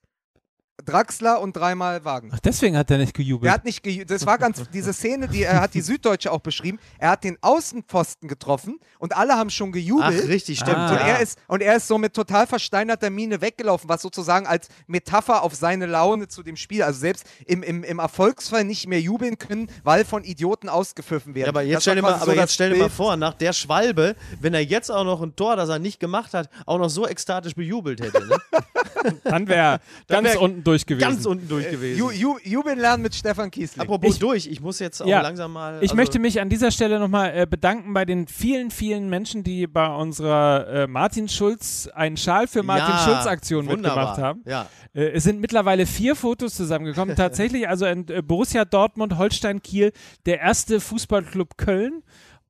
Draxler 0.85 1.41
und 1.41 1.57
dreimal 1.57 2.05
Wagner. 2.05 2.33
Ach, 2.35 2.41
deswegen 2.41 2.77
hat 2.77 2.91
er 2.91 2.99
nicht 2.99 3.11
Er 3.11 3.23
gejubelt. 3.25 3.53
hat 3.53 3.64
nicht 3.64 3.83
ge 3.83 4.05
das 4.05 4.27
war 4.27 4.39
ganz 4.39 4.62
diese 4.73 4.93
Szene, 4.93 5.29
die 5.29 5.45
er 5.45 5.61
hat 5.61 5.75
die 5.75 5.81
Süddeutsche 5.81 6.33
auch 6.33 6.41
beschrieben. 6.41 6.79
Er 6.99 7.11
hat 7.11 7.25
den 7.25 7.39
Außenpfosten 7.41 8.29
getroffen 8.29 8.81
und 8.99 9.16
alle 9.16 9.35
haben 9.35 9.51
schon 9.51 9.68
Ach, 9.68 9.75
gejubelt. 9.75 10.27
richtig, 10.29 10.59
stimmt. 10.59 10.77
Ah. 10.77 10.91
Und, 10.91 10.97
ja. 10.99 11.07
er 11.07 11.20
ist, 11.20 11.39
und 11.47 11.62
er 11.62 11.77
ist 11.77 11.87
so 11.87 11.99
mit 11.99 12.14
total 12.14 12.47
versteinerter 12.47 13.11
Miene 13.11 13.41
weggelaufen, 13.41 13.89
was 13.89 14.03
sozusagen 14.03 14.47
als 14.47 14.68
Metapher 14.87 15.43
auf 15.43 15.55
seine 15.55 15.87
Laune 15.87 16.27
zu 16.27 16.43
dem 16.43 16.57
Spiel, 16.57 16.83
also 16.83 16.99
selbst 16.99 17.27
im, 17.47 17.62
im, 17.62 17.85
im 17.85 17.99
Erfolgsfall 18.01 18.64
nicht 18.64 18.89
mehr 18.89 19.01
jubeln 19.01 19.39
können, 19.39 19.70
weil 19.85 20.05
von 20.05 20.25
Idioten 20.25 20.68
ausgepfiffen 20.68 21.35
werden. 21.35 21.45
Ja, 21.47 21.49
aber 21.51 21.62
jetzt 21.62 21.77
Das 21.77 21.83
stell, 21.85 21.97
dir 21.97 22.03
mal, 22.03 22.14
aber 22.14 22.25
so 22.25 22.33
jetzt 22.33 22.55
stell 22.55 22.70
dir 22.70 22.79
mal 22.79 22.91
vor, 22.91 23.16
nach 23.16 23.35
der 23.35 23.53
Schwalbe, 23.53 24.16
wenn 24.41 24.55
er 24.55 24.64
jetzt 24.64 24.91
auch 24.91 25.05
noch 25.05 25.23
ein 25.23 25.37
Tor, 25.37 25.55
das 25.55 25.68
er 25.68 25.79
nicht 25.79 26.01
gemacht 26.01 26.35
hat, 26.35 26.49
auch 26.66 26.79
noch 26.79 26.91
so 26.91 27.07
ekstatisch 27.07 27.55
bejubelt 27.55 28.01
hätte. 28.01 28.27
Ne? 28.27 28.37
Dann 29.25 29.49
wäre 29.49 29.59
er 29.59 29.81
Dann 30.07 30.25
ganz 30.25 30.35
wär 30.35 30.43
unten 30.43 30.65
durch 30.65 30.87
gewesen. 30.87 31.09
Ganz 31.09 31.27
unten 31.27 31.49
durch 31.49 31.71
gewesen. 31.71 31.99
Ju, 31.99 32.11
ju, 32.11 32.37
jubeln 32.43 32.79
lernen 32.79 33.03
mit 33.03 33.15
Stefan 33.15 33.51
Kiesling. 33.51 33.83
Apropos 33.83 34.15
Ich- 34.15 34.19
durch, 34.19 34.47
ich 34.47 34.61
muss 34.61 34.79
jetzt 34.79 35.03
auch 35.03 35.07
Ja, 35.07 35.21
langsam 35.21 35.53
mal. 35.53 35.77
Ich 35.77 35.91
also- 35.91 35.97
möchte 35.97 36.19
mich 36.19 36.41
an 36.41 36.49
dieser 36.49 36.71
Stelle 36.71 36.99
nochmal 36.99 37.33
äh, 37.37 37.47
bedanken 37.47 37.93
bei 37.95 38.05
den 38.05 38.27
vielen, 38.27 38.71
vielen 38.71 39.09
Menschen, 39.11 39.43
die 39.45 39.67
bei 39.67 39.87
unserer 39.95 40.67
äh, 40.69 40.87
Martin 40.87 41.29
Schulz, 41.29 41.89
einen 41.95 42.17
Schal 42.17 42.47
für 42.47 42.63
Martin 42.63 42.95
Ja, 42.95 42.99
Schulz 43.05 43.27
Aktion 43.27 43.67
wunderbar. 43.69 44.09
mitgemacht 44.17 44.19
haben. 44.19 44.43
Ja. 44.47 44.67
Äh, 44.95 45.11
es 45.13 45.25
sind 45.25 45.41
mittlerweile 45.41 45.87
vier 45.87 46.17
Fotos 46.17 46.55
zusammengekommen. 46.55 47.17
Tatsächlich, 47.17 47.69
also 47.69 47.87
in 47.87 48.09
äh, 48.09 48.23
Borussia 48.23 48.65
Dortmund, 48.65 49.19
Holstein 49.19 49.63
Kiel, 49.63 49.93
der 50.27 50.41
erste 50.41 50.81
Fußballclub 50.81 51.57
Köln. 51.57 52.03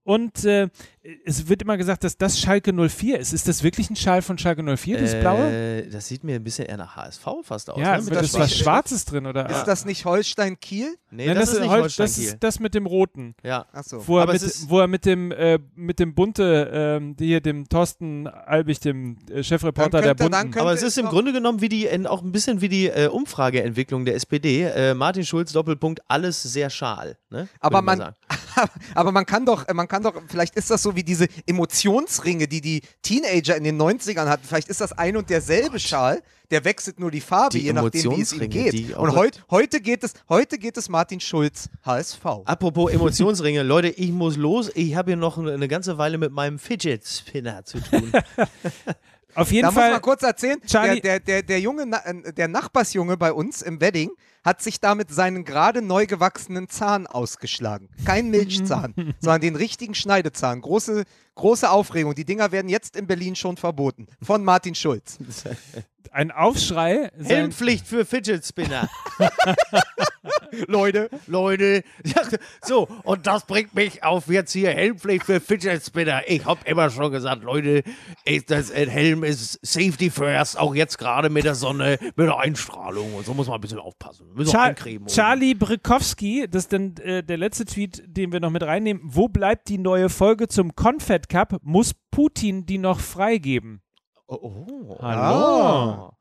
Und 0.05 0.45
äh, 0.45 0.69
es 1.25 1.49
wird 1.49 1.63
immer 1.63 1.77
gesagt, 1.77 2.05
dass 2.05 2.17
das 2.17 2.39
Schalke 2.39 2.73
04 2.73 3.19
ist. 3.19 3.33
Ist 3.33 3.49
das 3.49 3.63
wirklich 3.63 3.91
ein 3.91 3.97
Schal 3.97 4.23
von 4.23 4.39
Schalke 4.39 4.63
04, 4.63 4.99
dieses 4.99 5.21
blaue? 5.21 5.51
Äh, 5.51 5.89
das 5.89 6.09
sieht 6.09 6.23
mir 6.25 6.37
ein 6.37 6.45
bisschen 6.45 6.67
eher 6.67 6.77
nach 6.77 6.97
HSV 6.97 7.25
fast 7.43 7.71
aus. 7.71 7.81
Ja, 7.81 7.97
ne? 7.97 8.03
mit 8.05 8.15
das 8.15 8.35
was 8.35 8.57
Schwarzes 8.57 9.05
drin, 9.05 9.27
oder? 9.27 9.49
ist 9.51 9.65
das 9.65 9.85
nicht 9.85 10.05
Holstein 10.05 10.59
Kiel? 10.61 10.95
Nee, 11.11 11.27
Nein, 11.27 11.37
das, 11.37 11.53
ist 11.53 11.61
nicht 11.61 11.71
Hol- 11.71 11.83
Holstein 11.83 12.07
das 12.07 12.19
ist 12.19 12.37
das 12.41 12.59
mit 12.59 12.75
dem 12.75 12.87
Roten. 12.87 13.35
Ja. 13.43 13.67
Achso. 13.73 14.07
Wo 14.07 14.19
er, 14.19 14.23
Aber 14.23 14.33
mit, 14.33 14.43
ist- 14.43 14.69
wo 14.69 14.81
er 14.81 14.87
mit 14.87 15.05
dem 15.05 15.31
äh, 15.31 15.59
mit 15.75 15.99
dem 15.99 16.15
Bunte, 16.15 16.71
ähm, 16.73 17.17
hier 17.19 17.41
dem 17.41 17.69
Thorsten 17.69 18.27
Albig, 18.27 18.81
dem 18.81 19.19
äh, 19.31 19.43
Chefreporter 19.43 20.01
der 20.03 20.15
Bunten. 20.15 20.59
Aber 20.59 20.73
es 20.73 20.83
ist 20.83 20.99
im 20.99 21.07
Grunde 21.07 21.33
genommen 21.33 21.61
wie 21.61 21.69
die, 21.69 21.89
auch 22.07 22.23
ein 22.23 22.33
bisschen 22.33 22.61
wie 22.61 22.69
die 22.69 22.87
äh, 22.87 23.09
Umfrageentwicklung 23.09 24.05
der 24.05 24.15
SPD. 24.15 24.63
Äh, 24.63 24.95
Martin 24.95 25.25
Schulz, 25.25 25.53
Doppelpunkt, 25.53 26.01
alles 26.09 26.43
sehr 26.43 26.71
schal. 26.71 27.19
Ne? 27.31 27.49
Aber 27.61 27.83
man, 27.83 28.15
aber 28.95 29.13
man 29.13 29.27
kann 29.27 29.45
doch, 29.45 29.67
man 29.73 29.89
kann 29.93 30.03
doch, 30.03 30.15
vielleicht 30.27 30.55
ist 30.57 30.71
das 30.71 30.83
so 30.83 30.97
wie 30.97 31.03
diese 31.03 31.27
Emotionsringe, 31.47 32.49
die 32.49 32.63
die 32.63 32.81
Teenager 33.03 33.55
in 33.57 33.65
den 33.65 33.79
90ern 33.79 34.27
hatten. 34.27 34.47
Vielleicht 34.47 34.69
ist 34.69 34.81
das 34.81 34.93
ein 34.93 35.19
und 35.19 35.29
derselbe 35.29 35.79
Schal, 35.79 36.23
der 36.51 36.65
wechselt 36.65 36.99
nur 36.99 37.11
die 37.11 37.21
Farbe, 37.21 37.51
Die 37.59 37.65
je 37.65 37.75
nachdem, 37.75 38.11
wie 38.17 38.23
es 38.23 38.33
ihm 38.33 38.49
geht. 38.49 38.97
Und 38.97 39.15
heut, 39.15 39.45
heute 39.51 39.83
geht 39.83 40.03
es, 40.03 40.15
heute 40.31 40.57
geht 40.57 40.79
es 40.79 40.89
Martin 40.89 41.21
Schulz, 41.21 41.69
HSV. 41.85 42.25
Apropos 42.47 42.91
Emotionsringe, 42.91 43.63
Leute, 43.63 43.89
ich 43.89 44.13
muss 44.13 44.39
los. 44.39 44.71
Ich 44.75 44.95
habe 44.95 45.11
hier 45.11 45.17
noch 45.19 45.37
eine, 45.37 45.69
ganze 45.69 45.99
Weile 45.99 46.17
mit 46.17 46.33
meinem 46.33 46.59
Fidget 46.59 47.07
Spinner 47.07 47.63
zu 47.67 47.79
tun. 47.81 48.11
Auf 49.35 49.51
jeden 49.51 49.63
Da 49.63 49.71
muss 49.73 49.81
Fall. 49.83 49.93
man 49.93 50.01
kurz 50.03 50.23
erzählen, 50.23 50.59
der, 50.61 50.69
Charlie- 50.69 51.01
der, 51.03 51.21
der, 51.21 51.43
der, 51.43 51.61
Junge, 51.61 51.83
äh, 52.05 52.33
der 52.33 52.49
Nachbarsjunge 52.49 53.17
bei 53.19 53.33
uns 53.33 53.61
im 53.63 53.81
Wedding 53.81 54.11
hat 54.45 54.63
sich 54.63 54.81
damit 54.81 55.11
seinen 55.11 55.45
gerade 55.45 55.83
neu 55.83 56.07
gewachsenen 56.07 56.69
Zahn 56.69 57.07
ausgeschlagen. 57.07 57.89
Kein 58.05 58.31
Milchzahn, 58.31 58.95
sondern 59.21 59.41
den 59.41 59.57
richtigen 59.57 59.95
Schneidezahn. 59.95 60.61
Große, 60.61 61.05
große 61.35 61.71
Aufregung. 61.71 62.15
Die 62.15 62.25
Dinger 62.25 62.53
werden 62.53 62.69
jetzt 62.69 62.97
in 62.97 63.07
Berlin 63.07 63.37
schon 63.37 63.57
verboten. 63.57 64.07
Von 64.21 64.45
Martin 64.45 64.75
Schulz. 64.75 65.19
ein 66.13 66.31
Aufschrei. 66.31 67.11
Helmpflicht 67.23 67.87
für 67.87 68.05
Fidget 68.05 68.45
Spinner. 68.45 68.89
Leute. 70.69 71.09
Leute. 71.27 71.83
Ja, 72.05 72.23
so, 72.63 72.89
und 73.05 73.27
das 73.27 73.47
bringt 73.47 73.75
mich 73.75 74.05
auf 74.05 74.29
jetzt 74.29 74.53
hier 74.53 74.71
Helmpflicht 74.71 75.25
für 75.25 75.41
Fidget 75.41 75.85
Spinner. 75.85 76.23
Ich 76.27 76.45
habe 76.45 76.61
immer 76.67 76.91
schon 76.91 77.11
gesagt, 77.11 77.43
Leute, 77.43 77.83
ich, 78.25 78.45
das 78.45 78.73
Helm 78.73 79.25
ist 79.25 79.59
Safety 79.63 80.11
first, 80.11 80.59
auch 80.59 80.75
jetzt 80.75 80.99
gerade 80.99 81.31
mit 81.31 81.45
der 81.45 81.55
Sonne, 81.55 81.99
mit 82.01 82.27
der 82.27 82.39
Einstrahlung 82.39 83.15
und 83.15 83.25
so 83.25 83.35
muss 83.35 83.47
man 83.47 83.57
ein 83.57 83.61
bisschen 83.61 83.79
aufpassen. 83.79 84.27
Müssen 84.35 84.53
Char 84.53 84.65
eincremen. 84.65 85.09
Charlie 85.09 85.55
Brykowski, 85.55 86.47
das 86.51 86.65
ist 86.65 86.73
dann 86.73 86.97
äh, 86.99 87.23
der 87.23 87.37
letzte 87.39 87.65
Tweet, 87.65 88.03
den 88.07 88.33
wir 88.33 88.41
noch 88.41 88.51
mit 88.51 88.63
reinnehmen. 88.63 89.03
Wo 89.05 89.29
bleibt 89.29 89.69
die 89.69 89.79
neue 89.79 90.09
Folge 90.09 90.49
zum 90.49 90.75
Confed 90.75 91.29
Cup? 91.29 91.59
Muss 91.63 91.93
Putin 92.11 92.67
die 92.67 92.79
noch 92.79 93.01
freigeben? 93.01 93.81
Oh, 94.27 94.39
oh. 94.41 94.99
Hallo. 95.01 96.13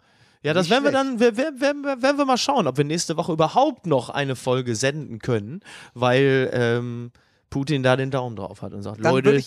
Ja, 0.44 0.54
das 0.54 0.66
Nicht 0.66 0.72
werden 0.72 0.84
wir 0.86 0.90
schlecht. 0.92 0.96
dann, 0.96 1.20
wir- 1.20 1.38
werden 1.62 1.84
wir, 1.84 2.02
werden 2.02 2.18
wir 2.18 2.26
mal 2.26 2.38
schauen, 2.38 2.68
ob 2.68 2.76
wir 2.78 2.84
nächste 2.84 3.16
Woche 3.16 3.32
überhaupt 3.34 3.86
noch 3.86 4.10
eine 4.10 4.36
Folge 4.36 4.76
senden 4.76 5.20
können, 5.20 5.60
weil 5.94 6.50
ähm, 6.54 7.12
Putin 7.52 7.84
da 7.84 7.96
den 7.96 8.10
Daumen 8.12 8.36
drauf 8.36 8.62
hat 8.64 8.74
und 8.74 8.82
sagt, 8.82 9.06
Dann 9.06 9.14
Leute, 9.14 9.44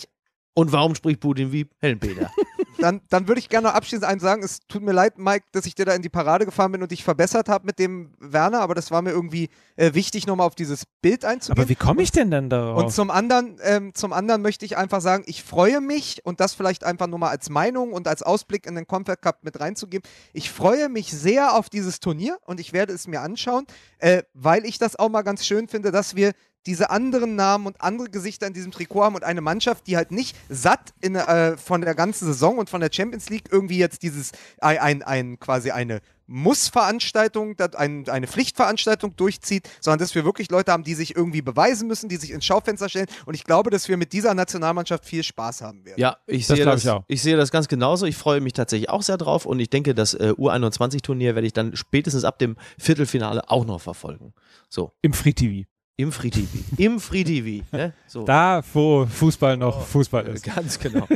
und 0.53 0.71
warum 0.71 0.95
spricht 0.95 1.19
Putin 1.19 1.51
wie 1.51 1.67
Helmpeter? 1.79 2.31
dann, 2.79 3.01
dann 3.09 3.27
würde 3.27 3.39
ich 3.39 3.49
gerne 3.49 3.67
noch 3.67 3.75
abschließend 3.75 4.05
eins 4.05 4.21
sagen. 4.21 4.43
Es 4.43 4.59
tut 4.67 4.81
mir 4.81 4.91
leid, 4.91 5.17
Mike, 5.17 5.45
dass 5.51 5.65
ich 5.65 5.75
dir 5.75 5.85
da 5.85 5.93
in 5.93 6.01
die 6.01 6.09
Parade 6.09 6.45
gefahren 6.45 6.71
bin 6.71 6.81
und 6.81 6.91
dich 6.91 7.03
verbessert 7.03 7.49
habe 7.49 7.65
mit 7.65 7.79
dem 7.79 8.13
Werner, 8.19 8.61
aber 8.61 8.75
das 8.75 8.91
war 8.91 9.01
mir 9.01 9.11
irgendwie 9.11 9.49
äh, 9.75 9.93
wichtig, 9.93 10.27
nochmal 10.27 10.47
auf 10.47 10.55
dieses 10.55 10.83
Bild 11.01 11.25
einzugehen. 11.25 11.59
Aber 11.59 11.69
wie 11.69 11.75
komme 11.75 12.01
ich 12.01 12.11
denn 12.11 12.31
dann 12.31 12.45
Und 12.45 12.49
darauf? 12.49 12.93
zum 12.93 13.11
anderen, 13.11 13.59
ähm, 13.63 13.93
zum 13.93 14.13
anderen 14.13 14.41
möchte 14.41 14.65
ich 14.65 14.77
einfach 14.77 15.01
sagen, 15.01 15.23
ich 15.27 15.43
freue 15.43 15.81
mich 15.81 16.21
und 16.25 16.39
das 16.39 16.53
vielleicht 16.53 16.83
einfach 16.83 17.07
nur 17.07 17.19
mal 17.19 17.29
als 17.29 17.49
Meinung 17.49 17.93
und 17.93 18.07
als 18.07 18.23
Ausblick 18.23 18.65
in 18.65 18.75
den 18.75 18.87
Confed 18.87 19.21
Cup 19.21 19.39
mit 19.43 19.59
reinzugeben. 19.59 20.07
Ich 20.33 20.51
freue 20.51 20.89
mich 20.89 21.11
sehr 21.11 21.53
auf 21.55 21.69
dieses 21.69 21.99
Turnier 21.99 22.37
und 22.45 22.59
ich 22.59 22.73
werde 22.73 22.93
es 22.93 23.07
mir 23.07 23.21
anschauen, 23.21 23.65
äh, 23.99 24.23
weil 24.33 24.65
ich 24.65 24.77
das 24.77 24.95
auch 24.95 25.09
mal 25.09 25.21
ganz 25.23 25.45
schön 25.45 25.67
finde, 25.67 25.91
dass 25.91 26.15
wir 26.15 26.33
diese 26.65 26.89
anderen 26.89 27.35
Namen 27.35 27.67
und 27.67 27.81
andere 27.81 28.09
Gesichter 28.09 28.47
in 28.47 28.53
diesem 28.53 28.71
Trikot 28.71 29.03
haben 29.03 29.15
und 29.15 29.23
eine 29.23 29.41
Mannschaft, 29.41 29.87
die 29.87 29.97
halt 29.97 30.11
nicht 30.11 30.35
satt 30.49 30.93
in, 31.01 31.15
äh, 31.15 31.57
von 31.57 31.81
der 31.81 31.95
ganzen 31.95 32.25
Saison 32.25 32.57
und 32.57 32.69
von 32.69 32.81
der 32.81 32.89
Champions 32.91 33.29
League 33.29 33.49
irgendwie 33.51 33.77
jetzt 33.77 34.03
dieses 34.03 34.31
ein, 34.59 34.79
ein, 34.79 35.03
ein 35.03 35.39
quasi 35.39 35.71
eine 35.71 36.01
Muss-Veranstaltung, 36.27 37.55
ein, 37.75 38.09
eine 38.09 38.27
Pflichtveranstaltung 38.27 39.15
durchzieht, 39.15 39.69
sondern 39.79 39.99
dass 39.99 40.15
wir 40.15 40.25
wirklich 40.25 40.49
Leute 40.49 40.71
haben, 40.71 40.83
die 40.83 40.95
sich 40.95 41.15
irgendwie 41.15 41.41
beweisen 41.41 41.87
müssen, 41.87 42.09
die 42.09 42.15
sich 42.15 42.31
ins 42.31 42.45
Schaufenster 42.45 42.89
stellen. 42.89 43.07
Und 43.25 43.35
ich 43.35 43.43
glaube, 43.43 43.69
dass 43.69 43.87
wir 43.87 43.97
mit 43.97 44.13
dieser 44.13 44.33
Nationalmannschaft 44.33 45.05
viel 45.05 45.23
Spaß 45.23 45.61
haben 45.61 45.85
werden. 45.85 45.99
Ja, 45.99 46.17
ich 46.25 46.47
Das 46.47 46.57
sehe 46.57 46.65
das, 46.65 46.83
ich 46.83 46.89
auch. 46.89 47.03
ich 47.07 47.21
sehe 47.21 47.37
das 47.37 47.51
ganz 47.51 47.67
genauso. 47.67 48.05
Ich 48.05 48.17
freue 48.17 48.41
mich 48.41 48.53
tatsächlich 48.53 48.89
auch 48.89 49.03
sehr 49.03 49.17
drauf 49.17 49.45
und 49.45 49.59
ich 49.59 49.69
denke, 49.69 49.93
das 49.93 50.13
äh, 50.13 50.33
U21-Turnier 50.35 51.35
werde 51.35 51.47
ich 51.47 51.53
dann 51.53 51.75
spätestens 51.75 52.23
ab 52.23 52.39
dem 52.39 52.55
Viertelfinale 52.79 53.49
auch 53.49 53.65
noch 53.65 53.81
verfolgen. 53.81 54.33
So, 54.69 54.93
Im 55.01 55.13
Free 55.13 55.33
TV. 55.33 55.67
Im 55.97 56.11
Free 56.11 56.29
TV. 56.29 56.57
Im 56.77 56.99
Free 56.99 57.23
TV. 57.23 57.65
Ne? 57.71 57.93
So. 58.07 58.23
Da, 58.23 58.61
wo 58.73 59.05
Fußball 59.05 59.57
noch 59.57 59.85
Fußball 59.85 60.27
Äh, 60.27 60.31
ist. 60.33 60.43
Ganz 60.43 60.79
genau. 60.79 61.07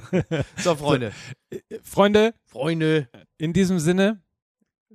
So, 0.58 0.76
Freunde. 0.76 1.12
Freunde, 1.84 2.34
Freunde. 2.46 3.10
in 3.38 3.54
diesem 3.54 3.80
Sinne 3.80 4.22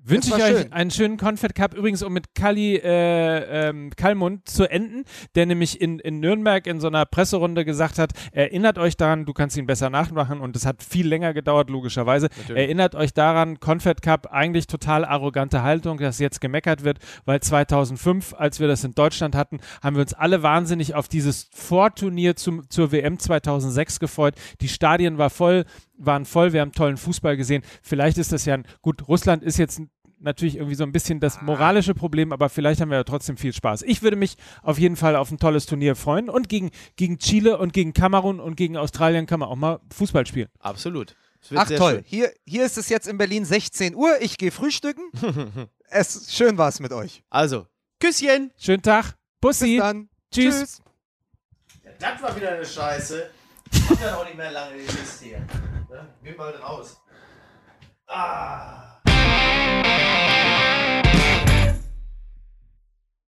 wünsche 0.05 0.29
ich 0.29 0.35
euch 0.35 0.63
schön. 0.63 0.73
einen 0.73 0.91
schönen 0.91 1.17
Confed 1.17 1.55
Cup. 1.55 1.75
Übrigens, 1.75 2.03
um 2.03 2.13
mit 2.13 2.35
Kali 2.35 2.77
äh, 2.77 3.69
ähm, 3.69 3.91
Kalmund 3.97 4.49
zu 4.49 4.71
enden, 4.71 5.05
der 5.35 5.47
nämlich 5.47 5.81
in, 5.81 5.99
in 5.99 6.21
Nürnberg 6.21 6.67
in 6.67 6.81
so 6.81 6.89
einer 6.89 7.07
Presserunde 7.07 7.65
gesagt 7.65 7.99
hat, 7.99 8.13
erinnert 8.33 8.79
euch 8.79 8.97
daran, 8.97 9.25
du 9.25 9.33
kannst 9.33 9.57
ihn 9.57 9.67
besser 9.67 9.91
nachmachen 9.91 10.41
und 10.41 10.57
es 10.57 10.67
hat 10.67 10.83
viel 10.83 11.09
länger 11.09 11.33
gedauert, 11.33 11.71
logischerweise. 11.71 12.29
Erinnert 12.55 12.95
euch 12.95 13.15
daran, 13.15 13.61
Confed 13.61 14.03
Cup, 14.03 14.29
eigentlich 14.31 14.67
total 14.67 15.05
arrogante 15.05 15.63
Haltung, 15.63 15.99
dass 15.99 16.19
jetzt 16.19 16.41
gemeckert 16.41 16.85
wird, 16.85 16.99
weil 17.25 17.41
2005, 17.41 18.35
als 18.35 18.61
wir 18.61 18.69
das 18.69 18.85
in 18.85 18.95
Deutschland 18.95 19.35
hatten, 19.35 19.61
haben 19.83 19.97
wir 19.97 20.03
uns 20.03 20.15
alle 20.15 20.43
wahnsinnig 20.43 20.95
auf 20.95 21.09
dieses 21.09 21.49
Vorturnier 21.53 22.37
zum, 22.37 22.69
zur 22.69 22.93
WM 22.93 23.19
2006 23.19 24.01
gefreut. 24.01 24.35
Die 24.61 24.69
Stadien 24.69 25.19
war 25.19 25.31
voll, 25.31 25.65
waren 25.97 26.25
voll, 26.25 26.53
wir 26.53 26.61
haben 26.61 26.73
tollen 26.73 26.97
Fußball 26.97 27.37
gesehen. 27.37 27.63
Vielleicht 27.83 28.19
ist 28.19 28.33
das 28.33 28.45
ja 28.45 28.55
ein, 28.55 28.67
gut, 28.83 29.09
Russland 29.09 29.43
ist 29.43 29.59
jetzt 29.59 29.81
natürlich 30.25 30.57
irgendwie 30.57 30.75
so 30.75 30.85
ein 30.85 30.93
bisschen 30.93 31.21
das 31.21 31.41
moralische 31.43 31.95
Problem, 31.95 32.33
aber 32.33 32.49
vielleicht 32.49 32.81
haben 32.81 32.91
wir 32.91 32.97
ja 32.99 33.05
trotzdem 33.05 33.37
viel 33.37 33.53
Spaß. 33.53 33.83
Ich 33.83 34.03
würde 34.03 34.17
mich 34.17 34.37
auf 34.63 34.79
jeden 34.79 34.97
Fall 34.97 35.17
auf 35.17 35.31
ein 35.31 35.39
tolles 35.39 35.67
Turnier 35.67 35.95
freuen 35.95 36.29
und 36.29 36.49
gegen, 36.49 36.71
gegen 36.97 37.19
Chile 37.19 37.59
und 37.59 37.73
gegen 37.73 37.93
Kamerun 37.93 38.41
und 38.41 38.57
gegen 38.57 38.77
Australien 38.77 39.27
kann 39.27 39.41
man 39.41 39.49
auch 39.49 39.57
mal 39.57 39.81
Fußball 39.95 40.27
spielen. 40.27 40.49
Absolut. 40.59 41.15
Ach 41.55 41.69
toll, 41.69 41.97
schön. 41.97 42.05
hier, 42.07 42.33
hier 42.47 42.65
ist 42.65 42.79
es 42.79 42.89
jetzt 42.89 43.07
in 43.07 43.19
Berlin 43.19 43.45
16 43.45 43.95
Uhr. 43.95 44.17
Ich 44.21 44.39
gehe 44.39 44.51
frühstücken. 44.51 45.03
es, 45.89 46.35
schön 46.35 46.57
war 46.57 46.69
es 46.69 46.81
mit 46.81 46.93
euch. 46.93 47.23
Also, 47.29 47.67
Küsschen. 48.01 48.51
Schönen 48.59 48.83
Tag, 48.83 49.13
Bis 49.41 49.61
Bussi, 49.61 49.77
dann. 49.77 50.09
Tschüss. 50.33 50.59
Tschüss. 50.59 50.83
Das 51.99 52.23
war 52.23 52.35
wieder 52.35 52.53
eine 52.53 52.65
Scheiße. 52.65 53.31
Ich 53.71 53.91
hab 53.91 54.01
ja 54.01 54.17
auch 54.17 54.25
nicht 54.25 54.37
mehr 54.37 54.51
lange 54.51 54.77
die 54.77 54.81
Liste 54.81 55.25
hier. 55.27 55.39
Ne? 55.91 56.15
Geh 56.23 56.35
mal 56.35 56.51
raus. 56.57 56.97
Ah. 58.07 59.01
Bye. 61.15 61.54